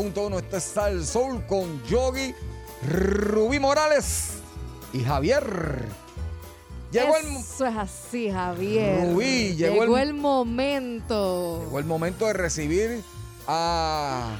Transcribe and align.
Este 0.00 0.56
es 0.56 0.64
Sal 0.64 1.04
sol 1.04 1.44
con 1.46 1.84
Yogi, 1.84 2.34
Rubí 2.88 3.60
Morales 3.60 4.30
y 4.94 5.04
Javier. 5.04 5.44
Eso 6.90 7.66
es 7.66 7.76
así, 7.76 8.30
Javier. 8.30 9.12
Rubí, 9.12 9.56
llegó, 9.56 9.82
llegó 9.82 9.98
el, 9.98 10.08
el, 10.08 10.14
momento. 10.14 11.62
Llegó 11.64 11.78
el 11.78 11.84
momento 11.84 12.26
de 12.26 12.32
recibir 12.32 13.02
a, 13.46 14.38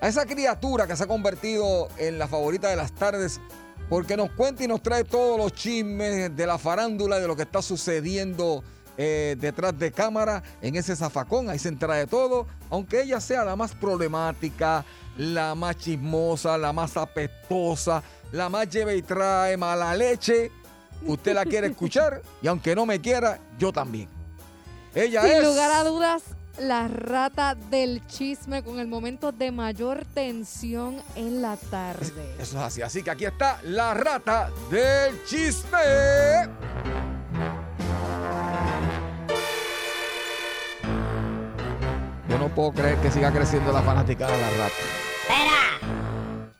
a 0.00 0.08
esa 0.08 0.26
criatura 0.26 0.88
que 0.88 0.96
se 0.96 1.04
ha 1.04 1.06
convertido 1.06 1.86
en 1.96 2.18
la 2.18 2.26
favorita 2.26 2.68
de 2.68 2.74
las 2.74 2.90
tardes 2.96 3.40
porque 3.88 4.16
nos 4.16 4.32
cuenta 4.32 4.64
y 4.64 4.66
nos 4.66 4.82
trae 4.82 5.04
todos 5.04 5.38
los 5.38 5.52
chismes 5.52 6.34
de 6.34 6.46
la 6.46 6.58
farándula, 6.58 7.20
de 7.20 7.28
lo 7.28 7.36
que 7.36 7.42
está 7.42 7.62
sucediendo 7.62 8.64
eh, 8.96 9.36
detrás 9.38 9.78
de 9.78 9.90
cámara 9.92 10.42
en 10.60 10.76
ese 10.76 10.94
zafacón. 10.96 11.48
Ahí 11.48 11.58
se 11.58 11.68
entera 11.68 11.94
de 11.94 12.06
todo. 12.06 12.46
Aunque 12.70 13.02
ella 13.02 13.20
sea 13.20 13.44
la 13.44 13.56
más 13.56 13.72
problemática, 13.72 14.84
la 15.16 15.54
más 15.54 15.76
chismosa, 15.76 16.58
la 16.58 16.72
más 16.72 16.96
apestosa, 16.96 18.02
la 18.32 18.48
más 18.48 18.68
lleva 18.68 18.94
y 18.94 19.02
trae 19.02 19.56
mala 19.56 19.94
leche. 19.94 20.50
Usted 21.06 21.34
la 21.34 21.44
quiere 21.44 21.68
escuchar 21.68 22.22
y 22.42 22.48
aunque 22.48 22.74
no 22.74 22.86
me 22.86 23.00
quiera, 23.00 23.38
yo 23.58 23.72
también. 23.72 24.08
Ella 24.94 25.22
Sin 25.22 25.32
es. 25.32 25.44
lugar 25.44 25.70
a 25.72 25.84
dudas, 25.84 26.22
la 26.58 26.86
rata 26.86 27.56
del 27.56 28.06
chisme 28.06 28.62
con 28.62 28.78
el 28.78 28.86
momento 28.86 29.32
de 29.32 29.50
mayor 29.50 30.04
tensión 30.14 30.96
en 31.16 31.42
la 31.42 31.56
tarde. 31.56 32.36
Eso 32.38 32.58
es 32.58 32.64
así. 32.64 32.82
Así 32.82 33.02
que 33.02 33.10
aquí 33.10 33.24
está 33.24 33.60
la 33.64 33.92
rata 33.92 34.50
del 34.70 35.22
chisme. 35.24 35.78
Puedo 42.54 42.72
creer 42.72 42.96
que 42.98 43.10
siga 43.10 43.32
creciendo 43.32 43.72
la 43.72 43.82
fanática 43.82 44.26
de 44.26 44.38
la 44.40 44.50
rata. 44.50 44.74
Espera. 45.22 45.94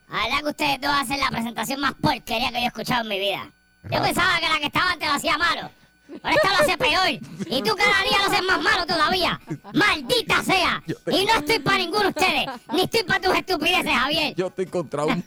Ojalá 0.08 0.40
que 0.40 0.48
ustedes 0.48 0.80
dos 0.80 0.90
hacen 0.92 1.20
la 1.20 1.30
presentación 1.30 1.80
más 1.80 1.94
porquería 1.94 2.48
que 2.50 2.58
yo 2.58 2.64
he 2.64 2.66
escuchado 2.66 3.02
en 3.02 3.08
mi 3.08 3.18
vida. 3.18 3.50
Yo 3.84 4.02
pensaba 4.02 4.40
que 4.40 4.48
la 4.48 4.58
que 4.58 4.66
estaba 4.66 4.92
antes 4.92 5.08
lo 5.08 5.14
hacía 5.14 5.38
malo. 5.38 5.70
Pero 6.06 6.34
esta 6.34 6.48
lo 6.48 6.54
hace 6.56 6.78
peor. 6.78 7.08
Y 7.46 7.62
tú 7.62 7.74
cada 7.76 8.02
día 8.02 8.18
lo 8.18 8.32
haces 8.32 8.42
más 8.46 8.60
malo 8.60 8.86
todavía. 8.86 9.40
¡Maldita 9.72 10.42
sea! 10.42 10.82
Y 10.86 11.24
no 11.24 11.34
estoy 11.34 11.58
para 11.60 11.78
ninguno 11.78 12.02
de 12.02 12.08
ustedes. 12.08 12.46
Ni 12.72 12.82
estoy 12.82 13.02
para 13.04 13.20
tus 13.20 13.34
estupideces, 13.34 13.92
Javier. 13.92 14.34
Yo 14.34 14.46
estoy 14.48 14.66
con 14.66 14.88
trauma. 14.88 15.16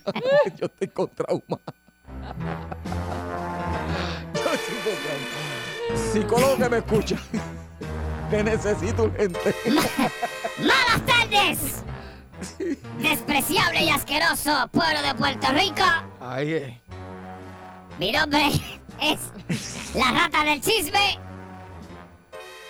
Yo 0.58 0.66
estoy 0.66 0.88
con 0.90 1.10
trauma. 1.10 1.42
Yo 4.34 4.54
estoy 4.54 4.78
con 4.84 4.96
trauma. 5.04 6.04
Psicólogo 6.14 6.58
que 6.58 6.70
me 6.70 6.78
escucha. 6.78 7.18
Te 8.30 8.44
necesito 8.44 9.04
urgente. 9.04 9.56
¡Malas 10.60 11.06
tardes! 11.06 11.84
Despreciable 13.00 13.84
y 13.84 13.90
asqueroso 13.90 14.68
pueblo 14.72 15.02
de 15.02 15.16
Puerto 15.16 15.48
Rico. 15.54 15.84
Ahí 16.20 16.54
es. 16.54 16.74
Mi 18.00 18.12
nombre 18.12 18.52
es 19.02 19.20
la 19.96 20.12
rata 20.12 20.44
del 20.44 20.62
chisme 20.62 21.18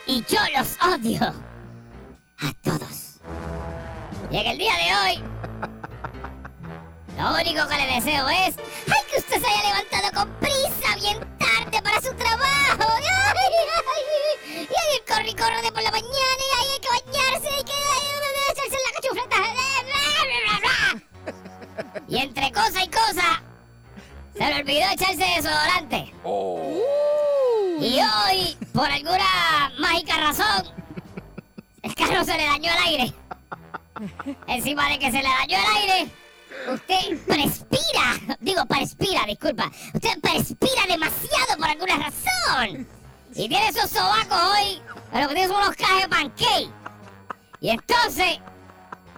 y 0.06 0.24
yo 0.30 0.40
los 0.56 0.78
odio 0.94 1.22
a 1.24 2.54
todos. 2.64 3.20
Y 4.30 4.38
en 4.38 4.46
el 4.46 4.58
día 4.58 4.74
de 4.74 4.96
hoy, 4.96 5.24
lo 7.18 7.34
único 7.34 7.68
que 7.68 7.76
le 7.78 7.96
deseo 7.96 8.30
es 8.30 8.56
¡ay, 8.88 9.02
que 9.12 9.18
usted 9.18 9.42
se 9.42 9.48
haya 9.48 9.64
levantado 9.64 10.12
con 10.14 10.34
prisa 10.40 10.96
bien 10.96 11.20
tarde 11.38 11.82
para 11.82 12.02
su 12.02 12.14
trabajo! 12.16 12.88
¡Ay, 12.98 13.54
ay! 14.56 14.68
Y 14.70 14.74
hay 14.74 14.98
el 15.00 15.06
corre 15.06 15.30
y 15.30 15.36
corre 15.36 15.62
de 15.62 15.72
por 15.72 15.82
la 15.82 15.92
mañana 15.92 16.12
y 16.12 16.74
hay 16.74 16.80
que 16.80 16.90
bañarse 16.90 17.50
y 17.60 17.64
que 17.64 17.74
ay, 17.74 18.08
echarse 18.52 18.76
en 18.76 18.84
la 18.84 18.92
cachufleta. 18.96 19.38
Y 22.10 22.18
entre 22.20 22.52
cosa 22.52 22.84
y 22.84 22.88
cosa, 22.88 23.44
se 24.34 24.46
le 24.46 24.56
olvidó 24.62 24.90
echarse 24.92 25.26
desodorante. 25.36 26.14
Y 27.80 28.00
hoy, 28.00 28.58
por 28.74 28.90
alguna 28.90 29.72
mágica 29.78 30.18
razón, 30.18 30.74
el 31.84 31.94
carro 31.96 32.24
se 32.24 32.38
le 32.38 32.46
dañó 32.46 32.72
el 32.72 32.78
aire. 32.86 33.14
Encima 34.48 34.90
de 34.90 35.00
que 35.00 35.12
se 35.12 35.22
le 35.22 35.30
dañó 35.30 35.58
el 35.58 35.78
aire, 35.78 36.12
usted 36.74 37.18
respira. 37.28 38.38
Digo, 38.40 38.66
perspira, 38.66 39.22
disculpa. 39.28 39.72
Usted 39.94 40.20
perspira 40.22 40.86
demasiado 40.88 41.58
por 41.58 41.68
alguna 41.68 41.98
razón. 41.98 42.88
Y 43.36 43.48
tiene 43.48 43.68
esos 43.70 43.90
sobacos 43.90 44.38
hoy, 44.56 44.82
pero 45.12 45.28
que 45.30 45.36
tiene 45.36 45.54
unos 45.54 45.76
cajes 45.76 46.04
de 46.04 46.10
pancake. 46.10 46.70
Y 47.60 47.70
entonces, 47.70 48.40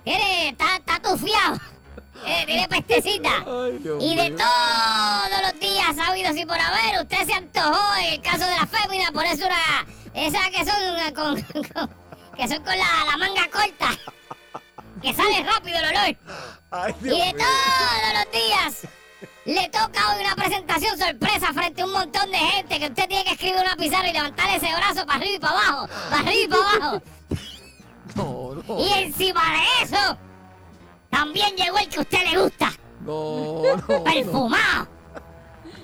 tiene, 0.04 0.50
está, 0.50 0.76
está 0.78 1.00
tufiado. 1.02 1.60
Eh, 2.26 2.44
tiene 2.46 2.68
pestecita. 2.68 3.30
Ay, 3.48 3.82
Y 4.02 4.16
de 4.16 4.32
todos 4.32 5.42
los 5.44 5.60
días 5.60 5.96
habidos 6.08 6.36
y 6.36 6.46
por 6.46 6.60
haber, 6.60 7.02
usted 7.02 7.26
se 7.26 7.34
antojó 7.34 7.96
en 7.98 8.14
el 8.14 8.22
caso 8.22 8.46
de 8.46 8.56
la 8.58 8.66
fémina, 8.68 9.12
por 9.12 9.26
eso 9.26 9.46
una. 9.46 9.86
Esas 10.14 10.50
que 10.50 10.66
son 10.66 11.14
con, 11.14 11.42
con- 11.74 11.90
que 12.36 12.48
son 12.48 12.64
con 12.64 12.78
la, 12.78 13.06
la 13.12 13.18
manga 13.18 13.48
corta. 13.52 13.90
Que 15.02 15.14
sale 15.14 15.44
rápido 15.44 15.78
el 15.80 15.86
olor. 15.86 16.18
Ay, 16.72 16.96
Y 17.02 17.04
de 17.04 17.34
mío. 17.34 17.34
todos 17.38 18.14
los 18.14 18.32
días 18.32 18.88
le 19.46 19.70
toca 19.70 20.14
hoy 20.14 20.22
una 20.24 20.36
presentación 20.36 20.98
sorpresa 20.98 21.54
frente 21.54 21.82
a 21.82 21.86
un 21.86 21.92
montón 21.92 22.30
de 22.32 22.38
gente 22.38 22.80
que 22.80 22.86
usted 22.88 23.08
tiene 23.08 23.24
que 23.24 23.32
escribir 23.32 23.60
una 23.62 23.76
pizarra 23.76 24.08
y 24.10 24.14
levantar 24.14 24.50
ese 24.56 24.68
brazo 24.76 25.06
para 25.06 25.20
arriba 25.20 25.36
y 25.36 25.40
para 25.40 25.54
abajo, 25.54 25.88
para 26.10 26.22
arriba 26.22 26.44
y 26.44 26.48
para 26.48 26.76
abajo. 26.76 27.02
No, 28.16 28.56
no. 28.68 28.80
Y 28.80 28.90
encima 29.04 29.42
de 29.54 29.84
eso, 29.84 30.18
también 31.10 31.56
llegó 31.56 31.78
el 31.78 31.88
que 31.90 31.98
a 31.98 32.02
usted 32.02 32.32
le 32.32 32.42
gusta. 32.42 32.72
No, 33.02 33.62
no. 33.88 34.04
perfumado. 34.04 34.88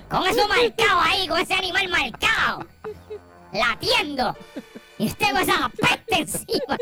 Con 0.09 0.27
eso 0.27 0.47
marcado 0.47 0.99
ahí, 1.01 1.27
con 1.27 1.39
ese 1.39 1.53
animal 1.55 1.87
marcado. 1.89 2.65
Latiendo. 3.51 4.35
Y 4.97 5.07
usted 5.07 5.31
con 5.31 5.41
esa 5.41 5.69
peste 5.69 6.15
encima. 6.19 6.77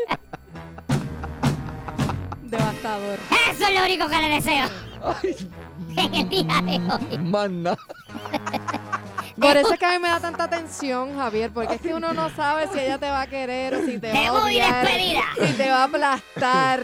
Devastador. 2.56 3.18
Eso 3.50 3.64
es 3.66 3.74
lo 3.78 3.84
único 3.84 4.08
que 4.08 4.16
le 4.16 4.28
deseo 4.30 4.66
Ay, 5.02 5.50
en 5.96 6.14
el 6.14 6.28
día 6.28 6.62
de 6.62 6.80
hoy. 6.92 7.18
mana. 7.18 7.76
Por 9.40 9.56
eso 9.56 9.72
es 9.72 9.78
que 9.80 9.84
a 9.86 9.90
mí 9.90 9.98
me 9.98 10.08
da 10.08 10.20
tanta 10.20 10.48
tensión, 10.48 11.16
Javier, 11.18 11.50
porque 11.52 11.74
es 11.74 11.80
que 11.80 11.92
uno 11.92 12.12
no 12.12 12.30
sabe 12.30 12.68
si 12.72 12.78
ella 12.78 12.98
te 12.98 13.10
va 13.10 13.22
a 13.22 13.26
querer 13.26 13.74
o 13.74 13.84
si 13.84 13.98
te 13.98 14.12
va 14.12 14.18
a 14.28 14.32
muy 14.32 14.40
odiar, 14.54 14.84
despedida. 14.86 15.22
si 15.44 15.52
te 15.54 15.70
va 15.70 15.78
a 15.80 15.84
aplastar 15.84 16.80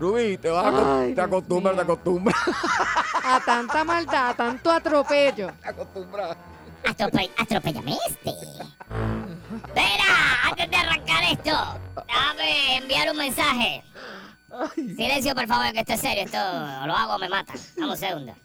Rubí, 0.00 0.36
te 0.36 0.50
vas 0.50 0.66
a, 0.74 1.00
Ay, 1.02 1.14
te 1.14 1.20
acostumbras, 1.20 1.76
te 1.76 1.82
acostumbras. 1.82 2.36
a 3.24 3.38
tanta 3.46 3.84
maldad, 3.84 4.30
a 4.30 4.34
tanto 4.34 4.72
atropello. 4.72 5.52
Te 5.62 5.68
acostumbras. 5.68 6.36
Atrope 6.84 7.30
atropéllame 7.38 7.96
este. 8.08 8.30
Espera, 8.30 10.04
antes 10.50 10.68
de 10.70 10.76
arrancar 10.76 11.22
esto, 11.30 11.78
déjame 12.08 12.76
enviar 12.78 13.10
un 13.12 13.16
mensaje. 13.18 13.84
Silencio, 14.76 15.34
por 15.34 15.46
favor, 15.46 15.72
que 15.72 15.80
esto 15.80 15.94
es 15.94 16.00
serio. 16.00 16.24
Esto 16.24 16.38
lo 16.38 16.94
hago, 16.94 17.18
me 17.18 17.28
matan. 17.28 17.56
Dame 17.76 17.92
un 17.92 17.96
segundo. 17.96 18.36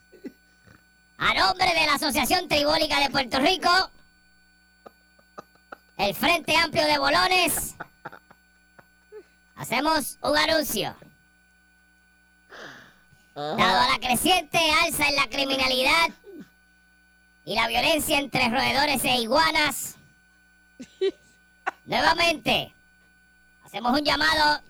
A 1.17 1.33
nombre 1.33 1.73
de 1.73 1.85
la 1.85 1.95
Asociación 1.95 2.47
Tribólica 2.47 2.99
de 2.99 3.09
Puerto 3.09 3.39
Rico, 3.39 3.69
el 5.97 6.15
Frente 6.15 6.55
Amplio 6.55 6.85
de 6.85 6.99
Bolones, 6.99 7.75
hacemos 9.55 10.17
un 10.21 10.37
anuncio. 10.37 10.95
Dado 13.33 13.57
la 13.57 13.99
creciente 13.99 14.59
alza 14.83 15.07
en 15.09 15.15
la 15.15 15.27
criminalidad 15.27 16.09
y 17.45 17.55
la 17.55 17.67
violencia 17.67 18.19
entre 18.19 18.49
roedores 18.49 19.03
e 19.03 19.17
iguanas, 19.17 19.95
nuevamente 21.85 22.73
hacemos 23.63 23.99
un 23.99 24.05
llamado 24.05 24.61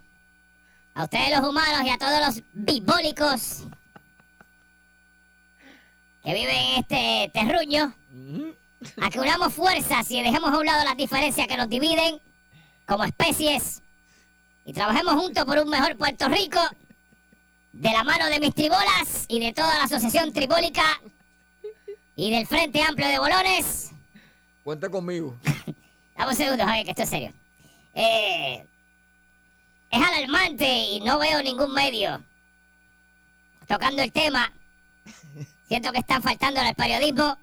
a 0.97 1.03
ustedes 1.03 1.29
los 1.29 1.47
humanos 1.47 1.83
y 1.85 1.89
a 1.91 1.97
todos 1.99 2.19
los 2.25 2.43
bibólicos 2.53 3.65
que 6.23 6.33
viven 6.33 6.55
en 6.55 6.79
este 6.79 7.29
terruño 7.31 7.93
a 8.99 9.09
que 9.11 9.19
unamos 9.19 9.53
fuerzas 9.53 10.09
y 10.09 10.23
dejemos 10.23 10.51
a 10.51 10.57
un 10.57 10.65
lado 10.65 10.83
las 10.83 10.97
diferencias 10.97 11.47
que 11.47 11.55
nos 11.55 11.69
dividen 11.69 12.19
como 12.87 13.03
especies 13.03 13.83
y 14.65 14.73
trabajemos 14.73 15.13
juntos 15.13 15.45
por 15.45 15.59
un 15.59 15.69
mejor 15.69 15.95
Puerto 15.97 16.29
Rico 16.29 16.59
de 17.73 17.91
la 17.91 18.03
mano 18.03 18.25
de 18.25 18.39
mis 18.39 18.55
tribolas 18.55 19.25
y 19.27 19.39
de 19.39 19.53
toda 19.53 19.77
la 19.77 19.83
asociación 19.83 20.33
tribólica 20.33 20.99
y 22.15 22.31
del 22.31 22.47
Frente 22.47 22.81
Amplio 22.81 23.07
de 23.07 23.19
Bolones. 23.19 23.91
Cuenta 24.63 24.89
conmigo. 24.89 25.35
Dame 26.17 26.31
un 26.31 26.35
segundo, 26.35 26.65
Javier, 26.65 26.85
que 26.85 26.91
esto 26.91 27.03
es 27.03 27.09
serio. 27.09 27.31
Eh, 27.93 28.65
es 29.89 30.01
alarmante 30.01 30.67
y 30.67 30.99
no 31.01 31.19
veo 31.19 31.41
ningún 31.41 31.73
medio 31.73 32.21
tocando 33.67 34.01
el 34.01 34.11
tema. 34.11 34.51
Siento 35.67 35.91
que 35.91 35.99
están 35.99 36.23
faltando 36.23 36.61
el 36.61 36.73
periodismo, 36.73 37.37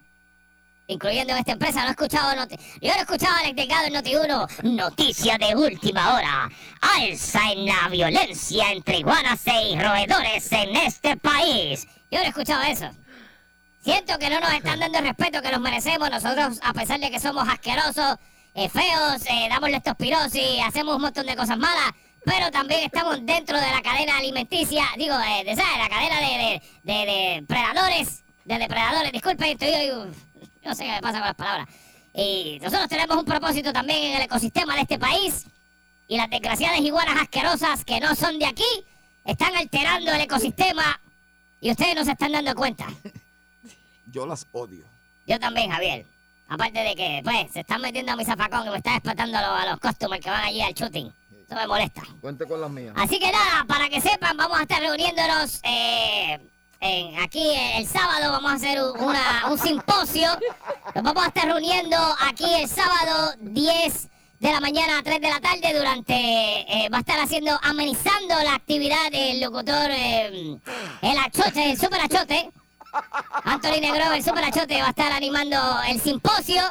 incluyendo 0.87 1.33
en 1.35 1.41
esta 1.41 1.53
empresa. 1.53 1.83
No 1.83 1.89
he 1.89 1.91
escuchado 1.91 2.35
Yo 2.81 2.89
no 2.89 2.95
he 2.95 3.01
escuchado 3.01 3.37
al 3.37 3.55
delegado 3.55 3.87
en 3.87 3.95
Noti1. 3.95 4.63
Noticia 4.63 5.37
de 5.39 5.55
última 5.55 6.15
hora. 6.15 6.51
Alza 6.81 7.53
en 7.53 7.67
la 7.67 7.89
violencia 7.91 8.73
entre 8.73 8.99
iguanas 8.99 9.47
e 9.47 9.79
roedores 9.81 10.51
en 10.53 10.77
este 10.77 11.17
país. 11.17 11.87
Yo 12.11 12.19
no 12.19 12.25
he 12.25 12.29
escuchado 12.29 12.63
eso. 12.63 12.91
Siento 13.83 14.19
que 14.19 14.31
no 14.31 14.41
nos 14.41 14.53
están 14.55 14.81
dando 14.81 14.99
el 14.99 15.05
respeto 15.05 15.43
que 15.43 15.51
nos 15.51 15.61
merecemos. 15.61 16.11
Nosotros, 16.11 16.59
a 16.63 16.73
pesar 16.73 16.99
de 17.01 17.11
que 17.11 17.21
somos 17.21 17.47
asquerosos, 17.47 18.17
eh, 18.55 18.71
feos, 18.71 19.23
eh, 19.29 19.49
damos 19.51 19.69
leptospirosis, 19.69 20.63
hacemos 20.65 20.97
un 20.97 21.03
montón 21.03 21.27
de 21.27 21.37
cosas 21.37 21.59
malas, 21.59 21.93
pero 22.25 22.51
también 22.51 22.81
estamos 22.85 23.25
dentro 23.25 23.61
de 23.61 23.71
la 23.71 23.83
cadena 23.83 24.17
alimenticia, 24.19 24.85
digo, 24.97 25.15
eh, 25.21 25.45
de, 25.45 25.57
¿sabes? 25.57 25.79
La 25.79 25.89
cadena 25.89 26.21
de, 26.21 26.63
de, 26.83 26.93
de- 26.93 27.07
de 27.07 27.45
predadores, 27.47 28.23
de 28.45 28.59
depredadores. 28.59 29.13
Disculpen, 29.13 29.49
estoy 29.61 29.69
hoy, 29.91 30.11
no 30.65 30.75
sé 30.75 30.85
qué 30.85 30.91
me 30.93 31.01
pasa 31.03 31.19
con 31.19 31.27
las 31.27 31.35
palabras. 31.37 31.69
Y 32.15 32.59
nosotros 32.63 32.89
tenemos 32.89 33.17
un 33.17 33.25
propósito 33.25 33.73
también 33.73 34.03
en 34.05 34.17
el 34.17 34.23
ecosistema 34.23 34.75
de 34.77 34.83
este 34.83 34.99
país. 34.99 35.47
Y 36.07 36.17
las 36.17 36.29
desgraciadas 36.31 36.79
iguanas 36.81 37.21
asquerosas 37.21 37.85
que 37.85 37.99
no 38.01 38.15
son 38.15 38.39
de 38.39 38.47
aquí 38.47 38.65
están 39.25 39.57
alterando 39.57 40.13
el 40.13 40.21
ecosistema 40.21 41.01
y 41.61 41.71
ustedes 41.71 41.95
no 41.95 42.05
se 42.05 42.13
están 42.13 42.33
dando 42.33 42.55
cuenta. 42.55 42.87
Yo 44.13 44.27
las 44.27 44.47
odio. 44.53 44.85
Yo 45.27 45.39
también, 45.41 45.71
Javier. 45.71 46.05
Aparte 46.47 46.79
de 46.81 46.95
que, 46.95 47.21
pues, 47.25 47.51
se 47.53 47.61
están 47.61 47.81
metiendo 47.81 48.13
a 48.13 48.17
mi 48.17 48.25
zafacón 48.25 48.67
y 48.67 48.71
me 48.71 48.77
están 48.77 48.95
explotando 48.97 49.39
a 49.39 49.41
los, 49.41 49.61
a 49.63 49.71
los 49.71 49.81
customers 49.81 50.23
que 50.23 50.31
van 50.31 50.45
allí 50.45 50.61
al 50.61 50.75
shooting. 50.75 51.11
Eso 51.47 51.55
me 51.55 51.67
molesta. 51.67 52.03
Cuente 52.21 52.47
con 52.47 52.61
las 52.61 52.71
mías. 52.71 52.95
Así 52.97 53.19
que 53.19 53.31
nada, 53.31 53.65
para 53.67 53.89
que 53.89 54.01
sepan, 54.01 54.37
vamos 54.37 54.59
a 54.59 54.63
estar 54.63 54.81
reuniéndonos 54.81 55.61
eh, 55.63 56.39
en- 56.81 57.21
aquí 57.23 57.45
el 57.77 57.87
sábado. 57.87 58.33
Vamos 58.33 58.53
a 58.53 58.55
hacer 58.55 58.83
un, 58.83 58.99
una- 59.01 59.47
un 59.51 59.59
simposio. 59.59 60.29
Nos 60.95 61.05
vamos 61.05 61.25
a 61.25 61.29
estar 61.29 61.47
reuniendo 61.47 61.97
aquí 62.29 62.45
el 62.55 62.69
sábado 62.69 63.35
10 63.41 64.09
de 64.41 64.53
la 64.53 64.61
mañana 64.61 64.99
a 64.99 65.03
3 65.03 65.21
de 65.21 65.31
la 65.31 65.41
tarde 65.41 65.73
durante... 65.77 66.15
eh, 66.15 66.89
va 66.93 66.99
a 66.99 67.01
estar 67.01 67.19
haciendo, 67.21 67.59
amenizando 67.63 68.35
la 68.43 68.55
actividad 68.55 69.11
del 69.11 69.41
locutor, 69.41 69.91
eh, 69.91 70.57
el 71.03 71.19
achote, 71.19 71.71
el 71.71 71.79
super 71.79 72.01
achote. 72.01 72.51
Anthony 73.45 73.81
Negro, 73.81 74.13
el 74.13 74.23
super 74.23 74.45
achote, 74.45 74.81
va 74.81 74.87
a 74.89 74.91
estar 74.91 75.11
animando 75.13 75.57
el 75.89 76.01
simposio. 76.01 76.63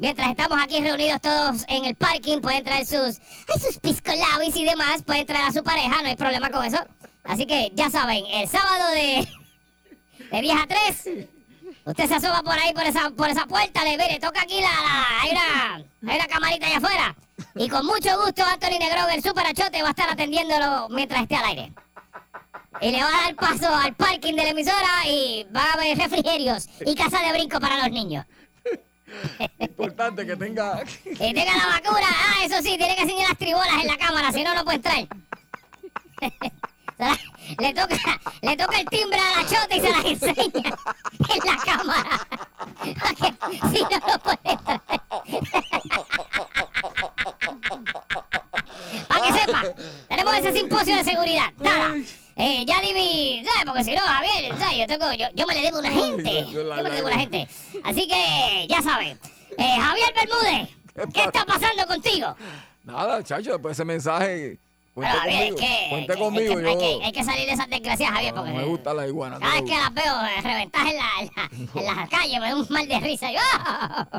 Mientras 0.00 0.30
estamos 0.30 0.58
aquí 0.62 0.80
reunidos 0.80 1.20
todos 1.20 1.64
en 1.68 1.84
el 1.84 1.94
parking, 1.94 2.40
pueden 2.40 2.64
traer 2.64 2.86
sus, 2.86 3.18
sus 3.60 3.78
piscolabis 3.82 4.56
y 4.56 4.64
demás, 4.64 5.02
pueden 5.02 5.26
traer 5.26 5.44
a 5.44 5.52
su 5.52 5.62
pareja, 5.62 6.00
no 6.00 6.08
hay 6.08 6.16
problema 6.16 6.48
con 6.50 6.64
eso. 6.64 6.78
Así 7.24 7.44
que 7.46 7.70
ya 7.74 7.90
saben, 7.90 8.24
el 8.26 8.48
sábado 8.48 8.88
de, 8.92 9.28
de 10.32 10.40
10 10.40 10.56
a 10.58 10.66
3, 10.66 11.08
usted 11.84 12.08
se 12.08 12.14
asoma 12.14 12.42
por 12.42 12.54
ahí, 12.58 12.72
por 12.72 12.84
esa, 12.84 13.10
por 13.10 13.28
esa 13.28 13.44
puerta, 13.44 13.84
le 13.84 13.98
mire, 13.98 14.18
toca 14.18 14.40
aquí 14.40 14.58
la, 14.62 14.70
la- 14.70 15.20
hay, 15.20 15.30
una, 16.16 16.26
camarita 16.26 16.66
allá 16.66 16.78
afuera. 16.78 17.16
Y 17.56 17.68
con 17.68 17.84
mucho 17.84 18.08
gusto, 18.22 18.42
Anthony 18.42 18.78
Negro, 18.78 19.06
el 19.12 19.22
super 19.22 19.46
achote, 19.46 19.82
va 19.82 19.88
a 19.88 19.90
estar 19.90 20.08
atendiéndolo 20.08 20.88
mientras 20.88 21.20
esté 21.22 21.36
al 21.36 21.44
aire. 21.44 21.72
Y 22.80 22.90
le 22.90 23.02
va 23.02 23.08
a 23.08 23.22
dar 23.24 23.34
paso 23.34 23.68
al 23.68 23.94
parking 23.94 24.32
de 24.34 24.44
la 24.44 24.48
emisora 24.50 25.06
y 25.06 25.46
va 25.54 25.62
a 25.64 25.72
haber 25.74 25.98
refrigerios 25.98 26.68
y 26.86 26.94
casa 26.94 27.20
de 27.20 27.32
brinco 27.32 27.60
para 27.60 27.76
los 27.82 27.90
niños. 27.90 28.24
Importante 29.58 30.26
que 30.26 30.36
tenga. 30.36 30.82
Que 31.04 31.14
tenga 31.34 31.56
la 31.56 31.66
vacuna. 31.80 32.06
Ah, 32.08 32.44
eso 32.44 32.56
sí, 32.62 32.76
tiene 32.78 32.94
que 32.96 33.02
enseñar 33.02 33.28
las 33.28 33.38
tribolas 33.38 33.74
en 33.80 33.86
la 33.86 33.96
cámara, 33.96 34.32
si 34.32 34.42
no, 34.42 34.54
no 34.54 34.64
puede 34.64 34.80
la- 36.98 37.18
le, 37.58 37.72
toca, 37.74 37.96
le 38.42 38.56
toca 38.56 38.80
el 38.80 38.86
timbre 38.88 39.18
a 39.18 39.40
la 39.40 39.48
chota 39.48 39.76
y 39.76 39.80
se 39.80 39.90
las 39.90 40.04
enseña 40.04 40.42
en 40.44 41.40
la 41.44 41.56
cámara. 41.64 42.26
Si 43.72 43.80
no, 43.82 43.98
no 44.06 44.18
puede 44.18 44.38
entrar. 44.44 44.80
Para 49.08 49.20
que 49.22 49.32
sepa, 49.32 49.62
tenemos 50.08 50.34
ese 50.34 50.52
simposio 50.52 50.96
de 50.96 51.04
seguridad. 51.04 51.52
Nada. 51.58 51.94
Eh, 52.40 52.64
ya 52.66 52.80
di 52.80 52.94
mi. 52.94 53.42
¿Sabes? 53.44 53.64
Porque 53.66 53.84
si 53.84 53.94
no, 53.94 54.00
Javier, 54.00 54.56
¿sabes? 54.58 54.78
Yo, 54.78 54.86
tengo, 54.86 55.12
yo, 55.12 55.26
yo 55.34 55.46
me 55.46 55.54
le 55.54 55.60
debo 55.62 55.76
a 55.76 55.80
una 55.80 55.90
gente. 55.90 56.46
yo 56.50 56.64
me 56.64 56.82
le 56.82 56.90
debo 56.90 57.08
a 57.08 57.10
la- 57.10 57.16
una 57.16 57.18
gente. 57.18 57.48
Así 57.84 58.08
que, 58.08 58.66
ya 58.68 58.80
saben. 58.82 59.18
Eh, 59.58 59.76
Javier 59.80 60.12
Bermúdez, 60.14 60.68
¿qué 61.12 61.24
está 61.24 61.44
pasando 61.44 61.86
contigo? 61.86 62.34
Nada, 62.84 63.22
chacho, 63.22 63.50
después 63.52 63.76
de 63.76 63.82
ese 63.82 63.84
mensaje. 63.84 64.58
Cuente 64.94 65.12
Pero, 65.12 65.20
Javier, 65.22 65.52
conmigo. 65.54 65.56
es 65.56 65.60
que, 65.60 65.88
Cuente 65.90 66.12
hay 66.12 66.18
que- 66.18 66.24
conmigo. 66.24 66.56
hay, 66.58 66.64
yo, 66.74 66.78
que, 66.78 67.04
hay 67.04 67.12
que 67.12 67.24
salir 67.24 67.46
de 67.46 67.52
esas 67.52 67.68
desgracias, 67.70 68.10
Javier, 68.10 68.34
no, 68.34 68.40
porque 68.42 68.56
me 68.56 68.64
gusta 68.64 68.92
la 68.94 69.06
iguana. 69.06 69.38
cada 69.38 69.52
vez 69.54 69.62
que 69.62 69.76
las 69.76 69.94
veo 69.94 70.24
eh, 70.24 70.40
reventadas 70.42 70.88
en 70.90 70.96
la, 70.96 71.10
en 71.20 71.30
la, 71.36 71.80
en 71.80 71.96
la 71.96 72.08
calle, 72.08 72.40
me 72.40 72.48
da 72.48 72.56
un 72.56 72.66
mal 72.70 72.88
de 72.88 73.00
risa. 73.00 73.30
Yo, 73.30 73.38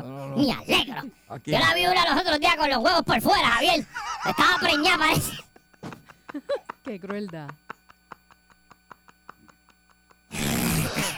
no, 0.02 0.28
no. 0.28 0.36
Me 0.42 0.52
alegro. 0.52 1.02
Aquí- 1.28 1.50
Yo 1.50 1.58
la 1.58 1.74
vi 1.74 1.86
una 1.86 2.08
los 2.14 2.20
otros 2.22 2.40
días 2.40 2.56
con 2.56 2.70
los 2.70 2.78
huevos 2.78 3.02
por 3.02 3.20
fuera, 3.20 3.48
Javier. 3.48 3.84
Estaba 4.26 4.58
preñada, 4.60 4.98
parece. 4.98 5.32
Qué 6.84 6.98
crueldad. 6.98 7.48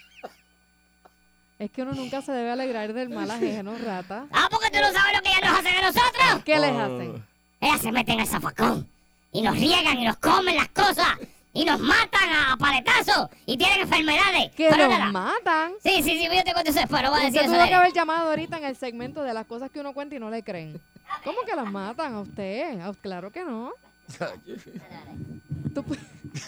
Es 1.58 1.70
que 1.70 1.80
uno 1.82 1.92
nunca 1.92 2.20
se 2.20 2.32
debe 2.32 2.50
alegrar 2.50 2.92
del 2.92 3.08
mal 3.08 3.30
ajeno, 3.30 3.78
rata. 3.78 4.26
Ah, 4.30 4.46
porque 4.50 4.68
tú 4.70 4.76
no 4.78 4.92
sabes 4.92 5.16
lo 5.16 5.22
que 5.22 5.28
ellas 5.30 5.40
nos 5.50 5.58
hacen 5.58 5.74
a 5.74 5.82
nosotros. 5.86 6.44
¿Qué 6.44 6.58
les 6.58 6.70
Oh. 6.72 6.80
hacen? 6.80 7.24
Ellas 7.62 7.80
se 7.80 7.92
meten 7.92 8.20
al 8.20 8.26
zafacón 8.26 8.86
y 9.32 9.40
nos 9.40 9.56
riegan 9.58 9.98
y 9.98 10.04
nos 10.04 10.18
comen 10.18 10.54
las 10.56 10.68
cosas 10.68 11.16
y 11.54 11.64
nos 11.64 11.80
matan 11.80 12.28
a 12.30 12.56
paletazos 12.58 13.30
y 13.46 13.56
tienen 13.56 13.80
enfermedades. 13.80 14.52
Que 14.54 14.68
Pero 14.68 14.86
los 14.86 14.98
nada. 14.98 15.12
matan. 15.12 15.72
Sí, 15.82 16.02
sí, 16.02 16.18
sí, 16.18 16.28
yo 16.30 16.44
te 16.44 16.52
cuento 16.52 16.72
eso 16.72 16.80
después, 16.80 17.02
no 17.02 17.10
voy 17.10 17.22
a 17.22 17.24
decir 17.24 17.40
Usted 17.40 17.52
eso. 17.52 17.58
tuvo 17.58 17.68
que 17.68 17.74
haber 17.74 17.92
llamado 17.94 18.28
ahorita 18.28 18.58
en 18.58 18.64
el 18.64 18.76
segmento 18.76 19.22
de 19.22 19.32
las 19.32 19.46
cosas 19.46 19.70
que 19.70 19.80
uno 19.80 19.94
cuenta 19.94 20.14
y 20.14 20.18
no 20.18 20.28
le 20.28 20.42
creen. 20.42 20.78
¿Cómo 21.24 21.38
que 21.46 21.56
las 21.56 21.72
matan 21.72 22.12
a 22.16 22.20
usted? 22.20 22.78
A- 22.80 22.92
Claro 23.00 23.32
que 23.32 23.42
no. 23.46 23.72
Tú 25.74 25.82
pu- 25.82 25.98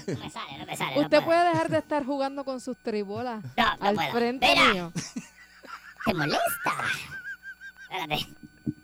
No 0.06 0.18
me 0.18 0.30
sale, 0.30 0.58
no 0.58 0.66
me 0.66 0.76
sale. 0.76 1.00
usted 1.00 1.23
puede 1.25 1.49
dejar 1.49 1.68
de 1.70 1.78
estar 1.78 2.04
jugando 2.04 2.44
con 2.44 2.61
sus 2.61 2.76
tribolas 2.78 3.42
No, 3.56 3.76
no 3.80 3.87
al 3.87 3.94
puedo. 3.94 4.12
frente 4.12 4.47
Mira. 4.49 4.73
mío. 4.73 4.92
¿Te 6.04 6.14
molesta? 6.14 6.75
Espérate. 7.82 8.26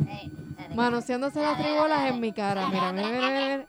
Eh. 0.08 0.30
Manoseándose 0.74 1.40
las 1.40 1.58
tribolas 1.58 2.10
en 2.10 2.20
mi 2.20 2.32
cara. 2.32 2.68
Mira, 2.68 2.92
mira, 2.92 3.08
mira, 3.08 3.28
mira. 3.30 3.66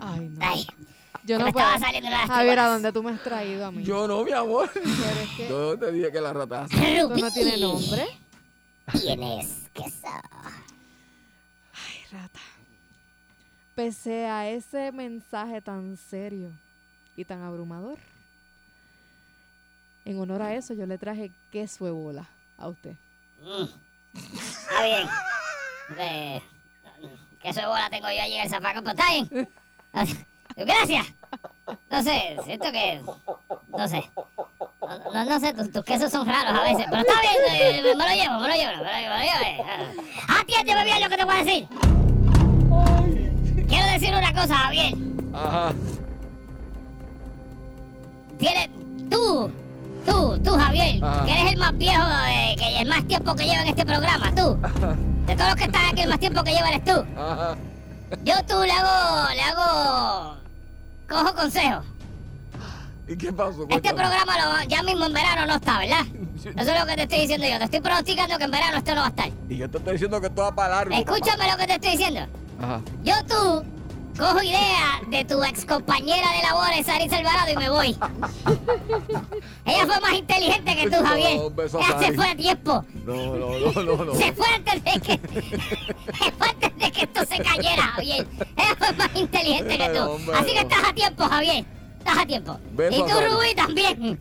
Ay, 0.00 0.28
no. 0.28 0.44
Ay, 0.46 0.66
Yo 1.24 1.38
no 1.38 1.52
puedo. 1.52 1.66
Javier, 2.28 2.58
¿a 2.58 2.66
dónde 2.68 2.92
tú 2.92 3.02
me 3.02 3.12
has 3.12 3.22
traído 3.22 3.66
a 3.66 3.70
mí? 3.70 3.82
Yo 3.84 4.06
no, 4.06 4.24
mi 4.24 4.32
amor. 4.32 4.70
Es 4.74 5.30
que 5.36 5.48
Yo 5.48 5.78
te 5.78 5.92
dije 5.92 6.12
que 6.12 6.20
la 6.20 6.32
rata 6.32 6.62
hace. 6.64 6.96
esto 6.98 7.16
no 7.16 7.30
tiene 7.30 7.56
nombre. 7.58 8.06
Tienes 9.00 9.62
queso. 9.72 10.06
Ay, 11.72 12.04
rata. 12.12 12.40
Pese 13.74 14.26
a 14.26 14.48
ese 14.48 14.92
mensaje 14.92 15.60
tan 15.60 15.96
serio 15.96 16.50
y 17.16 17.24
tan 17.24 17.42
abrumador, 17.42 17.98
en 20.04 20.18
honor 20.20 20.42
a 20.42 20.54
eso 20.54 20.74
yo 20.74 20.86
le 20.86 20.98
traje 20.98 21.32
queso 21.50 21.92
bola 21.92 22.28
a 22.56 22.68
usted. 22.68 22.94
Está 24.14 24.84
bien. 24.84 25.08
Eh, 25.98 26.42
queso 27.42 27.60
de 27.60 27.66
bola 27.66 27.90
tengo 27.90 28.08
yo 28.10 28.22
allí 28.22 28.34
en 28.34 28.42
el 28.42 28.48
zafacón, 28.48 28.84
pero 28.84 28.96
está 28.96 29.10
bien. 29.12 29.48
Gracias. 30.56 31.06
No 31.90 32.02
sé, 32.02 32.36
siento 32.44 32.70
que... 32.70 33.02
No 33.68 33.88
sé. 33.88 34.10
No, 35.12 35.24
no, 35.24 35.40
sé, 35.40 35.52
tus, 35.52 35.72
tus 35.72 35.84
quesos 35.84 36.12
son 36.12 36.26
raros 36.26 36.60
a 36.60 36.62
veces, 36.62 36.86
pero 36.88 37.00
está 37.00 37.20
bien, 37.20 37.34
eh, 37.48 37.82
me, 37.82 38.04
lo 38.04 38.14
llevo, 38.14 38.40
me 38.40 38.48
lo 38.48 38.54
llevo, 38.54 38.72
me 38.76 38.82
lo 38.82 38.88
llevo. 38.88 39.08
Me 39.08 39.08
lo 39.08 39.18
llevo 39.18 39.44
eh. 39.44 40.04
Atiéndeme 40.28 40.84
bien 40.84 41.00
lo 41.00 41.08
que 41.08 41.16
te 41.16 41.24
voy 41.24 41.34
a 41.34 41.44
decir. 41.44 42.03
Decir 43.94 44.12
una 44.14 44.32
cosa, 44.32 44.54
Javier. 44.56 44.94
Ajá. 45.32 45.72
Tienes... 48.38 48.68
Tú, 49.10 49.50
tú, 50.04 50.38
tú, 50.42 50.50
Javier, 50.56 51.04
Ajá. 51.04 51.24
que 51.24 51.32
eres 51.40 51.52
el 51.52 51.58
más 51.58 51.76
viejo, 51.78 52.02
eh, 52.28 52.56
que 52.58 52.80
el 52.80 52.88
más 52.88 53.06
tiempo 53.06 53.34
que 53.36 53.44
lleva 53.44 53.62
en 53.62 53.68
este 53.68 53.86
programa, 53.86 54.34
tú. 54.34 54.58
De 55.26 55.36
todos 55.36 55.50
los 55.50 55.56
que 55.56 55.64
están 55.64 55.84
aquí, 55.92 56.00
el 56.02 56.08
más 56.08 56.18
tiempo 56.18 56.42
que 56.42 56.52
lleva 56.52 56.68
eres 56.70 56.84
tú. 56.84 57.04
Ajá. 57.16 57.56
Yo 58.24 58.34
tú 58.48 58.60
le 58.62 58.72
hago, 58.72 59.28
le 59.34 59.40
hago, 59.42 60.36
cojo 61.08 61.34
consejo. 61.34 61.82
¿Y 63.06 63.16
qué 63.16 63.32
pasó? 63.32 63.62
Este 63.62 63.66
Cuéntame. 63.66 63.94
programa 64.00 64.62
lo- 64.62 64.68
ya 64.68 64.82
mismo 64.82 65.04
en 65.06 65.12
verano 65.12 65.46
no 65.46 65.54
está, 65.56 65.78
¿verdad? 65.78 66.06
Eso 66.56 66.72
es 66.72 66.80
lo 66.80 66.86
que 66.86 66.96
te 66.96 67.02
estoy 67.02 67.20
diciendo 67.20 67.46
yo. 67.46 67.58
Te 67.58 67.64
estoy 67.64 67.80
pronosticando 67.80 68.38
que 68.38 68.44
en 68.44 68.50
verano 68.50 68.78
esto 68.78 68.94
no 68.94 69.00
va 69.02 69.06
a 69.06 69.10
estar. 69.10 69.28
Y 69.48 69.56
yo 69.58 69.70
te 69.70 69.78
estoy 69.78 69.92
diciendo 69.92 70.20
que 70.20 70.26
esto 70.28 70.42
va 70.42 70.54
para 70.54 70.76
largo. 70.76 70.94
Escúchame 70.94 71.50
lo 71.50 71.56
que 71.56 71.66
te 71.66 71.74
estoy 71.74 71.90
diciendo. 71.92 72.20
Ajá. 72.60 72.80
Yo 73.04 73.14
tú 73.28 73.64
cojo 74.16 74.42
idea 74.42 75.00
de 75.08 75.24
tu 75.24 75.42
ex 75.44 75.64
compañera 75.64 76.30
de 76.32 76.42
labores, 76.42 76.86
Sarisa 76.86 77.16
Alvarado, 77.18 77.50
y 77.52 77.56
me 77.56 77.70
voy. 77.70 77.96
Ella 79.64 79.86
fue 79.86 80.00
más 80.00 80.12
inteligente 80.14 80.76
que 80.76 80.84
tú, 80.90 80.96
No, 81.02 81.06
Javier. 81.08 81.40
beso 81.54 81.78
a 81.78 81.82
Ella 81.86 81.98
se 81.98 82.12
fue 82.12 82.28
a 82.30 82.36
tiempo. 82.36 82.84
No, 83.04 83.14
no, 83.36 83.58
no, 83.58 83.82
no, 83.82 84.04
no. 84.04 84.14
Se 84.14 84.32
fue 84.32 84.46
antes 84.54 84.84
de 84.84 85.00
que. 85.00 85.12
se 86.18 86.32
fue 86.32 86.48
antes 86.48 86.76
de 86.78 86.92
que 86.92 87.00
esto 87.02 87.20
se 87.24 87.42
cayera, 87.42 87.82
Javier. 87.82 88.26
Ella 88.56 88.76
fue 88.78 88.92
más 88.92 89.10
inteligente 89.16 89.78
que 89.78 89.88
tú. 89.90 90.02
Hombre, 90.02 90.36
Así 90.38 90.52
que 90.52 90.58
estás 90.60 90.84
a 90.88 90.92
tiempo, 90.92 91.24
Javier. 91.24 91.64
Estás 91.98 92.18
a 92.18 92.26
tiempo. 92.26 92.58
Beso 92.72 92.96
y 92.96 93.10
a 93.10 93.14
tú. 93.14 93.34
Rubí, 93.34 93.54
también. 93.54 94.20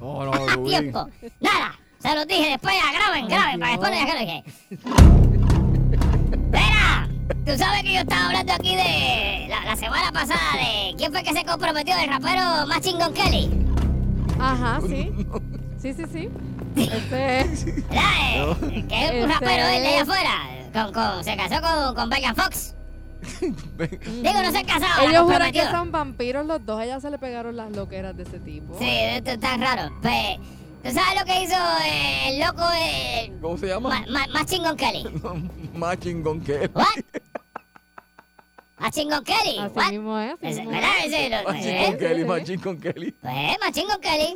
No, 0.00 0.24
no, 0.24 0.32
a 0.32 0.54
Rubí. 0.54 0.70
tiempo. 0.70 1.08
Nada. 1.40 1.78
Se 1.98 2.14
los 2.14 2.26
dije 2.26 2.50
después, 2.50 2.74
ya 2.74 2.92
graben, 2.92 3.26
graben, 3.26 3.58
para 3.58 3.72
después 3.72 3.90
no 3.90 3.96
digan 3.96 4.06
que 4.06 4.12
lo 4.12 4.20
dije. 4.20 5.45
Tú 7.46 7.56
sabes 7.56 7.82
que 7.82 7.94
yo 7.94 8.00
estaba 8.00 8.26
hablando 8.26 8.52
aquí 8.54 8.74
de 8.74 9.46
la, 9.48 9.64
la 9.64 9.76
semana 9.76 10.10
pasada 10.12 10.40
de 10.56 10.94
quién 10.96 11.12
fue 11.12 11.22
que 11.22 11.32
se 11.32 11.44
comprometió 11.44 11.96
el 11.96 12.08
rapero 12.08 12.66
más 12.66 12.80
chingón 12.80 13.14
Kelly. 13.14 13.50
Ajá, 14.40 14.80
sí. 14.86 15.12
Sí, 15.80 15.94
sí, 15.94 16.02
sí. 16.12 16.28
Este 16.76 17.40
es. 17.40 17.64
¿Verdad? 17.88 18.56
Eh, 18.70 18.84
Que 18.88 19.04
es 19.04 19.10
un 19.12 19.16
Ese 19.18 19.26
rapero 19.28 19.66
él 19.68 19.82
de 19.82 19.88
allá 19.88 20.02
afuera. 20.02 20.30
Con, 20.72 20.92
con- 20.92 21.24
se 21.24 21.36
casó 21.36 21.60
con, 21.62 21.94
con 21.94 22.08
Megan 22.08 22.34
Fox. 22.34 22.74
Digo, 23.40 24.42
no 24.42 24.50
se 24.50 24.58
han 24.58 24.66
casado, 24.66 25.08
Ellos 25.08 25.22
juran 25.22 25.52
que 25.52 25.62
son 25.70 25.92
vampiros 25.92 26.44
los 26.46 26.64
dos. 26.66 26.80
A 26.80 26.84
ella 26.84 27.00
se 27.00 27.10
le 27.10 27.18
pegaron 27.18 27.56
las 27.56 27.70
loqueras 27.70 28.16
de 28.16 28.24
ese 28.24 28.40
tipo. 28.40 28.76
Sí, 28.78 28.88
esto 28.88 29.30
está 29.30 29.56
raro. 29.56 29.90
Pues, 30.02 30.38
¿tú 30.82 30.90
sabes 30.92 31.18
lo 31.20 31.24
que 31.24 31.42
hizo 31.44 31.54
eh, 31.86 32.28
el 32.30 32.40
loco 32.40 32.62
eh, 32.76 33.32
¿Cómo 33.40 33.56
se 33.56 33.68
llama? 33.68 33.88
ma- 33.88 34.04
ma- 34.10 34.26
más 34.32 34.46
chingón 34.46 34.76
Kelly? 34.76 35.06
Más 35.74 35.98
chingón 35.98 36.42
él. 36.46 36.70
¿What? 36.74 36.86
¿Más 38.78 38.92
chingón 38.94 39.24
Kelly? 39.24 39.58
Así 39.58 39.72
¿What? 39.74 39.90
mismo 39.90 40.18
es. 40.18 40.32
así 40.34 40.54
mismo 40.60 40.70
¿Verdad? 40.70 40.90
es. 40.98 41.06
Ese, 41.06 41.30
lo- 41.30 41.36
¿eh? 41.36 42.24
más 42.26 42.44
chingón 42.44 42.80
que 42.80 42.88
él. 42.88 43.14
Pues, 43.22 43.58
más 43.60 43.72
chingón 43.72 44.00
Kelly. 44.00 44.34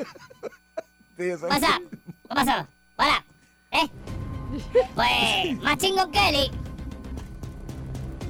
Sí, 1.19 1.23
eso 1.25 1.43
¿Qué 1.43 1.49
pasa? 1.49 1.81
¿Qué 1.91 2.35
pasó? 2.35 2.67
Hola. 2.97 3.25
¿Eh? 3.73 3.89
Pues, 4.95 5.59
más 5.63 5.77
chingón 5.79 6.11
Kelly. 6.11 6.51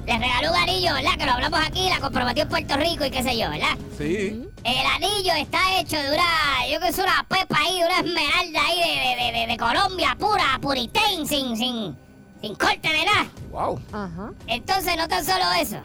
Le 0.05 0.17
regaló 0.17 0.49
un 0.51 0.57
anillo, 0.57 0.93
¿verdad? 0.95 1.11
Que 1.17 1.25
lo 1.25 1.31
hablamos 1.31 1.59
aquí, 1.65 1.87
la 1.89 1.99
comprometió 1.99 2.43
en 2.43 2.49
Puerto 2.49 2.75
Rico 2.75 3.05
y 3.05 3.11
qué 3.11 3.23
sé 3.23 3.37
yo, 3.37 3.49
¿verdad? 3.49 3.77
Sí. 3.97 4.45
El 4.63 4.85
anillo 4.87 5.33
está 5.35 5.79
hecho 5.79 5.95
de 5.95 6.09
una, 6.09 6.67
yo 6.71 6.79
que 6.81 6.91
sé, 6.91 7.03
una 7.03 7.23
pepa 7.29 7.57
ahí, 7.59 7.79
de 7.79 7.85
una 7.85 7.99
esmeralda 7.99 8.65
ahí 8.67 8.79
de, 8.79 9.23
de, 9.23 9.39
de, 9.39 9.47
de 9.47 9.57
Colombia, 9.57 10.15
pura, 10.19 10.57
puritén, 10.61 11.25
sin, 11.27 11.55
sin, 11.55 11.95
sin 12.41 12.55
corte 12.55 12.89
de 12.89 13.05
nada. 13.05 13.27
Wow. 13.51 13.79
Ajá. 13.93 14.31
Entonces, 14.47 14.97
no 14.97 15.07
tan 15.07 15.23
solo 15.23 15.45
eso. 15.59 15.77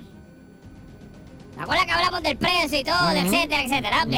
¿Te 1.57 1.63
acuerdas 1.63 1.87
que 1.87 1.93
hablamos 1.93 2.23
del 2.23 2.37
precio 2.37 2.79
y 2.79 2.85
todo, 2.85 3.09
de 3.09 3.21
etcétera, 3.21 3.63
etcétera? 3.63 4.03
Ok. 4.05 4.11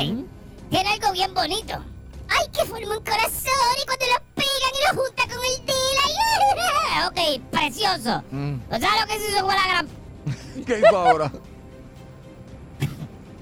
Tiene 0.71 0.91
algo 0.91 1.13
bien 1.13 1.33
bonito. 1.35 1.75
¡Ay, 2.29 2.47
que 2.53 2.65
forma 2.67 2.97
un 2.99 3.05
corazón! 3.05 3.75
Y 3.81 3.87
cuando 3.87 4.05
lo 4.07 4.21
pegan 4.35 4.73
y 4.75 4.97
lo 4.97 5.03
junta 5.03 5.23
con 5.23 5.45
el 5.45 5.67
deal. 5.67 5.99
¡ay! 6.05 7.39
ok, 7.39 7.43
precioso. 7.51 8.23
Mm. 8.31 8.55
¿No 8.71 8.81
sabes 8.81 9.01
lo 9.01 9.07
que 9.07 9.19
se 9.21 9.31
hizo 9.33 9.47
con 9.47 9.55
la 9.55 9.67
gran... 9.69 9.89
¿Qué 10.67 10.79
hizo 10.79 10.97
ahora? 10.99 11.33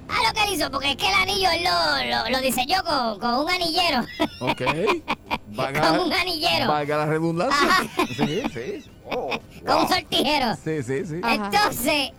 Ah, 0.09 0.21
lo 0.29 0.33
que 0.35 0.45
él 0.49 0.55
hizo, 0.55 0.71
porque 0.71 0.91
es 0.93 0.97
que 0.97 1.09
el 1.09 1.15
anillo 1.15 1.49
lo, 1.65 2.25
lo, 2.25 2.31
lo 2.31 2.41
diseñó 2.41 2.81
con, 2.85 3.19
con 3.19 3.35
un 3.45 3.50
anillero. 3.50 4.03
Ok. 4.38 4.62
con 4.65 5.57
Valga, 5.57 6.00
un 6.00 6.12
anillero. 6.12 6.69
valga 6.69 6.97
la 6.99 7.07
redundancia. 7.07 7.67
Ajá. 7.69 7.85
Sí, 8.17 8.43
sí. 8.55 8.85
Oh, 9.05 9.31
Con 9.67 9.76
un 9.79 9.83
wow. 9.83 9.88
sortijero. 9.88 10.55
Sí, 10.62 10.81
sí, 10.85 11.05
sí. 11.07 11.21
Ajá. 11.25 11.35
Entonces, 11.47 12.12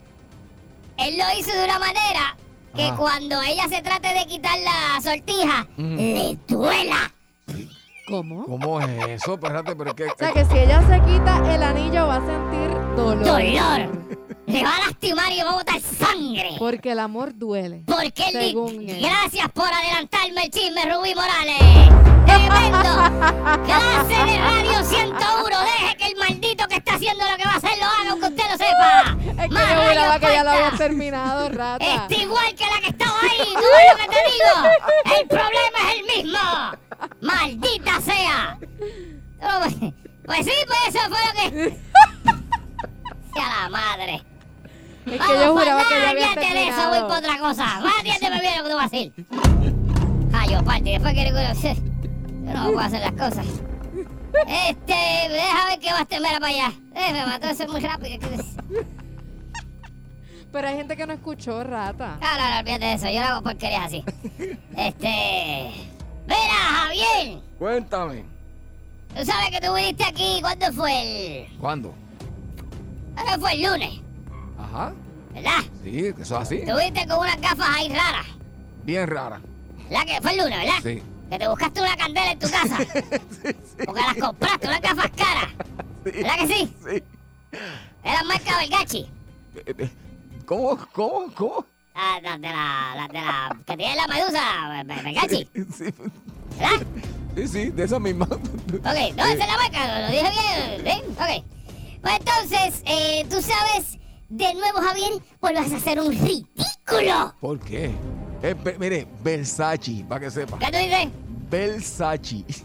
él 0.98 1.18
lo 1.18 1.39
hizo 1.39 1.51
de 1.56 1.63
una 1.66 1.80
manera 1.80 2.36
que 2.75 2.86
Ajá. 2.86 2.96
cuando 2.96 3.42
ella 3.42 3.68
se 3.68 3.82
trate 3.82 4.13
de 4.13 4.25
quitar 4.27 4.58
la 4.60 5.01
sortija, 5.01 5.68
le 5.77 6.38
duela. 6.48 7.12
¿Cómo? 8.08 8.46
¿Cómo 8.46 8.80
es 8.82 9.22
eso? 9.22 9.34
Espérate, 9.34 9.75
pero 9.75 9.89
es 9.89 9.96
que. 9.96 10.06
O 10.06 10.16
sea 10.18 10.32
que 10.32 10.46
si 10.46 10.58
ella 10.60 10.82
se 10.88 11.01
quita 11.12 11.56
el 11.56 11.63
anillo 11.63 12.08
va 12.08 12.16
a 12.16 12.25
sentir 12.25 12.70
dolor. 12.96 13.25
Dolor. 13.25 14.07
Le 14.48 14.63
va 14.63 14.77
a 14.77 14.80
lastimar 14.88 15.32
y 15.32 15.42
va 15.42 15.50
a 15.50 15.54
botar 15.56 15.80
sangre. 15.82 16.56
Porque 16.58 16.94
el 16.94 17.00
amor 17.00 17.38
duele. 17.38 17.84
Porque 17.86 18.24
Según 18.32 18.89
él. 18.89 19.01
Gracias 19.01 19.50
por 19.51 19.68
adelantarme 19.68 20.46
el 20.46 20.50
chisme, 20.51 20.82
Rubí 20.86 21.13
Morales. 21.13 21.58
Tremendo. 22.25 23.66
Clase 23.66 24.32
de 24.32 24.38
Radio 24.39 24.84
101. 24.84 25.60
Deje 25.60 25.98
que 25.98 26.08
el 26.08 26.16
maldito 26.16 26.68
que 26.68 26.75
está 26.77 26.96
haciendo 26.96 27.30
lo 27.30 27.38
que 27.38 27.44
va 27.44 27.51
a 27.51 27.58
hacer 27.58 27.77
lo 27.77 27.86
haga, 27.86 28.12
aunque 28.12 28.27
usted 28.27 28.44
lo 28.50 28.58
sepa. 28.58 29.18
Es 29.20 29.48
que 29.48 29.54
Más 29.54 30.13
yo 30.13 30.27
que 30.27 30.34
ya 30.34 30.44
lo 30.44 30.50
había 30.51 30.72
terminado, 30.72 31.50
rata. 31.50 31.86
Está 31.86 32.16
igual 32.16 32.56
que 32.56 32.66
la 32.66 32.80
que 32.80 32.88
estaba 32.89 33.20
ahí. 33.22 33.54
¿Tú 33.54 33.60
ves 33.60 33.92
lo 33.92 33.98
que 33.98 34.08
te 34.08 34.32
digo? 34.32 35.20
El 35.20 35.27
problema 35.27 35.80
es 35.92 36.00
el 36.00 36.24
mismo. 36.24 36.39
Maldita 37.22 38.01
sea. 38.01 38.58
Pues 39.60 39.75
pues 40.25 40.39
sí, 40.46 40.51
pues 40.68 40.96
eso 40.96 41.00
fue 41.10 41.20
lo 41.25 41.51
que... 41.54 41.77
Sea 43.34 43.50
la 43.62 43.70
madre. 43.70 44.22
Es 45.08 45.12
que 45.14 45.18
Vamos 45.18 45.44
yo 45.44 45.54
juraba 45.54 45.84
que 45.88 45.90
ya 46.02 46.10
había 46.10 46.30
olvídate 46.32 46.54
de 46.54 46.68
eso, 46.68 46.90
voy 46.90 47.00
por 47.00 47.10
terminado. 47.10 47.18
otra 47.20 47.38
cosa. 47.40 47.82
Atiéndeme 48.00 48.42
bien 48.42 48.58
lo 48.58 48.64
que 48.64 48.70
tú 48.70 48.76
vas 48.76 48.86
a 48.86 48.90
decir. 48.90 49.14
Ay, 50.34 50.50
yo 50.52 50.64
parte, 50.64 50.90
después 50.92 51.14
quiero 51.14 51.36
que 51.36 51.76
yo 52.46 52.54
no 52.54 52.64
puedo 52.66 52.80
hacer 52.80 53.02
las 53.02 53.12
cosas. 53.14 53.46
Este, 54.48 54.94
deja 55.30 55.66
ver 55.70 55.80
que 55.80 55.92
vas 55.92 56.08
temera 56.08 56.40
para 56.40 56.48
allá. 56.54 56.72
Eh, 56.96 57.14
me 57.14 57.26
mató 57.26 57.48
eso 57.50 57.68
muy 57.68 57.80
rápido. 57.82 58.20
Pero 60.52 60.68
hay 60.68 60.76
gente 60.76 60.96
que 60.96 61.06
no 61.08 61.14
escuchó, 61.14 61.64
rata. 61.64 62.18
No, 62.22 62.38
no, 62.38 62.50
no, 62.54 62.60
olvídate 62.60 62.86
de 62.86 62.94
eso, 62.94 63.06
yo 63.10 63.20
no 63.20 63.26
hago 63.28 63.44
porquerías 63.44 63.86
así. 63.86 64.04
Este. 64.76 65.72
Mira, 66.28 66.38
Javier, 66.84 67.40
Cuéntame. 67.58 68.26
tú 69.16 69.26
sabes 69.26 69.50
que 69.52 69.66
tú 69.66 69.74
viniste 69.74 70.04
aquí, 70.04 70.40
¿cuándo 70.42 70.72
fue 70.74 71.46
el. 71.46 71.58
¿Cuándo? 71.58 71.94
Que 73.16 73.40
fue 73.40 73.54
el 73.54 73.62
lunes, 73.64 73.90
Ajá. 74.60 74.94
¿verdad? 75.34 75.60
Sí, 75.84 76.06
eso 76.08 76.22
es 76.22 76.32
así. 76.32 76.60
Tú 76.66 76.76
viniste 76.78 77.08
con 77.08 77.20
unas 77.20 77.40
gafas 77.42 77.68
ahí 77.76 77.90
raras. 77.90 78.26
Bien 78.84 79.08
rara. 79.08 79.40
¿Verdad 79.90 80.06
que 80.06 80.22
fue 80.22 80.32
el 80.32 80.38
lunes, 80.40 80.58
verdad? 80.58 80.80
Sí. 80.84 81.04
Que 81.30 81.38
te 81.40 81.48
buscaste 81.48 81.82
una 81.82 81.96
candela 81.98 82.32
en 82.32 82.40
tu 82.40 82.50
casa. 82.50 82.78
Porque 83.86 84.02
las 84.02 84.16
compraste, 84.16 84.68
unas 84.68 84.82
gafas 84.82 85.12
caras. 85.16 85.52
¿Verdad 86.04 86.36
que 86.40 86.48
sí? 86.48 86.74
Sí. 86.90 87.04
Eran 88.04 88.28
marca 88.28 88.58
Belgachi. 88.58 89.10
Eh, 89.56 89.74
eh, 89.78 89.90
¿Cómo? 90.46 90.78
¿Cómo? 90.94 91.34
¿Cómo? 91.36 91.66
Las 91.96 92.24
las 92.24 92.42
de 92.42 92.48
la. 92.48 93.08
De 93.12 93.14
la. 93.14 93.58
que 93.66 93.78
tiene 93.78 93.96
la 93.96 94.08
medusa, 94.08 94.84
Be- 94.86 95.02
Belgachi. 95.04 95.50
Sí, 95.74 95.84
¿Verdad? 96.58 96.86
sí, 97.36 97.48
sí, 97.48 97.70
de 97.72 97.84
esa 97.84 98.00
misma. 98.00 98.26
Ok, 98.26 99.16
no, 99.16 99.26
esa 99.26 99.32
es 99.34 99.38
la 99.40 99.58
marca, 99.58 100.02
lo 100.02 100.08
dije 100.12 100.32
bien, 100.32 100.84
¿sí? 100.86 101.02
Ok. 101.12 101.46
Pues 102.02 102.14
entonces, 102.20 102.84
eh, 102.86 103.26
tú 103.30 103.42
sabes, 103.42 103.98
de 104.30 104.54
nuevo, 104.54 104.80
Javier, 104.80 105.14
pues 105.40 105.54
vas 105.54 105.72
a 105.72 105.78
hacer 105.78 106.00
un 106.00 106.12
ritico 106.12 106.64
culo. 106.86 107.34
¿Por 107.40 107.60
qué? 107.60 107.92
Be- 108.42 108.78
mire, 108.78 109.08
Versace, 109.24 110.06
para 110.08 110.22
que 110.22 110.32
sepa. 110.32 110.60
¿Qué 110.60 110.66
tú 110.72 110.78
dices? 110.78 111.08
Versace. 111.50 112.44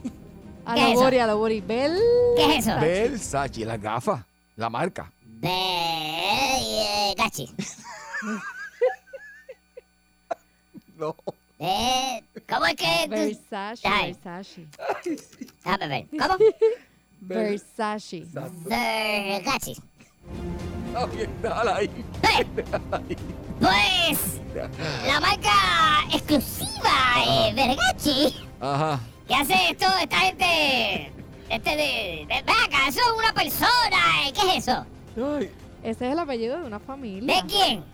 A 0.64 0.74
¿Qué 0.74 0.80
lo 0.80 0.86
es 0.86 0.92
eso? 0.92 1.00
Bori, 1.02 1.18
a 1.18 1.26
lo 1.26 1.38
Bori. 1.38 1.60
Bel. 1.60 1.98
¿Qué 2.36 2.56
es 2.58 2.66
eso? 2.66 2.78
Versace, 2.78 3.64
las 3.64 3.80
gafas, 3.82 4.24
la 4.56 4.70
marca. 4.70 5.10
Ve, 5.24 5.48
eh, 5.50 7.14
gachi. 7.16 7.50
No. 10.96 11.16
Eh, 11.58 12.22
¿Cómo 12.48 12.66
es 12.66 12.74
que 12.76 13.04
tú...? 13.06 13.10
Versace, 13.10 13.88
Ay. 13.88 14.12
Versace. 14.22 14.66
Déjame 15.64 15.88
ver. 15.88 16.06
¿Cómo? 16.10 16.36
Versace. 17.20 18.24
Vergachi. 18.32 19.72
Está 19.72 20.71
Eh, 20.94 22.46
Pues, 23.60 24.40
la 25.06 25.20
marca 25.20 25.50
exclusiva 26.12 26.90
eh, 27.26 27.52
Vergachi, 27.54 28.36
Ajá. 28.60 29.00
que 29.28 29.34
hace 29.34 29.54
esto, 29.70 29.86
esta 30.02 30.16
gente... 30.18 31.12
Este 31.48 31.70
de... 31.70 32.26
de 32.26 32.26
ven 32.28 32.44
acá, 32.66 32.88
eso 32.88 33.00
es 33.00 33.18
una 33.18 33.32
persona, 33.34 34.26
eh, 34.26 34.32
¿qué 34.34 34.56
es 34.56 34.68
eso? 34.68 34.86
Ay, 35.16 35.50
Ese 35.82 36.06
es 36.06 36.12
el 36.12 36.18
apellido 36.18 36.58
de 36.58 36.64
una 36.64 36.78
¿De 36.78 36.84
familia. 36.84 37.44
quién? 37.46 37.84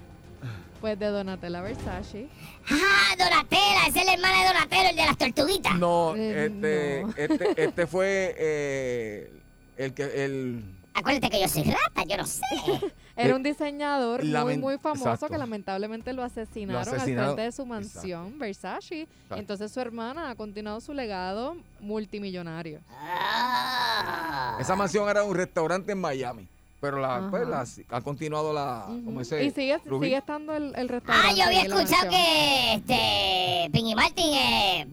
Pues 0.81 0.97
de 0.99 1.07
Donatella 1.07 1.61
Versace. 1.61 2.29
Ah, 2.71 3.17
Donatella, 3.19 3.87
esa 3.89 4.01
es 4.01 4.07
la 4.07 4.13
hermana 4.15 4.41
de 4.43 4.47
Donatello, 4.47 4.89
el 4.91 4.97
de 4.97 5.07
las 5.07 5.19
tortuguitas. 5.19 5.75
No, 5.77 6.15
Eh, 6.17 6.47
este, 6.47 7.03
no. 7.03 7.15
este, 7.17 7.65
este 7.65 7.87
fue 7.89 8.35
eh, 8.39 9.33
el 9.77 9.93
que 9.93 10.25
el 10.25 10.65
Acuérdate 10.99 11.31
que 11.31 11.41
yo 11.41 11.49
soy 11.49 11.63
rata, 11.65 12.05
yo 12.07 12.17
no 12.17 12.27
sé. 12.27 12.43
Era 13.17 13.35
un 13.35 13.43
diseñador 13.43 14.25
muy, 14.25 14.59
muy 14.59 14.79
famoso 14.79 15.11
exacto. 15.11 15.33
que 15.33 15.39
lamentablemente 15.39 16.13
lo 16.13 16.23
asesinaron, 16.23 16.83
asesinaron, 16.83 17.31
al 17.31 17.35
frente 17.35 17.43
de 17.43 17.53
su 17.53 17.63
exacto. 17.63 17.67
mansión, 17.67 18.39
Versace. 18.39 19.09
Entonces 19.31 19.73
su 19.73 19.81
hermana 19.81 20.31
ha 20.31 20.35
continuado 20.37 20.81
su 20.81 20.93
legado 20.95 21.57
multimillonario. 21.81 22.81
Ah. 22.91 24.57
esa 24.61 24.77
mansión 24.77 25.09
era 25.09 25.25
un 25.25 25.35
restaurante 25.35 25.93
en 25.93 26.01
Miami, 26.01 26.47
pero 26.81 27.01
la, 27.01 27.17
Ajá. 27.17 27.31
pues, 27.31 27.49
la- 27.49 27.65
ha 27.97 28.01
continuado 28.03 28.53
la 28.53 28.85
como 28.87 29.11
Ujú. 29.11 29.21
ese 29.21 29.45
y 29.45 29.51
sigue, 29.51 29.79
Rubí. 29.85 30.07
sigue 30.07 30.19
estando 30.19 30.55
el, 30.55 30.75
el 30.77 30.87
Ah, 30.89 30.93
restaurante. 30.93 31.37
yo 31.37 31.45
había 31.45 31.65
la 31.69 31.75
escuchado 31.81 32.11
mansión. 32.11 32.11
que 32.11 32.75
este 32.75 33.71
Pingy 33.73 33.95
Martin 33.97 34.33
eh, 34.35 34.87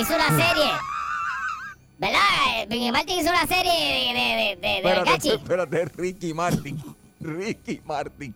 hizo 0.00 0.14
una 0.14 0.28
serie. 0.28 0.70
¿Verdad? 2.00 2.66
Pingy 2.68 2.90
Martin 2.90 3.18
hizo 3.20 3.28
una 3.30 3.46
serie 3.46 3.72
de, 3.72 4.14
de, 4.14 4.14
de, 4.14 4.56
de, 4.56 4.56
de 4.56 4.76
Espérate, 4.78 5.04
Vergachi. 5.04 5.28
espérate, 5.30 5.84
Ricky 5.96 6.32
Martin. 6.34 6.82
Ricky 7.20 7.80
Martin. 7.84 8.34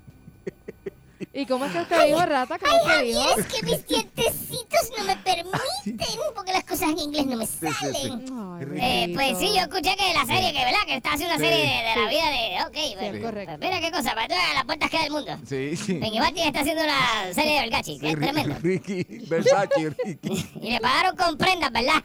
¿Y 1.33 1.47
cómo 1.47 1.65
es 1.65 1.73
que 1.73 1.81
te 1.87 2.05
dijo, 2.07 2.21
Rata? 2.27 2.59
¿Cómo 2.59 2.73
dijo? 2.75 2.87
Javier, 2.87 3.39
es 3.39 3.47
que 3.47 3.63
mis 3.63 3.87
dientecitos 3.87 4.91
no 4.99 5.05
me 5.05 5.17
permiten, 5.17 6.07
porque 6.35 6.53
las 6.53 6.65
cosas 6.65 6.91
en 6.91 6.99
inglés 6.99 7.27
no 7.27 7.37
me 7.39 7.47
sí, 7.47 7.57
sí. 7.61 7.73
salen. 7.73 8.27
Ay, 8.61 8.67
Eh, 9.11 9.13
pues 9.15 9.39
sí, 9.39 9.47
yo 9.55 9.63
escuché 9.63 9.97
que 9.97 10.13
la 10.13 10.27
serie, 10.27 10.53
que 10.53 10.59
verdad, 10.65 10.81
que 10.87 10.97
está 10.97 11.15
haciendo 11.15 11.35
una 11.35 11.43
Sí. 11.45 11.51
serie 11.51 11.65
de, 11.65 11.77
de 11.77 11.83
la 11.83 11.95
Sí. 11.95 12.15
vida 12.15 12.31
de. 12.31 12.63
Ok, 12.67 12.75
Sí, 12.75 12.95
bueno, 13.01 13.17
es 13.17 13.25
correcto. 13.25 13.55
pues 13.59 13.71
mira 13.71 13.81
qué 13.81 13.91
cosa, 13.97 14.15
para 14.15 14.29
todas 14.29 14.55
las 14.55 14.65
puertas 14.67 14.91
que 14.91 14.97
da 14.99 15.05
el 15.07 15.13
mundo. 15.13 15.39
Sí, 15.49 15.77
sí. 15.77 15.95
Pingy 15.95 16.19
Martin 16.21 16.45
está 16.45 16.61
haciendo 16.61 16.85
una 16.85 17.33
serie 17.33 17.55
de 17.55 17.61
Vergachi, 17.63 17.99
que 17.99 18.07
Sí, 18.07 18.13
es 18.13 18.19
tremendo. 18.21 18.57
Ricky, 18.63 19.05
Versace, 19.27 19.91
Ricky. 20.05 20.47
Y 20.61 20.71
le 20.73 20.81
pagaron 20.81 21.17
con 21.17 21.39
prendas, 21.39 21.73
¿verdad? 21.73 22.05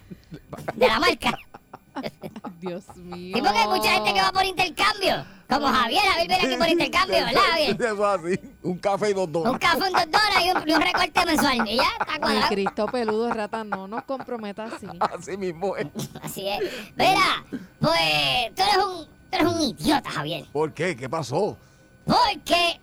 De 0.76 0.88
la 0.88 1.00
marca. 1.00 1.38
Dios 2.60 2.84
mío. 2.96 3.38
Y 3.38 3.42
porque 3.42 3.58
hay 3.58 3.68
mucha 3.68 3.90
gente 3.92 4.14
que 4.14 4.22
va 4.22 4.32
por 4.32 4.46
intercambio. 4.46 5.26
Como 5.50 5.68
Javier, 5.68 6.02
Javier 6.04 6.28
viene 6.28 6.44
aquí 6.46 6.58
por 6.58 6.70
intercambio, 6.70 7.16
¿verdad, 7.26 7.42
Javier? 7.52 7.82
Eso 7.82 8.16
es 8.16 8.20
así. 8.40 8.54
Un 8.62 8.78
café 8.78 9.10
y 9.10 9.14
dos 9.14 9.26
Un 9.26 9.32
dólares. 9.34 9.60
café, 9.60 9.78
un 9.78 9.92
dos 9.94 10.06
dólares 10.12 10.46
y 10.46 10.50
un, 10.52 10.70
y 10.70 10.74
un 10.74 10.82
recorte 10.82 11.26
mensual. 11.26 11.68
Y 11.70 11.78
ya 11.78 11.84
está 12.00 12.20
cuadrado. 12.20 12.48
Cristo 12.50 12.86
peludo, 12.88 13.34
Rata, 13.34 13.64
no 13.64 13.88
nos 13.88 14.04
comprometa 14.04 14.66
así. 14.66 14.88
Así 15.20 15.38
mismo 15.38 15.76
es. 15.76 15.88
Así 16.22 16.48
es. 16.48 16.60
Mira, 16.96 17.46
pues 17.80 18.56
tú 18.56 18.62
eres 18.62 18.78
un, 18.86 19.06
tú 19.06 19.12
eres 19.32 19.48
un 19.48 19.62
idiota, 19.62 20.10
Javier. 20.12 20.46
¿Por 20.52 20.74
qué? 20.74 20.96
¿Qué 20.96 21.10
pasó? 21.10 21.58
Porque 22.06 22.80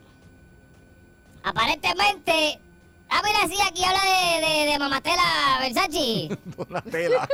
aparentemente. 1.43 2.61
Ah, 3.09 3.23
mira, 3.25 3.39
sí, 3.49 3.57
aquí 3.65 3.85
habla 3.85 4.01
de, 4.03 4.47
de, 4.47 4.73
de 4.73 4.79
Mamatela 4.81 5.59
Versace. 5.61 6.29
Donatella. 6.57 7.29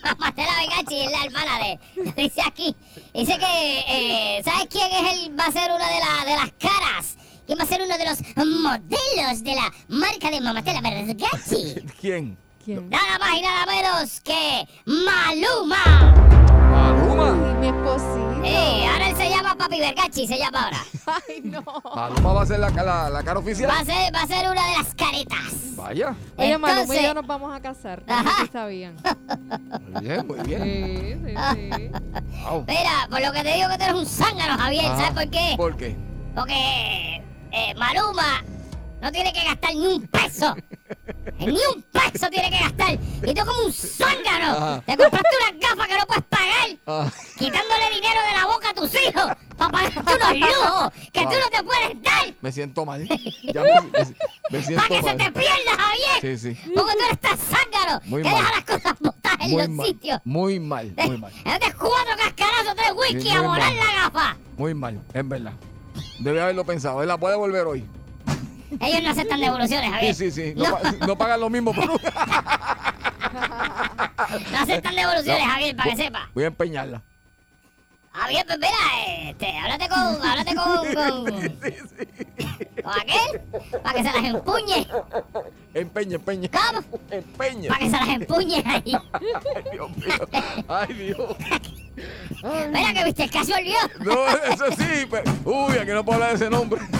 Mamatela 0.04 0.52
Versace 0.60 1.04
es 1.04 1.10
la 1.10 1.24
hermana 1.24 1.58
de. 1.58 1.78
Dice 2.22 2.40
aquí. 2.46 2.74
Dice 3.14 3.38
que. 3.38 3.78
eh, 3.88 4.42
¿Sabes 4.44 4.66
quién 4.70 4.86
es 4.92 5.12
el, 5.26 5.38
va 5.38 5.46
a 5.46 5.52
ser 5.52 5.70
una 5.72 5.86
de, 5.88 5.98
la- 6.00 6.24
de 6.24 6.36
las 6.36 6.52
caras? 6.58 7.16
¿Quién 7.46 7.58
va 7.58 7.64
a 7.64 7.66
ser 7.66 7.82
uno 7.82 7.98
de 7.98 8.04
los 8.04 8.18
modelos 8.46 9.42
de 9.42 9.54
la 9.54 9.72
marca 9.88 10.30
de 10.30 10.40
Mamatela 10.40 10.80
Versace? 10.80 11.82
¿Quién? 12.00 12.36
¿Quién? 12.64 12.88
Nada 12.90 13.18
más 13.18 13.36
y 13.38 13.42
nada 13.42 13.66
menos 13.66 14.20
que 14.20 14.66
Maluma. 14.84 16.14
Maluma. 16.70 17.32
Ay, 17.32 17.54
mi 17.60 17.66
esposito. 17.68 18.42
Eh, 18.44 18.86
ahora 18.86 19.08
Papi 19.56 19.78
Vergachi, 19.80 20.26
se 20.26 20.38
llama 20.38 20.64
ahora. 20.64 20.78
Ay, 21.28 21.40
no. 21.42 21.62
Maluma 21.94 22.32
va 22.32 22.42
a 22.42 22.46
ser 22.46 22.58
la, 22.60 22.70
la, 22.70 23.10
la 23.10 23.22
cara 23.22 23.34
Va 23.34 23.40
oficial. 23.40 23.70
a 23.70 23.84
ser, 23.84 24.14
va 24.14 24.22
a 24.22 24.26
ser 24.26 24.50
una 24.50 24.66
de 24.66 24.76
las 24.76 24.94
caretas. 24.94 25.76
Vaya. 25.76 26.14
Oye, 26.36 26.58
Maluma 26.58 26.68
y 26.68 26.80
Entonces- 26.82 27.02
yo 27.02 27.14
nos 27.14 27.26
vamos 27.26 27.54
a 27.54 27.60
casar. 27.60 28.02
No 28.06 28.22
sé 28.22 28.28
Ajá. 28.28 28.42
si 28.44 28.52
sabían. 28.52 28.96
Muy 29.92 30.00
bien, 30.02 30.26
muy 30.26 30.38
bien. 30.40 31.22
Sí, 31.24 31.34
sí, 31.54 31.70
sí. 31.76 31.90
Wow. 32.44 32.64
Mira, 32.66 33.06
por 33.10 33.20
lo 33.20 33.32
que 33.32 33.42
te 33.42 33.54
digo 33.54 33.68
que 33.70 33.76
tú 33.78 33.84
eres 33.84 33.94
un 33.96 34.06
zángano, 34.06 34.58
Javier, 34.58 34.84
Ah, 34.86 34.96
¿sabes 34.96 35.12
por 35.12 35.30
qué? 35.30 35.54
¿Por 35.56 35.76
qué? 35.76 35.96
Porque 36.34 37.22
eh, 37.52 37.74
Maluma 37.76 38.44
no 39.00 39.12
tiene 39.12 39.32
que 39.32 39.44
gastar 39.44 39.74
ni 39.74 39.86
un 39.86 40.06
peso. 40.06 40.54
Ni 41.38 41.52
un 41.74 41.82
peso 41.82 42.28
tiene 42.28 42.50
que 42.50 42.58
gastar. 42.58 42.92
Y 42.92 43.34
tú 43.34 43.46
como 43.46 43.64
un 43.66 43.72
zángano. 43.72 44.52
Ajá. 44.52 44.82
Te 44.84 44.96
compraste 44.96 45.28
unas 45.40 45.60
gafas 45.60 45.88
que 45.88 45.98
no 45.98 46.06
puedes 46.06 46.24
pagar. 46.24 46.68
Ah, 46.86 47.10
Quitándole 47.38 47.90
dinero 47.94 48.20
de 48.28 48.36
la 48.38 48.46
boca 48.46 48.70
a 48.70 48.74
tus 48.74 48.92
hijos. 48.94 49.26
Para 49.56 49.70
pagarte 49.70 50.00
unos 50.00 50.38
lujos 50.50 50.92
que 51.12 51.22
tú 51.22 51.28
Ah. 51.30 51.40
no 51.44 51.50
te 51.58 51.62
puedes 51.64 52.02
dar. 52.02 52.34
me 52.40 52.52
siento 52.52 52.84
mal. 52.84 53.08
Ya 53.54 53.62
me, 53.62 53.80
me- 53.80 54.14
me 54.50 54.62
siento 54.62 54.86
Para 54.88 55.00
que 55.00 55.08
se 55.08 55.14
te 55.16 55.32
pierda, 55.32 55.76
Javier. 55.78 56.38
Sí, 56.38 56.54
sí. 56.54 56.60
Porque 56.74 56.92
tú 56.92 57.04
eres 57.06 57.20
tan 57.20 57.38
zángano 57.38 58.00
Muy 58.06 58.22
que 58.22 58.28
mal. 58.30 58.38
deja 58.38 58.50
las 58.56 58.64
cosas 58.64 58.98
botadas 59.00 59.38
en 59.40 59.50
Muy 59.50 59.58
los 59.62 59.68
mal. 59.70 59.86
sitios. 59.86 60.20
Muy 60.24 60.60
mal, 60.60 60.92
muy 61.06 61.16
mal. 61.18 61.32
Date 61.44 61.72
cuatro 61.78 62.16
cascarazos, 62.18 62.74
tres 62.76 62.92
whisky 62.96 63.30
Sí, 63.30 63.30
a 63.36 63.40
volar 63.42 63.58
mal. 63.72 63.76
la 63.76 64.02
gafa. 64.02 64.36
Muy 64.58 64.74
mal, 64.74 65.00
es 65.14 65.28
verdad. 65.28 65.52
Debe 66.18 66.42
haberlo 66.42 66.64
pensado. 66.64 67.00
Él 67.02 67.08
la 67.08 67.16
puede 67.18 67.36
volver 67.36 67.66
hoy. 67.66 67.86
Ellos 68.80 69.02
no 69.02 69.10
aceptan 69.10 69.40
devoluciones, 69.40 69.86
Sí, 69.86 69.92
Javier. 69.92 70.14
sí, 70.14 70.30
sí. 70.30 70.52
No, 70.56 70.64
No, 71.00 71.06
no 71.06 71.16
pagan 71.18 71.40
lo 71.40 71.50
mismo 71.50 71.72
por 71.74 71.86
no 71.86 71.96
aceptan 74.58 74.94
devoluciones, 74.94 75.44
No. 75.46 75.52
Javier, 75.52 75.76
para 75.76 75.90
que 75.90 75.96
sepa. 75.96 76.30
Voy 76.34 76.44
a 76.44 76.46
empeñarla. 76.48 77.02
Javier, 78.12 78.44
pues 78.44 78.58
mira, 78.58 79.30
este, 79.30 79.56
háblate 79.58 79.88
con, 79.88 79.98
háblate 79.98 80.54
con, 80.54 80.94
con, 80.94 81.24
con 82.82 83.00
aquel, 83.00 83.40
para 83.82 83.94
que 83.94 84.04
se 84.04 84.12
las 84.12 84.24
empuñe. 84.24 84.86
Empeña, 85.74 86.16
empeña. 86.16 86.48
¿Cómo? 86.50 86.82
Empeña. 87.10 87.68
Para 87.68 87.78
que 87.80 87.86
se 87.90 87.96
las 87.96 88.08
empuñe 88.08 88.62
ahí. 88.66 88.92
Ay, 89.12 89.64
Dios 89.72 89.96
mío. 89.96 90.28
Ay, 90.68 90.92
Dios. 90.94 91.36
Mira 92.72 92.92
que 92.94 93.04
viste, 93.04 93.24
el 93.24 93.30
caso 93.30 93.52
olvidó. 93.54 93.78
No, 94.00 94.26
eso 94.28 94.64
sí. 94.76 95.06
pero- 95.10 95.32
Uy, 95.44 95.78
aquí 95.78 95.92
no 95.92 96.04
puedo 96.04 96.16
hablar 96.16 96.30
de 96.30 96.44
ese 96.44 96.50
nombre. 96.50 96.80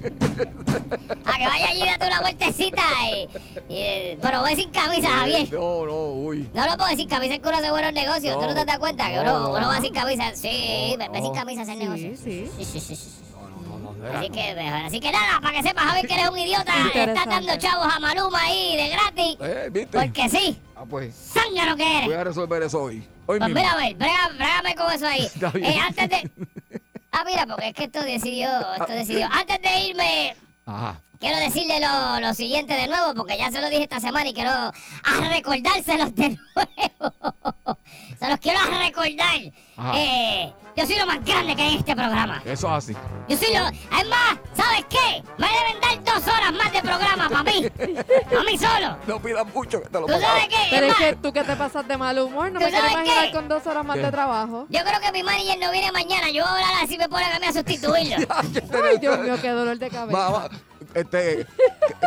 A 0.00 1.38
que 1.38 1.46
vaya 1.46 1.68
allí 1.68 1.82
y 1.82 1.86
date 1.86 2.06
una 2.06 2.20
vueltecita. 2.20 2.82
Y, 3.68 3.72
y- 3.74 4.16
pero 4.20 4.40
voy 4.40 4.54
sin 4.56 4.70
camisa, 4.70 5.08
Javier. 5.08 5.52
No, 5.52 5.86
no, 5.86 6.06
uy. 6.12 6.48
No 6.54 6.66
lo 6.66 6.76
puedo 6.76 6.90
sin 6.96 7.08
camisa, 7.08 7.34
es 7.34 7.40
que 7.40 7.48
uno 7.48 7.58
hace 7.58 7.70
buenos 7.70 7.92
negocios. 7.92 8.34
¿Tú 8.34 8.46
no 8.46 8.54
te 8.54 8.64
das 8.64 8.78
cuenta? 8.78 9.08
Que 9.08 9.16
No, 9.16 9.22
uno, 9.22 9.32
no. 9.40 9.50
uno 9.58 9.68
va 9.68 9.80
sin 9.80 9.92
camisa. 9.92 10.34
Sí, 10.34 10.96
No, 10.98 11.10
ve, 11.12 11.18
sin 11.18 11.24
no. 11.24 11.32
camisa 11.32 11.60
a 11.60 11.62
hacer 11.64 11.76
Sí, 11.76 11.82
negocios. 11.84 12.18
sí. 12.20 12.50
Sí, 12.58 12.64
sí, 12.64 12.80
sí, 12.80 12.96
sí. 12.96 13.10
No, 13.32 13.78
no, 13.78 13.92
no, 13.92 13.92
no. 13.94 14.18
Así 14.18 14.30
que, 14.30 14.54
mejor. 14.54 14.80
así 14.86 15.00
que 15.00 15.12
nada, 15.12 15.40
para 15.40 15.56
que 15.56 15.62
sepas, 15.68 15.84
Javier, 15.84 16.06
que 16.06 16.14
eres 16.14 16.28
un 16.30 16.38
idiota. 16.38 16.72
Estás 16.94 17.26
dando 17.26 17.56
chavos 17.58 17.86
a 17.94 18.00
Maluma 18.00 18.40
ahí 18.42 18.76
de 18.76 18.88
gratis. 18.88 19.36
Eh, 19.40 19.68
¿viste? 19.70 19.98
Porque 19.98 20.28
sí, 20.28 20.58
Ah, 20.74 20.84
pues. 20.88 21.14
zángano 21.14 21.76
que 21.76 21.96
eres. 21.98 22.06
Voy 22.06 22.14
a 22.14 22.24
resolver 22.24 22.62
eso 22.62 22.82
hoy. 22.82 22.96
Hoy 23.26 23.38
Pues 23.38 23.40
mismo. 23.42 23.54
mira, 23.60 23.72
a 23.72 23.76
ver, 23.76 23.96
brégame 24.36 24.74
con 24.74 24.92
eso 24.92 25.06
ahí. 25.06 25.26
Está 25.34 25.50
bien. 25.50 25.70
Eh, 25.72 25.78
antes 25.80 26.08
de. 26.08 26.30
Ah, 27.20 27.24
mira, 27.26 27.46
porque 27.46 27.68
es 27.68 27.74
que 27.74 27.84
esto 27.84 28.02
decidió, 28.02 28.48
esto 28.72 28.92
decidió. 28.92 29.28
Antes 29.30 29.60
de 29.60 29.80
irme, 29.80 30.34
Ajá. 30.64 30.98
Quiero 31.20 31.36
decirle 31.38 31.78
lo, 31.80 32.20
lo 32.20 32.34
siguiente 32.34 32.74
de 32.74 32.88
nuevo, 32.88 33.14
porque 33.14 33.36
ya 33.38 33.50
se 33.50 33.60
lo 33.60 33.68
dije 33.68 33.82
esta 33.84 34.00
semana 34.00 34.28
y 34.30 34.34
quiero 34.34 34.50
a 34.50 34.72
recordárselos 35.30 36.14
de 36.14 36.30
nuevo. 36.56 37.78
se 38.18 38.28
los 38.28 38.38
quiero 38.40 38.58
a 38.58 38.78
recordar. 38.78 39.36
Eh, 39.94 40.52
yo 40.76 40.86
soy 40.86 40.96
lo 40.98 41.06
más 41.06 41.24
grande 41.24 41.54
que 41.56 41.62
hay 41.62 41.72
en 41.74 41.78
este 41.80 41.94
programa. 41.96 42.42
Eso 42.44 42.68
es 42.68 42.72
así. 42.84 42.96
Yo 43.28 43.36
soy 43.36 43.48
lo... 43.54 43.66
Es 43.68 44.08
más, 44.08 44.38
¿sabes 44.54 44.84
qué? 44.88 45.22
Me 45.38 45.46
deben 45.46 45.80
dar 46.04 46.14
dos 46.14 46.26
horas 46.32 46.52
más 46.52 46.72
de 46.72 46.80
programa 46.82 47.28
para 47.28 47.42
mí. 47.44 47.66
A 48.38 48.42
mí 48.44 48.58
solo. 48.58 48.96
No 49.06 49.20
pidas 49.20 49.46
mucho 49.54 49.82
que 49.82 49.88
te 49.88 50.00
lo 50.00 50.06
¿Tú 50.06 50.12
sabes 50.20 50.48
qué? 50.48 50.56
Pero 50.70 50.86
Es 50.86 50.92
es 50.92 50.98
que 50.98 51.12
más, 51.12 51.22
tú 51.22 51.32
que 51.32 51.42
te 51.44 51.56
pasas 51.56 51.86
de 51.88 51.96
mal 51.96 52.18
humor, 52.18 52.52
no 52.52 52.58
¿Tú 52.60 52.64
me 52.66 52.70
quiero 52.70 52.86
sabes 52.88 52.92
imaginar 52.92 53.26
qué? 53.26 53.32
con 53.32 53.48
dos 53.48 53.66
horas 53.66 53.84
más 53.84 53.96
¿Qué? 53.96 54.02
de 54.02 54.10
trabajo. 54.10 54.66
yo 54.68 54.80
creo 54.84 55.00
que 55.00 55.12
mi 55.12 55.22
manager 55.22 55.58
no 55.58 55.70
viene 55.72 55.92
mañana. 55.92 56.30
Yo 56.30 56.44
voy 56.44 56.62
a 56.62 56.66
hablar 56.68 56.84
así 56.84 56.96
me 56.98 57.08
ponen 57.08 57.32
a 57.32 57.38
mí 57.38 57.46
a 57.46 57.52
sustituirlo. 57.52 58.16
Ay, 58.84 58.98
Dios 59.00 59.18
mío, 59.20 59.36
qué 59.40 59.48
dolor 59.50 59.78
de 59.78 59.90
cabeza. 59.90 60.16
Mamá, 60.18 60.48
este, 60.94 61.46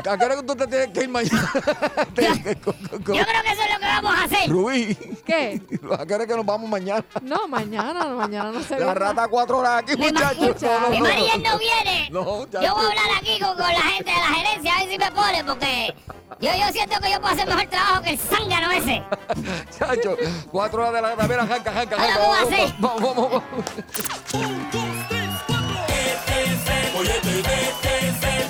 ¿a 0.09 0.17
qué 0.17 0.25
hora 0.25 0.35
que 0.35 0.43
tú 0.43 0.55
te 0.55 0.67
tienes 0.67 0.87
que 0.89 1.03
ir 1.03 1.09
mañana? 1.09 1.51
Con- 2.63 2.75
Yo 3.15 3.23
creo 3.25 3.41
que 3.43 3.51
eso 3.51 3.61
es 3.63 3.73
lo 3.73 3.79
que 3.79 3.85
vamos 3.85 4.15
a 4.15 4.23
hacer. 4.25 4.49
Rubí, 4.49 4.95
¿Qué? 5.25 5.61
¿a 5.99 6.05
qué 6.05 6.13
hora 6.15 6.27
que 6.27 6.35
nos 6.35 6.45
vamos 6.45 6.69
mañana? 6.69 7.03
No, 7.21 7.47
mañana, 7.47 7.93
no, 8.05 8.15
mañana 8.17 8.51
no 8.51 8.61
se 8.61 8.79
La 8.79 8.93
rata 8.93 9.27
cuatro 9.27 9.59
horas 9.59 9.83
aquí, 9.83 9.95
muchachos. 9.97 10.61
mi 10.89 10.99
manager 11.01 11.41
no 11.41 11.57
viene. 11.59 12.09
No, 12.11 12.47
ya 12.49 12.61
yo 12.61 12.75
voy 12.75 12.85
a 12.85 12.89
hablar 12.89 13.05
aquí 13.19 13.39
con, 13.39 13.49
con 13.57 13.67
la 13.67 13.81
gente 13.81 14.11
de 14.11 14.17
la 14.17 14.27
gerencia 14.35 14.75
a 14.75 14.79
ver 14.81 14.89
si 14.89 14.97
me 14.97 15.11
pone, 15.11 15.43
porque 15.43 15.95
yo, 16.39 16.51
yo 16.55 16.71
siento 16.71 16.99
que 17.01 17.11
yo 17.11 17.19
puedo 17.21 17.33
hacer 17.33 17.47
mejor 17.47 17.67
trabajo 17.67 18.01
que 18.03 18.09
el 18.11 18.19
zángano 18.19 18.71
ese. 18.71 19.03
Chacho, 19.79 20.17
cuatro 20.51 20.81
horas 20.81 20.93
de 20.93 21.01
la 21.01 21.09
rata. 21.15 21.27
Mira, 21.27 21.47
janca, 21.47 21.71
janca, 21.71 21.95
Ahora 21.95 22.13
janca. 22.13 22.19
vamos 22.19 22.37
a 22.37 22.43
Vamos, 22.43 22.53
hacer. 22.53 22.75
vamos, 22.79 23.01
vamos, 23.01 23.31
vamos. 23.31 23.43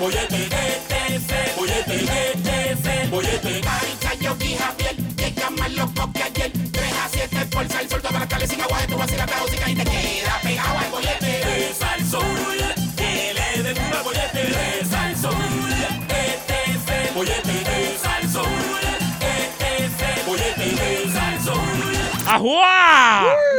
bollete, 0.00 0.36
ETC, 0.36 1.56
bollete, 1.56 1.98
bollete, 1.98 2.70
ETC, 2.70 3.10
bollete. 3.10 3.62
Maricha, 3.62 4.14
yo 4.14 4.36
y 4.40 4.56
Javier, 4.56 4.96
que 5.16 5.34
más 5.58 5.70
que 6.12 6.22
ayer. 6.22 6.52
3 6.72 6.92
a 6.92 7.08
7 7.08 7.46
por 7.52 7.68
sal, 7.68 7.88
sol, 7.88 8.02
todas 8.02 8.20
las 8.20 8.28
tardes 8.28 8.50
sin 8.50 8.60
agua, 8.60 8.78
tú 8.88 8.96
vas 8.96 9.12
a 9.12 9.40
música 9.40 9.70
y 9.70 9.74
te 9.74 9.84
queda 9.84 10.40
pegado 10.42 10.78
al 10.78 10.90
bollete. 10.90 11.26
De 11.26 11.74
Salsoul, 11.74 12.58
que 12.96 13.34
le 13.34 13.62
den 13.62 13.78
al 13.78 14.02
bollete. 14.02 14.42
De 14.42 14.84
Salsoul, 14.84 15.72
ETC, 16.08 17.14
bollete, 17.14 17.52
de 17.52 17.98
Salsoul, 18.02 18.84
ETC, 19.20 20.26
bollete, 20.26 20.68
de 20.74 21.12
Salsoul. 21.12 21.96
¡Ajuá! 22.26 23.53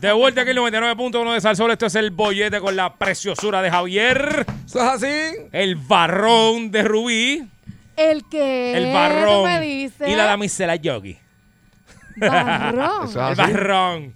De 0.00 0.12
vuelta 0.12 0.40
aquí 0.42 0.50
el 0.50 0.56
99.1 0.58 1.34
de 1.34 1.40
Salsol. 1.40 1.70
Esto 1.72 1.86
es 1.86 1.94
el 1.94 2.10
bollete 2.10 2.60
con 2.60 2.74
la 2.74 2.94
preciosura 2.94 3.60
de 3.60 3.70
Javier. 3.70 4.46
Eso 4.66 4.78
es 4.78 4.84
así. 5.04 5.48
El 5.52 5.76
barrón 5.76 6.70
de 6.70 6.82
Rubí. 6.82 7.46
El 7.96 8.24
que 8.30 8.72
El 8.76 8.84
tú 8.86 8.92
barrón. 8.92 9.44
me 9.44 9.60
dices. 9.60 10.08
Y 10.08 10.14
la 10.16 10.24
damisela 10.24 10.76
Yogi. 10.76 11.18
Barrón. 12.16 13.04
Eso 13.08 13.22
es 13.30 13.38
El 13.38 13.44
barrón. 13.52 14.14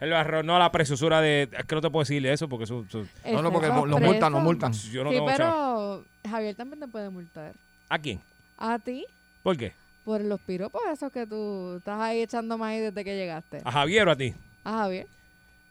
El 0.00 0.10
barrón, 0.10 0.46
no 0.46 0.58
la 0.58 0.70
preciosura 0.70 1.20
de. 1.20 1.48
Es 1.58 1.64
que 1.66 1.74
no 1.74 1.80
te 1.80 1.90
puedo 1.90 2.02
decirle 2.04 2.32
eso 2.32 2.48
porque 2.48 2.64
eso. 2.64 2.84
eso- 2.88 3.04
No, 3.32 3.42
no, 3.42 3.52
porque 3.52 3.66
nos 3.66 3.74
multan, 4.00 4.00
nos 4.32 4.40
preso. 4.40 4.40
multan. 4.40 4.72
yo 4.72 5.02
no 5.04 5.10
sí, 5.10 5.16
tengo 5.16 5.36
chavo. 5.36 6.04
pero 6.22 6.30
Javier 6.30 6.54
también 6.54 6.80
te 6.80 6.86
puede 6.86 7.10
multar. 7.10 7.52
¿A 7.88 7.98
quién? 7.98 8.20
A 8.58 8.78
ti, 8.78 9.04
¿Por 9.42 9.56
qué? 9.56 9.72
por 10.04 10.20
los 10.22 10.40
piropos 10.40 10.80
esos 10.92 11.12
que 11.12 11.26
tú 11.26 11.74
estás 11.78 12.00
ahí 12.00 12.22
echando 12.22 12.56
maíz 12.56 12.80
desde 12.80 13.04
que 13.04 13.16
llegaste. 13.16 13.60
¿A 13.64 13.72
Javier 13.72 14.06
o 14.08 14.12
a 14.12 14.16
ti? 14.16 14.32
A 14.64 14.70
Javier. 14.78 15.06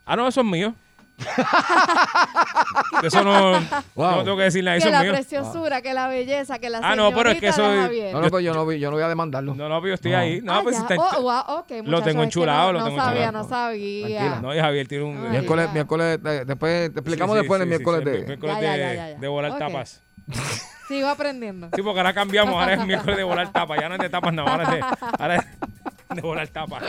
Ah, 0.07 0.15
no, 0.15 0.27
eso 0.27 0.41
es 0.41 0.47
mío. 0.47 0.73
eso 3.03 3.23
no. 3.23 3.53
Wow. 3.95 4.11
No 4.17 4.23
tengo 4.23 4.37
que 4.37 4.43
decirle 4.43 4.69
nada, 4.71 4.75
Que 4.75 4.79
eso 4.79 4.87
es 4.87 4.93
la 4.93 5.01
mío. 5.03 5.13
preciosura, 5.13 5.81
que 5.81 5.93
la 5.93 6.07
belleza, 6.07 6.59
que 6.59 6.69
la 6.69 6.79
Ah, 6.83 6.95
no, 6.95 7.11
pero 7.11 7.31
es 7.31 7.39
que 7.39 7.51
Javier. 7.51 8.13
No, 8.13 8.21
no, 8.21 8.29
pues 8.29 8.43
yo 8.45 8.53
no, 8.53 8.65
vi- 8.65 8.79
yo 8.79 8.89
no 8.89 8.95
voy 8.97 9.03
a 9.03 9.07
demandarlo. 9.07 9.55
No, 9.55 9.67
no, 9.69 9.75
pero 9.81 9.89
yo 9.89 9.93
estoy 9.95 10.11
No. 10.11 10.17
ahí. 10.17 10.41
No, 10.41 10.53
Ah, 10.53 10.59
pues 10.63 10.75
ya. 10.79 10.87
si 10.87 10.93
está- 10.93 11.17
Oh, 11.17 11.21
wow, 11.21 11.65
Lo 11.85 12.01
tengo 12.01 12.19
que 12.19 12.25
enchulado, 12.25 12.67
no, 12.67 12.73
lo 12.73 12.79
no 12.79 12.85
tengo 12.85 12.99
sabía, 12.99 13.23
enchulado. 13.25 13.43
no 13.43 13.49
sabía. 13.49 14.07
Tranquila. 14.19 14.39
No, 14.41 14.55
y 14.55 14.59
Javier 14.59 14.87
tiene 14.87 15.03
un. 15.05 15.17
Ay, 15.25 15.29
Miércoles, 15.31 15.65
ya. 15.67 15.73
miércoles, 15.73 16.19
después 16.45 16.93
te 16.93 16.99
explicamos 16.99 17.33
Sí, 17.35 17.39
sí, 17.39 17.41
después 17.43 17.57
sí, 17.59 17.63
el 17.63 17.67
sí, 17.67 17.69
miércoles 17.69 17.99
sí, 18.03 18.09
de. 18.09 18.17
el 18.17 18.25
miércoles 18.27 18.55
Ya, 18.61 18.71
de, 18.71 18.77
ya, 18.77 18.93
ya, 18.93 19.09
ya. 19.13 19.17
de 19.19 19.27
volar 19.27 19.51
Ok. 19.51 19.59
tapas. 19.59 20.01
Sigo 20.87 21.09
aprendiendo. 21.09 21.69
Sí, 21.75 21.81
porque 21.81 21.99
ahora 21.99 22.13
cambiamos, 22.13 22.53
ahora 22.55 22.73
es 22.75 22.79
miércoles 22.85 23.17
de 23.17 23.23
volar 23.23 23.51
tapas. 23.51 23.79
Ya 23.81 23.89
no 23.89 23.95
es 23.95 24.01
de 24.01 24.09
tapas, 24.09 24.33
no, 24.33 24.47
ahora 24.47 24.63
es 24.63 24.69
de, 24.69 24.81
ahora 25.19 25.35
es 25.35 25.45
de 26.21 26.21
volar 26.21 26.47
tapas. 26.47 26.83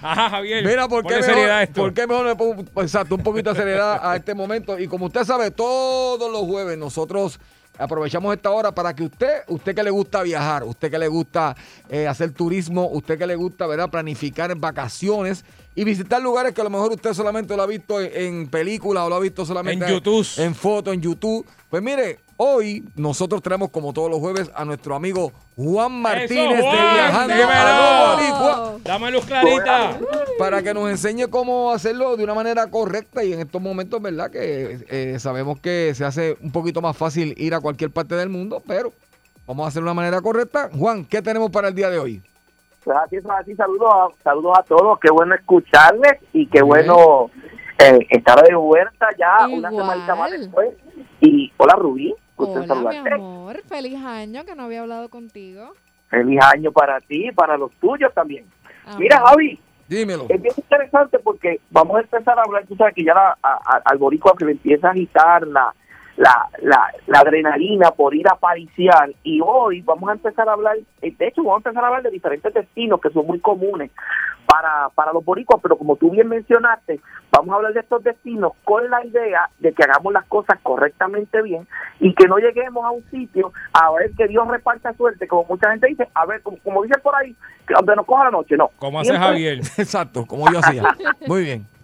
Ajá, 0.00 0.30
Javier. 0.30 0.64
Mira, 0.64 0.88
¿por 0.88 1.04
qué, 1.04 1.16
mejor, 1.20 1.62
esto. 1.62 1.82
¿por 1.82 1.92
qué 1.92 2.06
mejor 2.06 2.26
le 2.26 2.82
exacto, 2.82 3.16
un 3.16 3.22
poquito 3.22 3.50
de 3.50 3.56
seriedad 3.56 4.00
a 4.02 4.16
este 4.16 4.34
momento? 4.34 4.78
Y 4.78 4.86
como 4.86 5.06
usted 5.06 5.24
sabe, 5.24 5.50
todos 5.50 6.30
los 6.30 6.42
jueves 6.42 6.78
nosotros 6.78 7.40
aprovechamos 7.78 8.34
esta 8.34 8.50
hora 8.50 8.72
para 8.72 8.94
que 8.94 9.04
usted, 9.04 9.42
usted 9.48 9.74
que 9.74 9.82
le 9.82 9.90
gusta 9.90 10.22
viajar, 10.22 10.64
usted 10.64 10.90
que 10.90 10.98
le 10.98 11.08
gusta 11.08 11.56
eh, 11.88 12.06
hacer 12.06 12.32
turismo, 12.32 12.88
usted 12.92 13.18
que 13.18 13.26
le 13.26 13.36
gusta, 13.36 13.66
¿verdad?, 13.66 13.90
planificar 13.90 14.54
vacaciones 14.56 15.44
y 15.74 15.84
visitar 15.84 16.20
lugares 16.20 16.52
que 16.52 16.60
a 16.60 16.64
lo 16.64 16.70
mejor 16.70 16.92
usted 16.92 17.14
solamente 17.14 17.56
lo 17.56 17.62
ha 17.62 17.66
visto 17.66 18.00
en, 18.00 18.10
en 18.14 18.48
película 18.48 19.04
o 19.04 19.08
lo 19.08 19.14
ha 19.16 19.20
visto 19.20 19.44
solamente 19.46 19.84
En 19.86 19.92
YouTube. 19.92 20.26
en 20.38 20.54
foto, 20.54 20.92
en 20.92 21.00
YouTube. 21.00 21.46
Pues 21.70 21.80
mire, 21.82 22.18
hoy 22.36 22.84
nosotros 22.96 23.40
traemos 23.40 23.70
como 23.70 23.92
todos 23.92 24.10
los 24.10 24.18
jueves 24.18 24.50
a 24.54 24.64
nuestro 24.64 24.96
amigo 24.96 25.30
Juan 25.56 25.92
Martínez 26.02 26.56
de 26.56 26.62
Juan, 26.62 26.94
Viajando 26.94 27.34
dímelo. 27.34 27.50
a 27.52 28.14
Boricua 28.16 28.76
Dame 28.82 29.10
luz 29.12 29.24
clarita. 29.24 30.00
para 30.38 30.62
que 30.62 30.74
nos 30.74 30.90
enseñe 30.90 31.28
cómo 31.28 31.70
hacerlo 31.70 32.16
de 32.16 32.24
una 32.24 32.34
manera 32.34 32.66
correcta 32.68 33.22
y 33.22 33.32
en 33.32 33.40
estos 33.40 33.62
momentos, 33.62 34.02
¿verdad? 34.02 34.30
Que 34.30 34.84
eh, 34.88 35.18
sabemos 35.20 35.60
que 35.60 35.92
se 35.94 36.04
hace 36.04 36.36
un 36.42 36.50
poquito 36.50 36.82
más 36.82 36.96
fácil 36.96 37.34
ir 37.38 37.54
a 37.54 37.60
cualquier 37.60 37.90
parte 37.90 38.16
del 38.16 38.28
mundo, 38.30 38.60
pero 38.66 38.92
vamos 39.46 39.64
a 39.66 39.68
hacerlo 39.68 39.86
de 39.86 39.92
una 39.92 40.02
manera 40.02 40.20
correcta. 40.20 40.68
Juan, 40.76 41.04
¿qué 41.04 41.22
tenemos 41.22 41.50
para 41.50 41.68
el 41.68 41.74
día 41.76 41.90
de 41.90 41.98
hoy? 42.00 42.22
Pues 42.84 42.96
así, 42.96 43.20
pues 43.20 43.36
así, 43.38 43.54
saludos 43.56 43.92
a, 43.92 44.22
saludos 44.22 44.58
a 44.58 44.62
todos, 44.62 44.98
qué 45.00 45.10
bueno 45.10 45.34
escucharles 45.34 46.14
y 46.32 46.46
qué 46.46 46.62
Bien. 46.62 46.66
bueno 46.66 47.30
eh, 47.78 48.06
estar 48.10 48.42
de 48.42 48.54
vuelta 48.54 49.08
ya 49.18 49.46
una 49.48 49.68
Igual. 49.70 49.76
semanita 49.76 50.14
más 50.14 50.30
después. 50.30 50.70
Y 51.20 51.52
hola 51.58 51.74
Rubí, 51.76 52.14
gusto 52.36 52.52
Hola, 52.54 52.60
mi 52.62 52.66
saludarte. 52.68 53.14
amor. 53.14 53.62
Feliz 53.68 54.02
año 54.04 54.44
que 54.44 54.54
no 54.54 54.64
había 54.64 54.80
hablado 54.80 55.08
contigo. 55.10 55.72
Feliz 56.08 56.40
año 56.54 56.72
para 56.72 57.00
ti 57.00 57.28
y 57.28 57.32
para 57.32 57.56
los 57.58 57.70
tuyos 57.72 58.12
también. 58.14 58.44
Amén. 58.86 58.98
Mira 58.98 59.20
Javi, 59.26 59.60
Dímelo. 59.86 60.24
es 60.28 60.40
bien 60.40 60.54
interesante 60.56 61.18
porque 61.18 61.60
vamos 61.70 61.96
a 61.96 62.00
empezar 62.00 62.38
a 62.38 62.42
hablar, 62.42 62.64
tú 62.66 62.74
sabes 62.76 62.94
que 62.94 63.04
ya 63.04 63.12
la- 63.14 63.36
a- 63.42 63.60
a- 63.76 63.82
al 63.84 63.98
boricua 63.98 64.34
que 64.38 64.46
le 64.46 64.52
empieza 64.52 64.88
a 64.88 64.92
agitar 64.92 65.46
la, 65.46 65.72
la, 66.20 66.50
la, 66.60 66.92
la 67.06 67.20
adrenalina 67.20 67.92
por 67.92 68.14
ir 68.14 68.28
a 68.28 68.34
pariciar 68.36 69.10
y 69.22 69.40
hoy 69.42 69.80
vamos 69.80 70.10
a 70.10 70.12
empezar 70.12 70.46
a 70.50 70.52
hablar, 70.52 70.76
eh, 71.00 71.14
de 71.18 71.28
hecho 71.28 71.42
vamos 71.42 71.64
a 71.64 71.70
empezar 71.70 71.82
a 71.82 71.86
hablar 71.86 72.02
de 72.02 72.10
diferentes 72.10 72.52
destinos 72.52 73.00
que 73.00 73.08
son 73.08 73.26
muy 73.26 73.40
comunes 73.40 73.90
para, 74.44 74.90
para 74.94 75.14
los 75.14 75.24
boricuas, 75.24 75.60
pero 75.62 75.78
como 75.78 75.96
tú 75.96 76.10
bien 76.10 76.28
mencionaste, 76.28 77.00
vamos 77.32 77.50
a 77.50 77.56
hablar 77.56 77.72
de 77.72 77.80
estos 77.80 78.04
destinos 78.04 78.52
con 78.64 78.90
la 78.90 79.02
idea 79.02 79.48
de 79.60 79.72
que 79.72 79.82
hagamos 79.82 80.12
las 80.12 80.26
cosas 80.26 80.58
correctamente 80.62 81.40
bien 81.40 81.66
y 82.00 82.12
que 82.12 82.28
no 82.28 82.36
lleguemos 82.36 82.84
a 82.84 82.90
un 82.90 83.02
sitio 83.10 83.54
a 83.72 83.90
ver 83.92 84.10
que 84.14 84.28
Dios 84.28 84.46
reparta 84.46 84.92
suerte, 84.92 85.26
como 85.26 85.46
mucha 85.48 85.70
gente 85.70 85.86
dice, 85.86 86.06
a 86.12 86.26
ver, 86.26 86.42
como, 86.42 86.58
como 86.58 86.82
dicen 86.82 87.00
por 87.02 87.14
ahí, 87.14 87.34
que 87.66 87.72
donde 87.72 87.96
nos 87.96 88.04
coja 88.04 88.24
la 88.24 88.30
noche, 88.32 88.58
no. 88.58 88.68
Como 88.76 89.00
hace 89.00 89.16
Javier. 89.16 89.60
Exacto, 89.78 90.26
como 90.26 90.52
yo 90.52 90.58
hacía. 90.58 90.82
Muy 91.26 91.44
bien. 91.44 91.79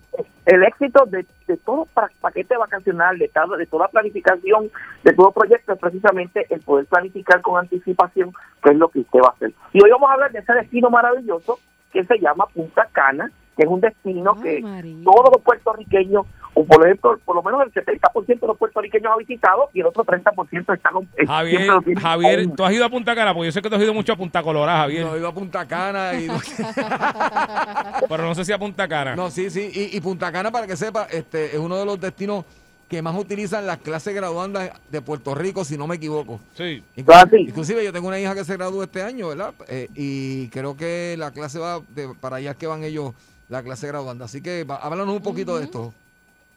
El 0.46 0.62
éxito 0.62 1.04
de, 1.06 1.26
de 1.46 1.56
todo 1.58 1.86
pa- 1.92 2.10
paquete 2.20 2.56
vacacional, 2.56 3.18
de, 3.18 3.28
cada- 3.28 3.56
de 3.56 3.66
toda 3.66 3.88
planificación, 3.88 4.70
de 5.04 5.12
todo 5.12 5.32
proyecto, 5.32 5.72
es 5.72 5.78
precisamente 5.78 6.46
el 6.50 6.60
poder 6.60 6.86
planificar 6.86 7.40
con 7.42 7.58
anticipación, 7.58 8.32
que 8.62 8.70
es 8.70 8.76
lo 8.76 8.88
que 8.88 9.00
usted 9.00 9.18
va 9.20 9.28
a 9.30 9.34
hacer. 9.34 9.52
Y 9.72 9.82
hoy 9.84 9.90
vamos 9.90 10.08
a 10.08 10.14
hablar 10.14 10.32
de 10.32 10.38
ese 10.38 10.52
destino 10.54 10.88
maravilloso 10.88 11.58
que 11.92 12.04
se 12.04 12.18
llama 12.18 12.46
Punta 12.54 12.88
Cana, 12.92 13.30
que 13.56 13.62
es 13.62 13.68
un 13.68 13.80
destino 13.80 14.34
Ay, 14.36 14.42
que 14.42 14.60
María. 14.62 15.04
todos 15.04 15.30
los 15.32 15.42
puertorriqueños, 15.42 16.26
o 16.54 16.64
por 16.64 16.84
ejemplo, 16.84 17.18
por 17.24 17.36
lo 17.36 17.42
menos 17.42 17.62
el 17.62 17.72
70% 17.72 18.40
de 18.40 18.46
los 18.46 18.56
puertorriqueños 18.58 19.12
ha 19.12 19.16
visitado 19.16 19.70
y 19.72 19.80
el 19.80 19.86
otro 19.86 20.04
30% 20.04 20.74
están 20.74 20.92
eh, 21.16 21.26
Javier, 21.26 21.70
Javier, 21.98 22.40
aún. 22.40 22.56
tú 22.56 22.64
has 22.64 22.72
ido 22.72 22.84
a 22.84 22.90
Punta 22.90 23.14
Cana, 23.14 23.32
porque 23.32 23.46
yo 23.46 23.52
sé 23.52 23.62
que 23.62 23.68
tú 23.68 23.76
has 23.76 23.82
ido 23.82 23.94
mucho 23.94 24.12
a 24.12 24.16
Punta 24.16 24.42
Colorada, 24.42 24.80
Javier. 24.80 25.06
No, 25.06 25.16
iba 25.16 25.28
a 25.28 25.34
Punta 25.34 25.66
Cana 25.66 26.12
y... 26.14 26.28
Pero 28.08 28.22
no 28.24 28.34
sé 28.34 28.44
si 28.44 28.52
a 28.52 28.58
Punta 28.58 28.86
Cana. 28.86 29.16
No, 29.16 29.30
sí, 29.30 29.50
sí. 29.50 29.70
Y, 29.72 29.96
y 29.96 30.00
Punta 30.00 30.30
Cana, 30.30 30.50
para 30.50 30.66
que 30.66 30.76
sepa, 30.76 31.06
este 31.10 31.46
es 31.46 31.58
uno 31.58 31.76
de 31.76 31.86
los 31.86 32.00
destinos 32.00 32.44
que 32.88 33.02
más 33.02 33.16
utilizan 33.16 33.66
las 33.66 33.78
clases 33.78 34.14
graduandas 34.14 34.70
de 34.90 35.02
Puerto 35.02 35.34
Rico, 35.34 35.64
si 35.64 35.76
no 35.76 35.86
me 35.86 35.96
equivoco. 35.96 36.40
Sí. 36.54 36.82
Ah, 37.08 37.26
sí. 37.28 37.38
Inclusive 37.38 37.84
yo 37.84 37.92
tengo 37.92 38.08
una 38.08 38.20
hija 38.20 38.34
que 38.34 38.44
se 38.44 38.56
graduó 38.56 38.82
este 38.82 39.02
año, 39.02 39.28
¿verdad? 39.28 39.54
Eh, 39.68 39.88
y 39.94 40.48
creo 40.48 40.76
que 40.76 41.16
la 41.18 41.32
clase 41.32 41.58
va 41.58 41.80
de, 41.94 42.14
para 42.20 42.36
allá 42.36 42.52
es 42.52 42.56
que 42.56 42.66
van 42.66 42.84
ellos, 42.84 43.12
la 43.48 43.62
clase 43.62 43.86
graduanda. 43.86 44.24
Así 44.24 44.42
que 44.42 44.64
háblanos 44.68 45.16
un 45.16 45.22
poquito 45.22 45.56
de 45.58 45.64
esto. 45.64 45.92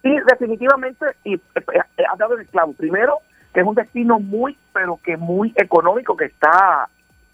Sí, 0.01 0.15
definitivamente, 0.27 1.05
y 1.23 1.35
eh, 1.35 1.41
eh, 1.55 2.03
has 2.09 2.17
dado 2.17 2.37
el 2.37 2.47
clavo. 2.47 2.73
Primero, 2.73 3.19
que 3.53 3.61
es 3.61 3.65
un 3.65 3.75
destino 3.75 4.19
muy, 4.19 4.57
pero 4.73 4.99
que 5.03 5.17
muy 5.17 5.53
económico, 5.55 6.15
que 6.15 6.25
está, 6.25 6.87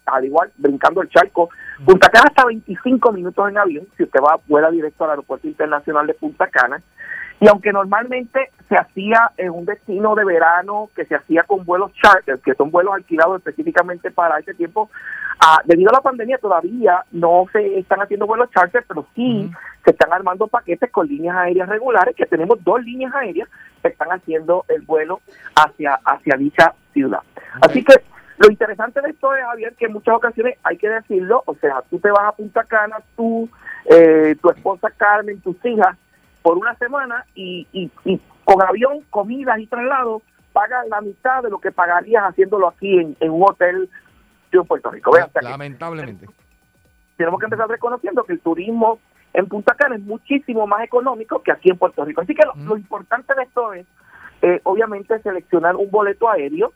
al 0.06 0.24
igual, 0.24 0.50
brincando 0.56 1.02
el 1.02 1.08
charco. 1.08 1.50
Punta 1.84 2.08
Cana 2.08 2.26
hasta 2.28 2.44
25 2.46 3.12
minutos 3.12 3.48
en 3.48 3.58
avión, 3.58 3.86
si 3.96 4.02
usted 4.02 4.20
va, 4.20 4.40
vuela 4.48 4.70
directo 4.70 5.04
al 5.04 5.10
aeropuerto 5.10 5.46
internacional 5.46 6.06
de 6.06 6.14
Punta 6.14 6.48
Cana. 6.48 6.82
Y 7.38 7.48
aunque 7.48 7.70
normalmente 7.70 8.50
se 8.68 8.76
hacía 8.76 9.30
en 9.36 9.50
un 9.50 9.66
destino 9.66 10.14
de 10.14 10.24
verano, 10.24 10.88
que 10.96 11.04
se 11.04 11.14
hacía 11.14 11.42
con 11.42 11.64
vuelos 11.64 11.92
charter, 11.92 12.40
que 12.40 12.54
son 12.54 12.70
vuelos 12.70 12.94
alquilados 12.94 13.36
específicamente 13.36 14.10
para 14.10 14.38
ese 14.38 14.54
tiempo, 14.54 14.90
ah, 15.40 15.60
debido 15.64 15.90
a 15.90 15.94
la 15.94 16.00
pandemia 16.00 16.38
todavía 16.38 17.04
no 17.12 17.46
se 17.52 17.78
están 17.78 18.00
haciendo 18.00 18.26
vuelos 18.26 18.50
charter, 18.50 18.84
pero 18.86 19.06
sí 19.14 19.50
se 19.84 19.90
están 19.92 20.12
armando 20.12 20.48
paquetes 20.48 20.90
con 20.90 21.06
líneas 21.06 21.36
aéreas 21.36 21.68
regulares, 21.68 22.16
que 22.16 22.26
tenemos 22.26 22.62
dos 22.64 22.82
líneas 22.82 23.14
aéreas 23.14 23.48
que 23.82 23.88
están 23.88 24.08
haciendo 24.08 24.64
el 24.68 24.82
vuelo 24.82 25.20
hacia, 25.54 25.98
hacia 26.04 26.36
dicha 26.36 26.74
ciudad. 26.92 27.20
Así 27.60 27.84
que 27.84 27.94
lo 28.38 28.50
interesante 28.50 29.00
de 29.00 29.10
esto 29.10 29.34
es, 29.34 29.44
Javier, 29.44 29.74
que 29.76 29.86
en 29.86 29.92
muchas 29.92 30.14
ocasiones 30.14 30.58
hay 30.62 30.76
que 30.76 30.88
decirlo, 30.88 31.42
o 31.46 31.54
sea, 31.54 31.82
tú 31.88 31.98
te 31.98 32.10
vas 32.10 32.24
a 32.26 32.32
Punta 32.32 32.64
Cana, 32.64 32.96
tú, 33.16 33.48
eh, 33.86 34.36
tu 34.42 34.50
esposa 34.50 34.90
Carmen, 34.90 35.40
tus 35.40 35.56
hijas, 35.64 35.96
por 36.42 36.58
una 36.58 36.74
semana 36.74 37.24
y, 37.34 37.66
y, 37.72 37.90
y 38.04 38.20
con 38.44 38.62
avión, 38.62 39.00
comidas 39.10 39.58
y 39.58 39.66
traslados, 39.66 40.22
pagas 40.52 40.86
la 40.88 41.00
mitad 41.00 41.42
de 41.42 41.50
lo 41.50 41.58
que 41.58 41.72
pagarías 41.72 42.24
haciéndolo 42.24 42.68
aquí 42.68 42.98
en, 42.98 43.16
en 43.20 43.30
un 43.30 43.42
hotel 43.42 43.88
en 44.52 44.64
Puerto 44.64 44.90
Rico. 44.90 45.10
Vean, 45.12 45.30
Lamentablemente. 45.42 46.26
tenemos 47.16 47.38
que 47.40 47.46
empezar 47.46 47.68
reconociendo 47.68 48.24
que 48.24 48.34
el 48.34 48.40
turismo 48.40 48.98
en 49.32 49.46
Punta 49.46 49.74
Cana 49.74 49.96
es 49.96 50.02
muchísimo 50.02 50.66
más 50.66 50.82
económico 50.82 51.42
que 51.42 51.52
aquí 51.52 51.70
en 51.70 51.78
Puerto 51.78 52.04
Rico. 52.04 52.22
Así 52.22 52.34
que 52.34 52.46
lo, 52.46 52.54
lo 52.64 52.76
importante 52.76 53.34
de 53.34 53.42
esto 53.42 53.72
es, 53.74 53.86
eh, 54.42 54.60
obviamente, 54.64 55.18
seleccionar 55.20 55.76
un 55.76 55.90
boleto 55.90 56.28
aéreo 56.30 56.72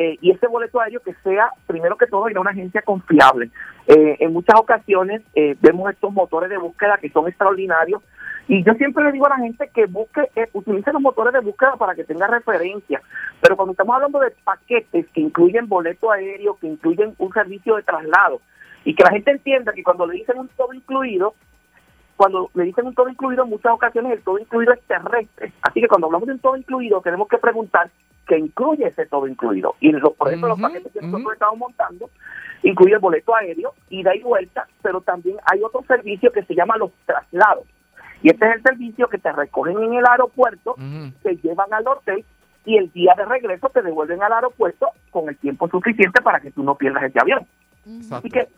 eh, 0.00 0.16
y 0.20 0.30
ese 0.30 0.46
boleto 0.46 0.80
aéreo 0.80 1.00
que 1.00 1.12
sea, 1.24 1.50
primero 1.66 1.96
que 1.96 2.06
todo, 2.06 2.30
ir 2.30 2.36
a 2.36 2.40
una 2.40 2.52
agencia 2.52 2.82
confiable. 2.82 3.50
Eh, 3.88 4.16
en 4.20 4.32
muchas 4.32 4.54
ocasiones 4.60 5.22
eh, 5.34 5.56
vemos 5.60 5.90
estos 5.90 6.12
motores 6.12 6.48
de 6.48 6.56
búsqueda 6.56 6.98
que 6.98 7.10
son 7.10 7.26
extraordinarios 7.26 8.00
y 8.48 8.64
yo 8.64 8.72
siempre 8.74 9.04
le 9.04 9.12
digo 9.12 9.26
a 9.26 9.30
la 9.30 9.44
gente 9.44 9.70
que 9.74 9.84
busque, 9.84 10.22
eh, 10.34 10.48
utilice 10.54 10.90
los 10.90 11.02
motores 11.02 11.34
de 11.34 11.40
búsqueda 11.40 11.76
para 11.76 11.94
que 11.94 12.04
tenga 12.04 12.26
referencia. 12.26 13.02
Pero 13.42 13.56
cuando 13.56 13.72
estamos 13.72 13.94
hablando 13.94 14.20
de 14.20 14.32
paquetes 14.42 15.06
que 15.10 15.20
incluyen 15.20 15.68
boleto 15.68 16.10
aéreo, 16.10 16.56
que 16.58 16.66
incluyen 16.66 17.14
un 17.18 17.32
servicio 17.32 17.76
de 17.76 17.82
traslado, 17.82 18.40
y 18.84 18.94
que 18.94 19.04
la 19.04 19.10
gente 19.10 19.32
entienda 19.32 19.72
que 19.74 19.82
cuando 19.82 20.06
le 20.06 20.14
dicen 20.14 20.38
un 20.38 20.48
todo 20.48 20.72
incluido, 20.72 21.34
cuando 22.16 22.50
le 22.54 22.64
dicen 22.64 22.86
un 22.86 22.94
todo 22.94 23.10
incluido, 23.10 23.44
en 23.44 23.50
muchas 23.50 23.72
ocasiones 23.72 24.12
el 24.12 24.22
todo 24.22 24.38
incluido 24.38 24.72
es 24.72 24.80
terrestre. 24.84 25.52
Así 25.60 25.82
que 25.82 25.88
cuando 25.88 26.06
hablamos 26.06 26.26
de 26.26 26.32
un 26.32 26.40
todo 26.40 26.56
incluido, 26.56 27.02
tenemos 27.02 27.28
que 27.28 27.36
preguntar 27.36 27.90
qué 28.26 28.38
incluye 28.38 28.86
ese 28.86 29.04
todo 29.04 29.26
incluido. 29.26 29.74
Y 29.80 29.92
por 29.92 30.28
ejemplo, 30.28 30.48
los 30.48 30.60
paquetes 30.60 30.90
que 30.90 31.02
nosotros 31.02 31.34
estamos 31.34 31.58
montando 31.58 32.08
incluye 32.62 32.94
el 32.94 33.00
boleto 33.00 33.36
aéreo, 33.36 33.74
ida 33.90 34.16
y 34.16 34.22
vuelta, 34.22 34.66
pero 34.80 35.02
también 35.02 35.36
hay 35.44 35.62
otro 35.62 35.84
servicio 35.86 36.32
que 36.32 36.44
se 36.44 36.54
llama 36.54 36.78
los 36.78 36.90
traslados. 37.04 37.64
Y 38.22 38.30
este 38.30 38.48
es 38.48 38.56
el 38.56 38.62
servicio 38.62 39.08
que 39.08 39.18
te 39.18 39.32
recogen 39.32 39.82
en 39.82 39.94
el 39.94 40.04
aeropuerto, 40.06 40.74
te 41.22 41.36
llevan 41.36 41.72
al 41.72 41.86
hotel 41.86 42.24
y 42.64 42.76
el 42.76 42.90
día 42.92 43.14
de 43.16 43.24
regreso 43.24 43.68
te 43.70 43.82
devuelven 43.82 44.22
al 44.22 44.32
aeropuerto 44.32 44.88
con 45.10 45.28
el 45.28 45.36
tiempo 45.36 45.68
suficiente 45.68 46.20
para 46.20 46.40
que 46.40 46.50
tú 46.50 46.62
no 46.62 46.74
pierdas 46.74 47.04
ese 47.04 47.20
avión. 47.20 47.46
Así 48.10 48.28
que 48.28 48.48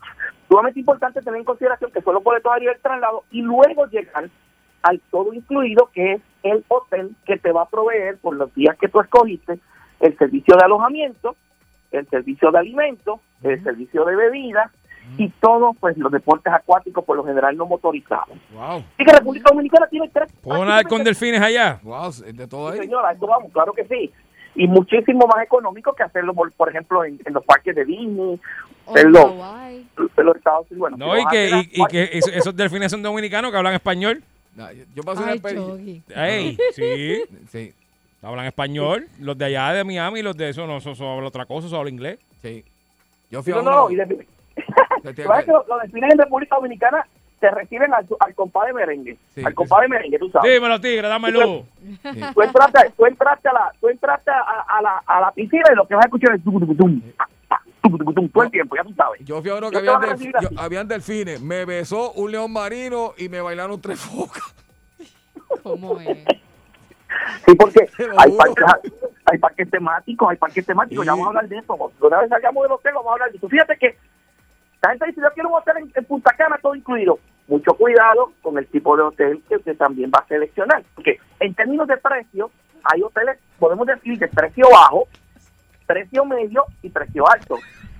sumamente 0.49 0.79
importante 0.79 1.21
tener 1.21 1.39
en 1.39 1.45
consideración 1.45 1.91
que 1.91 2.01
los 2.05 2.23
boletos 2.23 2.51
aéreos 2.51 2.73
del 2.73 2.81
traslado 2.81 3.23
y 3.31 3.41
luego 3.41 3.85
llegar 3.85 4.29
al 4.81 4.99
todo 5.11 5.33
incluido, 5.33 5.89
que 5.93 6.13
es 6.13 6.21
el 6.43 6.65
hotel 6.67 7.15
que 7.25 7.37
te 7.37 7.51
va 7.51 7.63
a 7.63 7.69
proveer 7.69 8.17
por 8.17 8.35
los 8.35 8.53
días 8.55 8.75
que 8.77 8.89
tú 8.89 8.99
escogiste 8.99 9.59
el 9.99 10.17
servicio 10.17 10.55
de 10.57 10.65
alojamiento, 10.65 11.35
el 11.91 12.07
servicio 12.09 12.51
de 12.51 12.59
alimentos, 12.59 13.19
el 13.43 13.63
servicio 13.63 14.03
de 14.05 14.15
bebidas 14.15 14.71
y 15.17 15.29
todos 15.41 15.75
pues 15.79 15.97
los 15.97 16.11
deportes 16.11 16.51
acuáticos 16.53 17.03
por 17.03 17.17
lo 17.17 17.23
general 17.25 17.55
no 17.57 17.65
motorizados. 17.65 18.37
Wow. 18.53 18.77
Así 18.95 19.05
que 19.05 19.11
República 19.13 19.49
Dominicana 19.51 19.87
tiene 19.87 20.09
tres 20.09 20.31
¿Puedo 20.41 20.63
nadar 20.65 20.87
con 20.87 21.03
delfines 21.03 21.41
allá? 21.41 21.79
Wow, 21.83 22.11
de 22.33 22.47
todo 22.47 22.71
Sí, 22.71 22.79
ahí. 22.79 22.85
señora, 22.85 23.11
esto 23.11 23.27
vamos, 23.27 23.51
claro 23.51 23.73
que 23.73 23.85
sí. 23.85 24.11
Y 24.55 24.67
muchísimo 24.67 25.27
más 25.33 25.43
económico 25.45 25.93
que 25.93 26.03
hacerlo, 26.03 26.33
por, 26.33 26.51
por 26.51 26.69
ejemplo, 26.69 27.05
en, 27.05 27.19
en 27.25 27.33
los 27.33 27.43
parques 27.45 27.73
de 27.75 27.85
Disney, 27.85 28.39
O 28.85 28.97
en 28.97 29.11
los, 29.11 29.31
en 30.17 30.25
los 30.25 30.35
Estados 30.35 30.65
Unidos. 30.71 30.91
Bueno, 30.91 30.97
No, 30.97 31.13
si 31.15 31.19
y 31.21 31.23
a 31.25 31.29
que, 31.29 31.49
y, 31.71 31.81
y 31.81 31.85
que 31.85 32.09
esos, 32.13 32.33
esos 32.33 32.55
delfines 32.55 32.91
son 32.91 33.01
dominicanos 33.01 33.49
que 33.51 33.57
hablan 33.57 33.73
español. 33.75 34.21
Nah, 34.55 34.71
yo- 34.71 34.83
Yo 34.93 35.03
pasé 35.03 35.21
una 35.23 35.31
Ay, 35.31 35.37
experiencia. 35.37 35.73
Chogui. 35.73 36.03
Ey, 36.13 36.57
sí, 36.73 37.21
Sí, 37.49 37.73
hablan 38.21 38.45
español. 38.45 39.07
Los 39.19 39.37
de 39.37 39.45
allá 39.45 39.71
de 39.71 39.83
Miami, 39.85 40.21
los 40.21 40.35
de 40.35 40.49
eso 40.49 40.67
no, 40.67 40.77
eso, 40.77 40.91
eso 40.91 41.09
habla 41.09 41.27
otra 41.29 41.45
cosa, 41.45 41.67
eso 41.67 41.77
habla 41.77 41.89
inglés. 41.89 42.19
sí. 42.41 42.63
Yo 43.29 43.41
fui 43.41 43.53
a 43.53 43.55
No, 43.55 43.61
uno. 43.61 43.71
no, 43.71 43.89
y 43.91 43.95
de- 43.95 44.27
¿sabes 45.01 45.45
que 45.45 45.51
los, 45.51 45.67
los 45.67 45.81
delfines 45.81 46.11
en 46.11 46.17
República 46.19 46.55
Dominicana 46.55 47.05
te 47.39 47.49
reciben 47.49 47.93
al, 47.93 48.05
al 48.19 48.35
compadre 48.35 48.73
merengue? 48.73 49.17
Sí, 49.33 49.43
al 49.43 49.53
compadre 49.53 49.87
merengue, 49.87 50.19
tú 50.19 50.29
sabes. 50.29 50.53
Dímelo, 50.53 50.79
tigre, 50.79 51.07
dame 51.07 51.31
luz. 51.31 51.63
sí. 51.81 52.21
Tú 52.33 52.41
entraste, 52.41 52.91
tú 52.95 53.05
entraste, 53.05 53.49
a, 53.49 53.53
la, 53.53 53.71
tú 53.79 53.89
entraste 53.89 54.29
a, 54.31 54.41
a 54.67 54.81
la, 54.81 55.01
a 55.05 55.21
la 55.21 55.31
piscina 55.31 55.63
y 55.71 55.75
lo 55.75 55.87
que 55.87 55.95
vas 55.95 56.05
a 56.05 56.07
escuchar 56.07 56.35
es 56.35 56.43
tucutucutum, 56.43 57.01
tucutucutum, 57.81 58.29
todo 58.29 58.43
el 58.43 58.51
tiempo, 58.51 58.75
ya 58.75 58.83
tú 58.83 58.93
sabes. 58.93 59.21
Yo 59.25 59.41
fui 59.41 59.49
a 59.49 59.55
uno 59.55 59.71
que 59.71 59.77
habían, 59.77 60.01
delf- 60.01 60.41
yo- 60.41 60.59
habían 60.59 60.87
delfines. 60.87 61.41
Me 61.41 61.65
besó 61.65 62.11
un 62.13 62.31
león 62.31 62.53
marino 62.53 63.13
y 63.17 63.27
me 63.29 63.41
bailaron 63.41 63.81
tres 63.81 63.99
focas. 63.99 64.55
¿Cómo 65.63 65.99
es? 65.99 66.17
Sí, 67.45 67.53
porque 67.55 67.87
lo 67.99 68.19
hay 68.19 68.31
parques, 68.31 68.65
hay 69.25 69.37
parques 69.37 69.69
temáticos, 69.69 70.29
hay 70.29 70.37
parques 70.37 70.65
temáticos, 70.65 71.03
Sí. 71.03 71.05
ya 71.05 71.11
vamos 71.11 71.25
a 71.25 71.29
hablar 71.29 71.47
de 71.49 71.57
eso. 71.57 71.91
Una 71.99 72.19
vez 72.21 72.29
salgamos 72.29 72.63
del 72.63 72.71
hotel, 72.71 72.93
vamos 72.95 73.09
a 73.09 73.13
hablar 73.13 73.31
de 73.31 73.37
eso. 73.37 73.49
Fíjate 73.49 73.77
que 73.77 73.97
la 74.81 74.89
gente 74.89 75.05
dice, 75.07 75.21
yo 75.21 75.27
quiero 75.33 75.49
un 75.49 75.55
hotel 75.55 75.77
en, 75.77 75.91
en 75.95 76.05
Punta 76.05 76.33
Cana, 76.37 76.57
todo 76.61 76.75
incluido. 76.75 77.19
Mucho 77.47 77.73
cuidado 77.73 78.31
con 78.41 78.57
el 78.57 78.65
tipo 78.67 78.95
de 78.95 79.03
hotel 79.03 79.41
que 79.47 79.57
usted 79.57 79.77
también 79.77 80.09
va 80.13 80.19
a 80.19 80.27
seleccionar. 80.27 80.83
Porque 80.95 81.19
en 81.39 81.53
términos 81.53 81.87
de 81.87 81.97
precio, 81.97 82.49
hay 82.83 83.01
hoteles, 83.03 83.37
podemos 83.59 83.85
decir, 83.87 84.17
de 84.17 84.27
precio 84.27 84.65
bajo, 84.71 85.07
precio 85.85 86.25
medio 86.25 86.63
y 86.81 86.89
precio 86.89 87.25
alto. 87.29 87.57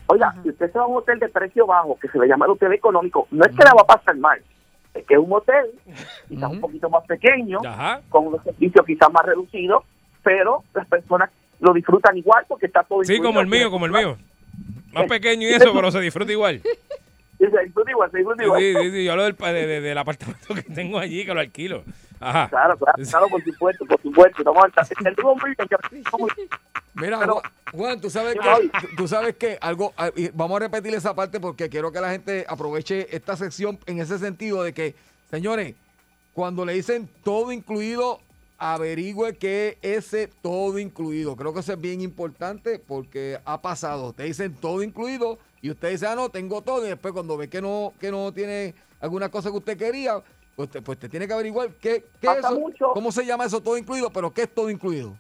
Oiga, 0.08 0.34
si 0.44 0.50
usted 0.50 0.72
se 0.72 0.78
va 0.78 0.86
a 0.86 0.88
un 0.88 0.98
hotel 0.98 1.20
de 1.20 1.30
precio 1.30 1.66
bajo, 1.66 1.98
que 2.00 2.08
se 2.08 2.18
le 2.20 2.28
llama 2.28 2.46
el 2.46 2.52
hotel 2.52 2.74
económico, 2.74 3.28
no 3.32 3.46
es 3.46 3.52
que 3.56 3.64
la 3.64 3.74
va 3.74 3.82
a 3.82 3.98
pasar 3.98 4.16
mal, 4.18 4.42
es 4.94 5.06
que 5.06 5.14
es 5.14 5.20
un 5.20 5.32
hotel, 5.32 5.72
quizás 6.28 6.50
un 6.50 6.58
Ujú. 6.58 6.62
poquito 6.62 6.90
más 6.90 7.06
pequeño, 7.06 7.60
Ajá. 7.66 8.02
con 8.10 8.28
unos 8.28 8.44
servicios 8.44 8.86
quizás 8.86 9.12
más 9.12 9.26
reducidos, 9.26 9.84
pero 10.24 10.64
las 10.74 10.88
personas 10.88 11.30
lo 11.60 11.74
disfrutan 11.74 12.18
igual 12.18 12.44
porque 12.48 12.66
está 12.66 12.84
todo 12.84 13.04
Sí, 13.04 13.20
como 13.22 13.40
el 13.40 13.48
mío, 13.48 13.70
como 13.72 13.86
el 13.86 13.92
mío. 13.92 14.18
Más 14.94 15.06
pequeño 15.08 15.48
y 15.48 15.54
eso, 15.54 15.74
pero 15.74 15.92
se 15.92 16.00
disfruta 16.00 16.32
igual. 16.32 16.62
Sí, 17.42 17.48
se 17.52 17.64
disfruta 17.64 17.90
igual, 17.90 18.12
se 18.12 18.18
disfruta 18.20 18.44
igual. 18.44 18.62
Sí, 18.62 18.74
sí, 18.80 18.92
sí, 18.92 19.04
yo 19.04 19.12
hablo 19.14 19.24
del, 19.24 19.34
pa- 19.34 19.52
de- 19.52 19.66
de- 19.66 19.82
del 19.82 19.98
apartamento 19.98 20.54
que 20.54 20.62
tengo 20.62 21.00
allí, 21.00 21.26
que 21.26 21.34
lo 21.34 21.40
alquilo. 21.40 21.84
Ajá. 22.20 22.48
Claro, 22.50 22.78
claro, 22.78 23.04
claro, 23.10 23.28
por 23.30 23.44
supuesto, 23.44 23.84
por 23.88 24.00
supuesto. 24.00 24.38
Estamos 24.42 24.64
Mira, 26.94 27.20
Pero- 27.20 27.42
Juan, 27.72 28.00
tú 28.00 28.12
sabes 28.12 28.36
que, 28.36 28.70
tú- 28.96 29.08
sabes 29.08 29.36
que 29.38 29.58
algo, 29.60 29.92
ah, 29.98 30.12
vamos 30.36 30.58
a 30.58 30.60
repetir 30.66 30.94
esa 30.94 31.16
parte 31.16 31.40
porque 31.40 31.68
quiero 31.68 31.92
que 31.92 32.00
la 32.00 32.12
gente 32.12 32.46
aproveche 32.48 33.08
esta 33.16 33.36
sección 33.36 33.80
en 33.88 34.00
ese 34.00 34.20
sentido 34.20 34.62
de 34.62 34.74
que, 34.74 34.94
señores, 35.32 35.74
cuando 36.34 36.64
le 36.64 36.74
dicen 36.74 37.10
todo 37.24 37.52
incluido, 37.52 38.20
averigüe 38.62 39.36
qué 39.38 39.80
es 39.82 40.14
ese 40.14 40.28
todo 40.28 40.78
incluido. 40.78 41.36
Creo 41.36 41.52
que 41.52 41.62
eso 41.62 41.74
es 41.74 41.82
bien 41.82 42.00
importante 42.00 42.78
porque 42.78 43.40
ha 43.44 43.60
pasado. 43.60 44.14
Te 44.14 44.24
dicen 44.24 44.54
todo 44.54 44.84
incluido 44.84 45.40
y 45.64 45.72
usted 45.72 45.90
dice, 45.90 46.06
ah, 46.06 46.16
no, 46.16 46.30
tengo 46.30 46.62
todo. 46.62 46.86
Y 46.86 46.90
después 46.90 47.12
cuando 47.12 47.38
ve 47.38 47.50
que 47.50 47.60
no, 47.60 47.94
que 48.00 48.12
no 48.12 48.32
tiene 48.32 48.76
alguna 49.00 49.30
cosa 49.30 49.50
que 49.50 49.58
usted 49.58 49.78
quería, 49.78 50.22
pues 50.56 50.70
te, 50.70 50.80
pues 50.80 51.00
te 51.00 51.10
tiene 51.10 51.28
que 51.28 51.34
averiguar 51.34 51.70
qué, 51.82 52.06
qué 52.22 52.28
es 52.28 52.36
Pasa 52.36 52.50
eso, 52.50 52.60
mucho. 52.60 52.92
cómo 52.94 53.12
se 53.12 53.26
llama 53.26 53.46
eso 53.46 53.62
todo 53.62 53.78
incluido, 53.78 54.12
pero 54.12 54.32
qué 54.32 54.44
es 54.44 54.54
todo 54.54 54.70
incluido. 54.70 55.18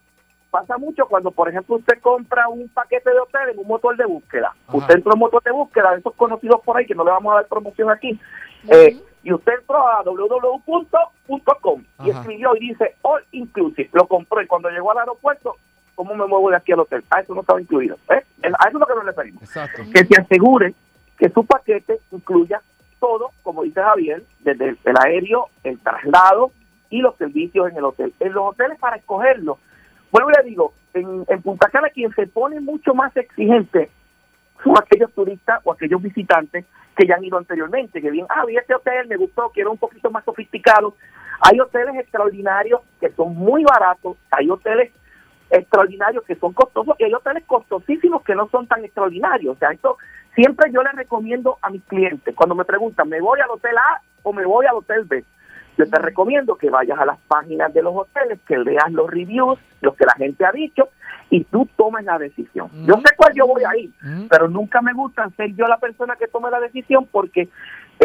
Pasa 0.51 0.77
mucho 0.77 1.07
cuando, 1.07 1.31
por 1.31 1.49
ejemplo, 1.49 1.77
usted 1.77 1.99
compra 1.99 2.47
un 2.47 2.69
paquete 2.69 3.09
de 3.09 3.19
hotel 3.19 3.49
en 3.53 3.59
un 3.59 3.67
motor 3.67 3.97
de 3.97 4.05
búsqueda. 4.05 4.53
Ajá. 4.67 4.77
Usted 4.77 4.95
entró 4.97 5.13
en 5.13 5.15
un 5.15 5.19
motor 5.19 5.41
de 5.41 5.51
búsqueda, 5.51 5.93
de 5.93 5.99
esos 5.99 6.13
conocidos 6.13 6.61
por 6.63 6.77
ahí, 6.77 6.85
que 6.85 6.93
no 6.93 7.03
le 7.03 7.09
vamos 7.09 7.31
a 7.31 7.35
dar 7.37 7.47
promoción 7.47 7.89
aquí. 7.89 8.19
Eh, 8.67 9.01
y 9.23 9.33
usted 9.33 9.53
entró 9.59 9.87
a 9.87 10.03
www.com 10.03 11.83
y 12.03 12.09
escribió 12.09 12.55
y 12.55 12.69
dice 12.69 12.95
All 13.01 13.23
Inclusive. 13.31 13.89
Lo 13.93 14.07
compró 14.07 14.41
y 14.41 14.47
cuando 14.47 14.69
llegó 14.69 14.91
al 14.91 14.99
aeropuerto, 14.99 15.57
¿cómo 15.95 16.15
me 16.15 16.25
muevo 16.25 16.49
de 16.49 16.57
aquí 16.57 16.71
al 16.71 16.79
hotel? 16.79 17.03
A 17.09 17.21
eso 17.21 17.33
no 17.33 17.41
estaba 17.41 17.61
incluido. 17.61 17.97
¿eh? 18.09 18.23
A 18.43 18.67
eso 18.67 18.77
es 18.77 18.79
lo 18.79 18.85
que 18.85 18.95
nos 18.95 19.05
referimos. 19.05 19.43
Exacto. 19.43 19.83
que 19.93 20.05
se 20.05 20.21
asegure 20.21 20.73
que 21.17 21.29
su 21.29 21.45
paquete 21.45 21.99
incluya 22.11 22.61
todo, 22.99 23.31
como 23.43 23.63
dice 23.63 23.81
Javier, 23.81 24.23
desde 24.39 24.69
el, 24.69 24.79
el 24.85 24.95
aéreo, 24.97 25.49
el 25.63 25.79
traslado 25.79 26.51
y 26.89 27.01
los 27.01 27.15
servicios 27.17 27.69
en 27.69 27.77
el 27.77 27.85
hotel. 27.85 28.13
En 28.19 28.33
los 28.33 28.49
hoteles 28.49 28.79
para 28.79 28.97
escogerlo, 28.97 29.59
vuelvo 30.11 30.31
y 30.31 30.33
le 30.37 30.49
digo, 30.49 30.73
en, 30.93 31.25
en 31.27 31.41
Punta 31.41 31.69
Cana 31.69 31.89
quien 31.89 32.11
se 32.13 32.27
pone 32.27 32.59
mucho 32.59 32.93
más 32.93 33.15
exigente 33.15 33.89
son 34.63 34.73
aquellos 34.77 35.11
turistas 35.13 35.61
o 35.63 35.71
aquellos 35.71 36.01
visitantes 36.01 36.65
que 36.95 37.07
ya 37.07 37.15
han 37.15 37.23
ido 37.23 37.37
anteriormente, 37.37 38.01
que 38.01 38.11
bien, 38.11 38.25
ah, 38.29 38.45
vi 38.45 38.57
este 38.57 38.75
hotel, 38.75 39.07
me 39.07 39.17
gustó, 39.17 39.49
quiero 39.53 39.71
un 39.71 39.77
poquito 39.77 40.11
más 40.11 40.25
sofisticado. 40.25 40.95
Hay 41.41 41.59
hoteles 41.59 41.95
extraordinarios 41.95 42.81
que 42.99 43.09
son 43.11 43.35
muy 43.35 43.63
baratos, 43.63 44.17
hay 44.31 44.49
hoteles 44.49 44.91
extraordinarios 45.49 46.23
que 46.23 46.35
son 46.35 46.53
costosos 46.53 46.95
y 46.99 47.03
hay 47.03 47.13
hoteles 47.13 47.43
costosísimos 47.45 48.23
que 48.23 48.35
no 48.35 48.47
son 48.49 48.67
tan 48.67 48.83
extraordinarios. 48.83 49.55
O 49.55 49.59
sea, 49.59 49.71
esto 49.71 49.97
siempre 50.35 50.71
yo 50.71 50.81
les 50.83 50.93
recomiendo 50.93 51.57
a 51.61 51.69
mis 51.69 51.83
clientes, 51.83 52.35
cuando 52.35 52.55
me 52.55 52.65
preguntan, 52.65 53.09
¿me 53.09 53.19
voy 53.19 53.39
al 53.39 53.49
hotel 53.49 53.77
A 53.77 54.01
o 54.23 54.33
me 54.33 54.45
voy 54.45 54.65
al 54.65 54.75
hotel 54.75 55.03
B? 55.05 55.23
Yo 55.85 55.89
te 55.89 55.99
recomiendo 55.99 56.55
que 56.55 56.69
vayas 56.69 56.99
a 56.99 57.05
las 57.05 57.17
páginas 57.27 57.73
de 57.73 57.81
los 57.81 57.93
hoteles, 57.95 58.39
que 58.47 58.57
leas 58.57 58.91
los 58.91 59.09
reviews, 59.09 59.59
lo 59.81 59.93
que 59.95 60.05
la 60.05 60.13
gente 60.13 60.45
ha 60.45 60.51
dicho, 60.51 60.89
y 61.29 61.43
tú 61.45 61.67
tomes 61.77 62.05
la 62.05 62.17
decisión. 62.19 62.69
Yo 62.85 62.95
sé 62.95 63.15
cuál 63.15 63.33
yo 63.33 63.47
voy 63.47 63.63
a 63.63 63.75
ir, 63.77 63.91
pero 64.29 64.47
nunca 64.47 64.81
me 64.81 64.93
gusta 64.93 65.27
ser 65.37 65.53
yo 65.55 65.65
la 65.67 65.77
persona 65.77 66.15
que 66.15 66.27
tome 66.27 66.49
la 66.51 66.59
decisión 66.59 67.07
porque 67.11 67.49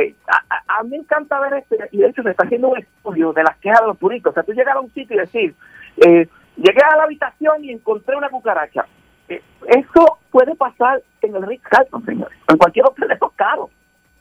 eh, 0.01 0.15
a, 0.29 0.55
a- 0.55 0.79
a 0.79 0.83
mí 0.83 0.91
me 0.91 0.97
encanta 0.99 1.41
ver 1.41 1.55
esto, 1.55 1.75
y 1.91 1.99
de 1.99 2.09
hecho 2.09 2.23
se 2.23 2.31
está 2.31 2.45
haciendo 2.45 2.69
un 2.69 2.79
estudio 2.79 3.33
de 3.33 3.43
las 3.43 3.57
quejas 3.59 3.81
de 3.81 3.87
los 3.89 3.99
turistas. 3.99 4.31
O 4.31 4.35
sea, 4.35 4.43
tú 4.43 4.53
llegar 4.53 4.77
a 4.77 4.81
un 4.81 4.93
sitio 4.93 5.17
y 5.17 5.21
decir, 5.21 5.55
eh, 5.99 6.29
llegué 6.57 6.81
a 6.93 6.97
la 6.97 7.05
habitación 7.05 7.65
y 7.65 7.73
encontré 7.73 8.15
una 8.17 8.29
cucaracha. 8.29 8.85
Eh, 9.29 9.43
eso 9.67 10.19
puede 10.31 10.55
pasar 10.55 11.03
en 11.23 11.35
el 11.35 11.43
Ritz 11.47 11.63
Carlton, 11.63 12.05
señores, 12.05 12.39
en 12.49 12.59
cualquier 12.59 12.87
hotel 12.87 13.09
de 13.09 13.15
estos 13.15 13.33
caros. 13.33 13.71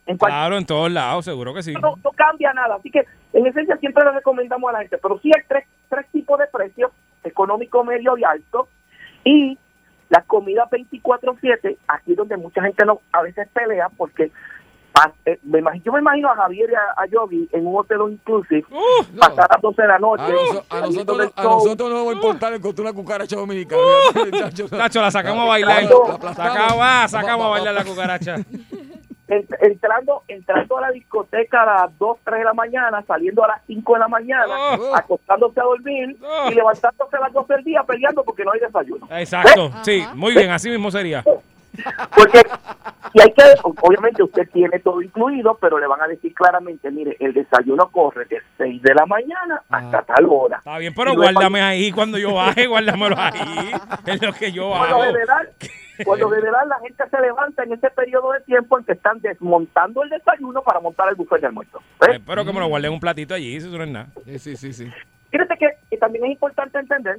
En 0.07 0.17
cualquier 0.17 0.39
Claro, 0.39 0.57
en 0.57 0.65
todos 0.65 0.91
lados, 0.91 1.25
seguro 1.25 1.53
que 1.53 1.63
sí. 1.63 1.73
no, 1.73 1.95
no 2.03 2.11
cambia 2.11 2.53
nada. 2.53 2.75
Así 2.75 2.91
que, 2.91 3.05
en 3.33 3.47
esencia, 3.47 3.75
siempre 3.77 4.03
le 4.05 4.11
recomendamos 4.11 4.69
a 4.69 4.73
la 4.73 4.79
gente. 4.79 4.97
Pero 4.99 5.19
sí 5.19 5.31
hay 5.35 5.41
tres, 5.47 5.65
tres 5.89 6.05
tipos 6.11 6.37
de 6.39 6.45
precios: 6.47 6.91
económico, 7.23 7.83
medio 7.83 8.15
y 8.17 8.23
alto. 8.23 8.67
Y 9.23 9.57
la 10.09 10.21
comida 10.21 10.69
24-7, 10.69 11.77
aquí 11.87 12.11
es 12.11 12.17
donde 12.17 12.37
mucha 12.37 12.61
gente 12.61 12.85
no, 12.85 13.01
a 13.11 13.21
veces 13.23 13.47
pelea 13.53 13.89
porque. 13.97 14.31
pa- 14.93 15.11
eh, 15.25 15.39
me 15.43 15.59
imagino, 15.59 15.83
yo 15.85 15.91
me 15.93 15.99
imagino 15.99 16.29
a 16.29 16.35
Javier 16.35 16.69
y 16.69 16.75
a, 16.75 17.01
a 17.01 17.05
Yogi 17.07 17.49
en 17.51 17.65
un 17.67 17.75
hotel 17.79 17.97
inclusive 18.11 18.63
Uh, 18.71 19.03
pasar 19.19 19.45
a 19.49 19.55
las 19.55 19.61
12 19.61 19.81
de 19.81 19.87
la 19.87 19.99
noche. 19.99 20.23
A, 20.23 20.29
noso- 20.29 20.65
a 20.69 20.79
nosotros, 20.81 21.17
no- 21.17 21.33
a 21.35 21.43
nosotros 21.43 21.89
no 21.89 21.95
nos 21.97 22.07
va 22.07 22.11
a 22.11 22.13
importar 22.13 22.53
encontrar 22.53 22.85
una 22.85 22.93
cucaracha 22.93 23.35
dominicana. 23.35 23.81
Chacho, 24.39 24.67
Nacho, 24.71 25.01
la 25.01 25.09
sacamos 25.11 25.43
a 25.45 25.47
bailar. 25.47 25.79
Claro. 25.87 26.19
Sacamos, 26.35 26.77
ah, 26.79 27.07
sacamos 27.09 27.45
a 27.47 27.49
bailar 27.49 27.73
la 27.73 27.83
cucaracha. 27.83 28.35
Ent- 29.27 29.57
entrando 29.61 30.21
entrando 30.27 30.77
a 30.77 30.81
la 30.81 30.91
discoteca 30.91 31.63
a 31.63 31.65
las 31.87 31.97
2, 31.97 32.17
3 32.23 32.39
de 32.39 32.45
la 32.45 32.53
mañana, 32.53 33.03
saliendo 33.07 33.43
a 33.43 33.47
las 33.47 33.61
5 33.65 33.93
de 33.93 33.99
la 33.99 34.07
mañana, 34.07 34.45
Oh. 34.79 34.95
acostándose 34.95 35.59
a 35.59 35.63
dormir 35.63 36.15
Oh. 36.21 36.51
y 36.51 36.53
levantándose 36.55 37.15
a 37.17 37.19
las 37.21 37.33
12 37.33 37.53
del 37.55 37.63
día 37.63 37.83
peleando 37.83 38.23
porque 38.23 38.43
no 38.45 38.51
hay 38.51 38.59
desayuno. 38.59 39.07
Exacto, 39.11 39.71
sí, 39.83 40.03
muy 40.13 40.33
bien, 40.33 40.51
así 40.51 40.69
mismo 40.69 40.91
sería. 40.91 41.23
Porque 42.15 42.41
y 43.13 43.21
hay 43.21 43.33
que, 43.33 43.43
obviamente 43.63 44.23
usted 44.23 44.47
tiene 44.53 44.79
todo 44.79 45.01
incluido, 45.01 45.57
pero 45.59 45.77
le 45.77 45.87
van 45.87 46.01
a 46.01 46.07
decir 46.07 46.33
claramente, 46.33 46.89
mire, 46.89 47.17
el 47.19 47.33
desayuno 47.33 47.89
corre 47.89 48.23
de 48.25 48.41
6 48.57 48.81
de 48.81 48.93
la 48.93 49.05
mañana 49.05 49.61
hasta 49.69 50.01
tal 50.03 50.25
hora. 50.29 50.57
Está 50.59 50.77
bien, 50.77 50.93
pero 50.95 51.13
guárdame 51.15 51.61
ahí 51.61 51.91
cuando 51.91 52.17
yo 52.17 52.33
baje, 52.33 52.65
guárdamelo 52.67 53.15
ahí. 53.17 53.71
Es 54.05 54.21
lo 54.21 54.31
que 54.31 54.53
yo 54.53 54.69
lo 54.69 54.75
hago. 54.75 55.03
general, 55.03 55.49
por 56.03 56.19
lo 56.19 56.29
general 56.29 56.67
la 56.67 56.79
gente 56.79 57.03
se 57.09 57.21
levanta 57.21 57.63
en 57.63 57.73
ese 57.73 57.89
periodo 57.91 58.31
de 58.33 58.41
tiempo 58.41 58.77
en 58.77 58.85
que 58.85 58.93
están 58.93 59.19
desmontando 59.21 60.03
el 60.03 60.09
desayuno 60.09 60.61
para 60.63 60.79
montar 60.79 61.09
el 61.09 61.15
buffet 61.15 61.41
de 61.41 61.47
almuerzo. 61.47 61.81
¿ves? 62.01 62.15
Espero 62.17 62.43
que 62.43 62.51
me 62.53 62.59
lo 62.59 62.67
guarden 62.67 62.91
un 62.91 62.99
platito 62.99 63.33
allí, 63.33 63.51
si 63.61 63.67
eso 63.67 63.77
no 63.77 63.83
es 63.83 63.89
nada. 63.89 64.07
Sí, 64.37 64.55
sí, 64.57 64.73
sí. 64.73 64.91
Fíjate 65.31 65.57
que, 65.57 65.67
que 65.89 65.97
también 65.97 66.25
es 66.25 66.31
importante 66.31 66.77
entender 66.79 67.17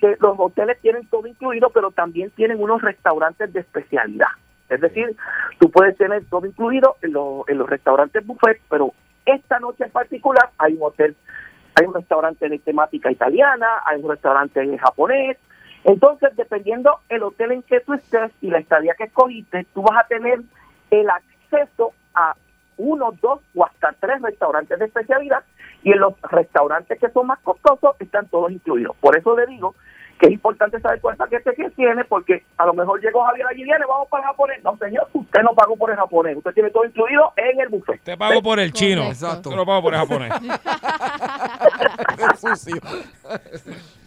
que 0.00 0.16
los 0.20 0.34
hoteles 0.38 0.78
tienen 0.80 1.06
todo 1.08 1.26
incluido, 1.26 1.70
pero 1.70 1.90
también 1.90 2.30
tienen 2.32 2.60
unos 2.62 2.82
restaurantes 2.82 3.52
de 3.52 3.60
especialidad. 3.60 4.28
Es 4.68 4.80
decir, 4.80 5.16
tú 5.58 5.70
puedes 5.70 5.96
tener 5.96 6.24
todo 6.26 6.46
incluido 6.46 6.96
en, 7.02 7.12
los- 7.12 7.48
en 7.48 7.58
los 7.58 7.68
restaurantes 7.68 8.26
buffet, 8.26 8.60
pero 8.68 8.92
esta 9.24 9.58
noche 9.60 9.84
en 9.84 9.90
particular 9.90 10.50
hay 10.58 10.74
un 10.74 10.82
hotel, 10.82 11.16
hay 11.74 11.86
un 11.86 11.94
restaurante 11.94 12.48
de 12.48 12.58
temática 12.58 13.10
italiana, 13.10 13.66
hay 13.84 14.00
un 14.02 14.10
restaurante 14.10 14.78
japonés. 14.78 15.36
Entonces, 15.86 16.34
dependiendo 16.34 16.98
el 17.08 17.22
hotel 17.22 17.52
en 17.52 17.62
que 17.62 17.78
tú 17.78 17.94
estés 17.94 18.32
y 18.40 18.50
la 18.50 18.58
estadía 18.58 18.94
que 18.98 19.04
escogiste, 19.04 19.64
tú 19.72 19.82
vas 19.82 20.04
a 20.04 20.08
tener 20.08 20.40
el 20.90 21.08
acceso 21.08 21.92
a 22.12 22.34
uno, 22.76 23.12
dos 23.22 23.40
o 23.54 23.64
hasta 23.64 23.94
tres 24.00 24.20
restaurantes 24.20 24.80
de 24.80 24.86
especialidad 24.86 25.44
y 25.84 25.92
en 25.92 26.00
los 26.00 26.20
restaurantes 26.22 26.98
que 26.98 27.08
son 27.10 27.28
más 27.28 27.38
costosos 27.38 27.94
están 28.00 28.26
todos 28.26 28.50
incluidos. 28.50 28.96
Por 28.96 29.16
eso 29.16 29.36
le 29.36 29.46
digo 29.46 29.76
que 30.18 30.26
es 30.26 30.32
importante 30.32 30.80
saber 30.80 31.00
cuál 31.00 31.16
paquete 31.16 31.54
que 31.54 31.70
tiene, 31.70 32.04
porque 32.04 32.42
a 32.56 32.66
lo 32.66 32.74
mejor 32.74 33.00
llegó 33.00 33.24
Javier 33.24 33.46
allí 33.48 33.62
y 33.62 33.64
viene, 33.64 33.84
vamos 33.86 34.08
para 34.08 34.22
el 34.24 34.28
japonés. 34.28 34.64
No, 34.64 34.76
señor, 34.78 35.08
usted 35.12 35.42
no 35.42 35.54
pagó 35.54 35.76
por 35.76 35.90
el 35.90 35.96
japonés, 35.96 36.36
usted 36.36 36.52
tiene 36.52 36.70
todo 36.70 36.84
incluido 36.84 37.32
en 37.36 37.60
el 37.60 37.68
buffet. 37.68 38.00
Te 38.02 38.16
pago 38.16 38.42
por 38.42 38.58
el 38.58 38.72
chino. 38.72 39.02
Correcto. 39.02 39.26
Exacto. 39.26 39.50
Yo 39.50 39.56
lo 39.56 39.66
pago 39.66 39.82
por 39.82 39.94
el 39.94 40.00
japonés. 40.00 40.32
Qué 42.16 42.36
sucio. 42.36 42.76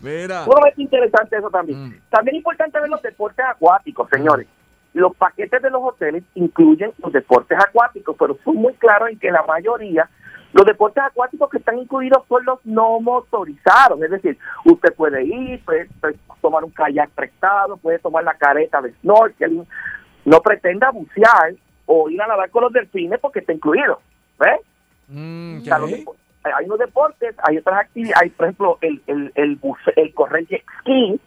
Mira. 0.02 0.46
Sumamente 0.46 0.82
interesante 0.82 1.38
eso 1.38 1.50
también. 1.50 1.90
Mm. 1.90 2.02
También 2.10 2.36
es 2.36 2.40
importante 2.40 2.80
ver 2.80 2.90
los 2.90 3.02
deportes 3.02 3.46
acuáticos, 3.46 4.10
señores. 4.10 4.48
Los 4.94 5.16
paquetes 5.16 5.62
de 5.62 5.70
los 5.70 5.82
hoteles 5.84 6.24
incluyen 6.34 6.92
los 6.98 7.14
deportes 7.14 7.58
acuáticos, 7.60 8.16
pero 8.18 8.38
son 8.44 8.56
muy 8.56 8.74
claros 8.74 9.10
en 9.10 9.20
que 9.20 9.30
la 9.30 9.44
mayoría, 9.44 10.10
los 10.54 10.66
deportes 10.66 11.04
acuáticos 11.04 11.50
que 11.50 11.58
están 11.58 11.78
incluidos 11.78 12.24
son 12.28 12.44
los 12.46 12.60
no 12.66 13.00
motorizados. 13.00 14.02
Es 14.02 14.10
decir, 14.10 14.38
usted 14.66 14.94
puede 14.96 15.24
ir, 15.24 15.64
puede, 15.64 15.86
puede 16.02 16.16
tomar 16.42 16.64
un 16.64 16.72
kayak 16.72 17.10
prestado, 17.12 17.78
puede 17.78 18.00
tomar 18.00 18.24
la 18.24 18.34
careta 18.34 18.82
de 18.82 18.92
snorkeling. 19.02 19.68
No 20.26 20.42
pretenda 20.42 20.90
bucear 20.92 21.54
o 21.86 22.10
ir 22.10 22.22
a 22.22 22.28
nadar 22.28 22.50
con 22.50 22.64
los 22.64 22.74
delfines 22.74 23.20
porque 23.20 23.40
está 23.40 23.54
incluido. 23.54 24.02
¿Ves? 24.40 24.60
Mm, 25.08 25.60
O 25.60 25.62
sea, 26.42 26.56
hay 26.58 26.66
unos 26.66 26.80
deportes, 26.80 27.36
hay 27.44 27.58
otras 27.58 27.80
actividades, 27.82 28.22
hay 28.24 28.30
por 28.30 28.46
ejemplo 28.46 28.78
el, 28.82 29.02
el, 29.08 29.32
el, 29.36 29.60
buce- 29.60 29.94
el 29.96 30.14
correr 30.14 30.48
jet 30.48 30.64
ski, 30.80 31.20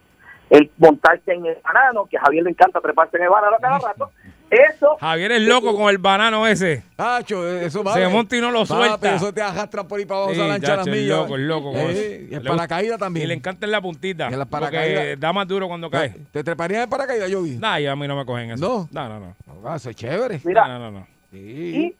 el 0.50 0.70
montarse 0.78 1.32
en 1.32 1.46
el 1.46 1.58
banano, 1.62 2.06
que 2.06 2.16
a 2.16 2.20
Javier 2.22 2.44
le 2.44 2.50
encanta 2.50 2.80
treparse 2.80 3.16
en 3.18 3.24
el 3.24 3.28
banano 3.30 3.56
cada 3.60 3.78
rato, 3.78 4.10
eso, 4.52 4.96
Javier 5.00 5.32
es 5.32 5.42
loco 5.42 5.74
con 5.74 5.88
el 5.88 5.98
banano 5.98 6.46
ese. 6.46 6.82
Tacho, 6.96 7.48
eso 7.58 7.82
va. 7.82 7.94
Se 7.94 8.06
monta 8.08 8.36
y 8.36 8.40
no 8.40 8.50
lo 8.50 8.66
Papi, 8.66 8.74
suelta. 8.86 9.14
Eso 9.16 9.32
te 9.32 9.40
arrastra 9.40 9.84
por 9.84 9.98
ahí 9.98 10.04
para 10.04 10.18
abajo 10.18 10.34
Sí, 10.34 10.40
esa 10.40 10.48
lancha 10.48 10.74
a 10.74 10.76
las 10.76 10.86
millas. 10.86 11.18
loco, 11.18 11.34
el 11.36 11.48
loco 11.48 11.72
con 11.72 11.80
Eh, 11.80 11.90
eso. 11.90 12.32
Y 12.32 12.34
el 12.34 12.42
paracaídas 12.42 12.98
también. 12.98 13.24
Y 13.24 13.28
le 13.28 13.34
encanta 13.34 13.64
en 13.66 13.72
la 13.72 13.80
puntita. 13.80 14.28
Y 14.30 14.32
en 14.34 14.38
la 14.38 14.44
porque 14.44 14.66
paracaídas. 14.66 15.20
da 15.20 15.32
más 15.32 15.48
duro 15.48 15.68
cuando 15.68 15.88
cae. 15.90 16.14
¿Te 16.32 16.44
treparías 16.44 16.84
en 16.84 16.90
paracaídas, 16.90 17.30
Yogi? 17.30 17.56
Nah, 17.56 17.78
y 17.80 17.86
a 17.86 17.96
mí 17.96 18.06
no 18.06 18.14
me 18.16 18.26
cogen 18.26 18.50
eso. 18.50 18.88
No. 18.92 19.08
No, 19.08 19.08
no, 19.20 19.34
no. 19.62 19.74
Eso 19.74 19.90
es 19.90 19.96
chévere. 19.96 20.40
mira, 20.44 20.68
No, 20.68 20.78
no, 20.78 20.90
no. 20.90 21.06
Sí. 21.30 21.38
y 21.38 21.96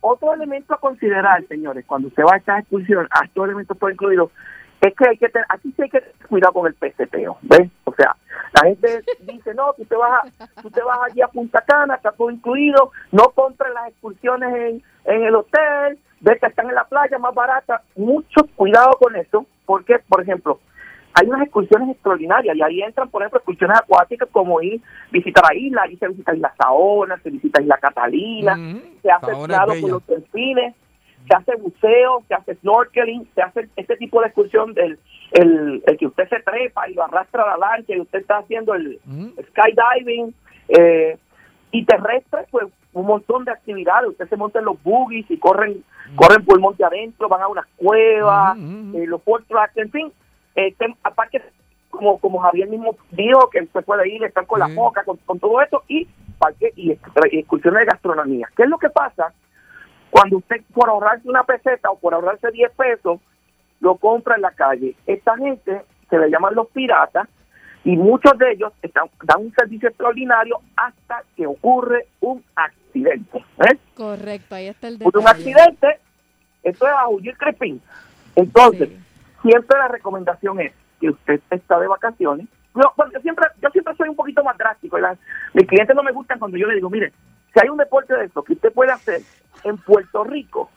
otro 0.00 0.34
elemento 0.34 0.74
a 0.74 0.78
considerar, 0.78 1.42
señores, 1.48 1.84
cuando 1.86 2.08
usted 2.08 2.24
va 2.24 2.34
a 2.34 2.36
esta 2.38 2.58
excursión, 2.58 3.06
a 3.10 3.24
estos 3.24 3.44
elementos 3.44 3.78
todo 3.78 3.88
incluidos, 3.88 4.30
es 4.88 4.94
que 4.94 5.08
hay 5.08 5.16
que 5.16 5.28
tener, 5.28 5.46
aquí 5.48 5.72
sí 5.76 5.82
hay 5.82 5.90
que 5.90 6.00
tener 6.00 6.26
cuidado 6.28 6.52
con 6.52 6.66
el 6.66 6.74
peseteo, 6.74 7.38
¿ves? 7.42 7.70
O 7.84 7.94
sea, 7.94 8.14
la 8.52 8.68
gente 8.68 9.02
dice, 9.20 9.54
no, 9.54 9.72
tú 9.74 9.84
te 9.84 9.96
vas, 9.96 10.24
a, 10.24 10.62
tú 10.62 10.70
te 10.70 10.82
vas 10.82 10.98
allí 11.06 11.22
a 11.22 11.28
Punta 11.28 11.60
Cana, 11.62 11.94
está 11.94 12.12
todo 12.12 12.30
incluido, 12.30 12.92
no 13.12 13.30
compres 13.30 13.72
las 13.72 13.88
excursiones 13.88 14.54
en, 14.54 14.82
en 15.14 15.22
el 15.24 15.34
hotel, 15.34 15.98
ves 16.20 16.40
que 16.40 16.46
están 16.46 16.68
en 16.68 16.74
la 16.74 16.84
playa 16.84 17.18
más 17.18 17.34
barata, 17.34 17.82
mucho 17.96 18.46
cuidado 18.56 18.92
con 19.00 19.16
eso, 19.16 19.46
porque, 19.66 19.98
por 20.08 20.22
ejemplo, 20.22 20.60
hay 21.14 21.28
unas 21.28 21.42
excursiones 21.42 21.90
extraordinarias 21.90 22.56
y 22.56 22.62
ahí 22.62 22.82
entran, 22.82 23.08
por 23.08 23.22
ejemplo, 23.22 23.38
excursiones 23.38 23.78
acuáticas 23.78 24.28
como 24.32 24.60
ir 24.60 24.80
visitar 25.12 25.44
a 25.48 25.54
isla, 25.54 25.82
ahí 25.82 25.96
se 25.96 26.08
visita 26.08 26.34
Isla 26.34 26.52
Saona, 26.58 27.16
se 27.18 27.30
visita 27.30 27.62
Isla 27.62 27.78
Catalina, 27.78 28.54
Ujú. 28.54 28.80
se 29.00 29.10
hace 29.10 29.26
Saona 29.26 29.64
bella. 29.66 29.80
con 29.80 29.90
los 29.92 30.06
delfines, 30.08 30.74
se 31.26 31.34
hace 31.34 31.56
buceo, 31.56 32.22
se 32.28 32.34
hace 32.34 32.54
snorkeling, 32.56 33.28
se 33.34 33.42
hace 33.42 33.68
este 33.76 33.96
tipo 33.96 34.20
de 34.20 34.26
excursión 34.26 34.74
del 34.74 34.98
el, 35.32 35.82
el 35.86 35.96
que 35.98 36.06
usted 36.06 36.28
se 36.28 36.40
trepa 36.40 36.88
y 36.88 36.94
lo 36.94 37.04
arrastra 37.04 37.42
a 37.42 37.56
la 37.56 37.66
lancha 37.68 37.94
y 37.94 38.00
usted 38.00 38.20
está 38.20 38.38
haciendo 38.38 38.74
el 38.74 39.00
Ujú. 39.06 39.34
skydiving 39.50 40.34
eh, 40.68 41.16
y 41.70 41.84
terrestre, 41.84 42.46
pues 42.50 42.66
un 42.92 43.06
montón 43.06 43.44
de 43.44 43.50
actividades. 43.50 44.10
Usted 44.10 44.28
se 44.28 44.36
monta 44.36 44.60
en 44.60 44.66
los 44.66 44.80
buggies 44.82 45.28
y 45.30 45.36
corren 45.38 45.82
corren 46.16 46.44
por 46.44 46.56
el 46.56 46.60
monte 46.60 46.84
adentro, 46.84 47.28
van 47.28 47.42
a 47.42 47.48
unas 47.48 47.66
cuevas, 47.76 48.56
ujú. 48.58 48.98
eh, 48.98 49.06
los 49.06 49.22
four 49.22 49.42
tracks, 49.44 49.76
en 49.78 49.90
fin. 49.90 50.12
Este, 50.54 50.94
aparte, 51.02 51.42
como 51.90 52.18
como 52.18 52.38
Javier 52.40 52.68
mismo 52.68 52.96
dijo, 53.10 53.48
que 53.50 53.62
usted 53.62 53.84
puede 53.84 54.08
ir, 54.08 54.22
estar 54.22 54.46
con 54.46 54.60
la 54.60 54.68
Sí. 54.68 54.74
foca, 54.74 55.02
con, 55.04 55.16
con 55.24 55.40
todo 55.40 55.60
esto, 55.62 55.82
y 55.88 56.06
parque 56.38 56.72
y 56.76 56.92
excursiones 56.92 57.80
de 57.80 57.86
gastronomía. 57.86 58.48
¿Qué 58.56 58.64
es 58.64 58.68
lo 58.68 58.78
que 58.78 58.90
pasa? 58.90 59.32
Cuando 60.14 60.36
usted, 60.36 60.62
por 60.72 60.88
ahorrarse 60.88 61.28
una 61.28 61.42
peseta 61.42 61.90
o 61.90 61.98
por 61.98 62.14
ahorrarse 62.14 62.48
10 62.52 62.70
pesos, 62.76 63.18
lo 63.80 63.96
compra 63.96 64.36
en 64.36 64.42
la 64.42 64.52
calle. 64.52 64.94
Esta 65.08 65.36
gente 65.36 65.82
se 66.08 66.18
le 66.18 66.30
llaman 66.30 66.54
los 66.54 66.68
piratas 66.68 67.26
y 67.82 67.96
muchos 67.96 68.38
de 68.38 68.52
ellos 68.52 68.72
están, 68.80 69.08
dan 69.24 69.40
un 69.40 69.52
servicio 69.54 69.88
extraordinario 69.88 70.60
hasta 70.76 71.24
que 71.36 71.48
ocurre 71.48 72.06
un 72.20 72.44
accidente. 72.54 73.38
¿eh? 73.58 73.76
Correcto, 73.96 74.54
ahí 74.54 74.68
está 74.68 74.86
el 74.86 74.94
Ocurre 75.02 75.18
un 75.18 75.24
detalle. 75.24 75.50
accidente, 75.52 75.98
esto 76.62 76.86
es 76.86 76.92
a 76.92 77.08
huir 77.08 77.36
crepín. 77.36 77.82
Entonces, 78.36 78.88
Sí. 78.90 79.48
siempre 79.50 79.76
la 79.76 79.88
recomendación 79.88 80.60
es 80.60 80.72
que 81.00 81.10
usted 81.10 81.40
está 81.50 81.80
de 81.80 81.88
vacaciones. 81.88 82.46
Yo, 82.76 82.92
bueno, 82.96 83.10
yo 83.14 83.20
siempre 83.20 83.46
yo 83.60 83.68
siempre 83.70 83.96
soy 83.96 84.10
un 84.10 84.16
poquito 84.16 84.44
más 84.44 84.56
drástico. 84.56 84.96
la- 84.96 85.16
mis 85.54 85.66
clientes 85.66 85.96
no 85.96 86.04
me 86.04 86.12
gustan 86.12 86.38
cuando 86.38 86.56
yo 86.56 86.68
les 86.68 86.76
digo, 86.76 86.88
mire, 86.88 87.12
si 87.52 87.60
hay 87.60 87.68
un 87.68 87.78
deporte 87.78 88.14
de 88.14 88.26
esto 88.26 88.44
que 88.44 88.52
usted 88.52 88.72
puede 88.72 88.92
hacer 88.92 89.20
en 89.64 89.78
Puerto 89.78 90.24
Rico, 90.24 90.70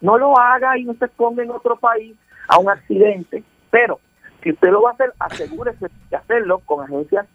no 0.00 0.18
lo 0.18 0.38
haga 0.38 0.78
y 0.78 0.84
no 0.84 0.94
se 0.94 1.08
ponga 1.08 1.42
en 1.42 1.50
otro 1.50 1.76
país 1.76 2.16
a 2.48 2.58
un 2.58 2.70
accidente. 2.70 3.42
Pero 3.70 4.00
si 4.42 4.52
usted 4.52 4.70
lo 4.70 4.82
va 4.82 4.90
a 4.90 4.94
hacer, 4.94 5.12
asegúrese 5.18 5.88
de 6.10 6.16
hacerlo 6.16 6.60
con 6.60 6.84
agencias 6.84 7.26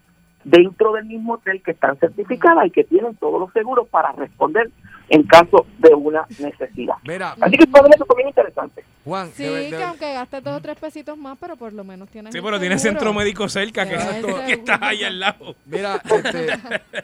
dentro 0.43 0.93
del 0.93 1.05
mismo 1.05 1.33
hotel 1.33 1.61
que 1.61 1.71
están 1.71 1.97
certificadas 1.97 2.65
y 2.67 2.71
que 2.71 2.83
tienen 2.83 3.15
todos 3.15 3.39
los 3.39 3.51
seguros 3.53 3.87
para 3.89 4.11
responder 4.13 4.71
en 5.14 5.24
caso 5.24 5.66
de 5.78 5.93
una 5.93 6.26
necesidad. 6.39 6.95
Mira, 7.03 7.36
Así 7.41 7.57
que 7.57 7.68
todo 7.68 7.86
eso 7.93 8.05
también 8.05 8.30
es 8.30 8.32
interesante. 8.32 8.84
Juan, 9.03 9.32
Sí, 9.36 9.43
de 9.43 9.49
ver- 9.49 9.72
de 9.72 9.78
que 9.78 9.84
aunque 9.84 10.14
gastes 10.14 10.43
dos 10.43 10.57
o 10.57 10.62
tres 10.62 10.78
pesitos 10.78 11.18
más, 11.18 11.36
pero 11.39 11.55
por 11.57 11.74
lo 11.74 11.84
menos 11.84 12.07
tienes 12.09 12.32
Sí, 12.34 12.39
pero 12.41 12.59
tiene 12.59 12.78
seguro. 12.78 12.99
centro 12.99 13.14
médico 13.14 13.49
cerca, 13.49 13.84
que, 13.84 13.97
Tienes 13.97 14.07
que 14.07 14.22
seguro. 14.22 14.41
está 14.43 14.80
ahí 14.82 15.03
al 15.03 15.20
lado. 15.20 15.55
Mira, 15.66 15.99
este, 16.05 16.47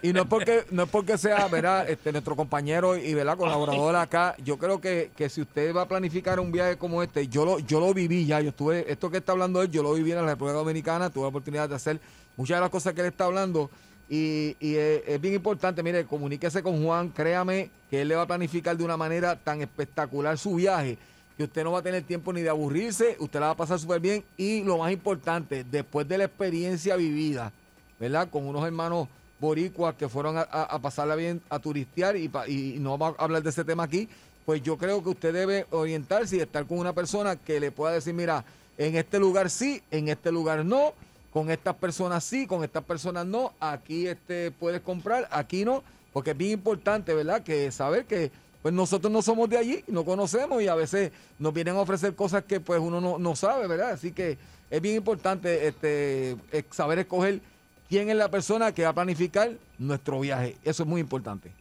y 0.03 0.14
no 0.14 0.22
es 0.22 0.28
porque 0.28 0.64
no 0.72 0.84
es 0.84 0.89
porque 0.89 1.18
sea, 1.18 1.47
¿verdad? 1.47 1.89
Este, 1.89 2.12
nuestro 2.12 2.36
compañero 2.36 2.95
y 2.95 3.14
verdad 3.16 3.36
colaborador 3.36 3.95
acá, 3.95 4.36
yo 4.43 4.58
creo 4.58 4.80
que, 4.80 5.12
que 5.18 5.28
si 5.28 5.41
usted 5.41 5.76
va 5.76 5.82
a 5.82 5.88
planificar 5.88 6.39
un 6.39 6.51
viaje 6.51 6.78
como 6.78 7.01
este, 7.03 7.28
yo 7.28 7.43
lo 7.45 7.60
yo 7.60 7.80
lo 7.80 7.93
viví 7.93 8.26
ya, 8.28 8.39
yo 8.41 8.49
estuve 8.49 8.86
esto 8.91 9.10
que 9.10 9.18
está 9.18 9.32
hablando 9.34 9.62
él, 9.64 9.72
yo 9.72 9.82
lo 9.84 9.93
viví 9.93 10.12
en 10.12 10.18
la 10.18 10.26
República 10.28 10.58
Dominicana, 10.60 11.10
tuve 11.10 11.24
la 11.24 11.30
oportunidad 11.30 11.68
de 11.68 11.76
hacer 11.76 11.99
muchas 12.38 12.58
de 12.58 12.62
las 12.62 12.70
cosas 12.70 12.93
que 12.93 13.01
él 13.01 13.08
está 13.08 13.26
hablando 13.26 13.72
y, 14.10 14.55
y 14.60 14.76
es, 14.76 15.03
es 15.08 15.22
bien 15.22 15.36
importante, 15.36 15.84
mire, 15.84 16.05
comuníquese 16.05 16.64
con 16.64 16.84
Juan, 16.84 17.10
créame 17.10 17.70
que 17.89 18.01
él 18.01 18.08
le 18.08 18.16
va 18.16 18.24
a 18.24 18.28
planificar 18.28 18.78
de 18.78 18.84
una 18.84 18.97
manera 18.97 19.36
tan 19.36 19.62
espectacular 19.62 20.38
su 20.38 20.55
viaje 20.55 20.97
que 21.38 21.43
usted 21.43 21.64
no 21.64 21.72
va 21.72 21.80
a 21.80 21.84
tener 21.84 22.03
tiempo 22.03 22.34
ni 22.34 22.41
de 22.41 22.49
aburrirse, 22.49 23.16
usted 23.20 23.39
la 23.39 23.47
va 23.47 23.51
a 23.51 23.58
pasar 23.58 23.80
súper 23.80 23.99
bien 23.99 24.24
y 24.38 24.64
lo 24.64 24.80
más 24.80 24.91
importante, 24.91 25.64
después 25.64 26.08
de 26.08 26.18
la 26.18 26.24
experiencia 26.24 26.95
vivida, 26.95 27.53
¿verdad? 27.99 28.28
Con 28.30 28.47
unos 28.47 28.66
hermanos 28.66 29.08
boricuas 29.39 29.93
que 29.93 30.10
fueron 30.10 30.36
a, 30.38 30.80
pasarla 30.82 31.16
bien, 31.16 31.39
a 31.49 31.60
turistear 31.60 32.18
y, 32.18 32.32
y 32.47 32.78
no 32.80 32.97
vamos 32.97 33.20
a 33.20 33.24
hablar 33.24 33.43
de 33.43 33.51
ese 33.51 33.64
tema 33.64 33.84
aquí, 33.84 34.10
pues 34.47 34.64
yo 34.64 34.78
creo 34.78 35.03
que 35.03 35.10
usted 35.10 35.32
debe 35.32 35.68
orientarse 35.70 36.38
y 36.38 36.39
estar 36.39 36.66
con 36.66 36.80
una 36.80 36.93
persona 36.93 37.36
que 37.36 37.60
le 37.60 37.70
pueda 37.70 37.93
decir, 37.93 38.16
mira, 38.16 38.43
en 38.80 38.95
este 38.95 39.20
lugar 39.20 39.51
sí, 39.51 39.84
en 39.91 40.08
este 40.08 40.32
lugar 40.32 40.66
no, 40.66 40.93
con 41.32 41.49
estas 41.51 41.75
personas 41.75 42.23
sí, 42.23 42.47
con 42.47 42.63
estas 42.63 42.84
personas 42.84 43.25
no, 43.25 43.53
aquí 43.59 44.07
este 44.07 44.51
puedes 44.51 44.82
comprar, 44.82 45.28
aquí 45.32 45.65
no, 45.65 45.84
porque 46.13 46.32
es 46.32 46.38
bien 46.38 46.51
importante, 46.51 47.13
¿verdad? 47.13 47.43
Que 47.43 47.71
saber 47.71 48.05
que 48.05 48.32
pues 48.61 48.73
nosotros 48.73 49.11
no 49.11 49.21
somos 49.21 49.49
de 49.49 49.57
allí, 49.57 49.84
no 49.88 50.03
conocemos 50.03 50.61
y 50.61 50.67
a 50.67 50.75
veces 50.75 51.11
nos 51.39 51.53
vienen 51.53 51.75
a 51.75 51.82
ofrecer 51.82 52.15
cosas 52.15 52.43
que 52.43 52.59
pues 52.59 52.80
uno 52.80 52.99
no, 52.99 53.17
no 53.17 53.36
sabe, 53.36 53.67
¿verdad? 53.67 53.91
Así 53.91 54.11
que 54.11 54.38
es 54.69 54.82
bien 54.82 54.95
importante 54.95 55.67
este 55.67 56.32
eh, 56.51 56.63
saber 56.71 56.99
escoger 56.99 57.39
quién 57.88 58.09
es 58.09 58.15
la 58.15 58.30
persona 58.30 58.73
que 58.73 58.84
va 58.84 58.89
a 58.89 58.93
planificar 58.93 59.51
nuestro 59.78 60.19
viaje. 60.19 60.57
Eso 60.63 60.84
es 60.84 60.89
muy 60.89 61.01
importante. 61.01 61.51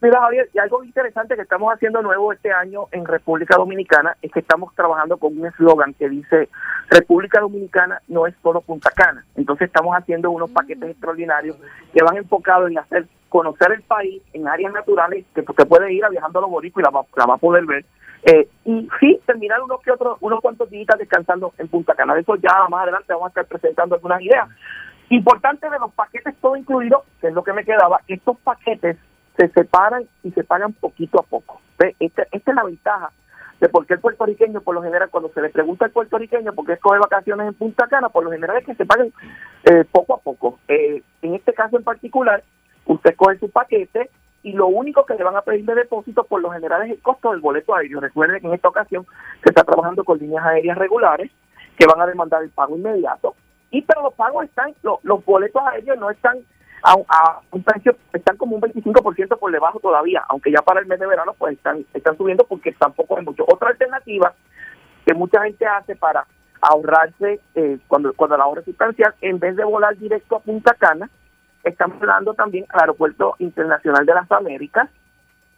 Mira, 0.00 0.20
Javier, 0.20 0.48
y 0.54 0.58
algo 0.60 0.84
interesante 0.84 1.34
que 1.34 1.42
estamos 1.42 1.74
haciendo 1.74 2.00
nuevo 2.02 2.32
este 2.32 2.52
año 2.52 2.84
en 2.92 3.04
República 3.04 3.56
Dominicana 3.56 4.16
es 4.22 4.30
que 4.30 4.38
estamos 4.38 4.72
trabajando 4.76 5.16
con 5.16 5.36
un 5.36 5.46
eslogan 5.46 5.92
que 5.94 6.08
dice 6.08 6.48
República 6.88 7.40
Dominicana 7.40 8.00
no 8.06 8.28
es 8.28 8.34
solo 8.40 8.60
Punta 8.60 8.92
Cana. 8.92 9.24
Entonces 9.34 9.66
estamos 9.66 9.96
haciendo 9.96 10.30
unos 10.30 10.52
paquetes 10.52 10.90
extraordinarios 10.90 11.56
que 11.92 12.04
van 12.04 12.16
enfocados 12.16 12.70
en 12.70 12.78
hacer 12.78 13.06
conocer 13.28 13.72
el 13.72 13.82
país 13.82 14.22
en 14.34 14.46
áreas 14.46 14.72
naturales 14.72 15.24
que 15.34 15.40
usted 15.40 15.66
puede 15.66 15.92
ir 15.92 16.04
a 16.04 16.10
viajando 16.10 16.38
a 16.38 16.42
los 16.42 16.50
boricos 16.50 16.80
y 16.80 16.84
la 16.84 16.90
va, 16.90 17.04
la 17.16 17.26
va 17.26 17.34
a 17.34 17.38
poder 17.38 17.66
ver. 17.66 17.84
Eh, 18.22 18.48
y 18.66 18.88
sí, 19.00 19.20
terminar 19.26 19.60
unos 19.62 19.82
que 19.82 19.90
otros, 19.90 20.18
unos 20.20 20.40
cuantos 20.40 20.70
días 20.70 20.96
descansando 20.96 21.52
en 21.58 21.66
Punta 21.66 21.96
Cana. 21.96 22.14
De 22.14 22.20
eso 22.20 22.36
ya 22.36 22.68
más 22.68 22.84
adelante 22.84 23.12
vamos 23.12 23.26
a 23.26 23.40
estar 23.40 23.46
presentando 23.46 23.96
algunas 23.96 24.22
ideas. 24.22 24.48
Importante 25.10 25.68
de 25.68 25.78
los 25.80 25.92
paquetes 25.92 26.36
todo 26.40 26.54
incluido, 26.54 27.02
que 27.20 27.28
es 27.28 27.34
lo 27.34 27.42
que 27.42 27.52
me 27.52 27.64
quedaba, 27.64 28.00
estos 28.06 28.38
paquetes 28.38 28.96
se 29.38 29.48
separan 29.50 30.04
y 30.22 30.32
se 30.32 30.44
pagan 30.44 30.72
poquito 30.74 31.18
a 31.18 31.22
poco. 31.22 31.60
Esta, 32.00 32.24
es 32.32 32.42
la 32.46 32.64
ventaja 32.64 33.10
de 33.60 33.68
por 33.68 33.86
qué 33.86 33.94
el 33.94 34.00
puertorriqueño, 34.00 34.60
por 34.60 34.74
lo 34.74 34.82
general, 34.82 35.08
cuando 35.10 35.30
se 35.30 35.40
le 35.40 35.48
pregunta 35.48 35.84
al 35.84 35.92
puertorriqueño 35.92 36.52
por 36.52 36.66
qué 36.66 36.74
escoge 36.74 36.98
vacaciones 36.98 37.48
en 37.48 37.54
Punta 37.54 37.86
Cana, 37.88 38.08
por 38.08 38.24
lo 38.24 38.30
general 38.30 38.56
es 38.58 38.66
que 38.66 38.74
se 38.74 38.84
paguen 38.84 39.12
eh, 39.64 39.84
poco 39.90 40.14
a 40.14 40.18
poco. 40.18 40.58
Eh, 40.68 41.02
en 41.22 41.34
este 41.34 41.54
caso 41.54 41.76
en 41.78 41.84
particular, 41.84 42.42
usted 42.86 43.14
coge 43.16 43.38
su 43.38 43.50
paquete 43.50 44.10
y 44.42 44.52
lo 44.52 44.66
único 44.68 45.04
que 45.06 45.14
le 45.14 45.24
van 45.24 45.36
a 45.36 45.42
pedir 45.42 45.64
de 45.64 45.74
depósito 45.74 46.24
por 46.24 46.40
lo 46.40 46.50
general 46.50 46.82
es 46.84 46.90
el 46.92 47.00
costo 47.02 47.30
del 47.30 47.40
boleto 47.40 47.74
aéreo. 47.74 48.00
Recuerden 48.00 48.40
que 48.40 48.46
en 48.46 48.54
esta 48.54 48.68
ocasión 48.68 49.06
se 49.42 49.50
está 49.50 49.64
trabajando 49.64 50.04
con 50.04 50.18
líneas 50.18 50.44
aéreas 50.44 50.78
regulares 50.78 51.30
que 51.76 51.86
van 51.86 52.00
a 52.00 52.06
demandar 52.06 52.42
el 52.42 52.50
pago 52.50 52.76
inmediato. 52.76 53.34
Y 53.70 53.82
pero 53.82 54.02
los 54.02 54.14
pagos 54.14 54.44
están, 54.44 54.72
lo- 54.82 55.00
los 55.02 55.24
boletos 55.24 55.62
aéreos 55.66 55.98
no 55.98 56.10
están 56.10 56.38
a, 56.82 56.92
a 57.08 57.40
un 57.50 57.62
precio, 57.62 57.96
están 58.12 58.36
como 58.36 58.56
un 58.56 58.62
25% 58.62 59.38
por 59.38 59.52
debajo 59.52 59.80
todavía, 59.80 60.22
aunque 60.28 60.50
ya 60.52 60.62
para 60.62 60.80
el 60.80 60.86
mes 60.86 60.98
de 61.00 61.06
verano 61.06 61.34
pues 61.38 61.54
están, 61.56 61.84
están 61.94 62.16
subiendo 62.16 62.44
porque 62.44 62.72
tampoco 62.72 63.18
hay 63.18 63.24
mucho. 63.24 63.44
Otra 63.46 63.70
alternativa 63.70 64.32
que 65.06 65.14
mucha 65.14 65.42
gente 65.42 65.66
hace 65.66 65.96
para 65.96 66.26
ahorrarse 66.60 67.40
eh, 67.54 67.78
cuando, 67.86 68.12
cuando 68.14 68.36
la 68.36 68.44
ahorra 68.44 68.60
es 68.60 68.64
sustancial, 68.66 69.14
en 69.20 69.38
vez 69.38 69.56
de 69.56 69.64
volar 69.64 69.96
directo 69.96 70.36
a 70.36 70.40
Punta 70.40 70.74
Cana, 70.74 71.08
están 71.64 71.98
volando 71.98 72.34
también 72.34 72.66
al 72.70 72.80
Aeropuerto 72.80 73.34
Internacional 73.38 74.04
de 74.06 74.14
las 74.14 74.30
Américas, 74.30 74.88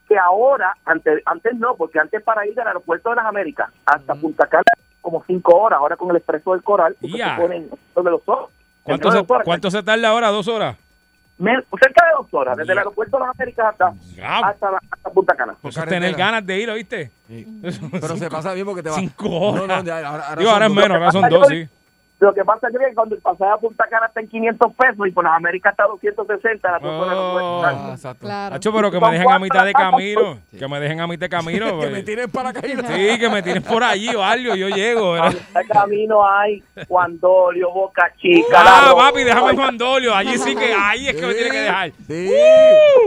que 0.08 0.18
ahora, 0.18 0.74
antes, 0.84 1.22
antes 1.24 1.54
no, 1.56 1.76
porque 1.76 2.00
antes 2.00 2.22
para 2.22 2.46
ir 2.46 2.54
del 2.54 2.66
Aeropuerto 2.66 3.10
de 3.10 3.16
las 3.16 3.26
Américas 3.26 3.70
hasta 3.86 4.14
Punta 4.14 4.46
Cana, 4.46 4.64
como 5.00 5.24
cinco 5.26 5.56
horas, 5.56 5.78
ahora 5.78 5.96
con 5.96 6.10
el 6.10 6.16
Expreso 6.16 6.52
del 6.52 6.62
Coral, 6.62 6.96
Ya. 7.00 7.36
se 7.36 7.42
pone 7.42 7.56
en 7.56 7.70
donde 7.94 8.10
los 8.10 8.22
ojos. 8.26 8.50
¿Cuánto 8.82 9.10
se, 9.12 9.24
¿Cuánto 9.44 9.70
se 9.70 9.82
tarda 9.82 10.08
ahora? 10.08 10.28
¿Dos 10.28 10.48
horas? 10.48 10.76
Me- 11.40 11.62
cerca 11.80 12.04
de 12.06 12.10
dos 12.16 12.26
horas, 12.32 12.56
desde 12.56 12.72
el. 12.72 12.78
Aeropuerto 12.78 13.16
de 13.18 13.24
las 13.26 13.34
Américas 13.34 13.66
hasta, 13.70 13.88
hasta, 13.88 14.70
la- 14.70 14.80
hasta 14.90 15.10
Punta 15.10 15.34
Cana. 15.34 15.54
Por 15.60 15.70
Eso 15.70 15.82
es 15.82 15.88
tener 15.88 16.14
ganas 16.14 16.46
de 16.46 16.58
ir, 16.60 16.70
¿oíste? 16.70 17.10
Sí. 17.26 17.60
Pero 18.00 18.16
se 18.16 18.30
pasa 18.30 18.52
bien 18.54 18.64
porque 18.66 18.82
te 18.82 18.90
va. 18.90 18.96
Cinco 18.96 19.28
horas. 19.28 19.66
No, 19.66 19.76
no, 19.76 19.82
ya, 19.84 19.96
ahora, 20.06 20.22
ahora 20.28 20.36
Digo, 20.36 20.50
son 20.50 20.54
ahora 20.54 20.66
es 20.66 20.72
menos, 20.72 20.90
ahora 20.96 21.12
son 21.12 21.28
dos, 21.28 21.48
sí. 21.48 21.68
Lo 22.20 22.34
que 22.34 22.44
pasa 22.44 22.68
es 22.68 22.78
que 22.78 22.94
cuando 22.94 23.14
el 23.14 23.22
pasaje 23.22 23.50
a 23.50 23.56
Punta 23.56 23.86
Cana 23.88 24.06
está 24.06 24.20
en 24.20 24.28
500 24.28 24.74
pesos 24.74 25.08
y 25.08 25.10
por 25.10 25.24
las 25.24 25.32
Américas 25.34 25.72
está 25.72 25.84
a 25.84 25.88
260, 25.88 26.70
la 26.70 26.78
persona 26.78 27.14
no 27.14 27.32
puede 27.32 27.44
Oh. 27.50 27.64
Ah, 27.64 27.90
exacto. 27.92 28.26
Claro. 28.26 28.54
Hacho, 28.54 28.72
pero 28.72 28.90
que 28.90 29.00
me 29.00 29.10
dejen 29.12 29.30
a 29.30 29.38
mitad 29.38 29.64
de 29.64 29.72
camino. 29.72 30.38
Que 30.58 30.68
me 30.68 30.78
dejen 30.78 31.00
a 31.00 31.06
mitad 31.06 31.20
de 31.26 31.28
camino. 31.30 31.80
Que 31.80 31.86
me 31.88 32.02
tiren 32.02 32.30
para 32.30 32.52
caer. 32.52 32.84
Sí, 32.86 33.18
que 33.18 33.28
me 33.30 33.42
tiren 33.42 33.62
por 33.62 33.82
allí 33.82 34.14
o 34.14 34.22
algo. 34.22 34.54
Yo 34.54 34.68
llego. 34.68 35.12
¿verdad? 35.12 35.32
En 35.54 35.68
camino 35.68 36.26
hay 36.26 36.62
Juan 36.86 37.18
Dolio, 37.18 37.70
Boca 37.72 38.12
Chica. 38.18 38.58
Ah, 38.58 38.92
papi, 38.94 39.24
déjame. 39.24 39.54
Juan 39.54 39.78
Dolio. 39.78 40.14
Allí 40.14 40.36
sí 40.36 40.54
que, 40.54 40.74
ahí 40.74 41.08
es 41.08 41.16
que 41.16 41.26
me 41.26 41.34
tiene 41.34 41.50
que 41.50 41.60
dejar. 41.60 41.90
Sí. 42.06 42.30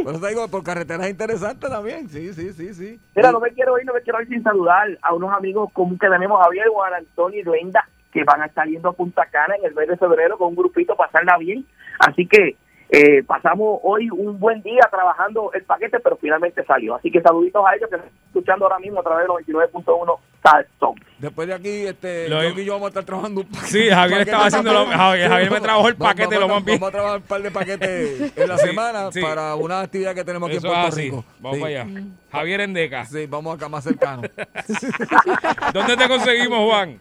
Por 0.03 0.13
eso 0.13 0.21
te 0.23 0.29
digo, 0.29 0.47
por 0.47 0.63
carretera 0.63 1.03
es 1.05 1.11
interesante 1.11 1.69
también. 1.69 2.09
Sí, 2.09 2.33
sí, 2.33 2.51
sí, 2.53 2.73
sí. 2.73 2.99
Mira, 3.15 3.31
no 3.31 3.39
me 3.39 3.51
quiero 3.51 3.77
ir, 3.77 3.85
no 3.85 3.93
me 3.93 4.01
quiero 4.01 4.21
ir 4.21 4.27
sin 4.27 4.41
saludar 4.41 4.87
a 5.01 5.13
unos 5.13 5.31
amigos 5.33 5.69
común 5.73 5.99
que 5.99 6.09
tenemos, 6.09 6.41
Javier, 6.43 6.67
Juan 6.69 6.93
Antonio 6.95 7.39
y 7.39 7.43
Glenda, 7.43 7.87
que 8.13 8.23
van 8.23 8.41
a 8.41 8.45
estar 8.45 8.67
yendo 8.67 8.89
a 8.89 8.93
Punta 8.93 9.25
Cana 9.31 9.55
en 9.55 9.65
el 9.65 9.73
mes 9.73 9.87
de 9.87 9.97
febrero 9.97 10.37
con 10.37 10.49
un 10.49 10.55
grupito 10.55 10.95
para 10.95 11.11
pasarla 11.11 11.37
bien. 11.37 11.65
Así 11.99 12.27
que 12.27 12.55
eh, 12.89 13.23
pasamos 13.23 13.79
hoy 13.81 14.07
un 14.11 14.39
buen 14.39 14.61
día 14.61 14.87
trabajando 14.91 15.51
el 15.53 15.63
paquete, 15.63 15.99
pero 15.99 16.15
finalmente 16.17 16.63
salió. 16.63 16.93
Así 16.95 17.09
que 17.09 17.21
saluditos 17.21 17.65
a 17.65 17.75
ellos 17.75 17.89
que 17.89 17.95
están 17.95 18.11
escuchando 18.27 18.65
ahora 18.65 18.77
mismo 18.77 18.99
a 18.99 19.03
través 19.03 19.23
de 19.23 19.27
los 19.29 19.37
29.1 19.73 20.17
Salsón. 20.43 20.93
Después 21.17 21.47
de 21.47 21.53
aquí, 21.55 21.87
este, 21.87 22.27
Lo- 22.29 22.43
yo 22.43 22.49
y 22.59 22.65
yo 22.65 22.73
vamos 22.73 22.87
a 22.87 22.89
estar 22.89 23.03
trabajando 23.05 23.41
un 23.41 23.47
paquete. 23.47 23.67
Sí, 23.67 23.89
Javier 23.89 24.21
estaba 24.21 24.45
haciendo 24.45 24.73
lo-. 24.73 24.85
Javier- 24.85 25.27
Javier 25.29 25.43
me 25.49 25.49
vamos- 25.49 25.63
trabajó 25.63 25.87
el 25.87 25.93
vamos- 25.95 26.13
paquete 26.13 26.35
vamos, 26.35 26.39
lo 26.49 26.53
a- 26.53 26.57
más 26.57 26.65
bien. 26.65 26.79
Vamos 26.79 26.89
a 26.89 26.91
trabajar 26.91 27.17
un 27.17 27.23
par 27.23 27.41
de 27.41 27.51
paquetes 27.51 28.37
en 28.37 28.47
la 28.49 28.57
Sí, 28.57 28.67
semana 28.67 29.11
sí. 29.11 29.21
para 29.21 29.55
una 29.55 29.79
actividad 29.81 30.13
que 30.13 30.23
tenemos 30.23 30.49
aquí 30.49 30.57
Eso 30.57 30.67
en 30.67 30.73
Puerto. 30.81 30.95
Rico. 30.97 31.25
Vamos 31.39 31.57
Sí. 31.57 31.61
para 31.63 31.81
allá. 31.81 32.01
Javier 32.31 32.61
Endeca. 32.61 33.05
Sí, 33.05 33.25
vamos 33.27 33.55
acá 33.55 33.69
más 33.69 33.83
cercano. 33.85 34.21
¿Dónde 35.73 35.97
te 35.97 36.07
conseguimos, 36.07 36.59
Juan? 36.69 36.99